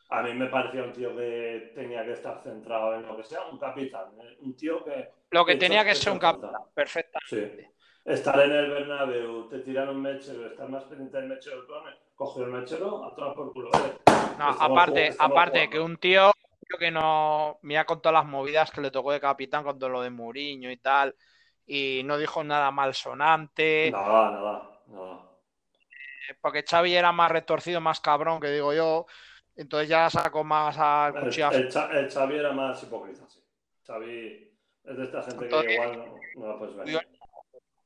A 0.08 0.22
mí 0.22 0.34
me 0.34 0.46
parecía 0.46 0.84
un 0.84 0.92
tío 0.92 1.16
que 1.16 1.72
tenía 1.74 2.04
que 2.04 2.12
estar 2.12 2.40
centrado 2.44 2.94
en 2.94 3.06
lo 3.06 3.16
que 3.16 3.24
sea, 3.24 3.44
un 3.46 3.58
capitán, 3.58 4.12
¿eh? 4.20 4.36
un 4.40 4.56
tío 4.56 4.84
que... 4.84 5.10
Lo 5.30 5.44
que 5.44 5.56
tenía 5.56 5.84
que 5.84 5.96
ser 5.96 6.12
un 6.12 6.20
capitán, 6.20 6.52
perfecta. 6.72 7.18
Sí. 7.28 7.42
Estar 8.06 8.40
en 8.40 8.52
el 8.52 8.70
Bernabéu, 8.70 9.48
te 9.48 9.58
tiran 9.60 9.88
un 9.88 10.00
mechero, 10.00 10.46
estar 10.46 10.68
más 10.68 10.84
pendiente 10.84 11.16
del 11.18 11.28
mechero, 11.28 11.66
coger 12.14 12.44
el 12.44 12.52
mechero, 12.52 13.04
a 13.04 13.14
todas 13.14 13.34
por 13.34 13.52
culo. 13.52 13.70
¿eh? 13.74 13.98
No, 14.38 14.44
aparte, 14.44 15.14
aparte 15.18 15.68
que 15.68 15.80
un 15.80 15.96
tío 15.96 16.30
que 16.78 16.90
no. 16.90 17.58
Mira 17.62 17.84
con 17.84 18.00
todas 18.00 18.24
las 18.24 18.30
movidas 18.30 18.70
que 18.70 18.80
le 18.80 18.90
tocó 18.90 19.12
de 19.12 19.20
capitán 19.20 19.64
con 19.64 19.78
todo 19.78 19.90
lo 19.90 20.02
de 20.02 20.10
Muriño 20.10 20.70
y 20.70 20.76
tal. 20.76 21.14
Y 21.66 22.02
no 22.04 22.18
dijo 22.18 22.44
nada 22.44 22.70
malsonante. 22.70 23.90
Nada, 23.90 24.30
nada, 24.30 24.80
nada. 24.88 25.30
Eh, 26.28 26.34
porque 26.40 26.64
Xavi 26.68 26.94
era 26.94 27.12
más 27.12 27.30
retorcido, 27.30 27.80
más 27.80 28.00
cabrón, 28.00 28.40
que 28.40 28.50
digo 28.50 28.72
yo. 28.72 29.06
Entonces 29.56 29.88
ya 29.88 30.10
sacó 30.10 30.44
más 30.44 30.76
a 30.78 31.12
el, 31.16 31.26
el, 31.26 32.10
Xavi 32.10 32.36
era 32.36 32.52
más 32.52 32.82
hipócrita, 32.82 33.26
sí. 33.26 33.42
Xavi 33.86 34.52
es 34.84 34.96
de 34.96 35.04
esta 35.04 35.22
gente 35.22 35.48
que 35.48 35.72
igual 35.72 35.98
no, 35.98 36.16
no 36.36 36.52
la 36.52 36.58
puedes 36.58 36.76
ver. 36.76 36.88
Yo, 36.88 37.00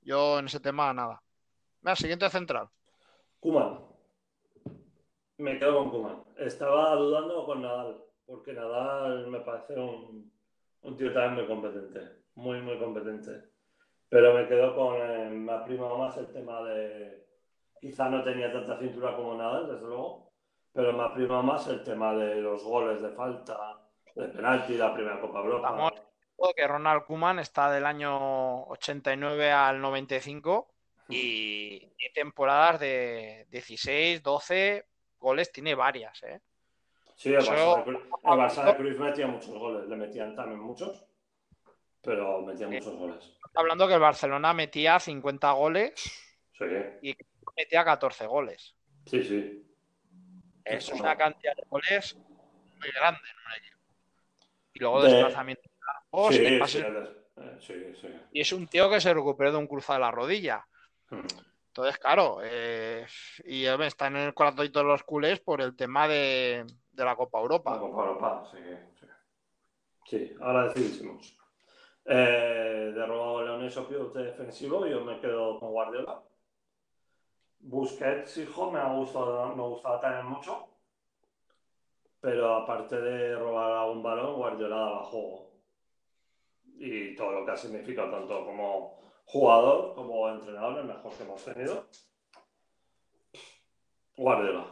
en 0.05 0.47
ese 0.47 0.61
tema 0.61 0.93
nada. 0.93 1.23
Mira, 1.83 1.97
siguiente 1.97 2.29
central. 2.31 2.69
Kuman. 3.41 3.79
Me 5.39 5.59
quedo 5.59 5.79
con 5.79 5.91
Kuman. 5.91 6.25
Estaba 6.37 6.95
dudando 6.95 7.45
con 7.47 7.63
Nadal 7.63 8.05
porque 8.27 8.53
Nadal 8.53 9.27
me 9.27 9.41
parece 9.41 9.75
un, 9.75 10.33
un 10.83 10.97
tío 10.97 11.13
también 11.13 11.35
muy 11.35 11.47
competente, 11.47 12.01
muy, 12.37 12.61
muy 12.61 12.79
competente. 12.79 13.51
Pero 14.09 14.35
me 14.35 14.47
quedo 14.47 14.75
con, 14.75 14.97
eh, 14.97 15.31
me 15.31 15.53
ha 15.53 15.65
primado 15.65 15.99
más 15.99 16.17
el 16.17 16.29
tema 16.33 16.63
de, 16.63 17.27
quizá 17.81 18.09
no 18.09 18.23
tenía 18.23 18.53
tanta 18.53 18.79
cintura 18.79 19.17
como 19.17 19.35
Nadal, 19.35 19.68
desde 19.68 19.87
luego, 19.87 20.33
pero 20.72 20.93
me 20.93 21.03
ha 21.03 21.14
primado 21.14 21.43
más 21.43 21.67
el 21.68 21.83
tema 21.83 22.14
de 22.14 22.37
los 22.37 22.63
goles 22.63 23.03
de 23.03 23.11
falta, 23.11 23.81
de 24.14 24.29
penalti, 24.29 24.77
la 24.77 24.95
primera 24.95 25.21
Copa 25.21 25.41
Europa. 25.41 25.68
Estamos 25.71 25.93
que 26.57 26.67
Ronald 26.67 27.04
Koeman 27.04 27.38
está 27.38 27.71
del 27.71 27.87
año 27.87 28.64
89 28.68 29.53
al 29.53 29.80
95 29.80 30.68
y, 31.08 31.88
y 31.99 32.12
temporadas 32.14 32.80
de 32.80 33.46
16, 33.50 34.22
12 34.22 34.87
goles 35.18 35.53
tiene 35.53 35.75
varias, 35.75 36.22
¿eh? 36.22 36.41
Sí, 37.17 37.34
el 37.34 37.45
Barça, 37.45 38.64
de 38.64 38.76
Cruz 38.76 38.99
metía 38.99 39.26
muchos 39.26 39.50
goles, 39.50 39.87
le 39.87 39.96
metían 39.96 40.34
también 40.34 40.61
muchos, 40.61 41.04
pero 42.00 42.41
metía 42.41 42.67
muchos 42.67 42.96
goles. 42.96 43.37
Hablando 43.54 43.87
que 43.87 43.95
el 43.95 44.00
Barcelona 44.00 44.54
metía 44.54 44.99
50 44.99 45.53
goles 45.53 45.92
sí. 46.58 46.64
y 47.03 47.17
metía 47.57 47.84
14 47.84 48.26
goles. 48.26 48.75
Sí, 49.04 49.22
sí. 49.22 49.67
Eso 50.64 50.95
es 50.95 51.00
una 51.00 51.14
cantidad 51.17 51.54
de 51.54 51.64
goles 51.68 52.17
muy 52.17 52.91
grande, 52.92 53.21
¿no? 53.21 53.71
Y 54.72 54.79
luego 54.79 55.03
de... 55.03 55.12
desplazamiento 55.12 55.70
de 56.12 56.58
sí, 57.61 57.74
sí, 57.74 57.95
sí, 58.00 58.08
Y 58.32 58.41
es 58.41 58.53
un 58.53 58.66
tío 58.66 58.91
que 58.91 59.00
se 59.00 59.14
recuperó 59.14 59.53
de 59.53 59.58
un 59.58 59.66
cruzado 59.66 59.99
de 59.99 60.04
la 60.04 60.11
rodilla. 60.11 60.66
Hmm. 61.11 61.26
Entonces, 61.68 61.99
claro, 61.99 62.38
eh, 62.42 63.07
y 63.45 63.64
está 63.64 64.08
en 64.08 64.16
el 64.16 64.34
corazón 64.34 64.72
de 64.72 64.82
los 64.82 65.04
culés 65.04 65.38
por 65.41 65.61
el 65.61 65.76
tema 65.76 66.08
de, 66.08 66.66
de 66.91 67.04
la 67.04 67.14
Copa 67.14 67.38
Europa. 67.38 67.74
La 67.74 67.78
Copa 67.78 68.03
Europa, 68.03 68.50
sí. 68.50 68.58
Sí, 70.04 70.18
sí 70.26 70.34
ahora 70.41 70.64
decidísimos. 70.64 71.37
Eh, 72.04 72.92
de 72.92 73.07
robado 73.07 73.45
Leones 73.45 73.78
pivote 73.88 74.18
defensivo, 74.18 74.84
yo 74.84 75.04
me 75.04 75.20
quedo 75.20 75.61
con 75.61 75.70
Guardiola. 75.70 76.20
Busquets, 77.61 78.38
hijo, 78.38 78.72
me 78.72 78.80
ha 78.80 78.92
gustado, 78.92 79.54
me 79.54 79.62
gustaba 79.62 80.00
también 80.00 80.26
mucho. 80.26 80.66
Pero 82.20 82.54
aparte 82.57 83.00
de 83.00 83.37
robar 83.37 83.72
a 83.72 83.84
un 83.84 84.03
balón, 84.03 84.34
Guardiola 84.34 84.76
daba 84.76 85.04
juego. 85.04 85.50
Y 86.83 87.15
todo 87.15 87.33
lo 87.33 87.45
que 87.45 87.53
ha 87.53 87.57
significado 87.59 88.11
tanto 88.11 88.43
como 88.47 88.99
jugador 89.27 89.95
como 89.95 90.31
entrenador, 90.31 90.79
el 90.79 90.87
mejor 90.87 91.13
que 91.13 91.25
hemos 91.25 91.45
tenido. 91.45 91.87
Guardiola. 94.17 94.67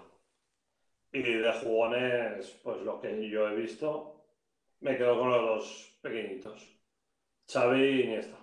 Y 1.12 1.22
de 1.22 1.52
jugones, 1.52 2.50
pues 2.62 2.80
lo 2.80 2.98
que 2.98 3.28
yo 3.28 3.46
he 3.46 3.54
visto, 3.54 4.24
me 4.80 4.96
quedo 4.96 5.18
con 5.18 5.30
los 5.30 5.42
dos 5.42 5.98
pequeñitos. 6.00 6.66
Xavi 7.46 7.78
y 7.78 8.02
Iniesta. 8.04 8.38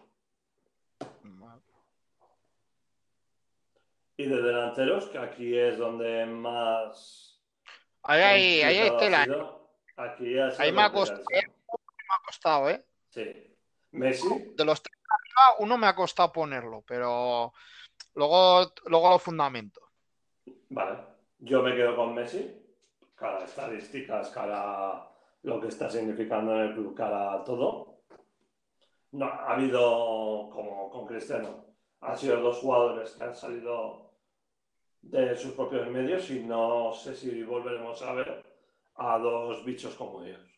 Y 4.17 4.27
de 4.27 4.41
delanteros, 4.43 5.07
que 5.07 5.17
aquí 5.17 5.57
es 5.57 5.79
donde 5.79 6.27
más... 6.27 7.43
Ahí, 8.03 8.21
ahí, 8.21 8.61
ahí 8.61 8.77
está 8.87 9.27
Aquí 9.97 10.37
ha 10.37 10.49
ahí 10.59 10.71
me 10.71 10.83
ha, 10.83 10.91
costado, 10.91 11.23
me 11.31 11.39
ha 11.39 12.25
costado, 12.25 12.69
¿eh? 12.69 12.85
Sí. 13.09 13.54
Messi. 13.95 14.53
De 14.55 14.65
los 14.65 14.81
tres 14.81 14.97
arriba, 15.09 15.55
uno 15.59 15.77
me 15.77 15.87
ha 15.87 15.95
costado 15.95 16.31
ponerlo, 16.31 16.83
pero 16.85 17.53
luego, 18.15 18.71
luego 18.85 19.09
lo 19.09 19.19
fundamento. 19.19 19.81
Vale. 20.69 21.15
Yo 21.39 21.61
me 21.61 21.75
quedo 21.75 21.95
con 21.95 22.13
Messi, 22.13 22.63
cara 23.15 23.43
estadísticas, 23.43 24.29
cara 24.29 25.09
lo 25.43 25.61
que 25.61 25.67
está 25.67 25.89
significando 25.89 26.55
en 26.55 26.61
el 26.61 26.73
club, 26.73 26.95
cara 26.95 27.43
todo. 27.43 27.99
No, 29.11 29.25
ha 29.25 29.53
habido, 29.53 30.49
como 30.51 30.89
con 30.89 31.05
Cristiano, 31.05 31.65
han 32.01 32.17
sido 32.17 32.41
dos 32.41 32.57
jugadores 32.57 33.11
que 33.11 33.23
han 33.23 33.35
salido 33.35 34.11
de 35.01 35.35
sus 35.35 35.51
propios 35.53 35.87
medios 35.87 36.29
y 36.31 36.39
no 36.43 36.91
sé 36.93 37.15
si 37.15 37.43
volveremos 37.43 38.01
a 38.01 38.13
ver 38.13 38.43
a 38.95 39.17
dos 39.19 39.63
bichos 39.63 39.93
como 39.95 40.23
ellos. 40.23 40.54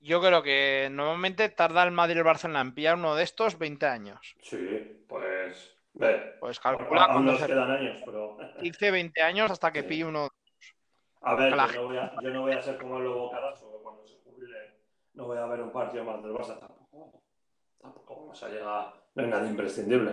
Yo 0.00 0.20
creo 0.20 0.42
que 0.42 0.88
normalmente 0.90 1.48
tarda 1.48 1.82
el 1.82 1.90
Madrid 1.90 2.16
y 2.16 2.18
el 2.18 2.24
Barcelona 2.24 2.60
en 2.60 2.74
pillar 2.74 2.96
uno 2.96 3.16
de 3.16 3.24
estos 3.24 3.58
20 3.58 3.86
años. 3.86 4.36
Sí, 4.40 5.04
pues 5.08 5.76
Ve, 5.98 6.34
pues 6.40 6.60
calcula 6.60 7.06
cuando 7.10 7.32
nos 7.32 7.42
quedan 7.42 7.70
años, 7.70 8.02
pero. 8.04 8.36
15, 8.60 8.90
20 8.90 9.22
años 9.22 9.50
hasta 9.50 9.72
que 9.72 9.82
pille 9.82 10.04
uno. 10.04 10.28
A 11.22 11.34
ver, 11.34 11.50
yo 11.50 11.56
no, 11.56 11.84
voy 11.88 11.96
a, 11.96 12.12
yo 12.22 12.30
no, 12.30 12.42
voy 12.42 12.52
a, 12.52 12.62
ser 12.62 12.76
como 12.76 12.98
el 12.98 13.04
Lobo 13.04 13.30
Carazo, 13.30 13.72
que 13.72 13.82
cuando 13.82 14.06
se 14.06 14.18
jubile 14.22 14.76
no 15.14 15.24
voy 15.24 15.38
a 15.38 15.46
ver 15.46 15.62
un 15.62 15.72
partido 15.72 16.04
más 16.04 16.22
del 16.22 16.32
Barça 16.32 16.58
tampoco. 16.60 17.22
Tampoco 17.80 18.20
vamos 18.20 18.42
a 18.42 18.48
llegar. 18.48 18.92
No 19.14 19.22
es 19.22 19.28
nada 19.28 19.48
imprescindible. 19.48 20.12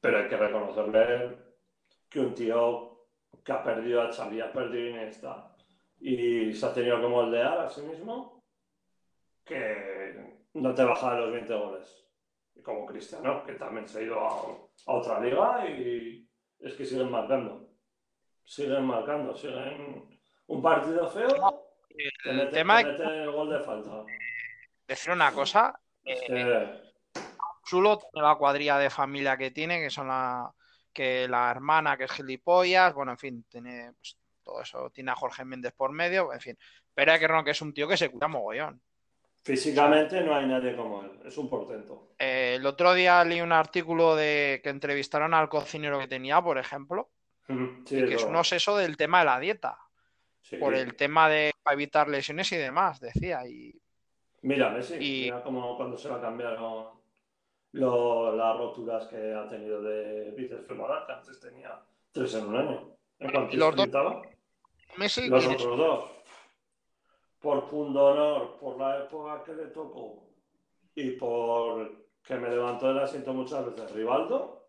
Pero 0.00 0.18
hay 0.18 0.28
que 0.28 0.36
reconocerle 0.36 1.38
que 2.10 2.20
un 2.20 2.34
tío 2.34 3.06
que 3.42 3.52
ha 3.52 3.62
perdido 3.62 4.02
a 4.02 4.12
Xavi, 4.12 4.40
ha 4.42 4.52
perdido 4.52 4.86
a 4.86 4.90
Iniesta 4.90 5.56
y 5.98 6.52
se 6.52 6.66
ha 6.66 6.74
tenido 6.74 7.00
que 7.00 7.08
moldear 7.08 7.60
a 7.60 7.70
sí 7.70 7.80
mismo, 7.80 8.35
que 9.46 10.44
no 10.54 10.74
te 10.74 10.84
baja 10.84 11.14
de 11.14 11.20
los 11.20 11.32
20 11.32 11.54
goles 11.54 12.06
como 12.62 12.84
Cristiano, 12.84 13.44
que 13.44 13.52
también 13.52 13.86
se 13.86 14.00
ha 14.00 14.02
ido 14.02 14.18
a, 14.20 14.92
otra 14.92 15.20
liga 15.20 15.64
y 15.68 16.28
es 16.58 16.74
que 16.74 16.84
siguen 16.84 17.10
marcando. 17.10 17.68
Siguen 18.44 18.84
marcando, 18.84 19.36
siguen 19.36 20.20
un 20.48 20.62
partido 20.62 21.08
feo. 21.08 21.70
el 22.24 22.50
tema 22.50 22.80
el 22.80 23.30
gol 23.30 23.50
de 23.50 23.60
falta. 23.60 24.04
Decir 24.86 25.12
una 25.12 25.32
cosa. 25.32 25.78
Eh, 26.04 26.82
Chulo 27.64 28.00
la 28.12 28.36
cuadrilla 28.36 28.78
de 28.78 28.90
familia 28.90 29.36
que 29.36 29.50
tiene, 29.50 29.80
que 29.80 29.90
son 29.90 30.08
la 30.08 30.52
que 30.92 31.28
la 31.28 31.50
hermana 31.50 31.96
que 31.96 32.04
es 32.04 32.10
gilipollas, 32.10 32.94
bueno, 32.94 33.12
en 33.12 33.18
fin, 33.18 33.44
tiene 33.50 33.92
pues, 33.98 34.16
todo 34.42 34.62
eso, 34.62 34.90
tiene 34.90 35.10
a 35.10 35.14
Jorge 35.16 35.44
Méndez 35.44 35.72
por 35.74 35.92
medio, 35.92 36.32
en 36.32 36.40
fin. 36.40 36.58
Pero 36.94 37.12
hay 37.12 37.20
que 37.20 37.28
no 37.28 37.44
que 37.44 37.50
es 37.50 37.60
un 37.60 37.74
tío 37.74 37.86
que 37.86 37.98
se 37.98 38.10
cura 38.10 38.28
mogollón. 38.28 38.80
Físicamente 39.46 40.20
no 40.22 40.34
hay 40.34 40.44
nadie 40.44 40.74
como 40.74 41.04
él, 41.04 41.20
es 41.24 41.38
un 41.38 41.48
portento. 41.48 42.08
Eh, 42.18 42.56
el 42.56 42.66
otro 42.66 42.92
día 42.94 43.22
leí 43.24 43.40
un 43.40 43.52
artículo 43.52 44.16
de 44.16 44.60
que 44.60 44.70
entrevistaron 44.70 45.34
al 45.34 45.48
cocinero 45.48 46.00
que 46.00 46.08
tenía, 46.08 46.42
por 46.42 46.58
ejemplo, 46.58 47.10
que 47.86 48.12
es 48.12 48.24
un 48.24 48.34
obseso 48.34 48.76
del 48.76 48.96
tema 48.96 49.20
de 49.20 49.24
la 49.24 49.38
dieta, 49.38 49.78
por 50.58 50.74
el 50.74 50.96
tema 50.96 51.28
de 51.28 51.52
evitar 51.70 52.08
lesiones 52.08 52.50
y 52.50 52.56
demás, 52.56 52.98
decía. 52.98 53.46
Y... 53.46 53.80
Mira, 54.42 54.70
Messi, 54.70 54.98
mira 54.98 55.44
como 55.44 55.76
cuando 55.76 55.96
se 55.96 56.08
va 56.08 56.16
a 56.16 56.22
cambiar 56.22 56.58
las 57.70 58.58
roturas 58.58 59.06
que 59.06 59.32
ha 59.32 59.48
tenido 59.48 59.80
de 59.80 60.32
bíceps 60.32 60.66
femoral, 60.66 61.06
que 61.06 61.12
antes 61.12 61.38
tenía 61.38 61.80
tres 62.10 62.34
en 62.34 62.46
un 62.48 62.56
año. 62.56 62.96
¿En 63.20 63.30
cuánto 63.30 63.56
los 63.56 63.76
dos, 63.76 64.26
Messi 64.96 65.28
los 65.28 65.46
otros 65.46 65.78
dos 65.78 66.15
por 67.46 67.68
pundonor, 67.68 68.58
por 68.58 68.76
la 68.76 69.04
época 69.04 69.44
que 69.44 69.54
le 69.54 69.66
tocó 69.66 70.20
y 70.96 71.12
por 71.12 72.08
que 72.24 72.34
me 72.34 72.50
levantó 72.50 72.88
del 72.88 72.98
asiento 72.98 73.32
muchas 73.32 73.64
veces 73.66 73.92
Rivaldo, 73.92 74.66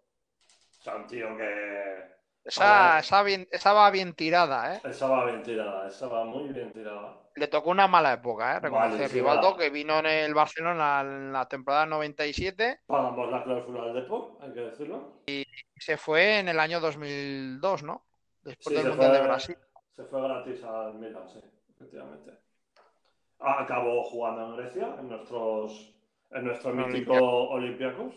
o 0.77 0.81
sea, 0.83 0.97
un 0.97 1.07
tío 1.07 1.35
que... 1.35 2.17
Esa, 2.45 2.99
esa, 2.99 3.23
bien, 3.23 3.47
esa, 3.51 3.73
va 3.73 3.89
bien 3.89 4.13
tirada, 4.13 4.75
¿eh? 4.75 4.81
Esa 4.83 5.07
va 5.07 5.25
bien 5.25 5.41
tirada, 5.41 5.87
esa 5.87 6.07
va 6.07 6.23
muy 6.23 6.53
bien 6.53 6.71
tirada. 6.71 7.17
Le 7.35 7.47
tocó 7.47 7.71
una 7.71 7.87
mala 7.87 8.13
época, 8.13 8.57
¿eh? 8.57 8.59
Reconocer 8.59 9.11
Rivaldo, 9.11 9.57
que 9.57 9.71
vino 9.71 9.97
en 9.97 10.05
el 10.05 10.35
Barcelona 10.35 11.01
en 11.01 11.33
la 11.33 11.47
temporada 11.47 11.87
97. 11.87 12.81
Pagamos 12.85 13.31
la 13.31 13.43
cláusula 13.43 13.85
del 13.85 13.95
Depor, 13.95 14.37
hay 14.39 14.53
que 14.53 14.61
decirlo. 14.61 15.23
Y 15.25 15.43
se 15.79 15.97
fue 15.97 16.37
en 16.37 16.49
el 16.49 16.59
año 16.59 16.79
2002, 16.79 17.81
¿no? 17.81 18.05
Después 18.43 18.75
del 18.75 18.89
Mundial 18.89 19.13
de 19.13 19.21
Brasil. 19.21 19.57
Se 19.95 20.03
fue 20.03 20.21
gratis 20.21 20.63
al 20.63 20.93
Milan, 20.93 21.27
sí, 21.27 21.41
efectivamente 21.71 22.46
acabó 23.39 24.03
jugando 24.03 24.45
en 24.45 24.57
Grecia, 24.57 24.95
en 24.99 25.09
nuestros 25.09 25.93
en 26.31 26.43
nuestro 26.45 26.73
mítico 26.73 27.49
Olympiacos. 27.49 28.13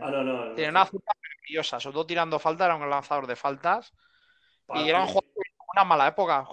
Ah, 0.00 0.10
no, 0.10 0.22
no. 0.22 0.54
Tiene 0.54 0.70
una 0.70 0.86
zurda 0.86 1.12
maravillosa, 1.22 1.80
sobre 1.80 1.94
todo 1.94 2.06
tirando 2.06 2.38
falta, 2.38 2.64
era 2.66 2.76
un 2.76 2.88
lanzador 2.88 3.26
de 3.26 3.36
faltas. 3.36 3.92
Y 4.74 4.88
era 4.88 5.00
un 5.00 5.06
jugador 5.06 5.30
una 5.74 5.84
mala 5.84 6.06
época. 6.08 6.46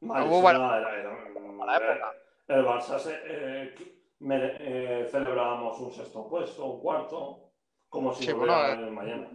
Varias- 0.00 0.30
era- 0.44 0.98
era- 0.98 1.40
mala 1.52 1.76
época. 1.76 2.12
El 2.48 2.64
Barça 2.64 2.98
se, 2.98 3.14
eh, 3.24 3.74
mere- 4.20 4.56
eh, 4.60 5.08
celebrábamos 5.10 5.78
un 5.80 5.92
sexto 5.92 6.28
puesto, 6.28 6.64
un 6.64 6.80
cuarto, 6.80 7.50
como 7.88 8.12
si 8.12 8.24
Sí, 8.24 8.30
no 8.30 8.38
bueno, 8.38 8.54
hubiera 8.60 8.72
eh, 8.86 8.90
mañana. 8.90 9.28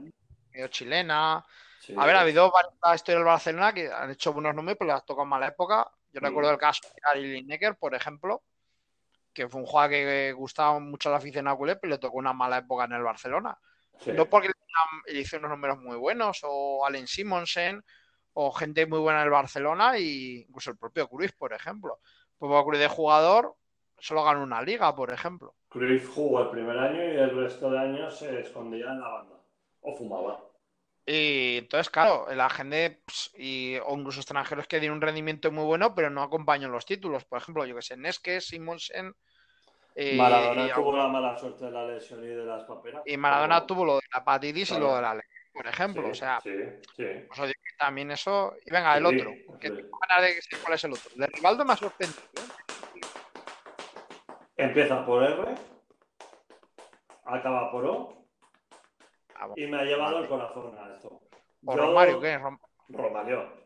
medio 0.52 0.68
chilena. 0.68 1.46
Sí. 1.80 1.96
A 1.98 2.06
ver, 2.06 2.16
ha 2.16 2.22
habido 2.22 2.52
varias 2.52 2.96
historias 2.96 3.20
del 3.20 3.26
Barcelona 3.26 3.74
que 3.74 3.92
han 3.92 4.12
hecho 4.12 4.34
buenos 4.34 4.54
números, 4.54 4.78
pero 4.80 4.94
les 4.94 5.02
ha 5.02 5.06
tocado 5.06 5.26
mala 5.26 5.48
época. 5.48 5.90
Yo 6.12 6.20
recuerdo 6.20 6.52
el 6.52 6.58
caso 6.58 6.82
de 6.94 7.02
Gary 7.02 7.32
Lineker, 7.32 7.76
por 7.76 7.96
ejemplo, 7.96 8.44
que 9.34 9.48
fue 9.48 9.62
un 9.62 9.68
jugador 9.68 9.92
que 9.92 10.34
gustaba 10.34 10.80
mucho 10.80 11.10
a 11.10 11.14
la 11.14 11.18
afición 11.20 11.56
culé, 11.56 11.76
pero 11.78 11.92
le 11.92 11.98
tocó 11.98 12.18
una 12.18 12.34
mala 12.34 12.58
época 12.58 12.86
en 12.86 12.94
el 12.94 13.04
Barcelona. 13.04 13.58
Sí. 14.00 14.12
No 14.12 14.26
porque 14.26 14.52
le 15.08 15.20
hizo 15.20 15.38
unos 15.38 15.52
números 15.52 15.80
muy 15.80 15.98
buenos, 15.98 16.42
o 16.44 16.86
Allen 16.86 17.08
Simonsen, 17.08 17.84
o 18.34 18.52
gente 18.52 18.86
muy 18.86 19.00
buena 19.00 19.20
en 19.20 19.26
el 19.26 19.32
Barcelona, 19.32 19.98
y 19.98 20.46
incluso 20.48 20.72
el 20.72 20.78
propio 20.78 21.08
Cruyff, 21.08 21.34
por 21.34 21.54
ejemplo. 21.54 22.00
Pues 22.38 22.64
Cruyff 22.64 22.80
de 22.80 22.88
jugador 22.88 23.56
solo 23.98 24.24
ganó 24.24 24.44
una 24.44 24.62
liga, 24.62 24.94
por 24.96 25.12
ejemplo. 25.12 25.56
Cruyff 25.70 26.14
jugó 26.14 26.42
el 26.42 26.50
primer 26.50 26.78
año 26.78 27.04
y 27.04 27.18
el 27.18 27.36
resto 27.36 27.70
de 27.72 27.80
años 27.80 28.18
se 28.18 28.42
escondía 28.42 28.92
en 28.92 29.00
la 29.00 29.08
banda 29.08 29.36
o 29.82 29.96
fumaba. 29.96 30.51
Y 31.06 31.58
entonces, 31.58 31.90
claro, 31.90 32.28
la 32.34 32.50
gente 32.50 33.02
y, 33.36 33.78
o 33.86 33.98
incluso 33.98 34.20
extranjeros 34.20 34.68
que 34.68 34.80
dieron 34.80 34.98
un 34.98 35.02
rendimiento 35.02 35.52
muy 35.52 35.66
bueno, 35.66 35.96
pero 35.96 36.10
no 36.10 36.22
acompañan 36.22 36.72
los 36.72 36.86
títulos. 36.86 37.26
Por 37.26 37.40
ejemplo, 37.40 37.66
yo 37.66 37.76
que 37.76 37.82
sé, 37.82 37.98
Neske, 37.98 38.40
Simonsen. 38.40 39.14
eh, 39.96 40.16
Maradona 40.16 40.68
y, 40.68 40.72
tuvo 40.72 40.96
la 40.96 41.08
mala 41.08 41.38
suerte 41.38 41.66
de 41.66 41.72
la 41.72 41.86
lesión 41.86 42.24
y 42.24 42.28
de 42.28 42.46
las 42.46 42.64
paperas. 42.64 43.02
y 43.06 43.18
Maradona 43.18 43.56
pero- 43.56 43.66
tuvo 43.66 43.86
lo 43.86 43.96
de 43.96 44.04
la 44.14 44.20
hepatitis 44.22 44.72
y 44.72 44.80
lo 44.80 44.96
de 44.96 45.02
la 45.02 45.16
ley, 45.16 45.24
por 45.52 45.68
ejemplo. 45.68 46.04
Sí, 46.04 46.12
o 46.12 46.16
sea, 46.16 46.40
sí, 46.42 46.52
sí. 46.96 47.06
pues, 47.28 47.40
oye, 47.40 47.54
también 47.78 48.12
eso. 48.12 48.54
Y 48.66 48.72
venga, 48.72 48.96
el 48.96 49.06
otro. 49.06 49.32
Que 49.60 49.72
de 49.72 49.90
¿Cuál 49.90 50.74
es 50.76 50.84
el 50.84 50.94
otro? 50.94 51.12
De 51.16 51.26
Rivaldo 51.28 51.66
me 51.66 51.74
ha 51.74 51.78
sorprendido. 51.78 52.22
¿eh? 52.36 52.62
Empieza 54.58 55.04
por 55.04 55.24
R, 55.24 55.56
acaba 57.26 57.72
por 57.72 57.86
O 57.86 58.21
Y 59.56 59.68
me 59.68 59.80
ha 59.80 59.84
llevado 59.84 60.20
el 60.20 60.28
corazón 60.28 60.78
a 60.78 60.94
esto. 60.96 61.22
¿O 61.66 61.76
Yo- 61.76 61.82
Romario 61.82 62.20
qué? 62.20 62.38
Rom- 62.40 62.60
Romario. 62.90 63.62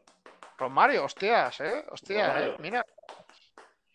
Romario, 0.57 1.05
hostias, 1.05 1.59
¿eh? 1.61 1.85
Hostias, 1.91 2.27
Romario. 2.27 2.53
¿eh? 2.53 2.57
Mira, 2.59 2.85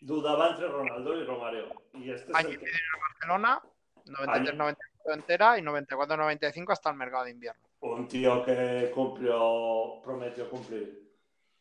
Dudaba 0.03 0.49
entre 0.49 0.67
Ronaldo 0.67 1.15
y 1.15 1.25
Romario. 1.25 1.65
Y 1.93 2.11
este 2.11 2.31
es 2.31 2.37
año 2.37 2.49
el 2.49 2.57
que- 2.59 2.65
medio 2.65 2.77
en 2.95 3.01
Barcelona, 3.01 3.61
93-94 4.05 5.13
entera 5.13 5.57
y 5.59 5.61
94-95 5.61 6.71
hasta 6.71 6.89
el 6.89 6.95
mercado 6.97 7.25
de 7.25 7.31
invierno. 7.31 7.61
un 7.81 8.07
tío 8.07 8.43
que 8.43 8.91
cumplió, 8.93 10.01
prometió 10.03 10.49
cumplir. 10.49 11.01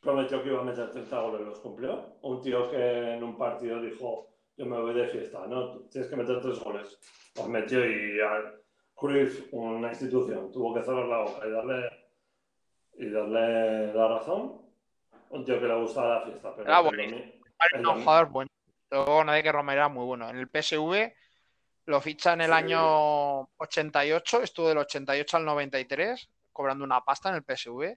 Prometió 0.01 0.42
que 0.42 0.48
iba 0.51 0.60
a 0.60 0.64
meter 0.64 0.90
30 0.90 1.18
goles, 1.20 1.40
los 1.47 1.59
cumplió. 1.60 2.16
Un 2.22 2.40
tío 2.42 2.70
que 2.70 3.14
en 3.14 3.22
un 3.24 3.36
partido 3.36 3.80
dijo, 3.80 4.28
yo 4.56 4.66
me 4.66 4.78
voy 4.80 4.94
de 4.94 5.06
fiesta, 5.09 5.47
no, 5.47 5.80
tienes 5.90 6.09
que 6.10 6.16
meter 6.16 6.40
tres 6.40 6.59
goles. 6.60 6.98
Los 7.36 7.48
metió 7.48 7.84
y 7.84 8.18
Cruyff, 9.01 9.48
una 9.52 9.89
institución, 9.89 10.52
tuvo 10.52 10.74
que 10.74 10.82
cerrar 10.82 11.06
la 11.06 11.18
boca 11.18 11.47
y 11.47 11.51
darle, 11.51 11.90
y 12.98 13.10
darle 13.10 13.93
la 13.94 14.09
razón. 14.09 14.60
Un 15.31 15.44
tío 15.44 15.59
que 15.60 15.66
le 15.66 15.74
gustaba 15.77 16.18
la 16.18 16.24
fiesta, 16.27 16.55
pero 16.55 16.68
Era 16.68 16.81
buenísimo. 16.81 17.18
domi- 17.20 17.40
Era 17.72 17.82
domi- 17.82 18.02
jugador 18.02 18.28
bueno. 18.31 18.51
Luego 18.90 19.24
nadie 19.24 19.43
que 19.43 19.52
Romero 19.52 19.81
era 19.81 19.89
muy 19.89 20.05
bueno. 20.05 20.28
En 20.28 20.36
el 20.36 20.48
PSV 20.48 21.14
lo 21.86 22.01
ficha 22.01 22.32
en 22.35 22.40
el 22.43 22.48
Sí. 22.48 22.52
año 22.52 23.40
88, 23.56 24.43
estuvo 24.43 24.68
del 24.68 24.78
88 24.78 25.36
al 25.36 25.44
93, 25.44 26.28
cobrando 26.52 26.85
una 26.85 27.01
pasta 27.01 27.28
en 27.31 27.36
el 27.36 27.43
PSV. 27.44 27.97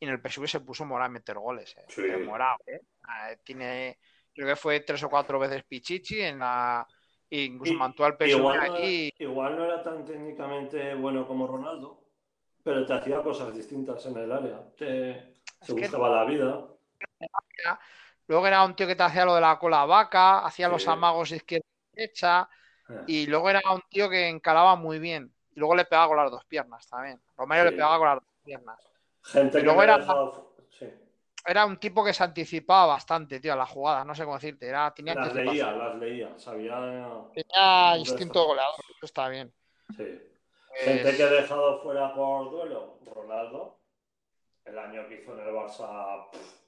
Y 0.00 0.06
en 0.06 0.12
el 0.12 0.20
PSV 0.22 0.46
se 0.48 0.60
puso 0.60 0.86
morado 0.86 1.10
a 1.10 1.12
meter 1.12 1.38
goles. 1.38 1.76
eh. 1.76 1.84
Sí. 1.88 2.02
Morado, 2.24 2.56
eh. 2.66 2.80
Ah, 3.04 3.30
Tiene, 3.44 3.98
creo 4.34 4.46
que 4.48 4.56
fue 4.56 4.80
tres 4.80 5.02
o 5.02 5.10
cuatro 5.10 5.38
veces 5.38 5.62
Pichichi 5.64 6.22
en 6.22 6.38
la. 6.38 6.86
Incluso 7.30 7.74
mantuvo 7.74 8.06
al 8.06 8.16
PSV 8.16 8.28
Igual 8.38 8.58
no, 8.68 8.78
igual 8.78 9.56
no 9.56 9.64
era 9.64 9.82
tan 9.82 10.04
técnicamente 10.04 10.94
bueno 10.94 11.26
como 11.26 11.46
Ronaldo, 11.46 12.02
pero 12.62 12.84
te 12.84 12.92
hacía 12.92 13.22
cosas 13.22 13.54
distintas 13.54 14.04
en 14.06 14.16
el 14.16 14.30
área. 14.32 14.60
Te, 14.76 15.34
que- 15.66 15.72
buscaba 15.72 16.08
la 16.10 16.24
vida. 16.24 16.66
Luego 18.26 18.46
era 18.46 18.64
un 18.64 18.74
tío 18.76 18.86
que 18.86 18.94
te 18.96 19.02
hacía 19.02 19.24
lo 19.24 19.34
de 19.34 19.40
la 19.40 19.58
cola 19.58 19.84
vaca, 19.86 20.38
hacía 20.44 20.68
los 20.68 20.86
amagos 20.86 21.32
izquierda 21.32 21.66
y 21.92 21.96
derecha. 21.96 22.48
Eh, 22.88 23.02
Y 23.06 23.26
luego 23.26 23.50
era 23.50 23.60
un 23.72 23.82
tío 23.88 24.08
que 24.08 24.28
encalaba 24.28 24.76
muy 24.76 24.98
bien. 24.98 25.32
Y 25.54 25.58
luego 25.58 25.74
le 25.74 25.84
pegaba 25.84 26.08
con 26.08 26.16
las 26.16 26.30
dos 26.30 26.44
piernas 26.44 26.86
también. 26.88 27.20
Romero 27.36 27.64
Sí. 27.64 27.70
le 27.70 27.76
pegaba 27.76 27.98
con 27.98 28.06
las 28.08 28.14
dos 28.16 28.24
piernas. 28.44 28.78
Gente 29.22 29.58
y 29.58 29.60
que 29.60 29.64
luego 29.66 29.82
era- 29.82 29.98
dejado- 29.98 30.49
Era 31.46 31.64
un 31.64 31.78
tipo 31.78 32.04
que 32.04 32.12
se 32.12 32.22
anticipaba 32.22 32.86
bastante, 32.86 33.40
tío, 33.40 33.52
a 33.54 33.56
las 33.56 33.68
jugadas. 33.70 34.04
No 34.06 34.14
sé 34.14 34.24
cómo 34.24 34.36
decirte. 34.36 34.68
Era, 34.68 34.92
tenía 34.92 35.14
las 35.14 35.34
leía, 35.34 35.72
las 35.72 35.96
leía. 35.96 36.38
Sabía. 36.38 36.74
Tenía 37.32 37.96
instinto 37.96 38.44
goleador. 38.44 38.74
Eso 38.96 39.06
está 39.06 39.28
bien. 39.28 39.52
Sí. 39.96 40.04
Pues, 40.68 40.84
Gente 40.84 41.16
que 41.16 41.22
he 41.22 41.30
dejado 41.30 41.82
fuera 41.82 42.14
por 42.14 42.50
duelo. 42.50 42.98
Ronaldo. 43.06 43.78
El 44.64 44.78
año 44.78 45.08
que 45.08 45.22
hizo 45.22 45.32
en 45.32 45.40
el 45.48 45.54
Barça. 45.54 46.30
pff. 46.30 46.60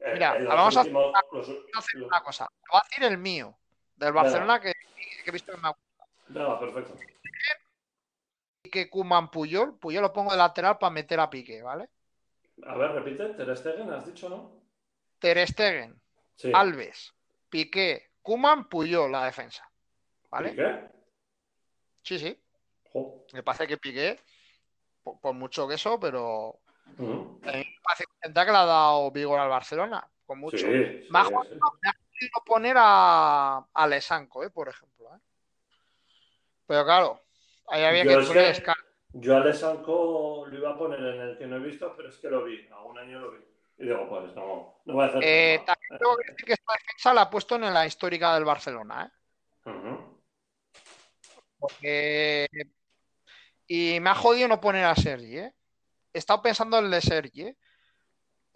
En- 0.00 0.12
Mira, 0.14 0.36
en 0.36 0.46
vamos 0.46 0.76
a- 0.76 0.84
los- 0.84 1.48
hacer 1.78 2.00
los- 2.00 2.08
una 2.08 2.20
cosa. 2.22 2.46
Te 2.46 2.66
voy 2.72 2.80
a 2.80 2.84
decir 2.88 3.04
el 3.04 3.18
mío. 3.18 3.56
Del 3.96 4.12
Barcelona 4.12 4.60
que, 4.60 4.72
que 5.24 5.28
he 5.30 5.32
visto 5.32 5.52
que 5.52 5.58
me 5.58 5.68
ha 5.68 5.72
Venga, 6.28 6.58
perfecto. 6.58 6.94
que 8.70 8.90
Kuman 8.90 9.30
Puyol. 9.30 9.78
Puyol 9.78 10.02
lo 10.02 10.12
pongo 10.12 10.32
de 10.32 10.36
lateral 10.38 10.76
para 10.78 10.90
meter 10.90 11.20
a 11.20 11.30
Piqué, 11.30 11.62
¿vale? 11.62 11.88
A 12.64 12.74
ver, 12.76 12.92
repite. 12.92 13.34
Ter 13.34 13.56
Stegen, 13.56 13.90
has 13.90 14.06
dicho, 14.06 14.28
¿no? 14.28 14.62
Ter 15.18 15.46
Stegen, 15.46 16.00
Sí. 16.36 16.50
Alves, 16.54 17.14
Piqué, 17.48 18.10
Kuman, 18.22 18.68
Puyol 18.68 19.10
la 19.12 19.24
defensa. 19.24 19.68
¿Y 20.24 20.28
¿Vale? 20.30 20.54
qué? 20.54 20.88
Sí, 22.02 22.18
sí. 22.18 22.42
Me 23.32 23.42
parece 23.42 23.66
que 23.66 23.76
Piqué, 23.78 24.20
por, 25.02 25.20
por 25.20 25.34
mucho 25.34 25.66
que 25.66 25.74
eso, 25.74 25.98
pero 25.98 26.58
a 26.98 27.52
mí 27.52 27.58
me 27.58 27.76
parece 27.82 28.04
que 28.22 28.28
le 28.28 28.40
ha 28.40 28.64
dado 28.64 29.10
vigor 29.10 29.38
al 29.38 29.48
Barcelona, 29.48 30.08
con 30.26 30.38
mucho. 30.38 30.58
Sí, 30.58 30.64
sí, 30.66 31.06
Me 31.10 31.18
ha 31.20 31.24
sí. 31.24 31.30
me 31.30 31.88
ha 31.88 31.92
jodido 31.92 32.44
poner 32.44 32.76
a, 32.78 33.66
a 33.72 33.86
Lesanco, 33.86 34.44
¿eh? 34.44 34.50
por 34.50 34.68
ejemplo. 34.68 35.14
¿eh? 35.14 35.18
Pero 36.66 36.84
claro, 36.84 37.20
ahí 37.68 37.82
había 37.84 38.04
Yo 38.04 38.20
que 38.20 38.26
poner 38.26 38.52
que- 38.52 38.58
Yo 39.18 39.36
a 39.36 39.40
Lesanco 39.40 40.44
lo 40.46 40.58
iba 40.58 40.70
a 40.72 40.76
poner 40.78 41.00
en 41.00 41.20
el 41.20 41.38
que 41.38 41.46
no 41.46 41.56
he 41.56 41.60
visto, 41.60 41.94
pero 41.96 42.08
es 42.10 42.16
que 42.16 42.28
lo 42.28 42.44
vi. 42.44 42.68
A 42.70 42.82
un 42.82 42.98
año 42.98 43.18
lo 43.20 43.32
vi. 43.32 43.38
Y 43.78 43.84
digo, 43.84 44.06
pues 44.08 44.34
no, 44.34 44.80
no 44.84 44.94
voy 44.94 45.04
a 45.04 45.08
hacer 45.08 45.20
Eh, 45.24 45.54
trampa. 45.64 45.72
también 45.74 45.98
tengo 45.98 46.16
que 46.18 46.30
decir 46.30 46.44
que 46.46 46.52
esta 46.52 46.72
defensa 46.74 47.14
la 47.14 47.22
ha 47.22 47.30
puesto 47.30 47.56
en 47.56 47.72
la 47.72 47.86
histórica 47.86 48.34
del 48.34 48.44
Barcelona, 48.44 49.06
¿eh? 49.06 49.70
Porque... 51.58 52.46
Y 53.66 53.98
me 54.00 54.10
ha 54.10 54.14
jodido 54.14 54.48
no 54.48 54.60
poner 54.60 54.84
a 54.84 54.94
Sergi, 54.94 55.38
¿eh? 55.38 55.54
He 56.12 56.18
estado 56.18 56.42
pensando 56.42 56.78
en 56.78 56.84
el 56.86 56.90
de 56.90 57.00
Sergi, 57.00 57.42
¿eh? 57.42 57.56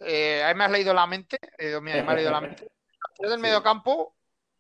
Eh, 0.01 0.43
ahí 0.43 0.55
me 0.55 0.65
has 0.65 0.71
leído 0.71 0.95
la 0.95 1.07
mente. 1.07 1.39
eh, 1.59 1.79
mira, 1.81 2.03
me 2.03 2.13
ha 2.13 2.15
leído 2.15 2.31
la 2.31 2.41
mente. 2.41 2.69
Medio 3.39 3.63
campo, 3.63 4.15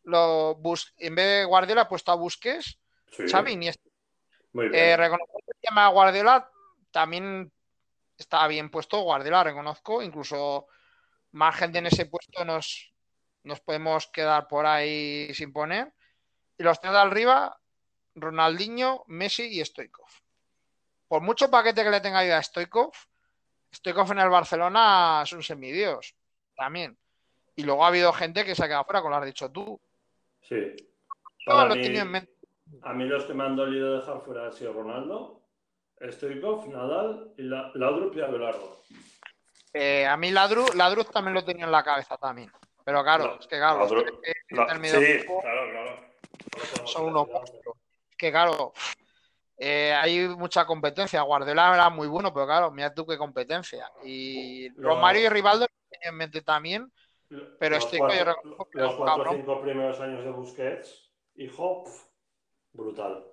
lo 0.04 0.54
bus- 0.56 0.92
en 0.98 1.14
vez 1.14 1.26
de 1.26 1.44
Guardiola 1.44 1.82
he 1.82 1.86
puesto 1.86 2.10
a 2.12 2.14
Busquets, 2.16 2.78
Sí, 3.10 3.26
Xavi 3.28 3.56
muy 4.52 4.68
bien. 4.68 4.74
Eh, 4.74 4.96
reconozco 4.96 5.32
que 5.32 5.38
el 5.38 5.39
tema 5.60 5.86
de 5.86 5.92
Guardiola 5.92 6.50
también 6.90 7.52
está 8.16 8.46
bien 8.46 8.70
puesto. 8.70 9.00
Guardiola, 9.02 9.44
reconozco. 9.44 10.02
Incluso 10.02 10.66
más 11.32 11.56
gente 11.56 11.78
en 11.78 11.86
ese 11.86 12.06
puesto 12.06 12.44
nos, 12.44 12.92
nos 13.44 13.60
podemos 13.60 14.06
quedar 14.08 14.48
por 14.48 14.66
ahí 14.66 15.32
sin 15.34 15.52
poner. 15.52 15.92
Y 16.58 16.62
los 16.62 16.80
tres 16.80 16.92
de 16.92 16.98
arriba, 16.98 17.58
Ronaldinho, 18.14 19.04
Messi 19.06 19.44
y 19.44 19.64
Stoikov. 19.64 20.08
Por 21.08 21.22
mucho 21.22 21.50
paquete 21.50 21.82
que 21.82 21.90
le 21.90 22.00
tenga 22.00 22.24
yo 22.24 22.36
a 22.36 22.42
Stoikov, 22.42 22.92
Stoikov 23.74 24.12
en 24.12 24.18
el 24.18 24.28
Barcelona 24.28 25.20
es 25.24 25.32
un 25.32 25.42
semidios 25.42 26.14
también. 26.56 26.96
Y 27.56 27.62
luego 27.62 27.84
ha 27.84 27.88
habido 27.88 28.12
gente 28.12 28.44
que 28.44 28.54
se 28.54 28.64
ha 28.64 28.68
quedado 28.68 28.84
fuera, 28.84 29.00
como 29.00 29.10
lo 29.10 29.16
has 29.16 29.26
dicho 29.26 29.50
tú. 29.50 29.80
Sí. 30.42 30.74
Para 31.44 31.68
lo 31.68 31.76
mí, 31.76 31.82
tenido 31.82 32.02
en 32.02 32.10
mente. 32.10 32.32
a 32.82 32.92
mí 32.92 33.04
los 33.06 33.24
que 33.24 33.34
me 33.34 33.44
han 33.44 33.56
dolido 33.56 33.98
dejar 33.98 34.20
fuera 34.22 34.46
han 34.46 34.52
sido 34.52 34.72
Ronaldo, 34.72 35.39
Stoikov, 36.00 36.68
Nadal 36.68 37.34
y 37.36 37.42
la, 37.42 37.70
y. 37.74 38.80
Eh, 39.72 40.06
a 40.06 40.16
mí 40.16 40.30
Ladru, 40.30 40.66
Ladru 40.74 41.04
también 41.04 41.34
lo 41.34 41.44
tenía 41.44 41.64
en 41.64 41.70
la 41.72 41.82
cabeza 41.84 42.16
también. 42.16 42.50
Pero 42.84 43.02
claro, 43.02 43.36
es 43.38 43.46
que 43.46 43.56
claro, 43.56 43.86
Ladru- 43.86 44.04
tres 44.22 44.36
que 44.48 44.56
La- 44.56 44.66
sí, 44.84 45.24
claro, 45.26 45.70
claro. 45.70 46.86
Son 46.86 47.04
unos 47.06 47.28
monstruos. 47.28 47.76
Es 48.10 48.16
que 48.16 48.30
claro, 48.30 48.72
eh, 49.58 49.92
hay 49.92 50.26
mucha 50.28 50.64
competencia. 50.64 51.22
Guardiola 51.22 51.74
era 51.74 51.90
muy 51.90 52.08
bueno, 52.08 52.32
pero 52.32 52.46
claro, 52.46 52.70
mira 52.70 52.92
tú 52.92 53.06
qué 53.06 53.16
competencia. 53.18 53.90
Y 54.02 54.70
Los- 54.70 54.78
Romario 54.78 55.22
y 55.22 55.28
Rivaldo 55.28 55.66
en 56.02 56.16
mente 56.16 56.42
también. 56.42 56.90
Pero 57.58 57.76
los 57.76 57.90
yo 57.92 57.98
cuatro, 57.98 58.42
los 58.72 58.94
cuatro 58.94 59.30
o 59.30 59.34
cinco 59.34 59.60
primeros 59.60 60.00
años 60.00 60.24
de 60.24 60.30
Busquets, 60.30 61.12
hijo, 61.36 61.84
pf, 61.84 62.06
brutal. 62.72 63.29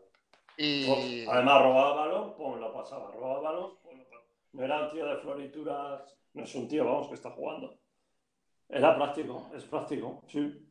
Y 0.57 1.25
Además, 1.27 1.61
robaba 1.61 1.93
balón, 1.95 2.35
pues 2.35 2.59
lo 2.59 2.73
pasaba. 2.73 3.11
Robaba 3.11 3.41
balón, 3.41 3.77
pues 3.83 3.97
lo 3.97 4.03
pasaba. 4.05 4.23
No 4.53 4.63
era 4.63 4.81
un 4.83 4.89
tío 4.91 5.05
de 5.05 5.17
florituras. 5.17 6.17
No 6.33 6.43
es 6.43 6.55
un 6.55 6.67
tío, 6.67 6.85
vamos, 6.85 7.07
que 7.07 7.15
está 7.15 7.31
jugando. 7.31 7.79
Era 8.69 8.95
práctico, 8.95 9.49
es 9.55 9.63
práctico, 9.65 10.23
sí. 10.27 10.67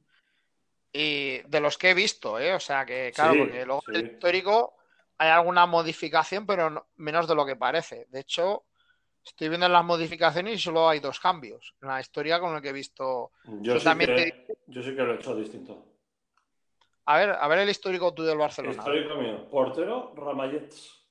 Y 0.93 1.39
de 1.43 1.61
los 1.61 1.77
que 1.79 1.91
he 1.91 1.95
visto, 1.95 2.39
¿eh? 2.39 2.55
O 2.55 2.61
sea 2.61 2.87
que, 2.87 3.13
claro, 3.15 3.33
Sí, 3.35 3.39
porque 3.39 3.67
luego 3.67 3.83
en 3.89 4.01
el 4.01 4.07
sí. 4.07 4.11
histórico 4.15 4.75
hay 5.19 5.29
alguna 5.31 5.67
modificación, 5.67 6.47
pero 6.47 6.71
no- 6.71 6.87
menos 6.97 7.29
de 7.29 7.35
lo 7.35 7.45
que 7.45 7.57
parece. 7.57 8.07
De 8.11 8.21
hecho, 8.21 8.65
estoy 9.25 9.49
viendo 9.49 9.69
las 9.69 9.85
modificaciones 9.85 10.55
y 10.55 10.59
solo 10.59 10.89
hay 10.89 11.01
dos 11.01 11.21
cambios 11.21 11.75
en 11.83 11.89
la 11.89 12.01
historia 12.01 12.41
con 12.41 12.55
lo 12.55 12.63
que 12.63 12.71
he 12.71 12.73
visto. 12.73 13.33
Yo 13.63 13.79
sí, 13.79 13.85
también 13.85 14.15
que, 14.15 14.57
yo 14.67 14.83
sí 14.83 14.95
que 14.97 15.03
lo 15.03 15.13
he 15.15 15.17
hecho 15.17 15.37
distinto. 15.37 15.85
A 17.07 17.19
ver, 17.19 17.31
a 17.31 17.49
ver 17.49 17.61
el 17.61 17.69
histórico 17.69 18.13
tú 18.13 18.25
del 18.25 18.37
Barcelona. 18.37 18.77
Histórico 18.77 19.15
mío. 19.15 19.49
Portero, 19.49 20.13
Ramallets. 20.17 21.07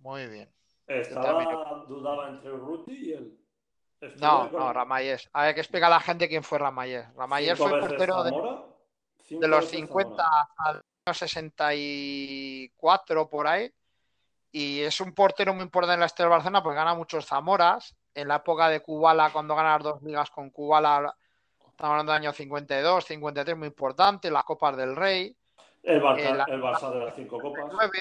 Muy 0.00 0.26
bien. 0.26 0.50
Estaba, 0.86 1.84
dudaba 1.86 2.30
entre 2.30 2.50
Urruti 2.52 2.92
y 2.92 3.12
él. 3.12 3.38
No, 4.20 4.48
no, 4.50 4.72
Ramallés. 4.72 5.28
A 5.32 5.44
ver, 5.44 5.54
que 5.54 5.60
explica 5.60 5.86
a 5.88 5.90
la 5.90 6.00
gente 6.00 6.28
quién 6.28 6.42
fue. 6.42 6.58
Ramallés 6.58 7.06
cinco 7.14 7.68
fue 7.68 7.80
portero 7.80 8.24
de, 8.24 8.30
de 9.36 9.48
los 9.48 9.60
veces 9.60 9.80
50 9.80 10.16
Zamora. 10.16 10.48
al 10.56 10.76
año 10.76 11.14
64 11.14 13.28
por 13.28 13.46
ahí. 13.46 13.70
Y 14.50 14.80
es 14.80 14.98
un 15.02 15.12
portero 15.12 15.52
muy 15.52 15.64
importante 15.64 15.92
en 15.94 16.00
la 16.00 16.06
historia 16.06 16.24
del 16.26 16.30
Barcelona 16.38 16.62
porque 16.62 16.76
gana 16.76 16.94
muchos 16.94 17.26
Zamoras. 17.26 17.94
En 18.14 18.28
la 18.28 18.36
época 18.36 18.70
de 18.70 18.80
Kubala, 18.80 19.30
cuando 19.30 19.54
gana 19.54 19.74
las 19.74 19.82
dos 19.82 20.02
ligas 20.02 20.30
con 20.30 20.48
Kubala, 20.50 21.14
estamos 21.78 21.92
hablando 21.92 22.12
del 22.12 22.22
año 22.22 22.32
52, 22.32 23.04
53, 23.04 23.56
muy 23.56 23.68
importante. 23.68 24.32
Las 24.32 24.42
Copas 24.42 24.76
del 24.76 24.96
Rey. 24.96 25.34
El 25.84 26.02
Barça, 26.02 26.18
Eh, 26.18 26.34
la- 26.34 26.44
el 26.48 26.60
Barça 26.60 26.90
de 26.92 27.04
las 27.04 27.14
cinco 27.14 27.40
copas. 27.40 27.66
9, 27.70 27.98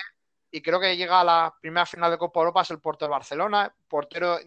y 0.49 0.61
creo 0.63 0.79
que 0.79 0.97
llega 0.97 1.21
a 1.21 1.23
la 1.23 1.53
primera 1.61 1.85
final 1.85 2.09
de 2.09 2.17
Copa 2.17 2.39
Europa, 2.39 2.61
es 2.61 2.71
el 2.71 2.79
portero 2.79 3.07
de 3.09 3.11
Barcelona, 3.11 3.71
portero 3.87 4.39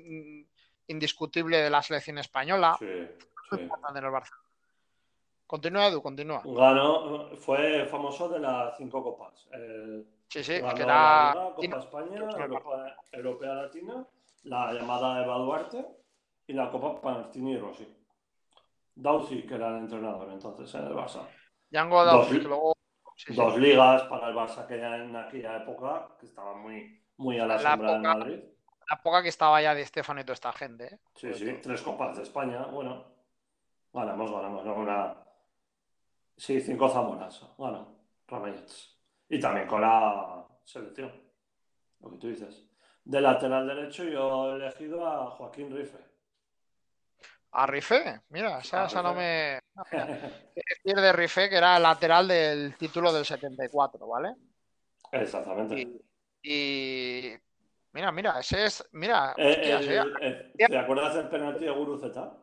indiscutible 0.89 1.59
de 1.59 1.71
la 1.71 1.81
selección 1.81 2.19
española, 2.19 2.75
Sí, 2.81 2.85
muy 2.87 3.07
sí. 3.59 3.63
importante 3.63 4.01
en 4.01 4.05
el 4.05 4.11
Barcelona. 4.11 4.43
Continúa, 5.47 5.87
Edu, 5.87 6.03
continúa. 6.03 6.43
Ganó, 6.45 7.31
fue 7.37 7.87
famoso 7.87 8.29
de 8.29 8.41
las 8.41 8.77
cinco 8.77 9.01
copas. 9.03 9.47
El- 9.53 10.07
Sí, 10.27 10.43
sí, 10.43 10.59
ganó 10.61 10.75
que 10.75 10.85
la. 10.85 11.33
Liga, 11.35 11.55
Copa 11.55 11.79
España, 11.85 12.31
Europa, 12.37 12.97
Europea 13.13 13.55
Latina, 13.55 14.07
la 14.45 14.73
llamada 14.73 15.23
Eva 15.25 15.39
Duarte 15.39 15.85
y 16.49 16.53
la 16.53 16.69
Copa 16.71 17.01
Martini 17.09 17.53
y 17.55 17.59
Rossi. 17.59 17.97
Dausi, 18.95 19.43
que 19.47 19.55
era 19.55 19.69
el 19.69 19.79
entrenador 19.85 20.31
entonces 20.33 20.75
en 20.75 20.87
el 20.87 20.93
Barça. 20.95 21.27
Django 21.71 22.05
Dos- 22.05 22.13
Dausi, 22.13 22.39
que 22.41 22.49
luego. 22.49 22.77
sí, 23.17 23.33
sí. 23.33 23.37
Dos 23.37 23.57
ligas 23.59 24.03
para 24.05 24.29
el 24.29 24.35
Barça 24.35 24.67
que 24.67 24.79
ya 24.79 24.97
en 24.97 25.15
aquella 25.17 25.57
época, 25.59 26.17
que 26.19 26.27
estaba 26.27 26.55
muy, 26.57 27.03
muy 27.17 27.39
a 27.39 27.47
la, 27.47 27.57
La 27.57 27.71
sombra 27.73 27.93
del 27.93 28.01
época- 28.01 28.19
Madrid. 28.19 28.41
La 28.91 28.97
época 28.97 29.23
que 29.23 29.29
estaba 29.29 29.63
ya 29.63 29.75
de 29.75 29.83
Estefano 29.83 30.21
y 30.21 30.25
toda 30.25 30.35
esta 30.35 30.53
gente. 30.53 30.95
¿eh? 30.95 30.99
Sí, 31.15 31.33
sí, 31.35 31.47
todo. 31.53 31.61
tres 31.63 31.83
copas 31.83 32.17
de 32.17 32.23
España, 32.25 32.67
bueno. 32.67 33.05
Ganamos, 33.93 34.31
ganamos, 34.33 34.65
¿no? 34.65 34.75
Una... 34.75 35.17
Sí, 36.37 36.61
cinco 36.61 36.89
Zamoras, 36.89 37.41
ganó 37.59 37.97
Ramallets. 38.27 38.99
Y 39.29 39.39
también 39.39 39.67
con 39.69 39.81
la 39.83 40.45
selección, 40.65 41.13
lo 42.01 42.11
que 42.11 42.17
tú 42.17 42.29
dices. 42.29 42.67
De 43.05 43.21
lateral 43.21 43.67
derecho 43.67 44.05
yo 44.05 44.53
he 44.53 44.57
elegido 44.57 45.07
a 45.07 45.31
Joaquín 45.31 45.75
Rife. 45.75 45.99
A 47.53 47.67
Rifé, 47.67 48.21
mira, 48.29 48.59
esa, 48.61 48.85
A 48.85 48.87
esa 48.87 49.03
no 49.03 49.15
me. 49.15 49.59
Es 50.55 50.65
decir, 50.83 51.01
de 51.01 51.13
Rifé, 51.13 51.49
que 51.49 51.57
era 51.57 51.77
el 51.77 51.83
lateral 51.83 52.27
del 52.29 52.77
título 52.77 53.13
del 53.13 53.25
74, 53.25 54.07
¿vale? 54.07 54.35
Exactamente. 55.13 55.75
Y, 55.75 56.01
y- 56.43 57.39
Mira, 57.93 58.13
mira, 58.13 58.39
ese 58.39 58.67
es. 58.67 58.85
Mira, 58.93 59.35
Eh, 59.37 59.49
hostias, 59.51 59.87
eh, 60.21 60.53
eh, 60.59 60.69
¿Te 60.69 60.79
acuerdas 60.79 61.15
del 61.15 61.29
penalti 61.29 61.65
de 61.65 61.71
Guruzeta? 61.71 62.37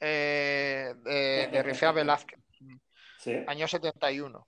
eh, 0.00 0.94
de, 0.96 1.48
de 1.48 1.62
Rifé 1.62 1.86
a 1.86 1.92
Velázquez, 1.92 2.40
Sí, 3.18 3.44
año 3.46 3.68
71. 3.68 4.46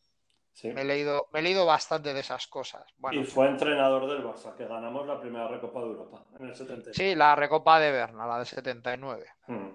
Sí. 0.55 0.73
Me 0.73 0.81
he 0.81 0.85
leído, 0.85 1.29
me 1.33 1.41
he 1.41 1.43
leído 1.43 1.67
bastante 1.67 2.15
de 2.15 2.21
esas 2.21 2.47
cosas. 2.47 2.85
Bueno, 2.97 3.21
Y 3.21 3.25
fue 3.25 3.49
entrenador 3.49 4.09
del 4.09 4.25
Barça, 4.25 4.55
que 4.57 4.67
ganamos 4.67 5.07
la 5.07 5.21
primera 5.21 5.47
Recopa 5.49 5.81
de 5.81 5.87
Europa 5.87 6.25
en 6.39 6.47
el 6.47 6.55
70. 6.55 6.95
sí, 6.95 7.15
la 7.15 7.37
Recopa 7.37 7.79
de 7.79 7.93
Berna, 7.93 8.27
la 8.27 8.39
del 8.39 8.47
79. 8.47 9.27
Hmm. 9.49 9.69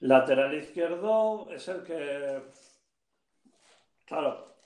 Lateral 0.00 0.54
izquierdo 0.54 1.48
es 1.50 1.66
el 1.68 1.82
que, 1.82 2.42
claro, 4.04 4.56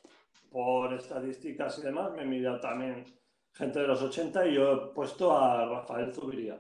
por 0.51 0.95
estadísticas 0.95 1.79
y 1.79 1.83
demás, 1.83 2.13
me 2.13 2.25
mira 2.25 2.59
también 2.61 3.05
gente 3.53 3.81
de 3.81 3.87
los 3.87 4.03
80 4.03 4.47
y 4.47 4.55
yo 4.55 4.73
he 4.73 4.95
puesto 4.95 5.37
a 5.37 5.67
Rafael 5.67 6.13
Zubiría. 6.15 6.59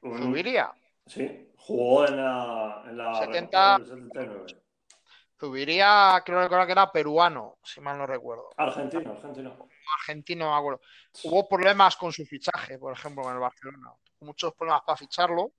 Zubiría. 0.00 0.72
Sí, 1.06 1.52
jugó 1.56 2.06
en 2.06 2.16
la, 2.16 2.84
en 2.88 2.96
la 2.96 3.14
70. 3.20 3.78
Recopa 3.78 3.78
del 3.78 3.86
79. 3.86 4.63
Zubiría, 5.38 6.22
creo 6.24 6.40
recordar 6.40 6.66
que 6.66 6.72
era 6.72 6.92
peruano, 6.92 7.58
si 7.62 7.80
mal 7.80 7.98
no 7.98 8.06
recuerdo. 8.06 8.50
Argentino, 8.56 9.12
argentino. 9.12 9.68
Argentino, 10.00 10.44
no 10.46 10.52
me 10.52 10.58
acuerdo. 10.58 10.80
Hubo 11.24 11.48
problemas 11.48 11.96
con 11.96 12.12
su 12.12 12.24
fichaje, 12.24 12.78
por 12.78 12.92
ejemplo, 12.92 13.22
con 13.24 13.34
el 13.34 13.40
Barcelona. 13.40 13.92
Muchos 14.20 14.54
problemas 14.54 14.82
para 14.86 14.96
ficharlo. 14.96 15.52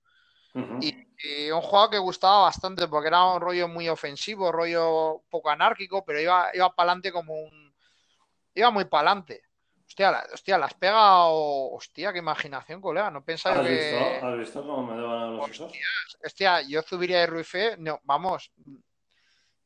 Y, 0.80 0.92
y 1.18 1.50
un 1.50 1.60
jugador 1.60 1.90
que 1.90 1.98
gustaba 1.98 2.42
bastante 2.42 2.88
porque 2.88 3.08
era 3.08 3.24
un 3.24 3.40
rollo 3.40 3.68
muy 3.68 3.88
ofensivo, 3.88 4.50
rollo 4.52 5.22
poco 5.30 5.48
anárquico, 5.50 6.04
pero 6.04 6.20
iba, 6.20 6.50
iba 6.54 6.74
para 6.74 6.90
adelante 6.90 7.12
como 7.12 7.34
un. 7.34 7.74
Iba 8.54 8.70
muy 8.70 8.86
para 8.86 9.10
adelante. 9.10 9.42
Hostia, 9.86 10.10
la- 10.10 10.26
hostia, 10.32 10.58
las 10.58 10.74
pega 10.74 11.26
Hostia, 11.26 12.12
qué 12.12 12.18
imaginación, 12.18 12.80
colega. 12.80 13.10
No 13.10 13.22
pensaba 13.24 13.60
¿Has 13.60 13.66
que. 13.66 13.72
visto? 13.72 14.26
¿Has 14.26 14.38
visto 14.38 14.60
cómo 14.62 14.82
me 14.82 14.96
devan 15.00 15.36
los 15.36 15.50
hijos? 15.50 15.72
Hostia, 16.24 16.62
yo 16.62 16.82
subiría 16.82 17.20
de 17.20 17.26
Ruife. 17.26 17.76
No, 17.78 18.00
vamos. 18.04 18.50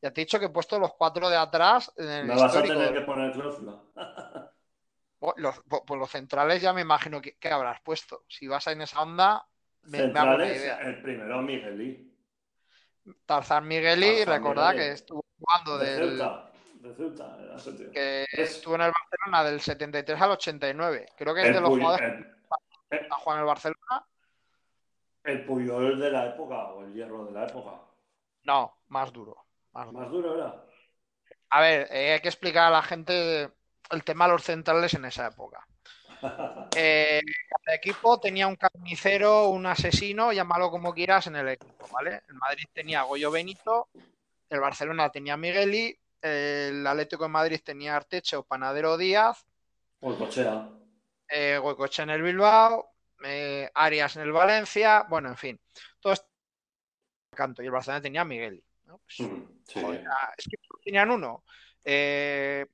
Ya 0.02 0.10
te 0.12 0.20
he 0.20 0.24
dicho 0.24 0.38
que 0.38 0.46
he 0.46 0.50
puesto 0.50 0.78
los 0.78 0.94
cuatro 0.94 1.28
de 1.28 1.36
atrás 1.36 1.92
en 1.96 2.08
el 2.08 2.26
Me 2.26 2.34
vas 2.36 2.56
a 2.56 2.62
tener 2.62 2.92
que 2.94 3.00
poner 3.02 3.32
cláusula. 3.32 3.80
Oh, 5.22 5.34
Los, 5.36 5.60
po- 5.68 5.84
pues 5.84 6.00
los 6.00 6.10
centrales 6.10 6.62
ya 6.62 6.72
me 6.72 6.80
imagino 6.80 7.20
que, 7.20 7.36
que 7.36 7.50
habrás 7.50 7.78
puesto. 7.82 8.24
Si 8.26 8.48
vas 8.48 8.66
en 8.68 8.80
esa 8.80 9.02
onda, 9.02 9.46
me, 9.82 9.98
Centrales, 9.98 10.56
idea. 10.62 10.78
el 10.80 11.02
primero 11.02 11.42
Miguelí. 11.42 12.16
Tarzán 13.26 13.68
Migueli, 13.68 14.24
recordad 14.24 14.70
Migueli. 14.70 14.88
que 14.88 14.92
estuvo 14.94 15.22
jugando 15.38 15.76
De 15.76 15.90
del. 15.94 16.08
Ceuta. 16.16 16.50
De 16.76 16.94
Ceuta, 16.94 17.36
tío. 17.76 17.90
que 17.90 18.22
Es- 18.32 18.50
estuvo 18.56 18.76
en 18.76 18.80
el 18.80 18.92
Barcelona 18.92 19.44
del 19.50 19.60
73 19.60 20.22
al 20.22 20.30
89. 20.30 21.06
Creo 21.18 21.34
que 21.34 21.42
es 21.42 21.54
de 21.54 21.60
los 21.60 21.68
Puy- 21.68 21.80
jugadores 21.82 22.12
el- 22.12 22.98
que 22.98 23.06
ha 23.10 23.14
jugado 23.16 23.36
en 23.36 23.40
el 23.40 23.46
Barcelona. 23.46 24.06
el 25.24 25.44
Puyol 25.44 26.00
de 26.00 26.10
la 26.10 26.26
época 26.28 26.68
o 26.72 26.82
el 26.84 26.94
Hierro 26.94 27.26
de 27.26 27.32
la 27.32 27.46
época. 27.46 27.78
No, 28.44 28.74
más 28.88 29.12
duro. 29.12 29.36
Más 29.72 29.86
duro. 29.86 29.98
Más 30.00 30.10
duro 30.10 30.34
era. 30.36 30.64
A 31.50 31.60
ver, 31.60 31.88
eh, 31.90 32.12
hay 32.12 32.20
que 32.20 32.28
explicar 32.28 32.64
a 32.66 32.70
la 32.70 32.82
gente 32.82 33.50
el 33.90 34.04
tema 34.04 34.26
de 34.26 34.32
los 34.32 34.42
centrales 34.44 34.94
en 34.94 35.04
esa 35.04 35.26
época. 35.28 35.66
Eh, 36.76 37.20
cada 37.48 37.76
equipo 37.76 38.20
tenía 38.20 38.46
un 38.46 38.54
carnicero, 38.54 39.48
un 39.48 39.66
asesino, 39.66 40.32
llámalo 40.32 40.70
como 40.70 40.94
quieras, 40.94 41.26
en 41.26 41.34
el 41.34 41.48
equipo, 41.48 41.88
¿vale? 41.92 42.22
El 42.28 42.34
Madrid 42.36 42.64
tenía 42.72 43.00
a 43.00 43.04
Goyo 43.04 43.30
Benito, 43.30 43.88
el 44.48 44.60
Barcelona 44.60 45.10
tenía 45.10 45.34
a 45.34 45.36
Migueli, 45.36 45.98
el 46.22 46.86
Atlético 46.86 47.24
de 47.24 47.30
Madrid 47.30 47.60
tenía 47.64 47.94
a 47.94 47.96
Arteche 47.96 48.36
o 48.36 48.44
Panadero 48.44 48.96
Díaz, 48.96 49.44
O 50.00 50.12
el 50.12 50.18
Cochea. 50.18 50.68
eh, 51.28 51.60
en 51.98 52.10
el 52.10 52.22
Bilbao, 52.22 52.92
eh, 53.24 53.68
Arias 53.74 54.14
en 54.16 54.22
el 54.22 54.32
Valencia, 54.32 55.06
bueno, 55.08 55.28
en 55.28 55.36
fin, 55.36 55.60
todo 55.98 56.12
esto 56.12 56.28
canto 57.34 57.62
y 57.62 57.66
el 57.66 57.72
Barcelona 57.72 58.02
tenía 58.02 58.20
a 58.20 58.24
Migueli. 58.24 58.62
¿No? 58.90 58.98
Pues, 58.98 59.20
Mm, 59.20 59.42
sí. 59.66 59.80
joder, 59.80 60.04
ah, 60.10 60.32
es 60.36 60.44
que 60.46 60.56
tenían 60.84 61.10
uno. 61.10 61.44
Eh, 61.84 62.66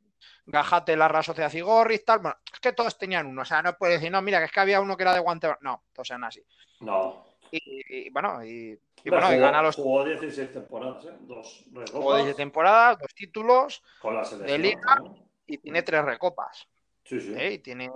Gajate, 0.46 0.96
la 0.96 1.08
Real 1.08 1.24
Sociedad 1.24 1.52
y 1.52 1.60
Gorri, 1.60 1.98
tal. 2.00 2.20
Bueno, 2.20 2.36
es 2.52 2.60
que 2.60 2.72
todos 2.72 2.96
tenían 2.96 3.26
uno. 3.26 3.42
O 3.42 3.44
sea, 3.44 3.62
no 3.62 3.76
puedes 3.76 3.96
decir, 4.00 4.10
no, 4.12 4.22
mira, 4.22 4.38
que 4.38 4.44
es 4.46 4.52
que 4.52 4.60
había 4.60 4.80
uno 4.80 4.96
que 4.96 5.02
era 5.02 5.12
de 5.14 5.20
guante. 5.20 5.48
No, 5.60 5.82
todos 5.92 6.08
eran 6.10 6.24
así. 6.24 6.42
No. 6.80 7.24
Y, 7.50 8.06
y, 8.06 8.10
bueno, 8.10 8.44
y, 8.44 8.78
bueno, 9.04 9.26
y 9.32 9.34
jugó, 9.36 9.40
gana 9.40 9.62
los 9.62 9.76
jugó 9.76 10.04
16 10.04 10.52
temporadas, 10.52 11.04
¿eh? 11.04 11.16
Dos 11.20 11.64
recopas 11.72 12.24
de 12.26 12.34
temporada, 12.34 12.96
dos 12.96 13.14
títulos 13.14 13.82
con 14.00 14.14
la 14.14 14.24
selección. 14.24 14.62
Liga. 14.62 14.96
¿no? 15.02 15.26
y 15.48 15.58
tiene 15.58 15.82
tres 15.82 16.04
recopas. 16.04 16.66
Sí, 17.04 17.20
sí. 17.20 17.32
¿eh? 17.36 17.52
Y 17.52 17.58
tiene 17.58 17.88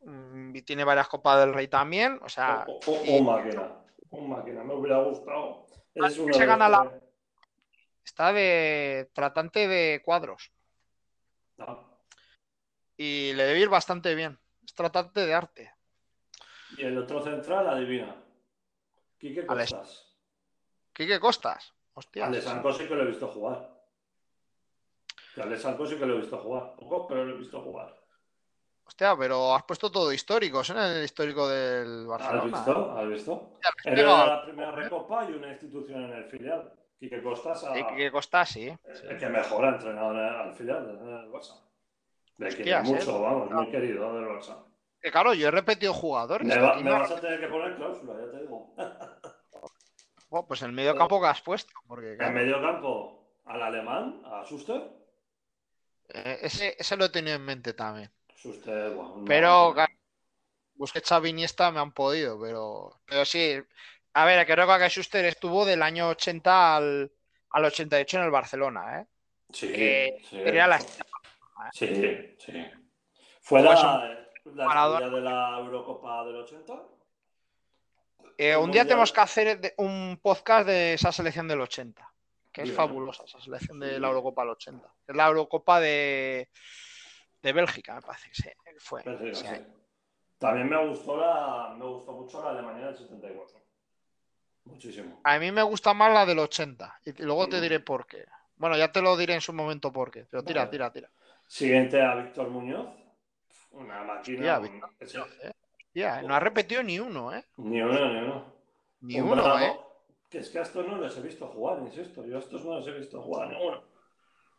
mm, 0.00 0.56
y 0.56 0.62
tiene 0.62 0.84
varias 0.84 1.08
copas 1.08 1.40
del 1.40 1.52
Rey 1.52 1.68
también. 1.68 2.18
O 2.22 2.28
sea, 2.28 2.64
O- 2.66 2.72
o- 2.86 2.92
o- 3.00 3.04
y- 3.04 3.18
Un 3.18 3.26
máquina. 3.26 3.70
Un 4.10 4.30
máquina. 4.30 4.64
Me 4.64 4.74
hubiera 4.74 5.02
gustado. 5.02 5.66
Es 5.94 6.18
uno 6.18 6.32
se 6.32 6.40
de 6.40 6.46
gana 6.46 6.68
la- 6.68 7.00
está 8.08 8.32
de 8.32 9.10
tratante 9.12 9.68
de 9.68 10.02
cuadros. 10.02 10.50
No. 11.58 12.00
Y 12.96 13.32
le 13.34 13.44
debe 13.44 13.60
ir 13.60 13.68
bastante 13.68 14.14
bien. 14.14 14.38
Es 14.64 14.74
tratante 14.74 15.24
de 15.26 15.34
arte. 15.34 15.74
Y 16.76 16.84
el 16.84 16.96
otro 16.98 17.22
central, 17.22 17.68
adivina. 17.68 18.16
Quique 19.18 19.44
Alex- 19.46 19.72
Costas. 19.74 20.16
Quique 20.92 21.20
Costas. 21.20 21.74
Hostia. 21.94 22.26
Al 22.26 22.32
de 22.32 22.40
Sanco 22.42 22.72
sí 22.72 22.86
que 22.88 22.94
lo 22.94 23.02
he 23.02 23.06
visto 23.06 23.28
jugar. 23.28 23.76
Que 25.34 25.42
al 25.42 25.58
Salco 25.58 25.86
sí 25.86 25.96
que 25.96 26.06
lo 26.06 26.14
he 26.14 26.20
visto 26.20 26.38
jugar. 26.38 26.74
Poco, 26.76 27.06
pero 27.06 27.24
lo 27.24 27.34
he 27.34 27.38
visto 27.38 27.60
jugar. 27.60 27.94
Hostia, 28.84 29.14
pero 29.18 29.54
has 29.54 29.64
puesto 29.64 29.92
todo 29.92 30.12
históricos 30.12 30.70
en 30.70 30.78
el 30.78 31.04
histórico 31.04 31.46
del 31.48 32.06
Barcelona. 32.06 32.38
¿Has 32.38 32.44
visto? 32.44 32.98
¿Has 32.98 33.08
visto? 33.08 33.58
Era 33.84 34.26
la 34.26 34.42
primera 34.44 34.70
recopa 34.72 35.28
y 35.28 35.34
una 35.34 35.50
institución 35.52 36.04
en 36.04 36.12
el 36.12 36.24
filial. 36.24 36.72
Quique 36.98 37.22
Costas 37.22 37.62
a- 37.64 37.74
Sí, 37.74 37.84
que 37.84 38.10
costa, 38.10 38.44
sí. 38.44 38.68
el 39.08 39.18
que 39.18 39.28
mejor 39.28 39.64
ha 39.64 39.68
entrenado 39.70 40.10
en 40.12 40.18
el- 40.18 40.24
al 40.34 40.54
filial 40.54 40.98
en 41.00 41.08
el 41.08 41.30
Barça. 41.30 41.60
Le 42.38 42.82
mucho, 42.82 43.16
eh. 43.18 43.22
vamos, 43.22 43.50
muy 43.50 43.70
querido 43.70 44.14
del 44.14 44.24
Barça. 44.26 44.64
Que 45.00 45.10
claro, 45.12 45.32
yo 45.34 45.48
he 45.48 45.50
repetido 45.50 45.94
jugadores. 45.94 46.46
Me, 46.46 46.58
va- 46.58 46.76
no- 46.76 46.90
vas 46.90 47.10
a 47.12 47.20
tener 47.20 47.38
que 47.40 47.46
poner 47.46 47.76
cláusula, 47.76 48.14
ya 48.20 48.30
te 48.32 48.40
digo. 48.42 48.74
Oh, 50.30 50.46
pues 50.46 50.60
el 50.60 50.72
medio 50.72 50.94
campo 50.94 51.22
que 51.22 51.26
has 51.26 51.40
puesto. 51.40 51.72
Porque, 51.86 52.14
claro, 52.18 52.34
medio 52.34 52.60
campo, 52.60 53.30
al 53.46 53.62
alemán, 53.62 54.20
a 54.26 54.44
Suster. 54.44 54.82
eh, 56.10 56.40
ese, 56.42 56.76
ese 56.78 56.96
lo 56.98 57.06
he 57.06 57.08
tenido 57.08 57.36
en 57.36 57.44
mente 57.46 57.72
también. 57.72 58.10
Suster, 58.34 58.90
bueno. 58.90 59.16
no- 59.16 59.24
Pero, 59.24 59.72
claro, 59.72 59.92
Busquets, 60.74 61.10
Iniesta 61.24 61.70
me 61.70 61.80
han 61.80 61.92
podido, 61.92 62.38
pero, 62.38 63.00
pero 63.06 63.24
sí. 63.24 63.58
A 64.14 64.24
ver, 64.24 64.46
creo 64.46 64.78
que 64.78 64.88
Schuster 64.88 65.24
estuvo 65.24 65.64
del 65.64 65.82
año 65.82 66.08
80 66.08 66.76
al, 66.76 67.12
al 67.50 67.64
88 67.64 68.18
en 68.18 68.24
el 68.24 68.30
Barcelona, 68.30 69.00
¿eh? 69.00 69.06
Sí, 69.50 69.72
que 69.72 70.18
sí. 70.28 70.36
Sería 70.42 70.66
la 70.66 70.78
Sí, 71.72 72.36
sí. 72.38 72.66
Fue 73.40 73.60
Como 73.64 73.72
la, 73.72 75.00
de 75.00 75.20
la 75.20 75.58
Eurocopa 75.58 76.24
del 76.26 76.36
80. 76.36 76.82
Eh, 78.36 78.56
un 78.56 78.70
día 78.70 78.84
tenemos 78.84 79.12
que 79.12 79.20
hacer 79.20 79.74
un 79.78 80.20
podcast 80.22 80.66
de 80.66 80.94
esa 80.94 81.10
selección 81.10 81.48
del 81.48 81.60
80, 81.60 82.12
que 82.52 82.62
es 82.62 82.72
fabulosa, 82.72 83.24
esa 83.24 83.40
selección 83.40 83.80
de 83.80 83.94
Sí. 83.94 84.00
la 84.00 84.08
Eurocopa 84.08 84.42
del 84.42 84.50
80. 84.50 84.94
Es 85.08 85.16
la 85.16 85.26
Eurocopa 85.26 85.80
de, 85.80 86.48
de 87.42 87.52
Bélgica, 87.52 87.96
me 87.96 88.02
parece 88.02 88.28
que 88.28 88.34
sí, 88.34 88.50
fue. 88.78 89.02
Perfecto, 89.02 89.40
sí. 89.40 89.66
También 90.38 90.68
me 90.68 90.86
gustó 90.86 91.16
la, 91.16 91.74
me 91.76 91.84
gustó 91.84 92.12
mucho 92.12 92.42
la 92.44 92.50
Alemania 92.50 92.86
del 92.86 92.96
74. 92.96 93.60
Muchísimo. 94.72 95.20
A 95.24 95.38
mí 95.38 95.50
me 95.52 95.62
gusta 95.62 95.94
más 95.94 96.12
la 96.12 96.24
del 96.26 96.38
80, 96.38 97.00
y 97.04 97.22
luego 97.22 97.48
te 97.48 97.58
Mm. 97.58 97.60
diré 97.62 97.80
por 97.80 98.06
qué. 98.06 98.24
Bueno, 98.56 98.76
ya 98.76 98.90
te 98.92 99.00
lo 99.02 99.16
diré 99.16 99.34
en 99.34 99.40
su 99.40 99.52
momento 99.52 99.92
por 99.92 100.10
qué, 100.10 100.26
pero 100.30 100.42
tira, 100.42 100.62
Vale. 100.62 100.70
tira, 100.70 100.92
tira. 100.92 101.10
Siguiente 101.46 102.00
a 102.02 102.14
Víctor 102.16 102.48
Muñoz. 102.48 102.88
Una 103.70 104.02
máquina. 104.02 104.58
Hostia, 104.58 104.58
un- 104.58 104.62
Víctor 104.98 105.28
Eh, 105.42 105.52
tía, 105.92 106.22
no 106.22 106.34
ha 106.34 106.40
repetido 106.40 106.82
ni 106.82 106.98
uno, 106.98 107.32
¿eh? 107.34 107.44
Ni 107.58 107.80
uno, 107.80 108.12
ni 108.12 108.18
uno. 108.20 108.54
Ni 109.00 109.20
Un 109.20 109.30
uno, 109.32 109.42
bravo, 109.42 109.58
¿eh? 109.60 109.76
Que 110.28 110.38
es 110.38 110.50
que 110.50 110.58
a 110.58 110.62
estos 110.62 110.86
no 110.86 110.98
les 111.00 111.16
he 111.16 111.22
visto 111.22 111.46
jugar, 111.46 111.78
insisto. 111.80 112.26
Yo 112.26 112.36
a 112.36 112.40
estos 112.40 112.64
no 112.64 112.78
les 112.78 112.86
he 112.88 112.92
visto 112.92 113.22
jugar, 113.22 113.48
ninguno. 113.48 113.82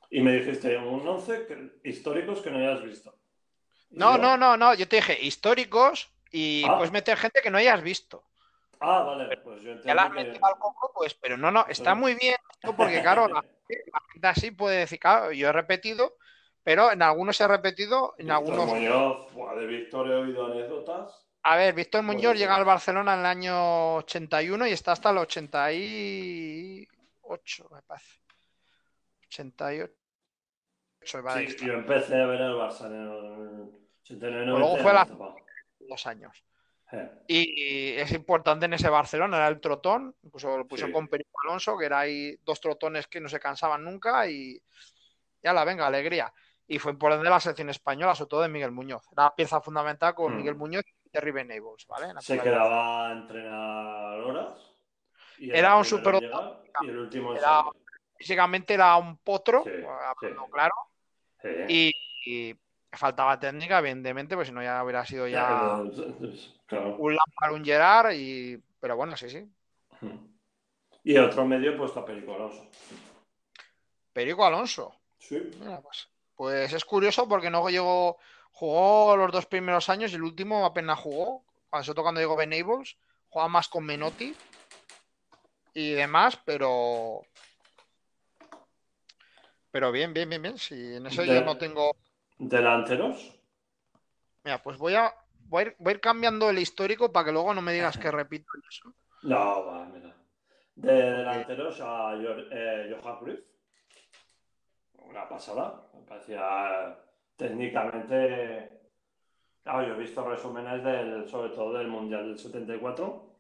Y 0.10 0.22
me 0.22 0.32
dijiste 0.34 0.76
un 0.78 1.08
11 1.08 1.46
que- 1.46 1.88
históricos 1.88 2.42
que 2.42 2.50
no 2.50 2.58
hayas 2.58 2.82
visto. 2.82 3.16
Y 3.92 3.98
No, 4.00 4.16
yo- 4.16 4.22
no, 4.22 4.38
no, 4.38 4.58
no, 4.58 4.74
yo 4.74 4.88
te 4.88 4.96
dije 4.98 5.20
históricos 5.24 6.10
y 6.32 6.64
Ah. 6.68 6.78
puedes 6.78 6.92
meter 6.92 7.18
gente 7.18 7.42
que 7.44 7.50
no 7.52 7.58
hayas 7.58 7.82
visto. 7.84 8.24
Ah, 8.82 9.04
vale, 9.04 9.36
pues 9.38 9.62
yo 9.62 9.74
Ya 9.82 9.94
la 9.94 10.06
entiendo 10.08 10.40
que... 10.40 10.42
al 10.42 10.58
coco, 10.58 10.92
pues, 10.96 11.14
pero 11.16 11.36
no, 11.38 11.52
no, 11.52 11.66
está 11.68 11.96
muy 11.96 12.16
bien 12.16 12.36
esto 12.52 12.74
porque, 12.76 13.02
claro, 13.04 13.28
la, 13.28 13.36
la 13.42 14.02
gente 14.14 14.28
así 14.28 14.52
puede 14.52 14.78
decir, 14.80 15.00
claro, 15.00 15.32
yo 15.34 15.50
he 15.50 15.52
repetido, 15.52 16.16
pero 16.64 16.90
en 16.92 17.02
algunos 17.02 17.40
he 17.42 17.48
repetido, 17.48 18.14
en 18.18 18.28
Víctor 18.28 18.38
algunos. 18.38 18.66
Muñoz, 18.68 19.28
de 19.58 19.66
Víctor 19.68 20.08
he 20.10 20.16
oído 20.16 20.46
anécdotas. 20.46 21.26
A 21.44 21.56
ver, 21.56 21.74
Víctor 21.74 22.04
Muñoz 22.04 22.36
llega 22.38 22.56
al 22.56 22.66
Barcelona 22.66 23.14
en 23.14 23.20
el 23.22 23.26
año 23.26 23.96
81 23.96 24.68
y 24.68 24.72
está 24.72 24.92
hasta 24.92 25.10
el 25.10 25.18
88, 25.20 27.68
me 27.72 27.82
parece. 27.82 28.20
88. 29.28 29.94
me 31.16 31.24
parece 31.24 31.54
que 31.54 31.60
Sí, 31.60 31.66
yo 31.66 31.74
empecé 31.74 32.22
a 32.22 32.26
ver 32.26 32.42
el 32.42 32.54
Barça 32.54 32.88
en 32.88 32.96
el 32.96 33.10
89 34.02 34.46
Luego 34.48 34.78
90 34.78 34.84
fue 34.84 34.94
la- 34.94 35.08
dos 35.80 36.08
años. 36.08 36.44
Y 37.28 37.92
es 37.98 38.12
importante 38.14 38.66
en 38.66 38.74
ese 38.74 38.90
Barcelona, 38.90 39.38
era 39.38 39.48
el 39.48 39.60
trotón, 39.62 40.16
incluso 40.24 40.58
lo 40.58 40.68
puso 40.68 40.88
Sí. 40.88 40.92
con 40.92 41.08
Perico 41.08 41.30
Alonso, 41.44 41.78
que 41.78 41.86
era 41.86 42.00
ahí 42.00 42.36
dos 42.44 42.60
trotones 42.60 43.08
que 43.08 43.20
no 43.22 43.30
se 43.30 43.40
cansaban 43.40 43.84
nunca 43.84 44.28
y 44.28 44.60
ya 45.44 45.54
la 45.54 45.64
venga, 45.66 45.86
alegría. 45.86 46.34
Y 46.68 46.78
fue 46.80 46.92
importante 46.92 47.30
la 47.30 47.40
selección 47.40 47.70
española, 47.70 48.14
sobre 48.16 48.30
todo 48.30 48.42
de 48.42 48.50
Miguel 48.50 48.72
Muñoz. 48.72 49.04
Era 49.12 49.34
pieza 49.36 49.62
fundamental 49.62 50.14
con 50.16 50.34
Hmm. 50.34 50.38
Miguel 50.38 50.56
Muñoz 50.56 50.84
y 51.06 51.10
Terry 51.10 51.32
Venables, 51.32 51.86
¿vale? 51.88 52.14
Se 52.22 52.40
quedaba 52.40 53.10
a 53.10 53.12
entrenar 53.14 54.20
horas. 54.22 54.60
y 55.38 55.52
Era 55.52 55.78
un 55.78 55.86
super- 55.86 56.20
llegar 56.20 56.62
Y 56.82 56.90
el 56.90 56.98
último 56.98 57.34
Era-. 57.34 57.64
Físicamente 58.16 58.74
era 58.74 58.98
un 58.98 59.18
potro, 59.20 59.64
Sí, 59.64 59.72
sí. 59.72 60.28
claro, 60.52 60.74
y, 61.70 61.92
y 62.26 62.54
faltaba 62.92 63.40
técnica, 63.40 63.80
evidentemente, 63.80 64.36
pues 64.36 64.48
si 64.48 64.54
no 64.54 64.64
ya 64.64 64.84
hubiera 64.84 65.06
sido 65.06 65.28
ya 65.28 65.82
Claro. 66.66 66.96
un 66.98 67.16
Lampard, 67.16 67.54
un 67.54 67.66
Gerard, 67.66 68.14
y... 68.14 68.62
pero 68.80 68.96
bueno, 68.96 69.16
sí, 69.18 69.30
sí. 69.30 69.50
Y 71.04 71.18
otro 71.18 71.46
medio 71.46 71.78
puesto 71.78 72.00
a 72.00 72.06
Perico 72.06 72.36
Alonso. 72.36 72.70
Perico 74.14 74.46
Alonso. 74.46 74.96
Sí. 75.18 75.40
Mira, 75.60 75.82
pues, 75.82 76.10
pues 76.36 76.74
es 76.74 76.86
curioso 76.86 77.28
porque 77.28 77.50
no 77.50 77.68
llegó, 77.70 78.18
jugó 78.52 79.16
los 79.16 79.32
dos 79.32 79.46
primeros 79.46 79.90
años 79.90 80.12
y 80.12 80.16
el 80.16 80.24
último 80.24 80.66
apenas 80.66 81.00
jugó. 81.00 81.44
Cuando 81.70 81.94
todo 81.94 82.04
cuando 82.04 82.20
llegó 82.22 82.36
Venables, 82.36 82.98
jugaba 83.30 83.50
más 83.50 83.68
con 83.70 83.86
Menotti 83.86 84.36
y 85.74 85.92
demás, 85.92 86.40
pero 86.46 87.22
pero 89.72 89.92
bien, 89.92 90.14
bien, 90.14 90.30
bien, 90.30 90.42
bien. 90.42 90.58
Si 90.58 90.96
en 90.96 91.06
eso 91.06 91.24
yo 91.24 91.34
De- 91.34 91.42
no 91.44 91.58
tengo. 91.58 91.96
Delanteros. 92.40 93.38
Mira, 94.46 94.64
pues 94.64 94.78
voy 94.78 94.96
a, 94.96 95.14
voy 95.48 95.64
a 95.64 95.66
ir, 95.68 95.76
voy 95.78 95.92
a 95.92 95.96
ir 95.96 96.00
cambiando 96.00 96.50
el 96.50 96.58
histórico 96.58 97.12
para 97.12 97.26
que 97.26 97.32
luego 97.34 97.54
no 97.54 97.62
me 97.62 97.74
digas 97.74 97.98
que 97.98 98.10
repito 98.12 98.52
eso. 98.70 98.94
No, 99.24 99.66
va, 99.66 99.86
mira. 99.86 100.16
De 100.76 100.94
delanteros 100.94 101.82
a 101.82 102.14
eh, 102.16 102.96
Johan 102.96 103.20
Cruyff. 103.20 103.42
Una 104.94 105.28
pasada. 105.28 105.90
Me 105.94 106.02
parecía 106.04 106.88
eh, 106.88 106.96
técnicamente. 107.36 108.80
Claro, 109.62 109.86
yo 109.86 109.96
he 109.96 110.00
visto 110.00 110.24
resúmenes 110.24 110.82
del, 110.82 111.28
sobre 111.28 111.50
todo 111.50 111.74
del 111.74 111.90
Mundial 111.90 112.28
del 112.28 112.40
74, 112.40 113.36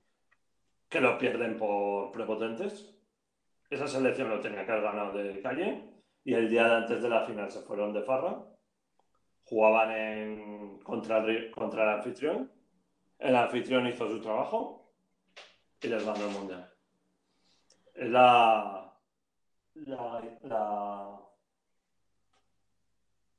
que 0.89 0.99
lo 0.99 1.17
pierden 1.17 1.57
por 1.57 2.11
prepotentes. 2.11 2.93
Esa 3.69 3.87
selección 3.87 4.29
lo 4.29 4.41
tenía 4.41 4.65
que 4.65 4.71
haber 4.73 4.83
ganado 4.83 5.13
de 5.13 5.41
calle. 5.41 5.85
Y 6.25 6.33
el 6.33 6.49
día 6.49 6.67
de 6.67 6.75
antes 6.75 7.01
de 7.01 7.07
la 7.07 7.25
final 7.25 7.49
se 7.49 7.61
fueron 7.61 7.93
de 7.93 8.03
farra. 8.03 8.43
Jugaban 9.49 9.91
en, 9.91 10.79
contra, 10.79 11.17
el, 11.17 11.49
contra 11.51 11.83
el 11.83 11.89
anfitrión. 11.97 12.51
El 13.17 13.35
anfitrión 13.35 13.87
hizo 13.87 14.07
su 14.07 14.21
trabajo 14.21 14.93
y 15.81 15.87
les 15.87 16.05
ganó 16.05 16.25
el 16.25 16.31
mundial. 16.31 16.73
Es 17.95 18.09
la, 18.09 18.93
la, 19.73 20.21
la- 20.43 21.19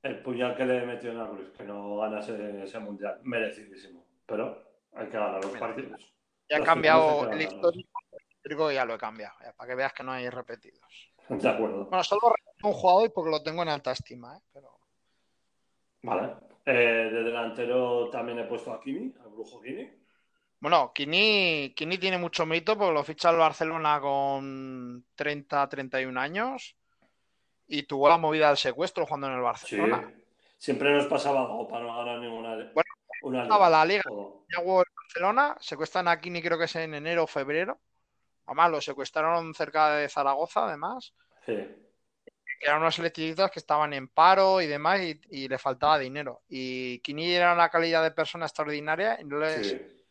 el 0.02 0.22
puñal 0.22 0.56
que 0.56 0.64
le 0.64 0.84
metió 0.86 1.10
en 1.10 1.18
la 1.18 1.28
cruz, 1.28 1.52
que 1.56 1.62
no 1.62 1.96
ganase 1.98 2.62
ese 2.64 2.78
mundial, 2.78 3.20
merecidísimo. 3.22 4.04
Pero 4.26 4.62
hay 4.94 5.06
que 5.08 5.16
ganar 5.16 5.44
los 5.44 5.56
partidos. 5.58 6.12
Ya 6.48 6.56
he 6.56 6.62
cambiado 6.64 7.30
el 7.30 7.42
histórico, 7.42 8.00
histórico 8.28 8.72
ya 8.72 8.84
lo 8.84 8.94
he 8.94 8.98
cambiado, 8.98 9.34
ya, 9.44 9.52
para 9.52 9.68
que 9.68 9.76
veas 9.76 9.92
que 9.92 10.02
no 10.02 10.12
hay 10.12 10.28
repetidos. 10.28 11.12
De 11.28 11.48
acuerdo. 11.48 11.84
Bueno, 11.84 12.02
solo 12.02 12.34
un 12.64 12.72
jugador 12.72 13.06
y 13.06 13.12
porque 13.12 13.30
lo 13.30 13.42
tengo 13.42 13.62
en 13.62 13.68
alta 13.68 13.92
estima, 13.92 14.36
¿eh? 14.36 14.40
pero 14.52 14.79
Vale. 16.02 16.34
Eh, 16.64 17.10
de 17.12 17.22
delantero 17.24 18.08
también 18.10 18.38
he 18.38 18.44
puesto 18.44 18.72
a 18.72 18.80
Kini, 18.80 19.14
al 19.22 19.30
brujo 19.30 19.60
Kini. 19.60 19.90
Bueno, 20.60 20.92
Kini, 20.94 21.72
Kini 21.74 21.98
tiene 21.98 22.18
mucho 22.18 22.44
mérito 22.44 22.76
porque 22.76 22.92
lo 22.94 23.02
ficha 23.02 23.30
el 23.30 23.36
Barcelona 23.38 23.98
con 24.00 25.04
30, 25.14 25.68
31 25.68 26.20
años 26.20 26.76
y 27.66 27.84
tuvo 27.84 28.08
la 28.08 28.18
movida 28.18 28.48
del 28.48 28.56
secuestro 28.58 29.06
jugando 29.06 29.28
en 29.28 29.32
el 29.34 29.38
Sí. 29.38 29.44
Barcelona. 29.44 30.14
Siempre 30.58 30.92
nos 30.92 31.06
pasaba 31.06 31.40
algo 31.40 31.66
para 31.66 31.86
no 31.86 31.96
ganar 31.96 32.18
ninguna. 32.18 32.54
Bueno, 32.74 32.90
una 33.22 33.42
estaba 33.44 33.70
la 33.70 33.84
liga. 33.86 34.02
Ya 34.50 34.58
jugó 34.62 34.80
en 34.80 34.94
Barcelona, 34.94 35.56
secuestran 35.60 36.08
a 36.08 36.20
Kini 36.20 36.42
creo 36.42 36.58
que 36.58 36.64
es 36.64 36.76
en 36.76 36.94
enero 36.94 37.24
o 37.24 37.26
febrero. 37.26 37.80
Además, 38.44 38.70
lo 38.70 38.80
secuestraron 38.80 39.54
cerca 39.54 39.94
de 39.94 40.08
Zaragoza, 40.08 40.66
además. 40.66 41.14
Sí. 41.46 41.56
Que 42.60 42.66
eran 42.66 42.82
unos 42.82 42.94
selectivistas 42.94 43.50
que 43.50 43.58
estaban 43.58 43.94
en 43.94 44.06
paro 44.08 44.60
y 44.60 44.66
demás 44.66 45.00
y, 45.00 45.20
y 45.30 45.48
le 45.48 45.58
faltaba 45.58 45.98
dinero. 45.98 46.42
Y 46.48 46.98
Kini 47.00 47.32
era 47.32 47.54
una 47.54 47.70
calidad 47.70 48.02
de 48.02 48.10
persona 48.10 48.44
extraordinaria 48.46 49.18
y 49.20 49.24
no, 49.24 49.38
les- 49.38 49.68
sí. 49.68 50.04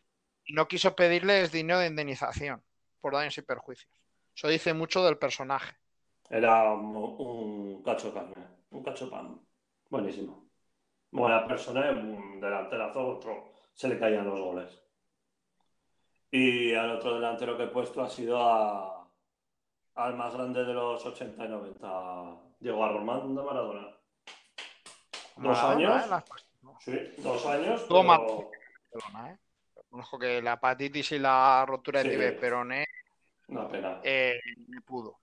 no 0.48 0.66
quiso 0.66 0.96
pedirles 0.96 1.52
dinero 1.52 1.78
de 1.78 1.86
indemnización 1.86 2.62
por 3.00 3.14
daños 3.14 3.38
y 3.38 3.42
perjuicios. 3.42 3.90
Eso 4.34 4.48
dice 4.48 4.74
mucho 4.74 5.04
del 5.04 5.16
personaje. 5.16 5.76
Era 6.28 6.72
un, 6.72 6.96
un 6.96 7.82
cacho 7.84 8.12
carne, 8.12 8.34
un 8.70 8.82
cacho 8.82 9.08
pan. 9.08 9.40
Buenísimo. 9.88 10.50
Buena 11.12 11.46
persona, 11.46 11.90
un 11.92 12.40
delanterazo, 12.40 13.06
otro 13.06 13.52
se 13.74 13.88
le 13.88 13.98
caían 13.98 14.26
los 14.26 14.40
goles. 14.40 14.82
Y 16.32 16.74
al 16.74 16.90
otro 16.92 17.14
delantero 17.14 17.56
que 17.56 17.64
he 17.64 17.68
puesto 17.68 18.02
ha 18.02 18.08
sido 18.08 18.40
a, 18.40 18.99
al 20.00 20.16
más 20.16 20.34
grande 20.34 20.64
de 20.64 20.72
los 20.74 21.04
80 21.04 21.44
y 21.44 21.48
90, 21.48 22.36
Diego 22.60 22.84
Armando 22.84 23.44
Maradona. 23.44 23.88
Dos 25.36 25.62
Maradona, 25.62 26.04
años. 26.04 26.24
¿eh? 26.86 27.14
Sí, 27.14 27.22
dos 27.22 27.46
años. 27.46 27.86
Todo 27.88 28.00
pero- 28.00 28.02
mal. 28.04 28.20
Barcelona, 28.92 29.30
¿eh? 29.32 29.38
Conozco 29.90 30.18
que 30.18 30.40
la 30.42 30.54
hepatitis 30.54 31.12
y 31.12 31.18
la 31.18 31.64
rotura 31.66 32.00
de 32.02 32.04
Sí. 32.04 32.10
tibia 32.16 32.38
peroné 32.38 32.86
Una 33.48 33.68
pena. 33.68 34.00
eh, 34.04 34.38
pudo. 34.86 35.18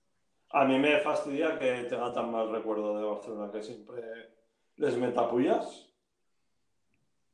A 0.52 0.66
mí 0.66 0.78
me 0.80 1.00
fastidia 1.00 1.58
que 1.58 1.84
tenga 1.86 2.12
tan 2.14 2.32
mal 2.32 2.52
recuerdo 2.52 2.98
de 2.98 3.06
Barcelona, 3.06 3.52
que 3.52 3.64
siempre 3.64 4.02
les 4.76 4.98
meta 4.98 5.30
pullas 5.30 5.90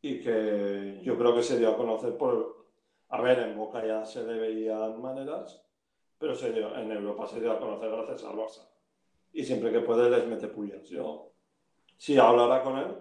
y 0.02 0.22
que 0.22 1.00
yo 1.04 1.18
creo 1.18 1.34
que 1.36 1.44
se 1.44 1.58
dio 1.58 1.72
a 1.72 1.78
conocer 1.78 2.18
por... 2.18 2.68
A 3.10 3.22
ver, 3.22 3.40
en 3.40 3.58
Boca 3.58 3.86
ya 3.86 4.04
se 4.06 4.24
le 4.24 4.40
veían 4.40 5.00
maneras, 5.02 5.63
pero 6.24 6.36
se 6.36 6.54
dio, 6.54 6.74
en 6.78 6.90
Europa 6.90 7.28
se 7.28 7.42
dio 7.42 7.52
a 7.52 7.60
conocer 7.60 7.92
gracias 7.92 8.24
al 8.24 8.38
Barça. 8.38 8.66
Y 9.34 9.44
siempre 9.44 9.74
que 9.74 9.82
puede 9.82 10.10
les 10.10 10.26
mete 10.26 10.48
pullas. 10.48 10.88
Yo, 10.88 11.34
si 11.98 12.18
hablara 12.18 12.64
con 12.64 12.78
él, 12.78 12.98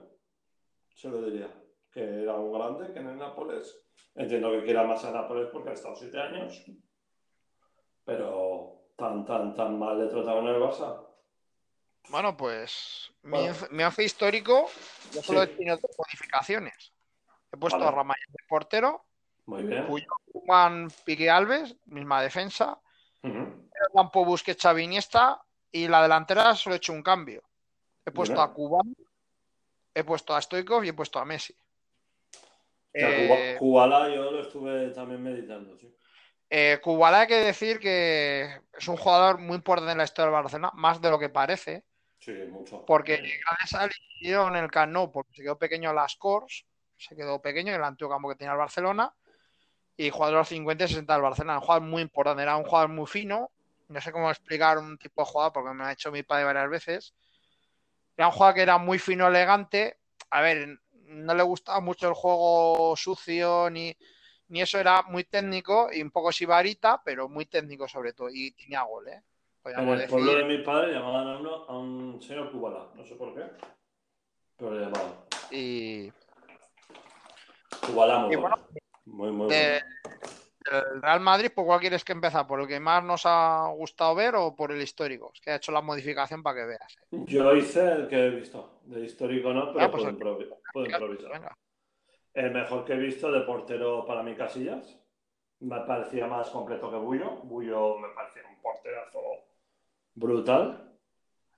se 0.93 1.09
lo 1.09 1.23
diría, 1.23 1.49
que 1.93 2.01
era 2.24 2.35
un 2.35 2.53
grande, 2.53 2.93
que 2.93 2.99
en 2.99 3.11
el 3.11 3.19
Nápoles, 3.19 3.81
entiendo 4.16 4.51
que 4.51 4.65
quiera 4.65 4.82
más 4.82 5.05
a 5.05 5.12
Nápoles 5.12 5.51
porque 5.53 5.70
ha 5.70 5.74
estado 5.74 5.94
siete 5.94 6.19
años, 6.20 6.65
pero 8.05 8.89
tan, 8.97 9.24
tan, 9.24 9.55
tan 9.55 9.78
mal 9.78 10.01
le 10.01 10.09
trataron 10.11 10.49
en 10.49 10.57
el 10.57 10.61
Barça. 10.61 11.07
Bueno, 12.09 12.36
pues 12.36 13.12
Bueno. 13.23 13.55
mi 13.70 13.85
once 13.85 14.03
histórico 14.03 14.66
yo 15.12 15.23
solo 15.23 15.44
Sí. 15.44 15.51
he 15.53 15.57
tenido 15.59 15.77
dos 15.77 15.97
modificaciones. 15.97 16.93
He 17.53 17.57
puesto 17.57 17.78
Vale. 17.78 17.89
a 17.89 17.94
Ramayel 17.94 18.32
de 18.32 18.44
portero, 18.49 19.05
Muy 19.47 19.62
bien. 19.62 19.86
Puyol, 19.86 20.09
Koeman, 20.32 20.89
Piqué 21.05 21.31
Alves, 21.31 21.77
misma 21.86 22.20
defensa, 22.20 22.81
campo 23.93 24.24
Busquets, 24.24 24.62
Xavi, 24.62 24.85
Iniesta 24.85 25.40
y 25.70 25.89
la 25.89 26.02
delantera 26.02 26.55
solo 26.55 26.74
he 26.74 26.78
hecho 26.78 26.93
un 26.93 27.02
cambio. 27.02 27.43
He 28.05 28.10
puesto 28.10 28.40
a 28.40 28.52
Kuban, 28.52 28.94
he 29.94 30.05
puesto 30.05 30.35
a 30.35 30.43
Stoikov 30.43 30.85
y 30.85 30.89
he 30.89 30.93
puesto 30.93 31.19
a 31.19 31.24
Messi. 31.24 31.55
Eh, 32.94 33.56
Kubala 33.59 34.09
yo 34.14 34.31
lo 34.31 34.40
estuve 34.43 34.90
también 34.90 35.23
meditando, 35.23 35.78
sí. 35.78 35.94
Eh, 36.51 36.78
Kubala 36.82 37.20
hay 37.20 37.27
que 37.27 37.36
decir 37.36 37.78
que 37.78 38.60
es 38.73 38.89
un 38.89 38.97
jugador 38.98 39.39
muy 39.39 39.56
importante 39.56 39.93
en 39.93 39.98
la 39.98 40.05
historia 40.05 40.31
del 40.31 40.43
Barcelona, 40.43 40.70
más 40.74 41.01
de 41.01 41.10
lo 41.10 41.19
que 41.19 41.31
parece, 41.31 41.85
Sí, 42.19 42.32
mucho. 42.51 42.85
porque 42.85 43.16
gracias 43.16 43.81
a 43.81 43.85
él 43.86 43.90
hicieron 44.20 44.55
el 44.56 44.70
Camp 44.70 44.93
Nou, 44.93 45.10
porque 45.10 45.32
se 45.32 45.43
quedó 45.43 45.56
pequeño 45.59 45.94
las 45.94 46.16
Cors, 46.16 46.66
se 46.97 47.16
quedó 47.16 47.40
pequeño 47.40 47.70
en 47.70 47.81
el 47.81 47.85
antiguo 47.85 48.12
campo 48.12 48.28
que 48.28 48.35
tenía 48.35 48.52
el 48.52 48.59
Barcelona, 48.59 49.14
y 49.97 50.10
los 50.10 50.48
50 50.48 50.85
y 50.85 50.89
60 50.89 51.12
del 51.12 51.23
Barcelona, 51.23 51.59
un 51.59 51.64
jugador 51.64 51.82
muy 51.89 52.02
importante, 52.02 52.43
era 52.43 52.56
un 52.56 52.64
jugador 52.64 52.90
muy 52.90 53.06
fino, 53.06 53.51
no 53.93 54.01
sé 54.01 54.10
cómo 54.12 54.31
explicar 54.31 54.78
un 54.78 54.98
tipo 54.98 55.23
de 55.23 55.27
jugador, 55.31 55.52
porque 55.52 55.70
me 55.70 55.77
lo 55.77 55.85
ha 55.85 55.93
hecho 55.93 56.10
mi 56.10 56.23
padre 56.23 56.44
varias 56.44 56.70
veces, 56.70 57.14
era 58.16 58.27
un 58.28 58.32
jugador 58.32 58.55
que 58.55 58.62
era 58.62 58.78
muy 58.78 58.98
fino, 58.98 59.27
elegante, 59.28 59.98
a 60.31 60.40
ver, 60.40 60.78
no 60.93 61.35
le 61.35 61.43
gustaba 61.43 61.81
mucho 61.81 62.09
el 62.09 62.14
juego 62.14 62.94
sucio 62.97 63.69
ni 63.70 63.97
ni 64.48 64.60
eso 64.60 64.78
era 64.78 65.02
muy 65.05 65.24
técnico 65.24 65.89
y 65.90 66.02
un 66.02 66.10
poco 66.10 66.31
sibarita, 66.31 67.01
pero 67.02 67.27
muy 67.27 67.47
técnico 67.47 67.89
sobre 67.89 68.12
todo. 68.12 68.28
Y 68.31 68.51
tenía 68.51 68.82
gol, 68.82 69.09
¿eh? 69.09 69.23
En 69.64 69.89
el 69.89 69.97
decir. 69.97 70.10
pueblo 70.10 70.35
de 70.36 70.44
mi 70.44 70.59
padre 70.59 70.93
llamaban 70.93 71.27
a, 71.27 71.39
uno, 71.39 71.55
a 71.66 71.78
un 71.78 72.20
señor 72.20 72.52
Kubala, 72.52 72.89
no 72.94 73.02
sé 73.06 73.14
por 73.14 73.32
qué, 73.35 73.44
pero 74.59 74.74
le 74.74 74.85
llamaban. 74.85 75.14
Y 75.51 76.12
Kubala 77.86 78.19
muy 78.19 78.35
Y 78.35 78.36
bueno. 78.36 78.56
bueno, 78.59 78.81
Muy, 79.06 79.31
muy 79.32 79.47
de- 79.48 79.82
bueno. 79.82 80.23
El 80.70 81.02
Real 81.02 81.20
Madrid, 81.20 81.51
¿por 81.55 81.64
cuál 81.64 81.80
quieres 81.80 82.05
que 82.05 82.12
empezar? 82.12 82.47
¿Por 82.47 82.60
el 82.60 82.66
que 82.68 82.78
más 82.80 83.02
nos 83.05 83.22
ha 83.24 83.66
gustado 83.76 84.14
ver 84.14 84.34
o 84.36 84.55
por 84.55 84.72
el 84.72 84.80
histórico? 84.82 85.30
Es 85.34 85.40
que 85.40 85.51
ha 85.51 85.56
hecho 85.56 85.72
la 85.72 85.80
modificación 85.80 86.43
para 86.43 86.60
que 86.60 86.66
veas. 86.66 86.97
¿eh? 87.01 87.06
Yo 87.26 87.55
hice 87.55 87.80
el 87.93 88.09
que 88.09 88.26
he 88.26 88.30
visto. 88.30 88.80
De 88.84 89.01
histórico 89.01 89.52
no, 89.52 89.72
pero 89.72 89.84
Ah, 89.84 89.90
pues 89.90 90.02
puedo, 90.05 90.09
el- 90.16 90.18
improvi- 90.22 90.56
puedo 90.72 90.86
improvisar. 90.86 91.32
Venga. 91.32 91.56
El 92.34 92.51
mejor 92.52 92.84
que 92.84 92.94
he 92.94 92.98
visto 92.98 93.30
de 93.30 93.40
portero 93.43 94.05
para 94.06 94.22
mí 94.22 94.34
Casillas. 94.34 94.98
Me 95.60 95.80
parecía 95.82 96.26
más 96.26 96.48
completo 96.51 96.90
que 96.90 96.97
Bullo. 96.97 97.36
Bullo 97.44 97.98
me 97.98 98.09
parecía 98.09 98.43
un 98.48 98.60
porterazo 98.60 99.20
brutal. 100.14 100.93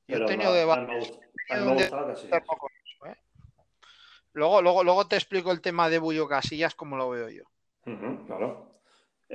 Yo 0.07 0.19
he 0.19 0.25
tenido 0.27 0.53
me- 0.53 0.59
debate. 0.59 0.81
a 0.83 0.85
mí 0.87 0.93
me 0.93 0.99
gusta- 0.99 1.17
a 1.17 1.21
mí 1.21 1.31
tenido 1.49 1.65
me 1.67 1.71
un 1.73 1.77
gustaba 1.79 2.07
Casillas. 2.09 2.43
con 2.47 2.71
eso, 2.85 3.07
¿eh? 3.07 3.17
Luego, 4.35 4.61
luego, 4.63 4.85
luego 4.85 5.07
te 5.07 5.17
explico 5.17 5.53
el 5.53 5.61
tema 5.61 5.89
de 5.89 5.99
Bullo 5.99 6.29
Casillas, 6.29 6.75
como 6.75 6.97
lo 6.97 7.09
veo 7.11 7.29
yo. 7.31 7.45
Claro. 8.27 8.74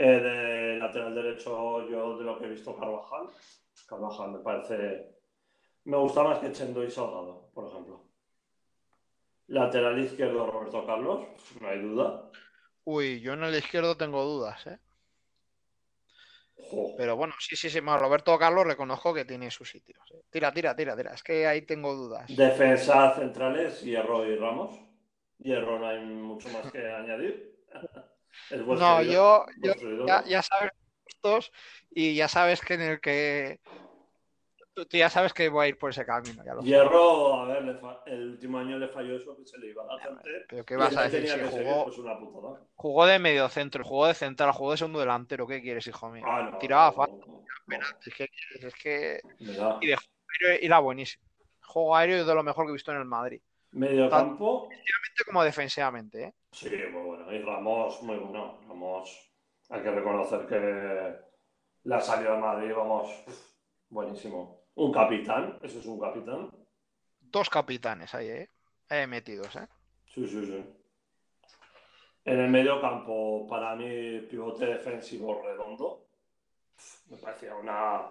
Eh, 0.02 0.22
de 0.22 0.78
lateral 0.78 1.14
derecho, 1.14 1.86
yo 1.90 2.18
de 2.18 2.24
lo 2.24 2.40
que 2.40 2.46
he 2.46 2.50
visto 2.50 2.74
Carvajal. 2.74 3.28
Carvajal 3.86 4.32
me 4.32 4.40
parece. 4.40 5.14
Me 5.84 5.98
gusta 5.98 6.24
más 6.24 6.40
que 6.40 6.54
Chendo 6.54 6.86
y 6.86 6.90
Salgado, 6.90 7.52
por 7.54 7.68
ejemplo. 7.68 8.06
Lateral 9.48 10.00
izquierdo, 10.00 10.50
Roberto 10.50 10.86
Carlos, 10.86 11.28
no 11.60 11.68
hay 11.68 11.82
duda. 11.82 12.32
Uy, 12.86 13.20
yo 13.20 13.34
en 13.34 13.44
el 13.44 13.56
izquierdo 13.56 13.98
tengo 13.98 14.24
dudas, 14.24 14.68
¿eh? 14.68 14.80
Pero 16.96 17.18
bueno, 17.18 17.34
sí, 17.38 17.58
sí, 17.58 17.70
sí. 17.70 17.82
Roberto 17.82 18.38
Carlos 18.40 18.68
reconozco 18.68 19.14
que 19.14 19.26
tiene 19.26 19.52
sus 19.52 19.70
sitios. 19.70 20.00
¿eh? 20.14 20.22
Tira, 20.30 20.54
tira, 20.54 20.74
tira, 20.78 20.96
tira. 20.96 21.14
Es 21.14 21.24
que 21.24 21.46
ahí 21.46 21.64
tengo 21.64 21.94
dudas. 21.94 22.34
Defensa 22.34 23.14
centrales, 23.16 23.82
Hierro 23.82 24.26
y 24.26 24.38
Ramos. 24.38 24.80
Hierro 25.40 25.78
no 25.78 25.88
hay 25.88 26.00
mucho 26.06 26.48
más 26.50 26.72
que 26.72 26.90
añadir. 26.90 27.66
Es 28.50 28.60
No, 28.68 29.02
yo, 29.04 29.46
yo 29.62 29.74
ya, 30.08 30.24
ya 30.26 30.42
sabes 30.44 30.72
gustos 31.06 31.52
y 31.92 32.16
ya 32.16 32.28
sabes 32.28 32.62
que 32.62 32.74
en 32.76 32.82
el 32.82 33.02
que 33.02 33.60
tú, 34.74 34.86
tú 34.86 34.98
ya 34.98 35.10
sabes 35.10 35.34
que 35.34 35.50
voy 35.50 35.66
a 35.66 35.70
ir 35.70 35.78
por 35.78 35.90
ese 35.92 36.06
camino. 36.06 36.44
Ya 36.46 36.54
lo 36.54 36.64
sé. 36.64 36.70
Hierro, 36.70 37.42
a 37.42 37.46
ver, 37.46 37.64
le 37.64 37.76
fa- 37.76 38.02
el 38.06 38.30
último 38.32 38.58
año 38.60 38.78
le 38.78 38.88
falló 38.90 39.16
eso 39.18 39.36
que 39.38 39.46
se 39.46 39.58
le 39.58 39.68
iba 39.68 39.84
la 39.86 40.00
gente. 40.00 40.46
Pero 40.50 40.66
qué 40.66 40.76
vas 40.76 40.96
a 40.98 41.04
decir 41.04 41.28
si 41.28 41.34
seguir, 41.34 41.84
pues 41.84 41.98
una 41.98 42.20
putada. 42.20 42.60
jugó 42.76 43.06
de 43.06 43.20
medio 43.20 43.50
centro, 43.50 43.84
jugó 43.84 44.08
de 44.08 44.14
central, 44.14 44.52
jugó 44.52 44.72
de 44.72 44.78
segundo 44.78 45.00
delantero. 45.00 45.48
¿Qué 45.48 45.62
quieres, 45.62 45.88
hijo 45.88 46.10
mío? 46.10 46.24
Ah, 46.28 46.42
no, 46.44 46.58
Tiraba 46.60 46.88
no, 46.88 46.94
fácil. 46.94 47.16
no, 47.68 47.78
no. 47.78 47.86
Es 48.06 48.14
que, 48.16 48.30
es 48.68 48.74
que 48.76 49.22
y 50.62 50.66
era 50.66 50.80
buenísimo. 50.80 51.24
Juego 51.62 51.96
aéreo 51.96 52.18
es 52.22 52.28
de 52.28 52.34
lo 52.36 52.44
mejor 52.44 52.66
que 52.66 52.70
he 52.72 52.74
visto 52.74 52.92
en 52.92 52.98
el 53.00 53.06
Madrid. 53.06 53.42
Medio 53.72 54.10
campo, 54.10 54.70
Como 55.26 55.44
defensivamente, 55.44 56.24
¿eh? 56.24 56.34
sí, 56.52 56.70
muy 56.92 57.04
bueno. 57.04 57.32
Y 57.32 57.42
Ramos, 57.42 58.02
muy 58.04 58.18
bueno. 58.18 58.60
Ramos, 58.68 59.32
hay 59.70 59.82
que 59.84 59.92
reconocer 59.92 60.46
que 60.48 61.16
la 61.84 62.02
salida 62.02 62.34
de 62.36 62.38
Madrid, 62.42 62.74
vamos, 62.76 63.12
buenísimo. 63.90 64.64
Un 64.76 64.92
capitán, 64.94 65.60
eso 65.62 65.80
es 65.80 65.86
un 65.86 66.00
capitán. 66.00 66.50
Dos 67.20 67.50
capitanes 67.50 68.14
ahí, 68.16 68.30
¿eh? 68.90 69.08
Metidos, 69.08 69.56
¿eh? 69.56 69.68
Sí, 70.14 70.26
sí, 70.28 70.46
sí. 70.46 70.66
En 72.26 72.40
el 72.40 72.50
medio 72.50 72.82
campo, 72.82 73.46
para 73.48 73.76
mí, 73.76 74.22
pivote 74.22 74.66
defensivo 74.66 75.42
redondo. 75.44 76.06
Me 77.10 77.18
parecía 77.18 77.56
una 77.56 78.04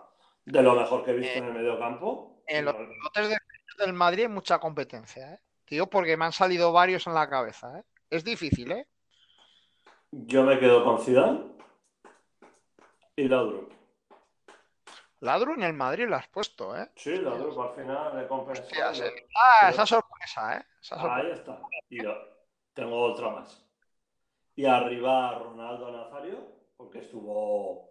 de 0.45 0.63
lo 0.63 0.75
mejor 0.75 1.05
que 1.05 1.11
he 1.11 1.15
visto 1.15 1.35
Eh, 1.35 1.39
en 1.39 1.45
el 1.47 1.53
medio 1.55 1.79
campo. 1.79 2.43
en 2.47 2.65
los 2.65 2.75
pivotes 2.75 3.29
de- 3.31 3.85
del 3.85 3.93
Madrid 3.93 4.23
hay 4.25 4.29
mucha 4.29 4.59
competencia, 4.59 5.35
¿eh? 5.35 5.39
Tío, 5.69 5.87
porque 5.87 6.17
me 6.17 6.25
han 6.25 6.33
salido 6.33 6.73
varios 6.73 7.07
en 7.07 7.15
la 7.15 7.29
cabeza, 7.29 7.79
¿eh? 7.79 7.85
Es 8.11 8.25
difícil, 8.25 8.73
¿eh? 8.73 8.87
Yo 10.11 10.43
me 10.43 10.59
quedo 10.59 10.83
con 10.83 10.99
Zidane 10.99 11.53
y 13.17 13.29
Laudrup. 13.29 13.71
Ladro 15.21 15.53
en 15.55 15.63
el 15.65 15.75
Madrid 15.75 16.07
lo 16.09 16.17
has 16.17 16.29
puesto, 16.29 16.75
¿eh? 16.77 16.91
Sí, 16.97 17.17
Laudrup 17.17 17.59
al 17.61 17.75
final 17.75 18.17
le 18.17 18.27
sí. 18.95 19.03
Pero- 19.03 19.27
Ah, 19.35 19.69
esa 19.69 19.85
sorpresa, 19.85 20.57
¿eh? 20.57 20.65
Esa 20.81 20.99
sorpresa. 20.99 21.17
Ahí 21.17 21.31
está. 21.33 21.61
Y 21.91 21.99
tengo 22.73 23.03
otra 23.03 23.29
más. 23.31 23.63
Y 24.55 24.65
arriba 24.65 25.39
Ronaldo 25.39 25.91
Nazario, 25.93 26.39
porque 26.77 27.01
estuvo 27.01 27.91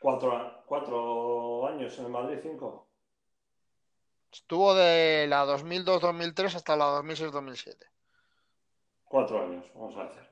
cuatro 0.00 1.66
años 1.66 1.98
en 1.98 2.04
el 2.04 2.10
Madrid, 2.10 2.38
cinco. 2.42 2.85
Estuvo 4.36 4.74
de 4.74 5.26
la 5.28 5.46
2002-2003 5.46 6.54
hasta 6.56 6.76
la 6.76 6.84
2006-2007. 7.00 7.74
Cuatro 9.04 9.42
años, 9.42 9.64
vamos 9.74 9.96
a 9.96 10.04
decir. 10.04 10.22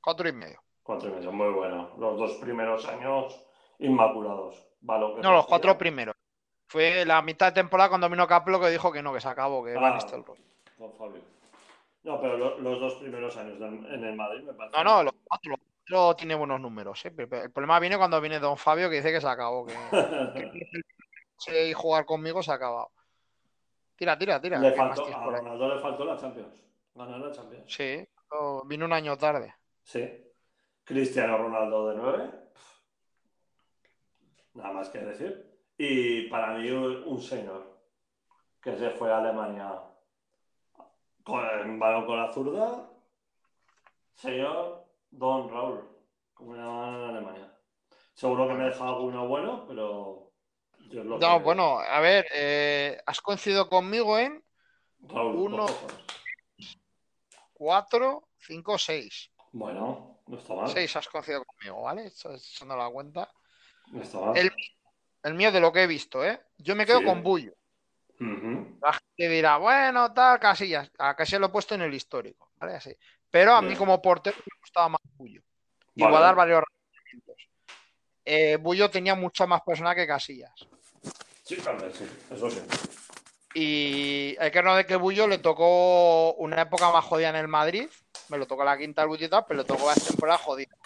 Cuatro 0.00 0.28
y 0.28 0.32
medio. 0.32 0.62
Cuatro 0.82 1.08
y 1.08 1.12
medio, 1.12 1.32
muy 1.32 1.50
bueno. 1.50 1.90
Los 1.98 2.16
dos 2.18 2.32
primeros 2.34 2.86
años 2.86 3.44
inmaculados. 3.80 4.54
Que 4.80 5.22
No, 5.22 5.32
los 5.32 5.46
cuatro 5.46 5.76
primeros. 5.76 6.14
Fue 6.68 7.04
la 7.04 7.20
mitad 7.20 7.46
de 7.46 7.60
temporada 7.60 7.88
cuando 7.88 8.08
vino 8.08 8.28
Caplo 8.28 8.60
que 8.60 8.68
dijo 8.70 8.92
que 8.92 9.02
no, 9.02 9.12
que 9.12 9.20
se 9.20 9.28
acabó, 9.28 9.64
que 9.64 9.74
Ah. 9.76 9.80
Van 9.80 9.94
Nistelrooy. 9.94 10.38
Con 10.76 10.92
Fabio. 10.94 11.22
No, 12.04 12.20
pero 12.20 12.36
lo- 12.36 12.58
los 12.60 12.78
dos 12.78 12.94
primeros 12.94 13.36
años 13.36 13.58
en 13.60 14.04
el 14.04 14.14
Madrid 14.14 14.44
me 14.44 14.54
parece. 14.54 14.76
No, 14.76 14.84
no, 14.84 15.02
los 15.02 15.14
cuatro, 15.24 15.50
los 15.50 15.60
cuatro 15.90 16.16
tiene 16.16 16.36
buenos 16.36 16.60
números, 16.60 17.04
¿eh? 17.06 17.12
El 17.18 17.50
problema 17.50 17.80
viene 17.80 17.98
cuando 17.98 18.20
viene 18.20 18.38
Don 18.38 18.56
Fabio 18.56 18.88
que 18.88 18.96
dice 18.96 19.10
que 19.10 19.20
se 19.20 19.26
acabó, 19.28 19.66
que 19.66 19.74
y 21.70 21.72
jugar 21.72 22.04
conmigo 22.06 22.40
se 22.42 22.52
ha 22.52 22.54
acabado. 22.54 22.90
Tira, 23.98 24.16
tira, 24.16 24.40
tira. 24.40 24.60
le 24.60 24.72
¿qué 24.72 24.78
más 24.78 24.96
faltó, 24.96 25.12
a 25.12 25.24
ahí? 25.24 25.30
Ronaldo 25.40 25.74
le 25.74 25.80
faltó 25.80 26.04
la 26.04 26.16
Champions. 26.16 26.62
Ganar 26.94 27.18
la 27.18 27.32
Champions. 27.32 27.64
Sí, 27.66 28.08
vino 28.66 28.84
un 28.84 28.92
año 28.92 29.18
tarde. 29.18 29.56
Sí. 29.82 30.08
Cristiano 30.84 31.36
Ronaldo 31.36 31.88
de 31.88 31.96
9. 31.96 32.30
Nada 34.54 34.72
más 34.72 34.88
que 34.88 35.00
decir. 35.00 35.60
Y 35.76 36.28
para 36.28 36.56
mí 36.56 36.70
un 36.70 37.20
señor 37.20 37.76
que 38.62 38.76
se 38.76 38.90
fue 38.90 39.12
a 39.12 39.18
Alemania 39.18 39.82
con 41.24 41.44
el 41.44 41.76
balón 41.76 42.06
con 42.06 42.18
la 42.18 42.32
zurda, 42.32 42.90
señor 44.14 44.86
Don 45.10 45.50
Raúl, 45.50 45.84
como 46.34 46.54
llaman 46.54 46.94
en 46.94 47.10
Alemania. 47.10 47.52
Seguro 48.14 48.46
que 48.46 48.54
me 48.54 48.64
deja 48.64 48.88
alguno 48.88 49.26
bueno, 49.26 49.64
pero 49.66 50.27
No, 50.90 51.40
bueno, 51.40 51.78
a 51.80 52.00
ver, 52.00 52.26
eh, 52.34 52.98
has 53.06 53.20
coincidido 53.20 53.68
conmigo 53.68 54.18
en 54.18 54.42
Raúl, 55.00 55.36
uno- 55.36 55.66
dos 55.66 55.72
cosas. 55.72 56.04
4, 57.52 58.28
5, 58.38 58.78
6. 58.78 59.30
Bueno, 59.52 60.20
no 60.26 60.38
está 60.38 60.54
mal. 60.54 60.68
6 60.68 60.96
has 60.96 61.08
coincidido 61.08 61.44
conmigo, 61.44 61.82
¿vale? 61.82 62.06
Esto- 62.06 62.34
Echando 62.34 62.76
la 62.76 62.88
cuenta. 62.88 63.30
No 63.92 64.02
está 64.02 64.18
mal. 64.20 64.36
El, 64.36 64.50
el 65.24 65.34
mío 65.34 65.50
de 65.52 65.60
lo 65.60 65.72
que 65.72 65.82
he 65.82 65.86
visto, 65.86 66.24
¿eh? 66.24 66.40
Yo 66.58 66.74
me 66.76 66.86
quedo 66.86 67.00
Sí. 67.00 67.04
con 67.04 67.22
Bullo. 67.22 67.52
La 68.20 68.92
gente 68.92 69.28
dirá, 69.28 69.58
bueno, 69.58 70.12
tal, 70.12 70.40
Casillas. 70.40 70.90
A 70.98 71.14
Casillas 71.14 71.40
lo 71.40 71.46
he 71.48 71.50
puesto 71.50 71.74
en 71.76 71.82
el 71.82 71.94
histórico, 71.94 72.50
¿vale? 72.56 72.74
Así. 72.74 72.96
Pero 73.30 73.52
a 73.54 73.62
mí 73.62 73.76
como 73.76 74.00
portero 74.02 74.36
me 74.38 74.60
gustaba 74.60 74.88
más 74.88 75.00
Bullo. 75.14 75.42
Y 75.94 76.02
Vale. 76.02 76.12
voy 76.12 76.22
a 76.22 76.26
dar 76.26 76.34
varios 76.34 76.62
rendimientos. 76.64 77.48
Eh, 78.24 78.56
Bullo 78.56 78.90
tenía 78.90 79.14
mucha 79.14 79.46
más 79.46 79.62
persona 79.62 79.94
que 79.94 80.06
Casillas. 80.06 80.52
Sí, 81.48 81.56
también, 81.56 81.90
sí. 81.94 82.04
Eso 82.30 82.50
sí. 82.50 82.60
Y 83.54 84.36
hay 84.38 84.50
que 84.50 84.62
no 84.62 84.76
de 84.76 84.84
que 84.84 84.96
Bullo 84.96 85.26
le 85.26 85.38
tocó 85.38 86.34
una 86.34 86.60
época 86.60 86.92
más 86.92 87.02
jodida 87.06 87.30
en 87.30 87.36
el 87.36 87.48
Madrid. 87.48 87.88
Me 88.28 88.36
lo 88.36 88.46
tocó 88.46 88.64
la 88.64 88.76
quinta 88.76 89.02
al 89.02 89.30
tal, 89.30 89.44
pero 89.48 89.62
le 89.62 89.64
tocó 89.66 89.88
la 89.88 89.94
temporada 89.94 90.36
jodida. 90.36 90.76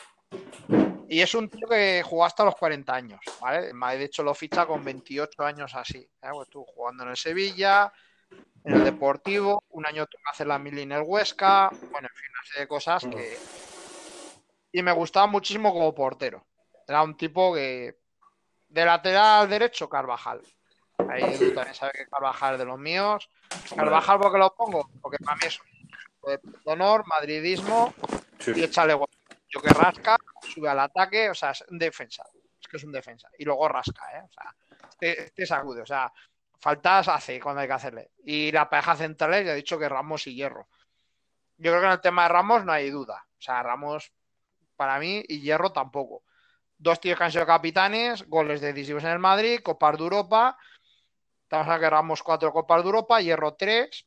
Y 1.09 1.21
es 1.21 1.35
un 1.35 1.49
tío 1.49 1.67
que 1.69 2.03
jugó 2.05 2.25
hasta 2.25 2.45
los 2.45 2.55
40 2.55 2.95
años, 2.95 3.21
¿vale? 3.41 3.73
De 3.73 4.05
hecho, 4.05 4.23
lo 4.23 4.35
ficha 4.35 4.65
con 4.65 4.85
28 4.85 5.43
años 5.43 5.75
así. 5.75 5.99
¿eh? 5.99 6.29
Pues 6.31 6.49
jugando 6.53 7.03
en 7.03 7.11
el 7.11 7.17
Sevilla, 7.17 7.93
en 8.65 8.75
el 8.75 8.85
Deportivo, 8.85 9.65
un 9.71 9.85
año 9.85 10.07
que 10.07 10.17
hacer 10.31 10.47
la 10.47 10.61
mili 10.61 10.83
en 10.83 10.93
el 10.93 11.03
Huesca, 11.03 11.71
bueno, 11.91 12.09
en 12.09 12.17
fin, 12.17 12.31
una 12.31 12.45
serie 12.45 12.61
de 12.61 12.69
cosas 12.69 13.05
que... 13.05 13.37
Y 14.71 14.81
me 14.81 14.93
gustaba 14.93 15.27
muchísimo 15.27 15.73
como 15.73 15.93
portero. 15.93 16.47
Era 16.87 17.03
un 17.03 17.17
tipo 17.17 17.53
que... 17.53 18.02
De 18.73 18.87
lateral 18.87 19.51
derecho, 19.51 19.87
Carvajal. 19.87 20.41
Ahí 21.11 21.23
Edu 21.23 21.53
también 21.53 21.75
sabe 21.75 21.93
que 21.93 22.07
Carvajal 22.07 22.55
es 22.55 22.59
de 22.61 22.65
los 22.65 22.79
míos. 22.79 23.29
Carvajal, 23.77 24.19
¿por 24.19 24.33
qué 24.33 24.39
lo 24.39 24.55
pongo? 24.55 24.89
Porque 25.03 25.19
para 25.23 25.37
mí 25.37 25.43
es 25.47 25.61
un 26.23 26.63
honor, 26.65 27.07
madridismo 27.07 27.93
Sí. 28.39 28.53
y 28.57 28.63
échale. 28.63 28.99
Yo 29.49 29.61
que 29.61 29.69
rasca, 29.75 30.17
sube 30.41 30.71
al 30.71 30.81
ataque, 30.81 31.29
o 31.29 31.35
sea, 31.35 31.51
es 31.51 31.63
un 31.69 31.79
defensa. 31.79 32.25
Es 32.59 32.67
que 32.67 32.79
es 32.79 32.85
un 32.85 32.93
defensa. 32.93 33.29
Y 33.39 33.45
luego 33.45 33.69
rasca, 33.69 34.05
¿eh? 34.17 34.23
O 34.25 34.33
sea, 34.33 34.55
este, 34.89 35.25
este 35.25 35.45
sacude, 35.47 35.83
o 35.83 35.87
sea, 35.87 36.11
faltas 36.59 37.09
hace 37.09 37.39
cuando 37.39 37.61
hay 37.61 37.67
que 37.67 37.75
hacerle. 37.75 38.11
Y 38.25 38.51
la 38.53 38.71
pareja 38.71 38.97
central 38.97 39.45
ya 39.45 39.53
he 39.53 39.57
dicho 39.57 39.79
que 39.79 39.89
Ramos 39.89 40.27
y 40.29 40.35
Hierro. 40.35 40.67
Yo 41.59 41.73
creo 41.73 41.81
que 41.81 41.87
en 41.89 41.93
el 41.93 42.01
tema 42.01 42.23
de 42.23 42.29
Ramos 42.31 42.65
no 42.65 42.73
hay 42.73 42.89
duda. 42.89 43.23
O 43.39 43.43
sea, 43.43 43.63
Ramos 43.63 44.11
para 44.77 44.99
mí 44.99 45.23
y 45.29 45.41
Hierro 45.43 45.73
tampoco. 45.73 46.23
Dos 46.83 47.01
tíos 47.01 47.17
que 47.17 47.23
han 47.23 47.31
sido 47.31 47.47
capitanes, 47.47 48.29
goles 48.29 48.61
decisivos 48.61 49.05
en 49.05 49.11
el 49.11 49.21
Madrid, 49.21 49.61
Copas 49.63 49.97
de 49.97 50.03
Europa. 50.03 50.59
Estamos 51.45 51.65
hablando 51.67 51.81
que 51.81 51.91
Ramos 51.91 52.23
cuatro 52.25 52.53
Copas 52.53 52.83
de 52.83 52.87
Europa, 52.87 53.21
Hierro 53.21 53.55
tres. 53.55 54.05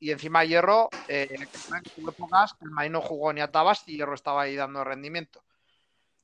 Y 0.00 0.10
encima 0.10 0.44
Hierro, 0.44 0.88
eh, 1.06 1.28
que 1.28 2.64
el 2.64 2.70
Madrid 2.72 2.90
no 2.90 3.00
jugó 3.00 3.32
ni 3.32 3.40
a 3.40 3.52
Tabas 3.52 3.84
y 3.86 3.96
Hierro 3.96 4.16
estaba 4.16 4.42
ahí 4.42 4.56
dando 4.56 4.82
rendimiento. 4.82 5.44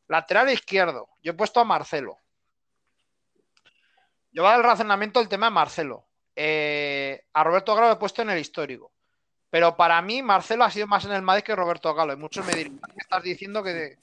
Lateral 0.09 0.51
izquierdo, 0.51 1.09
yo 1.23 1.31
he 1.31 1.37
puesto 1.37 1.61
a 1.61 1.65
Marcelo. 1.65 2.19
Yo 4.33 4.43
voy 4.43 4.51
al 4.51 4.65
razonamiento 4.65 5.21
del 5.21 5.29
tema 5.29 5.47
de 5.47 5.53
Marcelo. 5.53 6.09
Eh, 6.35 7.27
a 7.33 7.45
Roberto 7.45 7.77
Galo 7.77 7.87
lo 7.87 7.93
he 7.93 7.99
puesto 7.99 8.23
en 8.23 8.31
el 8.31 8.41
histórico. 8.41 8.91
Pero 9.51 9.77
para 9.77 10.03
mí, 10.03 10.21
Marcelo 10.21 10.65
ha 10.65 10.71
sido 10.73 10.89
más 10.89 11.05
en 11.05 11.13
el 11.13 11.23
Madrid 11.23 11.45
que 11.45 11.55
Roberto 11.55 11.95
Galo. 11.95 12.13
Y 12.13 12.17
muchos 12.17 12.45
me 12.45 12.55
dirán, 12.55 12.81
¿qué 12.81 12.99
estás 12.99 13.23
diciendo 13.23 13.63
que. 13.63 13.99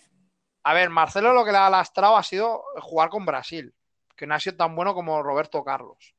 A 0.63 0.73
ver, 0.73 0.89
Marcelo 0.89 1.33
lo 1.33 1.45
que 1.45 1.51
le 1.51 1.57
ha 1.57 1.69
lastrado 1.69 2.17
ha 2.17 2.23
sido 2.23 2.63
jugar 2.81 3.09
con 3.09 3.25
Brasil, 3.25 3.73
que 4.15 4.27
no 4.27 4.35
ha 4.35 4.39
sido 4.39 4.57
tan 4.57 4.75
bueno 4.75 4.93
como 4.93 5.23
Roberto 5.23 5.63
Carlos. 5.63 6.13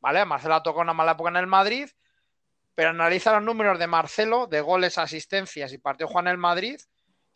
¿Vale? 0.00 0.24
Marcelo 0.24 0.54
ha 0.54 0.62
tocado 0.62 0.82
una 0.82 0.94
mala 0.94 1.12
época 1.12 1.30
en 1.30 1.36
el 1.36 1.46
Madrid, 1.46 1.88
pero 2.74 2.90
analiza 2.90 3.32
los 3.34 3.42
números 3.42 3.78
de 3.78 3.86
Marcelo, 3.86 4.46
de 4.46 4.60
goles, 4.60 4.98
asistencias 4.98 5.72
y 5.72 5.78
partido 5.78 6.08
Juan 6.08 6.26
en 6.26 6.32
el 6.32 6.38
Madrid, 6.38 6.80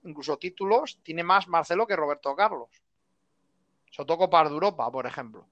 incluso 0.03 0.39
títulos, 0.39 0.99
tiene 1.03 1.23
más 1.23 1.47
Marcelo 1.47 1.87
que 1.87 1.95
Roberto 1.95 2.35
Carlos. 2.35 2.70
Sobre 3.91 4.16
Copas 4.16 4.49
de 4.49 4.55
Europa, 4.55 4.91
por 4.91 5.07
ejemplo. 5.07 5.47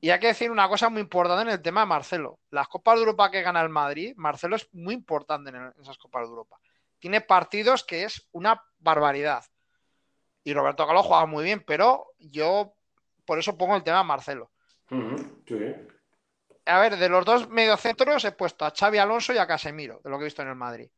Y 0.00 0.10
hay 0.10 0.20
que 0.20 0.28
decir 0.28 0.50
una 0.50 0.68
cosa 0.68 0.90
muy 0.90 1.00
importante 1.00 1.42
en 1.42 1.48
el 1.48 1.62
tema 1.62 1.80
de 1.80 1.86
Marcelo. 1.86 2.38
Las 2.50 2.68
Copas 2.68 2.96
de 2.96 3.00
Europa 3.00 3.30
que 3.30 3.42
gana 3.42 3.62
el 3.62 3.70
Madrid, 3.70 4.12
Marcelo 4.16 4.56
es 4.56 4.68
muy 4.74 4.94
importante 4.94 5.50
en 5.50 5.72
esas 5.80 5.96
Copas 5.96 6.22
de 6.22 6.28
Europa. 6.28 6.60
Tiene 6.98 7.22
partidos 7.22 7.84
que 7.84 8.04
es 8.04 8.28
una 8.32 8.62
barbaridad. 8.78 9.44
Y 10.44 10.52
Roberto 10.52 10.86
Carlos 10.86 11.06
juega 11.06 11.26
muy 11.26 11.42
bien, 11.42 11.64
pero 11.66 12.06
yo 12.18 12.74
por 13.24 13.38
eso 13.38 13.56
pongo 13.56 13.74
el 13.76 13.82
tema 13.82 13.98
de 13.98 14.04
Marcelo. 14.04 14.50
Sí. 14.88 15.74
A 16.66 16.80
ver, 16.80 16.96
de 16.96 17.08
los 17.08 17.24
dos 17.24 17.48
mediocentros 17.48 18.24
he 18.24 18.32
puesto 18.32 18.64
a 18.64 18.70
Xavi 18.70 18.98
Alonso 18.98 19.32
y 19.32 19.38
a 19.38 19.46
Casemiro, 19.46 20.00
de 20.04 20.10
lo 20.10 20.18
que 20.18 20.24
he 20.24 20.26
visto 20.26 20.42
en 20.42 20.48
el 20.48 20.54
Madrid. 20.54 20.90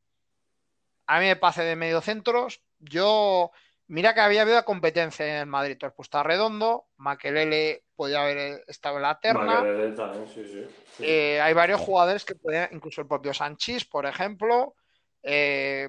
A 1.07 1.21
mí 1.21 1.27
me 1.27 1.37
pase 1.37 1.63
de 1.63 1.77
mediocentros. 1.77 2.61
Yo, 2.79 3.53
mira 3.87 4.15
que 4.15 4.21
había 4.21 4.43
habido 4.43 4.65
competencia 4.65 5.27
en 5.27 5.41
el 5.41 5.47
Madrid. 5.47 5.79
Has 5.83 5.93
puesto 5.93 6.19
a 6.19 6.25
Redondo, 6.25 6.89
Maquelele 6.97 7.85
podía 7.95 8.23
haber 8.23 8.65
estado 8.67 8.97
en 8.97 9.03
la 9.03 9.19
terna. 9.19 9.63
También, 9.97 10.27
sí, 10.29 10.45
sí. 10.45 10.67
sí. 10.97 11.05
Eh, 11.05 11.41
hay 11.41 11.55
varios 11.55 11.81
jugadores 11.81 12.25
que 12.25 12.35
podían, 12.35 12.69
incluso 12.73 13.01
el 13.01 13.07
propio 13.07 13.33
Sanchís, 13.33 13.85
por 13.85 14.07
ejemplo. 14.07 14.75
Eh, 15.23 15.89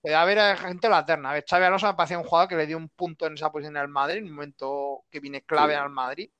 puede 0.00 0.14
haber 0.14 0.56
gente 0.58 0.86
en 0.86 0.90
la 0.92 1.04
terna. 1.06 1.30
A 1.30 1.34
ver, 1.34 1.44
Xavi 1.48 1.64
Alonso 1.64 1.86
me 1.86 1.94
parecía 1.94 2.18
un 2.18 2.24
jugador 2.24 2.48
que 2.48 2.56
le 2.56 2.66
dio 2.66 2.76
un 2.76 2.88
punto 2.88 3.26
en 3.26 3.34
esa 3.34 3.50
posición 3.52 3.76
al 3.76 3.88
Madrid, 3.88 4.18
en 4.18 4.24
un 4.24 4.32
momento 4.34 5.04
que 5.10 5.20
viene 5.20 5.42
clave 5.42 5.74
Sí. 5.74 5.80
al 5.80 5.90
Madrid. 5.90 6.30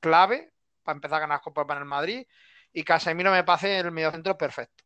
Clave 0.00 0.52
para 0.82 0.96
empezar 0.96 1.16
a 1.16 1.20
ganar 1.20 1.40
copas 1.40 1.66
para 1.66 1.80
el 1.80 1.86
Madrid. 1.86 2.26
Y 2.72 2.82
Casemiro 2.82 3.30
me 3.30 3.44
parece 3.44 3.78
el 3.78 3.90
mediocentro 3.92 4.36
perfecto. 4.36 4.84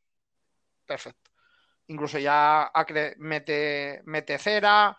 Perfecto. 0.86 1.30
Incluso 1.88 2.18
ya 2.18 2.70
mete, 3.18 4.02
mete 4.04 4.38
cera, 4.38 4.96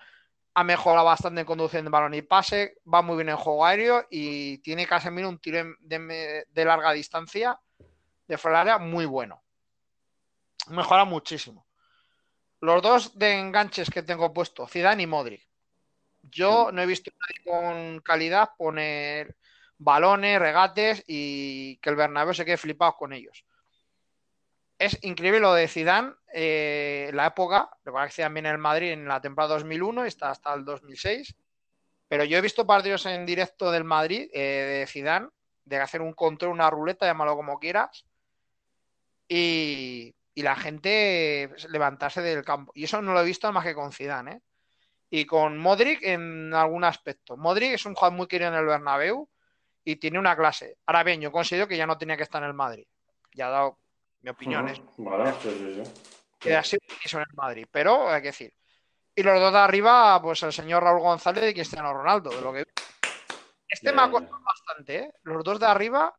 ha 0.55 0.63
mejorado 0.63 1.05
bastante 1.05 1.41
en 1.41 1.45
conducción 1.47 1.85
de 1.85 1.91
balón 1.91 2.15
y 2.15 2.23
pase, 2.23 2.77
va 2.91 3.01
muy 3.01 3.15
bien 3.17 3.29
en 3.29 3.37
juego 3.37 3.63
aéreo 3.65 4.07
y 4.09 4.57
tiene 4.59 4.87
Casemiro 4.87 5.29
un 5.29 5.39
tiro 5.39 5.63
de, 5.79 6.45
de 6.49 6.65
larga 6.65 6.91
distancia 6.93 7.59
de 8.27 8.37
fuera 8.37 8.59
del 8.59 8.69
área 8.69 8.77
muy 8.79 9.05
bueno. 9.05 9.43
Mejora 10.69 11.05
muchísimo. 11.05 11.65
Los 12.61 12.81
dos 12.81 13.17
de 13.17 13.39
enganches 13.39 13.89
que 13.89 14.03
tengo 14.03 14.33
puesto, 14.33 14.67
Zidane 14.67 15.03
y 15.03 15.07
Modric. 15.07 15.47
Yo 16.23 16.71
no 16.71 16.81
he 16.81 16.85
visto 16.85 17.11
a 17.11 17.13
nadie 17.21 17.43
con 17.43 17.99
calidad 18.01 18.51
poner 18.57 19.37
balones, 19.77 20.39
regates 20.39 21.03
y 21.07 21.77
que 21.77 21.89
el 21.89 21.95
Bernabéu 21.95 22.33
se 22.33 22.45
quede 22.45 22.57
flipado 22.57 22.95
con 22.97 23.13
ellos. 23.13 23.45
Es 24.77 24.97
increíble 25.01 25.39
lo 25.39 25.53
de 25.53 25.67
Zidane, 25.67 26.13
eh, 26.33 27.09
la 27.13 27.27
época, 27.27 27.69
recuerda 27.83 28.07
que 28.07 28.13
Zidane 28.13 28.33
viene 28.33 28.49
en 28.49 28.55
el 28.55 28.61
Madrid 28.61 28.91
en 28.91 29.07
la 29.07 29.21
temporada 29.21 29.55
2001 29.55 30.05
y 30.05 30.07
está 30.07 30.29
hasta 30.29 30.53
el 30.53 30.63
2006, 30.63 31.35
pero 32.07 32.23
yo 32.23 32.37
he 32.37 32.41
visto 32.41 32.65
partidos 32.65 33.05
en 33.05 33.25
directo 33.25 33.71
del 33.71 33.83
Madrid, 33.83 34.29
eh, 34.33 34.79
de 34.79 34.87
Zidane, 34.87 35.29
de 35.65 35.77
hacer 35.77 36.01
un 36.01 36.13
control, 36.13 36.51
una 36.51 36.69
ruleta, 36.69 37.05
llámalo 37.05 37.35
como 37.35 37.59
quieras, 37.59 38.05
y, 39.27 40.15
y 40.39 40.41
la 40.41 40.55
gente 40.55 41.49
levantarse 41.67 42.21
del 42.21 42.45
campo. 42.45 42.71
Y 42.73 42.85
eso 42.85 43.01
no 43.01 43.11
lo 43.11 43.19
he 43.19 43.25
visto 43.25 43.51
más 43.51 43.65
que 43.65 43.75
con 43.75 43.91
Zidane, 43.91 44.31
¿eh? 44.31 44.41
Y 45.09 45.25
con 45.25 45.57
Modric 45.57 45.99
en 46.01 46.53
algún 46.53 46.85
aspecto. 46.85 47.35
Modric 47.35 47.73
es 47.73 47.85
un 47.85 47.93
jugador 47.93 48.15
muy 48.15 48.25
querido 48.27 48.49
en 48.49 48.57
el 48.57 48.65
Bernabéu 48.65 49.27
y 49.83 49.97
tiene 49.97 50.17
una 50.17 50.37
clase. 50.37 50.77
Ahora 50.85 51.03
bien, 51.03 51.19
yo 51.19 51.29
considero 51.29 51.67
que 51.67 51.75
ya 51.75 51.85
no 51.85 51.97
tenía 51.97 52.15
que 52.15 52.23
estar 52.23 52.41
en 52.41 52.47
el 52.47 52.53
Madrid. 52.53 52.87
Ya 53.33 53.49
he 53.49 53.51
dado 53.51 53.79
mi 54.21 54.29
opinión. 54.29 54.69
Ujú, 54.69 55.09
Vale, 55.09 55.33
sí, 55.43 55.49
sí, 55.49 55.83
sí. 55.83 55.91
que 56.39 56.55
ha 56.55 56.63
sido 56.63 56.79
buenísimo 56.87 57.21
en 57.21 57.27
el 57.29 57.35
Madrid, 57.35 57.67
pero 57.69 58.09
hay 58.09 58.21
que 58.21 58.27
decir. 58.29 58.53
Y 59.13 59.21
los 59.21 59.41
dos 59.41 59.51
de 59.51 59.59
arriba, 59.59 60.21
pues 60.21 60.41
el 60.43 60.53
señor 60.53 60.83
Raúl 60.83 61.01
González 61.01 61.51
y 61.51 61.53
Cristiano 61.53 61.91
Ronaldo, 61.91 62.29
de 62.29 62.41
lo 62.41 62.53
que 62.53 62.65
Este 63.67 63.91
me 63.91 64.03
ha 64.03 64.09
costado 64.09 64.41
bastante, 64.41 64.99
¿eh? 64.99 65.11
Los 65.23 65.43
dos 65.43 65.59
de 65.59 65.65
arriba. 65.65 66.15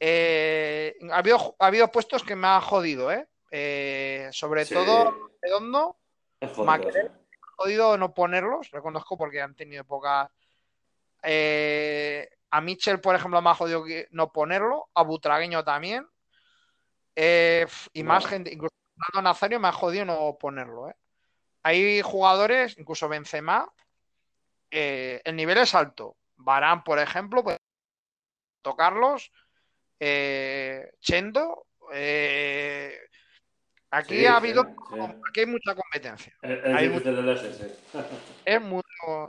eh, 0.00 0.94
ha, 1.10 1.18
habido, 1.18 1.54
ha 1.58 1.66
habido 1.66 1.88
puestos 1.88 2.24
que 2.24 2.34
me 2.34 2.46
han 2.46 2.62
jodido, 2.62 3.12
¿eh? 3.12 3.28
Eh, 3.54 4.30
sobre 4.32 4.64
Sí, 4.64 4.72
todo 4.72 5.30
Redondo, 5.42 5.98
es 6.40 6.50
jodido, 7.56 7.98
no 7.98 8.14
ponerlos, 8.14 8.70
reconozco 8.70 9.18
porque 9.18 9.42
han 9.42 9.54
tenido 9.54 9.82
épocas. 9.82 10.30
Eh, 11.22 12.30
a 12.50 12.60
Mitchell, 12.62 12.98
por 12.98 13.14
ejemplo, 13.14 13.42
me 13.42 13.50
ha 13.50 13.54
jodido 13.54 13.84
que- 13.84 14.08
no 14.10 14.32
ponerlo, 14.32 14.88
a 14.94 15.02
Butragueño 15.02 15.62
también. 15.64 16.08
Eh, 17.14 17.66
y 17.92 18.02
más 18.02 18.22
Bueno. 18.22 18.28
gente, 18.30 18.52
incluso 18.54 18.74
Fernando 18.96 19.28
Nazario 19.28 19.60
me 19.60 19.68
ha 19.68 19.72
jodido 19.72 20.06
no 20.06 20.38
ponerlo. 20.40 20.88
¿eh? 20.88 20.96
Hay 21.62 22.00
jugadores, 22.00 22.78
incluso 22.78 23.06
Benzema, 23.08 23.70
el 24.70 25.36
nivel 25.36 25.58
es 25.58 25.74
alto. 25.74 26.16
Barán, 26.36 26.82
por 26.84 26.98
ejemplo, 26.98 27.44
pues 27.44 27.58
Roberto 28.64 28.76
Carlos, 28.78 29.30
eh, 30.00 30.90
Chendo. 31.00 31.66
eh, 31.92 32.96
aquí 33.92 34.16
Sí, 34.16 34.26
ha 34.26 34.36
habido, 34.36 34.64
sí. 34.64 34.96
aquí 35.28 35.40
hay 35.40 35.46
mucha 35.46 35.74
competencia. 35.74 36.34
Es, 36.42 36.58
es 36.64 36.74
Hay 36.74 36.88
de 36.88 37.36
sí. 37.38 37.66
Es 38.44 38.60
muy- 38.60 38.82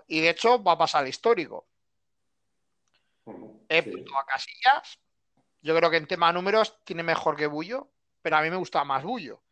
y 0.07 0.21
de 0.21 0.29
hecho 0.29 0.63
va 0.63 0.71
a 0.73 0.77
pasar 0.77 1.01
al 1.03 1.07
histórico. 1.09 1.67
He 3.69 3.81
sí. 3.81 3.89
puesto 3.91 4.17
a 4.17 4.25
Casillas. 4.25 4.99
Yo 5.61 5.75
creo 5.75 5.89
que 5.89 5.97
en 5.97 6.07
tema 6.07 6.31
números 6.33 6.79
tiene 6.83 7.03
mejor 7.03 7.35
que 7.35 7.47
Bullo, 7.47 7.91
pero 8.21 8.37
a 8.37 8.41
mí 8.41 8.49
me 8.49 8.55
gusta 8.57 8.83
más 8.83 9.03
Bullo. 9.03 9.43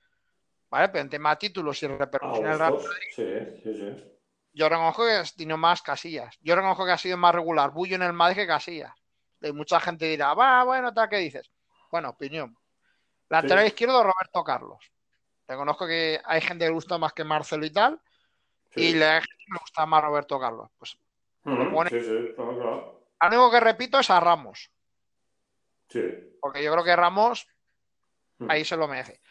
¿Vale? 0.69 0.89
Pero 0.89 1.01
en 1.03 1.09
tema 1.09 1.37
títulos 1.37 1.81
y 1.83 1.87
repercusión 1.87 2.45
en 2.45 2.51
el 2.53 2.59
Real 2.59 2.73
gustos, 2.73 2.95
sí, 3.15 3.25
sí, 3.63 3.73
sí. 3.75 4.17
Yo 4.53 4.67
reconozco 4.67 5.05
que 5.05 5.23
tiene 5.35 5.55
más 5.55 5.81
casillas. 5.81 6.37
Yo 6.41 6.55
reconozco 6.55 6.85
que 6.85 6.91
ha 6.91 6.97
sido 6.97 7.17
más 7.17 7.33
regular 7.35 7.71
Bullo 7.71 7.95
en 7.95 8.01
el 8.03 8.13
Madrid 8.13 8.37
que 8.37 8.47
casillas. 8.47 8.93
Y 9.41 9.51
mucha 9.53 9.79
gente 9.79 10.05
dirá, 10.05 10.33
va, 10.33 10.63
bueno, 10.63 10.93
tal, 10.93 11.09
¿qué 11.09 11.17
dices? 11.17 11.49
Bueno, 11.89 12.09
opinión. 12.09 12.57
Lateral 13.29 13.61
Sí. 13.63 13.67
izquierdo, 13.67 14.03
Roberto 14.03 14.43
Carlos. 14.43 14.91
Reconozco 15.47 15.85
que 15.87 16.21
hay 16.23 16.41
gente 16.41 16.65
que 16.65 16.69
le 16.69 16.73
gusta 16.75 16.97
más 16.97 17.13
que 17.13 17.23
Marcelo 17.23 17.65
y 17.65 17.71
tal, 17.71 17.99
Sí. 18.73 18.81
y 18.89 18.93
la 18.93 19.19
gente 19.21 19.35
que 19.37 19.53
le 19.53 19.59
gusta 19.59 19.85
más 19.85 20.01
Roberto 20.03 20.39
Carlos. 20.39 20.69
Pues 20.77 20.97
pone- 21.43 21.89
Sí, 21.89 21.99
sí, 22.01 22.33
claro, 22.35 22.55
claro. 22.55 23.07
lo 23.21 23.27
único 23.27 23.51
que 23.51 23.59
repito 23.59 23.99
es 23.99 24.09
a 24.09 24.19
Ramos, 24.19 24.71
Sí. 25.89 26.01
porque 26.39 26.63
yo 26.63 26.71
creo 26.71 26.83
que 26.83 26.95
Ramos 26.95 27.47
ahí 28.47 28.63
se 28.65 28.77
lo 28.77 28.87
merece. 28.87 29.21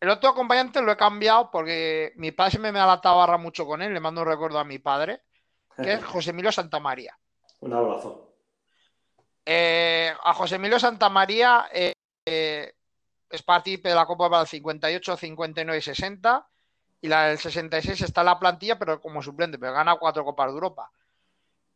El 0.00 0.08
otro 0.10 0.30
acompañante 0.30 0.80
lo 0.80 0.92
he 0.92 0.96
cambiado 0.96 1.50
porque 1.50 2.12
mi 2.16 2.30
padre 2.32 2.52
siempre 2.52 2.72
me 2.72 2.78
da 2.78 2.86
la 2.86 3.00
tabarra 3.00 3.36
mucho 3.36 3.66
con 3.66 3.82
él, 3.82 3.92
le 3.92 4.00
mando 4.00 4.22
un 4.22 4.28
recuerdo 4.28 4.58
a 4.58 4.64
mi 4.64 4.78
padre, 4.78 5.22
que 5.76 5.92
es 5.94 6.00
José 6.22 6.30
Emilio 6.30 6.50
Santamaría. 6.52 7.18
Un 7.60 7.72
abrazo. 7.74 8.36
Eh, 9.44 10.12
a 10.22 10.34
José 10.34 10.56
Emilio 10.56 10.78
Santamaría 10.78 11.68
eh, 11.72 11.92
eh, 12.26 12.74
es 13.30 13.42
partícipe 13.42 13.88
de 13.90 13.94
la 13.94 14.06
Copa 14.06 14.28
para 14.30 14.42
el 14.42 14.48
58, 14.48 15.16
59 15.16 15.78
y 15.78 15.82
60. 15.82 16.46
Y 17.00 17.08
la 17.08 17.26
del 17.28 17.38
66 17.38 18.00
está 18.00 18.22
en 18.22 18.26
la 18.26 18.38
plantilla, 18.38 18.78
pero 18.78 19.00
como 19.00 19.22
suplente, 19.22 19.58
pero 19.58 19.72
gana 19.72 19.96
cuatro 19.96 20.24
Copas 20.24 20.48
de 20.48 20.52
Europa. 20.54 20.90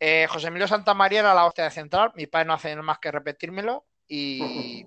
Eh, 0.01 0.27
José 0.29 0.49
Emilio 0.49 0.67
Santamaría 0.67 1.21
era 1.21 1.35
la 1.35 1.47
hostia 1.47 1.65
de 1.65 1.71
central. 1.71 2.13
Mi 2.17 2.27
padre 2.27 2.47
no 2.47 2.55
hace 2.55 2.75
más 2.77 2.99
que 2.99 3.13
repetírmelo. 3.13 3.85
Y, 4.09 4.85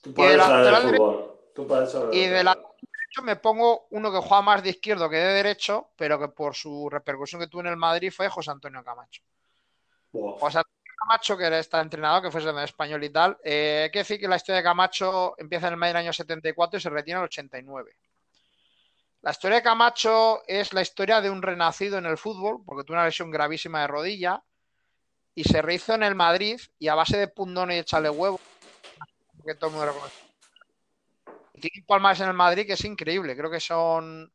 Tú 0.00 0.10
de 0.10 0.14
puedes 0.16 0.42
saber 0.42 0.64
lateral 0.64 0.92
de 0.92 0.98
fútbol. 0.98 1.40
Tú 1.54 1.66
puedes 1.66 1.90
saber 1.90 2.14
y 2.14 2.26
de 2.26 2.44
la- 2.44 2.58
hecho, 3.10 3.22
me 3.22 3.36
pongo 3.36 3.86
uno 3.90 4.10
que 4.10 4.18
juega 4.18 4.40
más 4.42 4.62
de 4.62 4.70
izquierdo 4.70 5.10
que 5.10 5.16
de 5.16 5.34
derecho, 5.34 5.90
pero 5.96 6.18
que 6.18 6.28
por 6.28 6.54
su 6.54 6.88
repercusión 6.88 7.40
que 7.40 7.46
tuvo 7.46 7.60
en 7.62 7.66
el 7.68 7.76
Madrid 7.76 8.10
fue 8.10 8.28
José 8.28 8.50
Antonio 8.50 8.82
Camacho. 8.82 9.22
José 10.12 10.58
Antonio 10.58 10.81
Camacho, 11.02 11.36
que 11.36 11.44
era 11.44 11.58
este 11.58 11.76
entrenador, 11.78 12.22
que 12.22 12.30
fue 12.30 12.42
en 12.48 12.58
español 12.58 13.02
y 13.02 13.10
tal, 13.10 13.36
eh, 13.44 13.82
hay 13.84 13.90
que 13.90 14.00
decir 14.00 14.20
que 14.20 14.28
la 14.28 14.36
historia 14.36 14.58
de 14.58 14.62
Camacho 14.62 15.34
empieza 15.38 15.66
en 15.66 15.74
el 15.74 15.78
Madrid 15.78 15.94
del 15.94 16.04
año 16.04 16.12
74 16.12 16.78
y 16.78 16.80
se 16.80 16.90
retira 16.90 17.16
en 17.18 17.22
el 17.22 17.26
89. 17.26 17.96
La 19.22 19.30
historia 19.32 19.56
de 19.58 19.62
Camacho 19.62 20.42
es 20.46 20.72
la 20.72 20.82
historia 20.82 21.20
de 21.20 21.30
un 21.30 21.42
renacido 21.42 21.98
en 21.98 22.06
el 22.06 22.18
fútbol, 22.18 22.62
porque 22.64 22.84
tuvo 22.84 22.96
una 22.96 23.04
lesión 23.04 23.30
gravísima 23.30 23.80
de 23.82 23.86
rodilla 23.88 24.42
y 25.34 25.44
se 25.44 25.62
rehizo 25.62 25.94
en 25.94 26.02
el 26.02 26.14
Madrid 26.14 26.60
y 26.78 26.88
a 26.88 26.94
base 26.94 27.16
de 27.18 27.28
pundón 27.28 27.70
y 27.72 27.78
echarle 27.78 28.10
huevo, 28.10 28.40
que 29.44 29.54
todo 29.54 29.70
el 29.70 29.72
mundo 29.76 29.86
lo 29.86 29.94
conoce. 29.94 30.22
Y 31.54 31.60
Tiene 31.60 31.84
palmas 31.86 32.20
en 32.20 32.28
el 32.28 32.34
Madrid 32.34 32.66
que 32.66 32.74
es 32.74 32.84
increíble, 32.84 33.36
creo 33.36 33.50
que 33.50 33.60
son, 33.60 34.32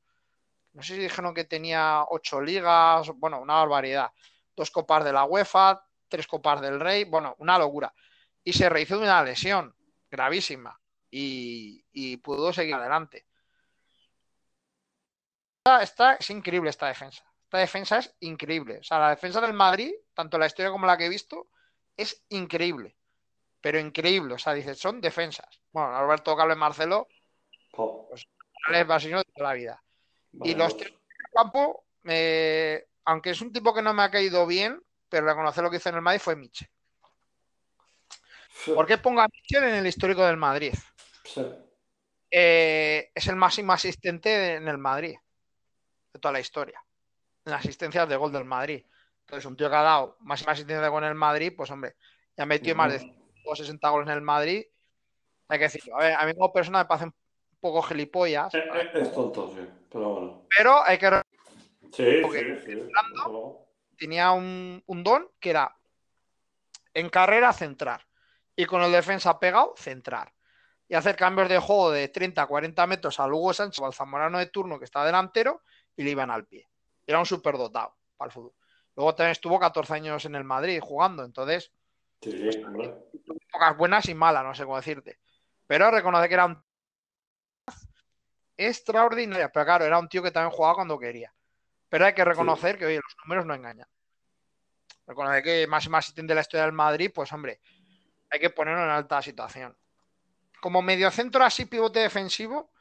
no 0.74 0.84
sé 0.84 0.96
si 0.96 1.02
dijeron 1.02 1.34
que 1.34 1.46
tenía 1.46 2.06
ocho 2.10 2.42
ligas, 2.42 3.10
bueno, 3.16 3.42
una 3.42 3.56
barbaridad, 3.56 4.12
dos 4.56 4.72
copas 4.72 5.04
de 5.04 5.14
la 5.14 5.26
UEFA, 5.26 5.87
tres 6.08 6.28
copas 6.28 6.62
del 6.62 6.80
Rey, 6.80 7.04
bueno, 7.06 7.36
una 7.40 7.58
locura. 7.58 7.94
Y 8.44 8.54
se 8.54 8.70
rehizo 8.70 8.98
de 8.98 9.04
una 9.04 9.24
lesión 9.24 9.76
gravísima 10.10 10.80
y, 11.12 11.84
y 11.92 12.18
pudo 12.18 12.54
seguir 12.54 12.76
adelante. 12.76 13.26
Esta, 15.60 15.84
esta- 15.84 16.14
es 16.16 16.30
increíble 16.30 16.70
esta 16.70 16.88
defensa. 16.88 17.24
Esta 17.44 17.58
defensa 17.60 17.98
es 18.00 18.16
increíble. 18.22 18.80
O 18.80 18.84
sea, 18.84 19.00
la 19.00 19.10
defensa 19.10 19.42
del 19.42 19.54
Madrid, 19.54 19.94
tanto 20.14 20.38
la 20.38 20.48
historia 20.48 20.72
como 20.72 20.86
la 20.86 20.98
que 20.98 21.06
he 21.06 21.10
visto, 21.10 21.50
es 21.96 22.24
increíble. 22.30 22.96
Pero 23.62 23.80
increíble. 23.80 24.34
O 24.36 24.38
sea, 24.38 24.54
dices, 24.54 24.80
son 24.80 25.02
defensas. 25.02 25.62
Bueno, 25.72 25.96
Alberto 25.96 26.38
y 26.40 26.56
Marcelo, 26.56 27.08
Alex 28.68 28.88
Basino 28.88 29.18
de 29.20 29.24
toda 29.26 29.50
la 29.50 29.56
vida. 29.56 29.84
Y 30.34 30.56
los 30.56 30.74
pues. 30.74 30.88
tres 30.88 31.00
campo, 31.34 31.86
eh, 32.06 32.88
aunque 33.06 33.32
es 33.32 33.42
un 33.42 33.52
tipo 33.52 33.74
que 33.74 33.82
no 33.82 33.94
me 33.94 34.04
ha 34.04 34.12
caído 34.12 34.46
bien, 34.46 34.82
pero 35.10 35.26
reconocer 35.26 35.64
lo 35.64 35.70
que 35.70 35.78
hizo 35.78 35.90
en 35.90 35.96
el 35.96 36.02
Madrid 36.02 36.20
fue 36.22 36.36
Michel. 36.36 36.68
¿Por 38.66 38.86
qué 38.88 38.98
pongo 38.98 39.22
a 39.22 39.28
Michel 39.28 39.64
en 39.64 39.76
el 39.76 39.88
histórico 39.88 40.26
del 40.26 40.38
Madrid? 40.38 40.74
Sí. 41.24 41.46
Eh, 42.32 43.12
es 43.14 43.28
el 43.28 43.36
máximo 43.36 43.72
asistente 43.74 44.56
en 44.56 44.68
el 44.68 44.78
Madrid 44.78 45.16
de 46.14 46.20
toda 46.20 46.34
la 46.34 46.40
historia. 46.40 46.84
En 47.46 47.54
asistencias 47.54 48.10
de 48.10 48.16
gol 48.18 48.32
del 48.32 48.46
Madrid. 48.46 48.84
Entonces, 49.22 49.46
un 49.46 49.56
tío 49.56 49.70
que 49.70 49.76
ha 49.76 49.82
dado 49.82 50.18
máxima 50.22 50.52
asistencia 50.54 50.82
de 50.82 50.90
gol 50.90 51.04
en 51.04 51.10
el 51.10 51.16
Madrid, 51.16 51.54
pues 51.56 51.70
hombre, 51.72 51.96
ya 52.36 52.46
metió 52.46 52.76
más 52.76 52.92
de 52.94 53.00
160 53.00 53.90
goles 53.90 54.08
en 54.08 54.14
el 54.16 54.22
Madrid. 54.22 54.66
Hay 55.50 55.58
que 55.60 55.66
decirlo. 55.66 55.96
A 55.98 56.00
ver, 56.00 56.14
a 56.16 56.26
mí 56.26 56.34
como 56.34 56.52
persona 56.52 56.80
me 56.80 56.86
parece 56.86 57.06
un 57.06 57.14
poco 57.60 57.82
gilipollas, 57.84 58.54
Eh, 58.54 58.64
eh, 58.74 58.90
Es 58.96 59.14
tonto, 59.14 59.54
sí. 59.56 59.66
Pero 59.92 60.10
bueno. 60.10 60.46
pero 60.56 60.84
hay 60.84 60.98
que 60.98 61.22
Sí, 61.94 62.20
Porque 62.22 62.60
sí, 62.66 62.72
sí. 62.74 62.82
hablando-. 62.96 63.67
Tenía 63.98 64.32
un, 64.32 64.84
un 64.86 65.04
don 65.04 65.30
que 65.40 65.52
era 65.52 65.76
en 66.94 67.10
carrera 67.10 67.54
centrar 67.54 68.06
y 68.56 68.66
con 68.66 68.82
el 68.82 68.92
defensa 68.92 69.40
pegado 69.40 69.74
centrar 69.78 70.34
y 70.88 70.96
hacer 70.96 71.16
cambios 71.16 71.50
de 71.50 71.60
juego 71.60 71.92
de 71.92 72.08
30 72.08 72.42
a 72.42 72.48
40 72.48 72.88
metros 72.88 73.20
a 73.20 73.28
Lugo 73.28 73.54
Sánchez 73.54 73.80
o 73.82 73.86
al 73.86 73.94
Zamorano 73.94 74.40
de 74.40 74.48
turno 74.48 74.80
que 74.80 74.86
está 74.86 75.04
delantero 75.06 75.62
y 75.96 76.04
le 76.04 76.12
iban 76.12 76.32
al 76.32 76.46
pie. 76.46 76.68
Era 77.06 77.20
un 77.20 77.26
superdotado 77.26 77.96
para 78.16 78.28
el 78.28 78.32
fútbol. 78.34 78.54
Luego 78.96 79.14
también 79.14 79.32
estuvo 79.32 79.60
14 79.60 79.94
años 79.94 80.26
en 80.26 80.36
el 80.36 80.44
Madrid 80.44 80.80
jugando, 80.82 81.24
entonces 81.24 81.72
Sí, 82.22 82.32
sí, 82.32 82.64
hombre. 82.64 82.96
pocas 83.52 83.78
buenas 83.78 84.10
y 84.10 84.16
malas, 84.16 84.44
no 84.44 84.56
sé 84.56 84.64
cómo 84.64 84.78
decirte. 84.78 85.20
Pero 85.68 85.92
reconoce 85.92 86.28
que 86.28 86.34
era 86.34 86.46
un 86.46 86.64
extraordinaria, 88.58 89.52
pero 89.52 89.66
claro, 89.66 89.86
era 89.86 90.00
un 90.00 90.10
tío 90.10 90.24
que 90.24 90.32
también 90.32 90.52
jugaba 90.52 90.76
cuando 90.76 90.98
quería. 90.98 91.32
Pero 91.90 92.06
hay 92.06 92.14
que 92.14 92.26
reconocer 92.26 92.78
que, 92.78 92.86
oye, 92.86 92.96
los 92.98 93.16
números 93.24 93.46
no 93.46 93.54
engañan. 93.54 93.88
Reconocer 95.06 95.44
que 95.44 95.68
máximo 95.68 95.98
asistente 95.98 96.32
de 96.32 96.36
la 96.36 96.42
historia 96.42 96.66
del 96.66 96.74
Madrid, 96.74 97.12
pues 97.14 97.32
hombre, 97.32 97.62
hay 98.30 98.40
que 98.40 98.50
ponerlo 98.50 98.84
en 98.84 98.90
alta 98.90 99.22
situación. 99.22 99.76
Como 100.60 100.82
mediocentro 100.82 101.44
así, 101.44 101.66
pivote 101.66 102.00
defensivo, 102.00 102.72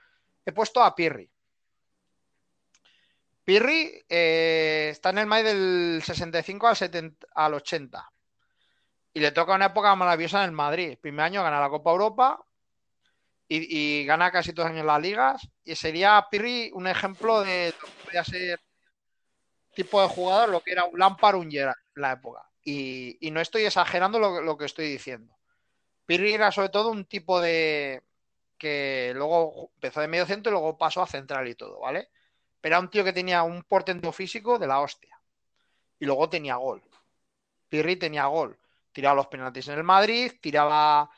he 0.45 0.53
puesto 0.53 0.83
a 0.83 0.95
Pirri. 0.95 1.31
Pirri 3.45 4.05
eh, 4.09 4.89
está 4.91 5.11
en 5.11 5.19
el 5.19 5.27
Madrid 5.27 5.47
del 5.47 6.03
65 6.05 6.67
al, 6.67 6.77
70 6.77 7.27
al 7.33 7.55
80. 7.55 8.13
Y 9.15 9.21
le 9.21 9.31
toca 9.31 9.55
una 9.55 9.67
época 9.67 9.95
maravillosa 9.95 10.41
en 10.41 10.47
el 10.47 10.53
Madrid. 10.53 10.99
Primer 11.01 11.27
año 11.27 11.45
gana 11.45 11.61
la 11.61 11.71
Copa 11.71 11.93
Europa 11.93 12.45
y, 13.47 14.01
y 14.03 14.05
gana 14.05 14.33
casi 14.33 14.53
todos 14.53 14.69
los 14.69 14.75
años 14.75 14.87
las 14.87 15.01
ligas. 15.01 15.49
Y 15.63 15.77
sería 15.77 16.27
Pirri 16.29 16.71
un 16.75 16.89
ejemplo 16.89 17.43
de 17.43 17.73
lo 17.81 18.11
que 18.11 18.25
ser 18.25 18.61
tipo 19.77 20.03
de 20.03 20.09
jugador, 20.09 20.49
lo 20.49 20.61
que 20.63 20.73
era 20.73 20.85
un 20.85 20.99
Lampard, 20.99 21.37
un 21.37 21.51
Gerrard 21.51 21.79
en 21.95 22.03
la 22.03 22.13
época. 22.13 22.51
Y, 22.65 23.19
no 23.31 23.41
estoy 23.41 23.65
exagerando 23.65 24.19
lo, 24.19 24.59
que 24.59 24.65
estoy 24.65 24.89
diciendo. 24.91 25.37
Pirri 26.07 26.35
era 26.35 26.51
sobre 26.51 26.71
todo 26.71 26.91
un 26.91 27.05
tipo 27.05 27.41
de 27.41 28.03
que 28.59 29.13
luego 29.15 29.71
empezó 29.75 30.01
de 30.01 30.09
medio 30.09 30.27
centro 30.27 30.51
y 30.51 30.55
luego 30.55 30.79
pasó 30.79 31.03
a 31.03 31.07
central 31.07 31.47
y 31.49 31.55
todo, 31.55 31.81
¿vale? 31.81 32.09
Pero 32.61 32.75
era 32.75 32.81
un 32.81 32.91
tío 32.91 33.05
que 33.05 33.13
tenía 33.13 33.43
un 33.43 33.63
portento 33.63 34.11
físico 34.13 34.59
de 34.59 34.67
la 34.67 34.81
hostia. 34.81 35.21
Y 36.01 36.07
luego 36.07 36.29
tenía 36.29 36.57
gol. 36.57 36.83
Pirri 37.69 37.97
tenía 37.97 38.27
gol. 38.27 38.59
Tiraba 38.93 39.17
los 39.17 39.27
penaltis 39.29 39.69
en 39.69 39.79
el 39.79 39.85
Madrid, 39.85 40.33
tiraba 40.41 41.11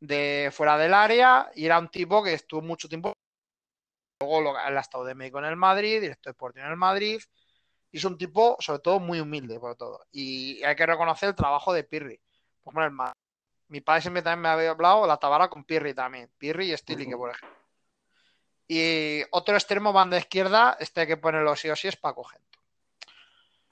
de 0.00 0.50
fuera 0.52 0.76
del 0.78 0.94
área 0.94 1.50
y 1.54 1.66
era 1.66 1.78
un 1.78 1.88
tipo 1.88 2.22
que 2.22 2.34
estuvo 2.34 2.62
mucho 2.62 2.88
tiempo. 2.88 3.14
Luego 4.20 4.40
lo, 4.40 4.56
ha 4.56 4.80
estado 4.80 5.04
de 5.04 5.14
médico 5.14 5.38
en 5.38 5.46
el 5.46 5.56
Madrid, 5.56 6.00
director 6.00 6.32
deportivo 6.32 6.66
en 6.66 6.72
el 6.72 6.76
Madrid. 6.76 7.20
Y 7.92 7.98
es 7.98 8.04
un 8.04 8.16
tipo, 8.16 8.56
sobre 8.60 8.80
todo, 8.80 9.00
muy 9.00 9.20
humilde 9.20 9.58
por 9.58 9.76
todo. 9.76 10.06
Y 10.12 10.62
hay 10.62 10.76
que 10.76 10.86
reconocer 10.86 11.30
el 11.30 11.34
trabajo 11.34 11.72
de 11.72 11.84
Pirri. 11.84 12.20
Pues, 12.62 12.74
bueno, 12.74 13.06
el. 13.06 13.12
Mi 13.68 13.80
padre 13.80 14.02
siempre 14.02 14.22
también 14.22 14.42
me 14.42 14.48
había 14.48 14.70
hablado 14.70 15.06
la 15.06 15.16
tabara 15.16 15.48
con 15.48 15.64
Pirri 15.64 15.94
también. 15.94 16.28
Pirri 16.38 16.72
y 16.72 16.76
Stilique, 16.76 17.16
por 17.16 17.30
ejemplo. 17.30 17.56
Y 18.66 19.22
otro 19.30 19.54
extremo 19.54 19.92
banda 19.92 20.18
izquierda, 20.18 20.76
este 20.80 21.02
hay 21.02 21.06
que 21.06 21.16
ponerlo 21.16 21.54
sí 21.56 21.68
o 21.70 21.76
sí, 21.76 21.88
es 21.88 21.96
Paco 21.96 22.24
Gento. 22.24 22.58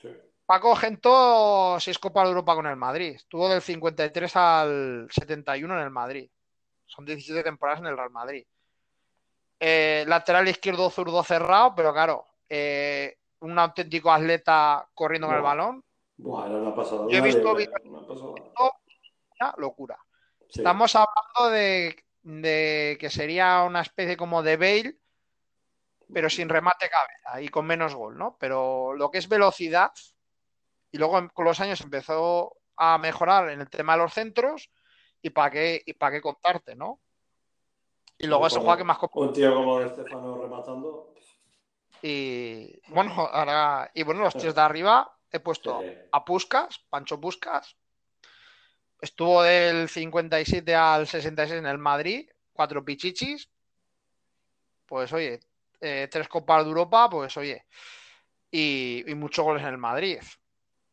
Sí. 0.00 0.08
Paco 0.46 0.74
Gento, 0.76 1.78
seis 1.80 1.98
Copas 1.98 2.24
de 2.24 2.30
Europa 2.30 2.54
con 2.54 2.66
el 2.66 2.76
Madrid. 2.76 3.14
Estuvo 3.16 3.48
del 3.48 3.62
53 3.62 4.36
al 4.36 5.08
71 5.10 5.74
en 5.74 5.80
el 5.80 5.90
Madrid. 5.90 6.30
Son 6.86 7.04
17 7.04 7.42
temporadas 7.42 7.80
en 7.80 7.86
el 7.86 7.96
Real 7.96 8.10
Madrid. 8.10 8.44
Eh, 9.60 10.04
lateral 10.06 10.48
izquierdo 10.48 10.88
zurdo 10.90 11.22
cerrado, 11.24 11.74
pero 11.74 11.92
claro, 11.92 12.24
eh, 12.48 13.18
un 13.40 13.58
auténtico 13.58 14.10
atleta 14.10 14.88
corriendo 14.94 15.28
con 15.28 15.36
el 15.36 15.42
balón. 15.42 15.84
Era 16.18 16.56
una 16.56 16.74
pasada. 16.74 17.06
Yo 17.08 17.18
he 17.18 17.20
visto 17.20 17.54
vídeos- 17.54 17.82
una 19.40 19.54
locura. 19.56 19.98
Estamos 20.48 20.94
hablando 20.96 21.54
de, 21.54 22.04
de, 22.22 22.96
que 22.98 23.10
sería 23.10 23.62
una 23.62 23.82
especie 23.82 24.16
como 24.16 24.42
de 24.42 24.56
Bale, 24.56 24.98
pero 26.12 26.28
sin 26.30 26.48
remate 26.48 26.88
cabeza 26.88 27.40
y 27.40 27.48
con 27.48 27.66
menos 27.66 27.94
gol, 27.94 28.16
¿no? 28.18 28.36
Pero 28.40 28.94
lo 28.94 29.10
que 29.10 29.18
es 29.18 29.28
velocidad, 29.28 29.92
y 30.90 30.98
luego 30.98 31.28
con 31.32 31.44
los 31.44 31.60
años 31.60 31.80
empezó 31.82 32.56
a 32.76 32.98
mejorar 32.98 33.50
en 33.50 33.60
el 33.60 33.68
tema 33.70 33.92
de 33.92 33.98
los 34.02 34.14
centros, 34.14 34.70
y 35.20 35.30
para 35.30 35.50
qué, 35.50 35.82
y 35.84 35.92
para 35.92 36.12
qué 36.12 36.20
contarte, 36.22 36.74
¿no? 36.74 37.00
Y 38.16 38.26
luego 38.26 38.46
ese 38.48 38.58
juega 38.58 38.78
que 38.78 38.84
más 38.84 38.98
Un 39.12 39.32
tío 39.32 39.54
como 39.54 39.80
Estefano 39.80 40.40
rematando. 40.40 41.14
Y 42.02 42.80
bueno, 42.88 43.12
ahora. 43.12 43.90
Y 43.94 44.02
bueno, 44.02 44.22
los 44.22 44.36
tíos 44.36 44.54
de 44.54 44.60
arriba 44.60 45.10
he 45.30 45.40
puesto 45.40 45.82
a 46.12 46.24
Puscas, 46.24 46.80
Pancho 46.88 47.20
Puscas. 47.20 47.76
Estuvo 49.00 49.42
del 49.42 49.88
57 49.88 50.74
al 50.74 51.06
66 51.06 51.60
en 51.60 51.66
el 51.66 51.78
Madrid, 51.78 52.28
cuatro 52.52 52.84
pichichis. 52.84 53.48
Pues 54.86 55.12
oye, 55.12 55.40
eh, 55.80 56.08
tres 56.10 56.28
copas 56.28 56.64
de 56.64 56.68
Europa, 56.68 57.08
pues 57.10 57.36
oye. 57.36 57.66
Y, 58.50 59.04
muchos 59.14 59.44
goles 59.44 59.62
en 59.62 59.68
el 59.68 59.78
Madrid. 59.78 60.18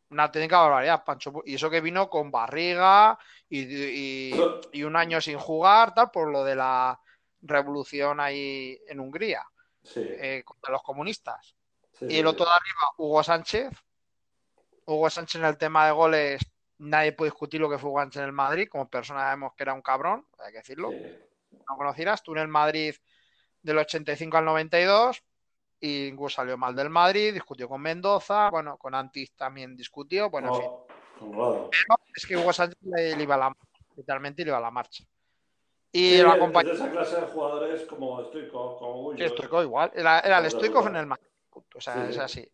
Una 0.10 0.32
técnica 0.32 0.60
barbaridad, 0.60 1.03
Pancho. 1.03 1.41
Y 1.45 1.56
eso 1.56 1.69
que 1.69 1.82
vino 1.82 2.10
con 2.10 2.30
barriga 2.30 3.18
y, 3.49 4.36
y 4.72 4.84
un 4.84 4.95
año 4.95 5.22
sin 5.22 5.40
jugar, 5.40 5.94
tal, 5.94 6.11
por 6.11 6.30
lo 6.30 6.44
de 6.44 6.56
la 6.56 6.99
revolución 7.41 8.19
ahí 8.19 8.80
en 8.88 8.99
Hungría 8.99 9.45
eh, 9.95 10.44
contra 10.44 10.72
los 10.72 10.84
comunistas. 10.84 11.56
y 12.02 12.18
el 12.18 12.28
otro 12.28 12.45
de 12.45 12.52
arriba, 12.52 12.94
Hugo 12.98 13.24
Sánchez. 13.24 13.70
Hugo 14.86 15.10
Sánchez 15.10 15.41
en 15.41 15.48
el 15.48 15.57
tema 15.57 15.86
de 15.88 15.91
goles, 15.91 16.41
nadie 16.78 17.12
puede 17.14 17.32
discutir 17.32 17.60
lo 17.60 17.70
que 17.70 17.78
fue 17.78 17.90
Hugo 17.90 18.02
Sánchez 18.02 18.22
en 18.22 18.26
el 18.26 18.34
Madrid. 18.34 18.68
Como 18.70 18.90
persona 18.90 19.22
sabemos 19.22 19.53
que 19.56 19.64
era 19.64 19.74
un 19.74 19.82
cabrón, 19.82 20.26
hay 20.40 20.52
que 20.52 20.60
decirlo. 20.60 20.91
No 20.91 21.78
conocieras, 21.78 22.22
tú 22.22 22.34
en 22.34 22.40
el 22.40 22.48
Madrid 22.48 22.95
del 23.62 23.80
85 23.80 24.38
al 24.38 24.45
92 24.45 25.24
y 25.80 26.07
incluso 26.07 26.38
salió 26.38 26.57
mal 26.57 26.76
del 26.76 26.90
Madrid, 26.90 27.34
discutió 27.34 27.68
con 27.68 27.82
Mendoza, 27.82 28.49
bueno, 28.49 28.78
con 28.78 28.95
Antis 28.95 29.36
también 29.36 29.76
discutió, 29.76 30.30
bueno, 30.30 30.56
en 30.56 30.62
fin. 30.62 30.72
es 32.16 32.26
que 32.26 32.38
Hugo 32.38 32.53
Sánchez 32.53 32.80
le, 32.82 33.22
iba 33.22 33.36
a 33.36 33.38
la 33.38 33.57
literalmente 33.95 34.44
le 34.44 34.49
iba 34.49 34.57
a 34.57 34.62
la 34.62 34.72
marcha. 34.72 35.03
Y 35.97 36.22
la 36.22 36.38
compañía. 36.38 36.73
esa 36.73 36.91
clase 36.91 37.15
de 37.15 37.27
jugadores 37.27 37.84
como 37.84 38.22
Stoico, 38.26 38.77
como 38.77 39.15
Sí, 39.15 39.30
Stoico 39.30 39.63
igual. 39.63 39.91
Era, 39.95 40.19
el 40.19 40.51
Stoico 40.51 40.85
en 40.88 40.97
el 40.97 41.05
Madrid. 41.05 41.26
O 41.51 41.80
sea, 41.80 42.09
es 42.09 42.17
así. 42.17 42.45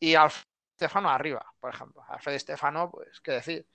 Y 0.00 0.16
Alfredo 0.16 0.48
Estefano 0.72 1.08
arriba, 1.08 1.46
por 1.60 1.72
ejemplo. 1.72 2.02
Alfredo 2.08 2.36
Estefano, 2.36 2.90
pues, 2.90 3.20
qué 3.20 3.32
decir. 3.32 3.68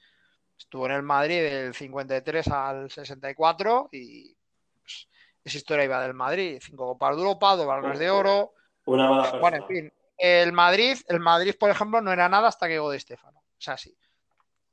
Estuvo 0.57 0.87
en 0.87 0.91
el 0.91 1.03
Madrid 1.03 1.41
del 1.41 1.73
53 1.73 2.47
al 2.49 2.91
64 2.91 3.87
y 3.93 4.35
pues, 4.81 5.07
esa 5.41 5.57
historia 5.57 5.85
iba 5.85 6.01
del 6.01 6.13
Madrid. 6.13 6.59
Cinco 6.61 6.87
copas 6.87 7.15
de 7.15 7.21
Europa, 7.21 7.55
dos 7.55 7.65
balones 7.65 7.99
de 7.99 8.09
oro. 8.09 8.55
Una 8.87 9.09
mala 9.09 9.21
persona. 9.21 9.41
Bueno, 9.41 9.57
en 9.57 9.67
fin. 9.67 9.93
El 10.17 10.51
Madrid, 10.51 10.97
el 11.07 11.21
Madrid, 11.21 11.55
por 11.57 11.69
ejemplo, 11.69 12.01
no 12.01 12.11
era 12.11 12.27
nada 12.27 12.49
hasta 12.49 12.67
que 12.67 12.73
llegó 12.73 12.91
de 12.91 12.97
Estefano. 12.97 13.39
O 13.39 13.61
sea, 13.61 13.77
sí. 13.77 13.97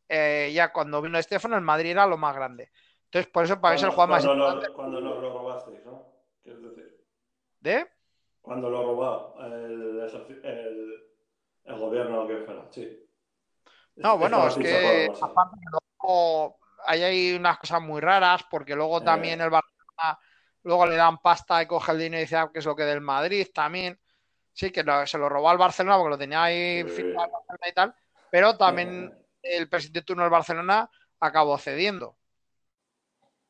Eh, 0.08 0.50
ya 0.52 0.72
cuando 0.72 1.00
vino 1.00 1.18
Estefano, 1.18 1.54
el 1.54 1.62
Madrid 1.62 1.92
era 1.92 2.04
lo 2.08 2.16
más 2.16 2.34
grande. 2.34 2.72
Entonces, 3.14 3.32
por 3.32 3.44
eso 3.44 3.60
para 3.60 3.74
mí 3.74 3.76
es 3.76 3.82
el 3.84 3.90
jugador 3.90 4.10
más 4.10 4.24
importante. 4.24 4.72
cuando 4.72 5.00
lo, 5.00 5.20
lo 5.20 5.38
robasteis, 5.38 5.84
¿no? 5.84 6.04
Quiero 6.42 6.60
decir. 6.62 7.00
¿De? 7.60 7.86
Cuando 8.40 8.68
lo 8.68 8.82
robó 8.82 9.36
el, 9.40 10.00
el, 10.42 10.94
el 11.62 11.78
gobierno 11.78 12.26
que 12.26 12.38
fuera, 12.38 12.66
sí. 12.70 13.08
No, 13.94 14.18
bueno, 14.18 14.48
es 14.48 14.56
que 14.56 15.12
aparte 15.22 15.56
luego 16.00 16.58
hay 16.84 17.36
unas 17.36 17.58
cosas 17.58 17.80
muy 17.82 18.00
raras, 18.00 18.42
porque 18.50 18.74
luego 18.74 18.98
eh. 18.98 19.04
también 19.04 19.40
el 19.40 19.50
Barcelona 19.50 20.18
luego 20.64 20.86
le 20.86 20.96
dan 20.96 21.18
pasta 21.18 21.62
y 21.62 21.66
coge 21.66 21.92
el 21.92 21.98
dinero 21.98 22.18
y 22.18 22.24
dice 22.24 22.36
ah, 22.36 22.50
que 22.52 22.58
es 22.58 22.66
lo 22.66 22.74
que 22.74 22.82
del 22.82 23.00
Madrid 23.00 23.46
también. 23.54 23.96
Sí, 24.52 24.72
que 24.72 24.84
se 25.06 25.18
lo 25.18 25.28
robó 25.28 25.50
al 25.50 25.58
Barcelona 25.58 25.98
porque 25.98 26.10
lo 26.10 26.18
tenía 26.18 26.42
ahí 26.42 26.82
firmado 26.82 27.44
y 27.64 27.72
tal, 27.72 27.94
pero 28.28 28.56
también 28.56 29.16
eh. 29.40 29.58
el 29.58 29.68
presidente 29.68 30.02
turno 30.02 30.24
del 30.24 30.32
Barcelona 30.32 30.90
acabó 31.20 31.56
cediendo. 31.58 32.16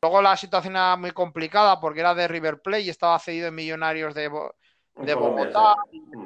Luego 0.04 0.20
la 0.20 0.36
situación 0.36 0.76
era 0.76 0.96
muy 0.96 1.12
complicada 1.12 1.80
porque 1.80 2.00
era 2.00 2.14
de 2.14 2.28
River 2.28 2.60
Plate 2.60 2.82
y 2.82 2.90
estaba 2.90 3.18
cedido 3.18 3.48
en 3.48 3.54
Millonarios 3.54 4.12
de, 4.12 4.30
de 4.96 5.14
Bogotá. 5.14 5.76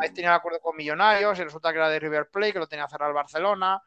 Ahí 0.01 0.13
tenía 0.13 0.31
el 0.31 0.37
acuerdo 0.37 0.59
con 0.59 0.77
Millonarios 0.77 1.39
y 1.39 1.45
resulta 1.45 1.71
que 1.71 1.79
era 1.79 1.89
de 1.89 2.01
River 2.01 2.29
Plate, 2.29 2.55
que 2.55 2.59
lo 2.59 2.67
tenía 2.67 2.89
cerrado 2.89 3.11
el 3.11 3.15
Barcelona. 3.15 3.81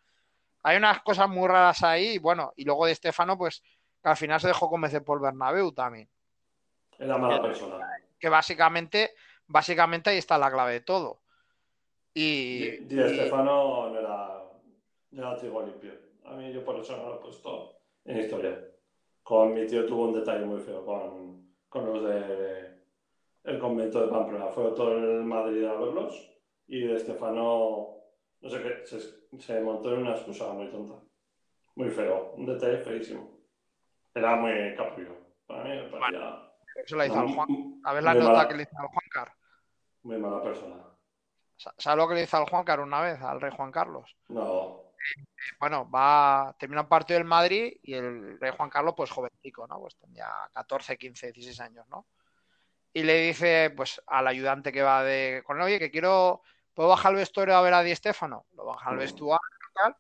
Hay 0.63 0.77
unas 0.77 1.01
cosas 1.01 1.27
muy 1.27 1.45
raras 1.45 1.83
ahí. 1.83 2.13
Y 2.13 2.17
bueno, 2.19 2.53
y 2.55 2.63
luego 2.63 2.85
de 2.85 2.93
Estefano, 2.93 3.37
pues 3.37 3.61
que 4.01 4.07
al 4.07 4.15
final 4.15 4.39
se 4.39 4.47
dejó 4.47 4.69
convencer 4.69 5.03
por 5.03 5.19
Bernabéu 5.19 5.73
también. 5.73 6.09
Era 6.97 7.17
mala 7.17 7.41
persona. 7.41 7.85
Que 8.17 8.29
básicamente, 8.29 9.11
básicamente 9.45 10.11
ahí 10.11 10.19
está 10.19 10.37
la 10.37 10.49
clave 10.49 10.71
de 10.71 10.81
todo. 10.81 11.19
Y, 12.13 12.77
Di, 12.85 12.97
Estefano 12.97 13.89
no 13.89 13.99
era, 13.99 14.41
no 15.11 15.21
era 15.21 15.37
trigo 15.37 15.61
limpio. 15.63 15.91
A 16.27 16.31
mí 16.35 16.53
yo 16.53 16.63
por 16.63 16.79
eso 16.79 16.95
no 16.95 17.09
lo 17.09 17.15
he 17.15 17.19
puesto 17.19 17.75
en 18.05 18.17
historia. 18.17 18.70
Con 19.31 19.53
mi 19.53 19.65
tío 19.65 19.85
tuvo 19.85 20.07
un 20.07 20.13
detalle 20.13 20.43
muy 20.43 20.59
feo 20.59 20.83
con, 20.83 21.55
con 21.69 21.85
los 21.85 22.03
de 22.03 22.81
el 23.45 23.59
convento 23.59 24.01
de 24.01 24.11
Pamplona. 24.11 24.47
Fue 24.47 24.71
todo 24.71 24.97
en 24.97 25.25
Madrid 25.25 25.63
a 25.63 25.73
verlos 25.75 26.37
y 26.67 26.91
Estefano, 26.91 27.95
no 28.41 28.49
sé 28.49 28.61
qué, 28.61 28.85
se, 28.85 28.99
se 29.39 29.61
montó 29.61 29.93
en 29.93 30.01
una 30.01 30.17
excusa 30.17 30.51
muy 30.51 30.67
tonta. 30.69 30.95
Muy 31.75 31.89
feo, 31.91 32.33
un 32.35 32.45
detalle 32.45 32.79
feísimo. 32.79 33.39
Era 34.13 34.35
muy 34.35 34.75
capullo. 34.75 35.15
Para 35.47 35.63
mí 35.63 35.69
me 35.77 35.83
parecía... 35.83 36.51
eso 36.83 36.97
la 36.97 37.05
hizo 37.05 37.19
al 37.21 37.33
Juan. 37.33 37.79
A 37.85 37.93
ver 37.93 38.03
la 38.03 38.13
nota 38.13 38.49
que 38.49 38.55
le 38.55 38.63
hizo 38.63 38.77
al 38.77 38.87
Juan 38.87 39.09
Car. 39.13 39.31
Muy 40.03 40.17
mala 40.17 40.43
persona. 40.43 40.75
¿Sabes 41.55 41.97
lo 41.97 42.09
que 42.09 42.15
le 42.15 42.23
hizo 42.23 42.35
al 42.35 42.49
Juan 42.49 42.65
Car 42.65 42.81
una 42.81 42.99
vez, 42.99 43.21
al 43.21 43.39
rey 43.39 43.53
Juan 43.55 43.71
Carlos? 43.71 44.13
No 44.27 44.90
bueno, 45.59 45.89
va, 45.89 46.55
termina 46.59 46.81
un 46.81 46.89
partido 46.89 47.19
del 47.19 47.27
Madrid 47.27 47.73
y 47.83 47.93
el 47.93 48.39
rey 48.39 48.51
Juan 48.55 48.69
Carlos, 48.69 48.93
pues 48.95 49.09
jovencico, 49.11 49.67
¿no? 49.67 49.79
Pues 49.79 49.95
tenía 49.97 50.27
14, 50.53 50.97
15, 50.97 51.31
16 51.31 51.59
años, 51.61 51.87
¿no? 51.89 52.07
Y 52.93 53.03
le 53.03 53.21
dice, 53.21 53.71
pues, 53.75 54.01
al 54.07 54.27
ayudante 54.27 54.71
que 54.71 54.81
va 54.81 55.03
de 55.03 55.43
con 55.45 55.57
él, 55.57 55.63
oye, 55.63 55.79
que 55.79 55.91
quiero, 55.91 56.43
¿puedo 56.73 56.89
bajar 56.89 57.13
el 57.13 57.19
vestuario 57.19 57.55
a 57.55 57.61
ver 57.61 57.73
a 57.73 57.83
Di 57.83 57.95
Stefano? 57.95 58.45
Lo 58.53 58.65
baja 58.65 58.89
al 58.89 58.97
vestuario 58.97 59.39
tal, 59.73 59.95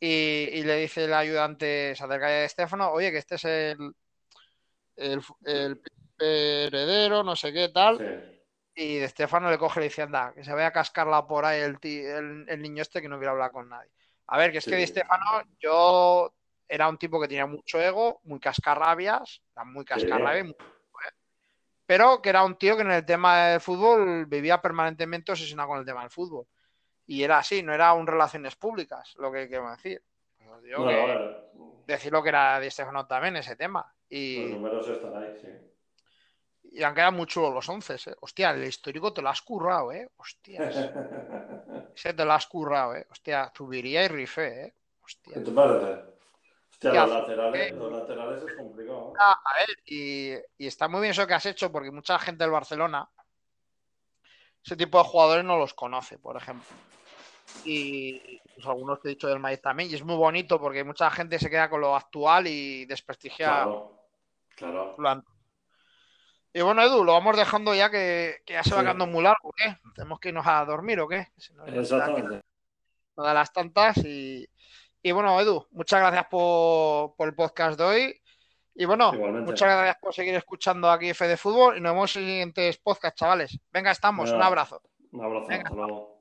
y, 0.00 0.62
le 0.62 0.76
dice 0.76 1.04
el 1.04 1.14
ayudante, 1.14 1.94
se 1.96 2.04
acerca 2.04 2.26
a 2.26 2.42
Di 2.42 2.48
Stefano, 2.48 2.90
oye, 2.90 3.10
que 3.12 3.18
este 3.18 3.34
es 3.36 3.44
el, 3.44 3.94
el, 4.96 5.82
heredero, 6.18 7.22
no 7.22 7.36
sé 7.36 7.52
qué, 7.52 7.68
tal. 7.68 8.34
Y 8.74 8.98
de 8.98 9.08
Stefano 9.08 9.50
le 9.50 9.58
coge 9.58 9.80
y 9.80 9.82
le 9.82 9.88
dice, 9.88 10.02
anda, 10.02 10.32
que 10.34 10.44
se 10.44 10.52
vaya 10.52 10.68
a 10.68 10.72
cascarla 10.72 11.26
por 11.26 11.44
ahí 11.44 11.60
el, 11.60 11.78
el 12.48 12.62
niño 12.62 12.82
este 12.82 13.02
que 13.02 13.08
no 13.08 13.16
quiere 13.18 13.32
hablar 13.32 13.50
con 13.50 13.68
nadie. 13.68 13.90
A 14.28 14.38
ver, 14.38 14.52
que 14.52 14.58
es 14.58 14.64
que 14.64 14.76
Di 14.76 14.86
Stefano, 14.86 15.42
yo 15.58 16.32
era 16.68 16.88
un 16.88 16.98
tipo 16.98 17.20
que 17.20 17.28
tenía 17.28 17.46
mucho 17.46 17.80
ego, 17.80 18.20
muy 18.24 18.38
cascarrabias, 18.38 19.42
era 19.54 19.64
muy 19.64 19.84
cascarrabias, 19.84 20.54
pero 21.86 22.20
que 22.20 22.28
era 22.28 22.44
un 22.44 22.56
tío 22.58 22.76
que 22.76 22.82
en 22.82 22.90
el 22.90 23.06
tema 23.06 23.46
del 23.46 23.60
fútbol 23.60 24.26
vivía 24.26 24.60
permanentemente 24.60 25.32
obsesionado 25.32 25.70
con 25.70 25.78
el 25.78 25.86
tema 25.86 26.02
del 26.02 26.10
fútbol. 26.10 26.46
Y 27.06 27.22
era 27.22 27.38
así, 27.38 27.62
no 27.62 27.72
era 27.72 27.94
un 27.94 28.06
relaciones 28.06 28.56
públicas, 28.56 29.14
lo 29.16 29.32
que 29.32 29.48
quiero 29.48 29.70
decir. 29.70 30.02
decir 31.86 32.12
lo 32.12 32.22
que 32.22 32.28
era 32.28 32.60
Di 32.60 32.70
Stefano 32.70 33.06
también, 33.06 33.36
ese 33.36 33.56
tema. 33.56 33.90
Y, 34.10 34.50
los 34.50 34.60
números 34.60 34.88
están 34.88 35.16
ahí, 35.16 35.34
sí. 35.40 35.48
Y 36.70 36.82
han 36.82 36.94
quedado 36.94 37.12
muy 37.12 37.26
chulos 37.26 37.54
los 37.54 37.68
once, 37.68 37.94
¿eh? 37.94 38.14
Hostia, 38.20 38.50
el 38.50 38.64
histórico 38.64 39.12
te 39.12 39.22
lo 39.22 39.28
has 39.28 39.42
currado, 39.42 39.92
¿eh? 39.92 40.10
Hostia. 40.16 40.68
Ese 41.96 42.12
te 42.12 42.24
lo 42.24 42.32
has 42.32 42.46
currado, 42.46 42.94
¿eh? 42.94 43.06
Hostia, 43.10 43.50
subiría 43.56 44.04
y 44.04 44.08
rifé, 44.08 44.66
¿eh? 44.66 44.74
Hostia. 45.02 45.34
¿Qué 45.34 45.40
te 45.40 45.50
parece? 45.50 46.02
Hostia, 46.70 47.06
los 47.06 47.10
laterales, 47.10 47.72
los 47.72 47.92
laterales 47.92 48.42
es 48.44 48.56
complicado. 48.56 49.14
Ah, 49.18 49.40
a 49.44 49.58
ver, 49.58 49.68
y, 49.86 50.34
y, 50.58 50.66
está 50.66 50.88
muy 50.88 51.00
bien 51.00 51.10
eso 51.12 51.26
que 51.26 51.34
has 51.34 51.46
hecho, 51.46 51.72
porque 51.72 51.90
mucha 51.90 52.18
gente 52.18 52.44
del 52.44 52.52
Barcelona, 52.52 53.08
ese 54.64 54.76
tipo 54.76 54.98
de 54.98 55.04
jugadores 55.04 55.44
no 55.44 55.56
los 55.56 55.74
conoce, 55.74 56.18
por 56.18 56.36
ejemplo. 56.36 56.68
Y 57.64 58.40
pues, 58.54 58.66
algunos 58.66 59.00
que 59.00 59.08
he 59.08 59.10
dicho 59.10 59.28
del 59.28 59.40
Madrid 59.40 59.60
también, 59.62 59.90
y 59.90 59.94
es 59.94 60.04
muy 60.04 60.16
bonito 60.16 60.60
porque 60.60 60.84
mucha 60.84 61.10
gente 61.10 61.38
se 61.38 61.50
queda 61.50 61.70
con 61.70 61.80
lo 61.80 61.96
actual 61.96 62.46
y 62.46 62.84
desprestigia 62.84 63.64
claro, 63.64 64.96
claro. 64.96 65.24
Y 66.58 66.60
bueno, 66.60 66.82
Edu, 66.82 67.04
lo 67.04 67.12
vamos 67.12 67.36
dejando 67.36 67.72
ya 67.72 67.88
que, 67.88 68.38
ya 68.44 68.64
se 68.64 68.74
va 68.74 68.80
quedando 68.80 69.06
muy 69.06 69.22
largo, 69.22 69.52
¿qué? 69.56 69.76
Tenemos 69.94 70.18
que 70.18 70.30
irnos 70.30 70.44
a 70.44 70.64
dormir 70.64 70.98
o 70.98 71.06
qué. 71.06 71.28
Exactamente. 71.68 72.40
No 73.16 73.22
da 73.22 73.32
las 73.32 73.52
tantas 73.52 73.98
y, 73.98 74.48
bueno, 75.12 75.40
Edu, 75.40 75.68
muchas 75.70 76.00
gracias 76.00 76.26
por, 76.28 77.14
el 77.20 77.34
podcast 77.36 77.78
de 77.78 77.84
hoy. 77.84 78.22
Y 78.74 78.86
bueno, 78.86 79.12
muchas 79.12 79.68
gracias 79.68 79.98
por 80.00 80.12
seguir 80.12 80.34
escuchando 80.34 80.90
aquí 80.90 81.10
F 81.10 81.28
de 81.28 81.36
Fútbol 81.36 81.76
y 81.76 81.80
nos 81.80 81.92
vemos 81.92 82.16
en 82.16 82.24
siguientes 82.24 82.78
podcasts, 82.78 83.20
chavales. 83.20 83.56
Venga, 83.70 83.92
estamos. 83.92 84.32
Un 84.32 84.42
abrazo. 84.42 84.82
Un 85.12 85.24
abrazo. 85.24 85.46
Hasta 85.52 85.74
luego. 85.74 86.17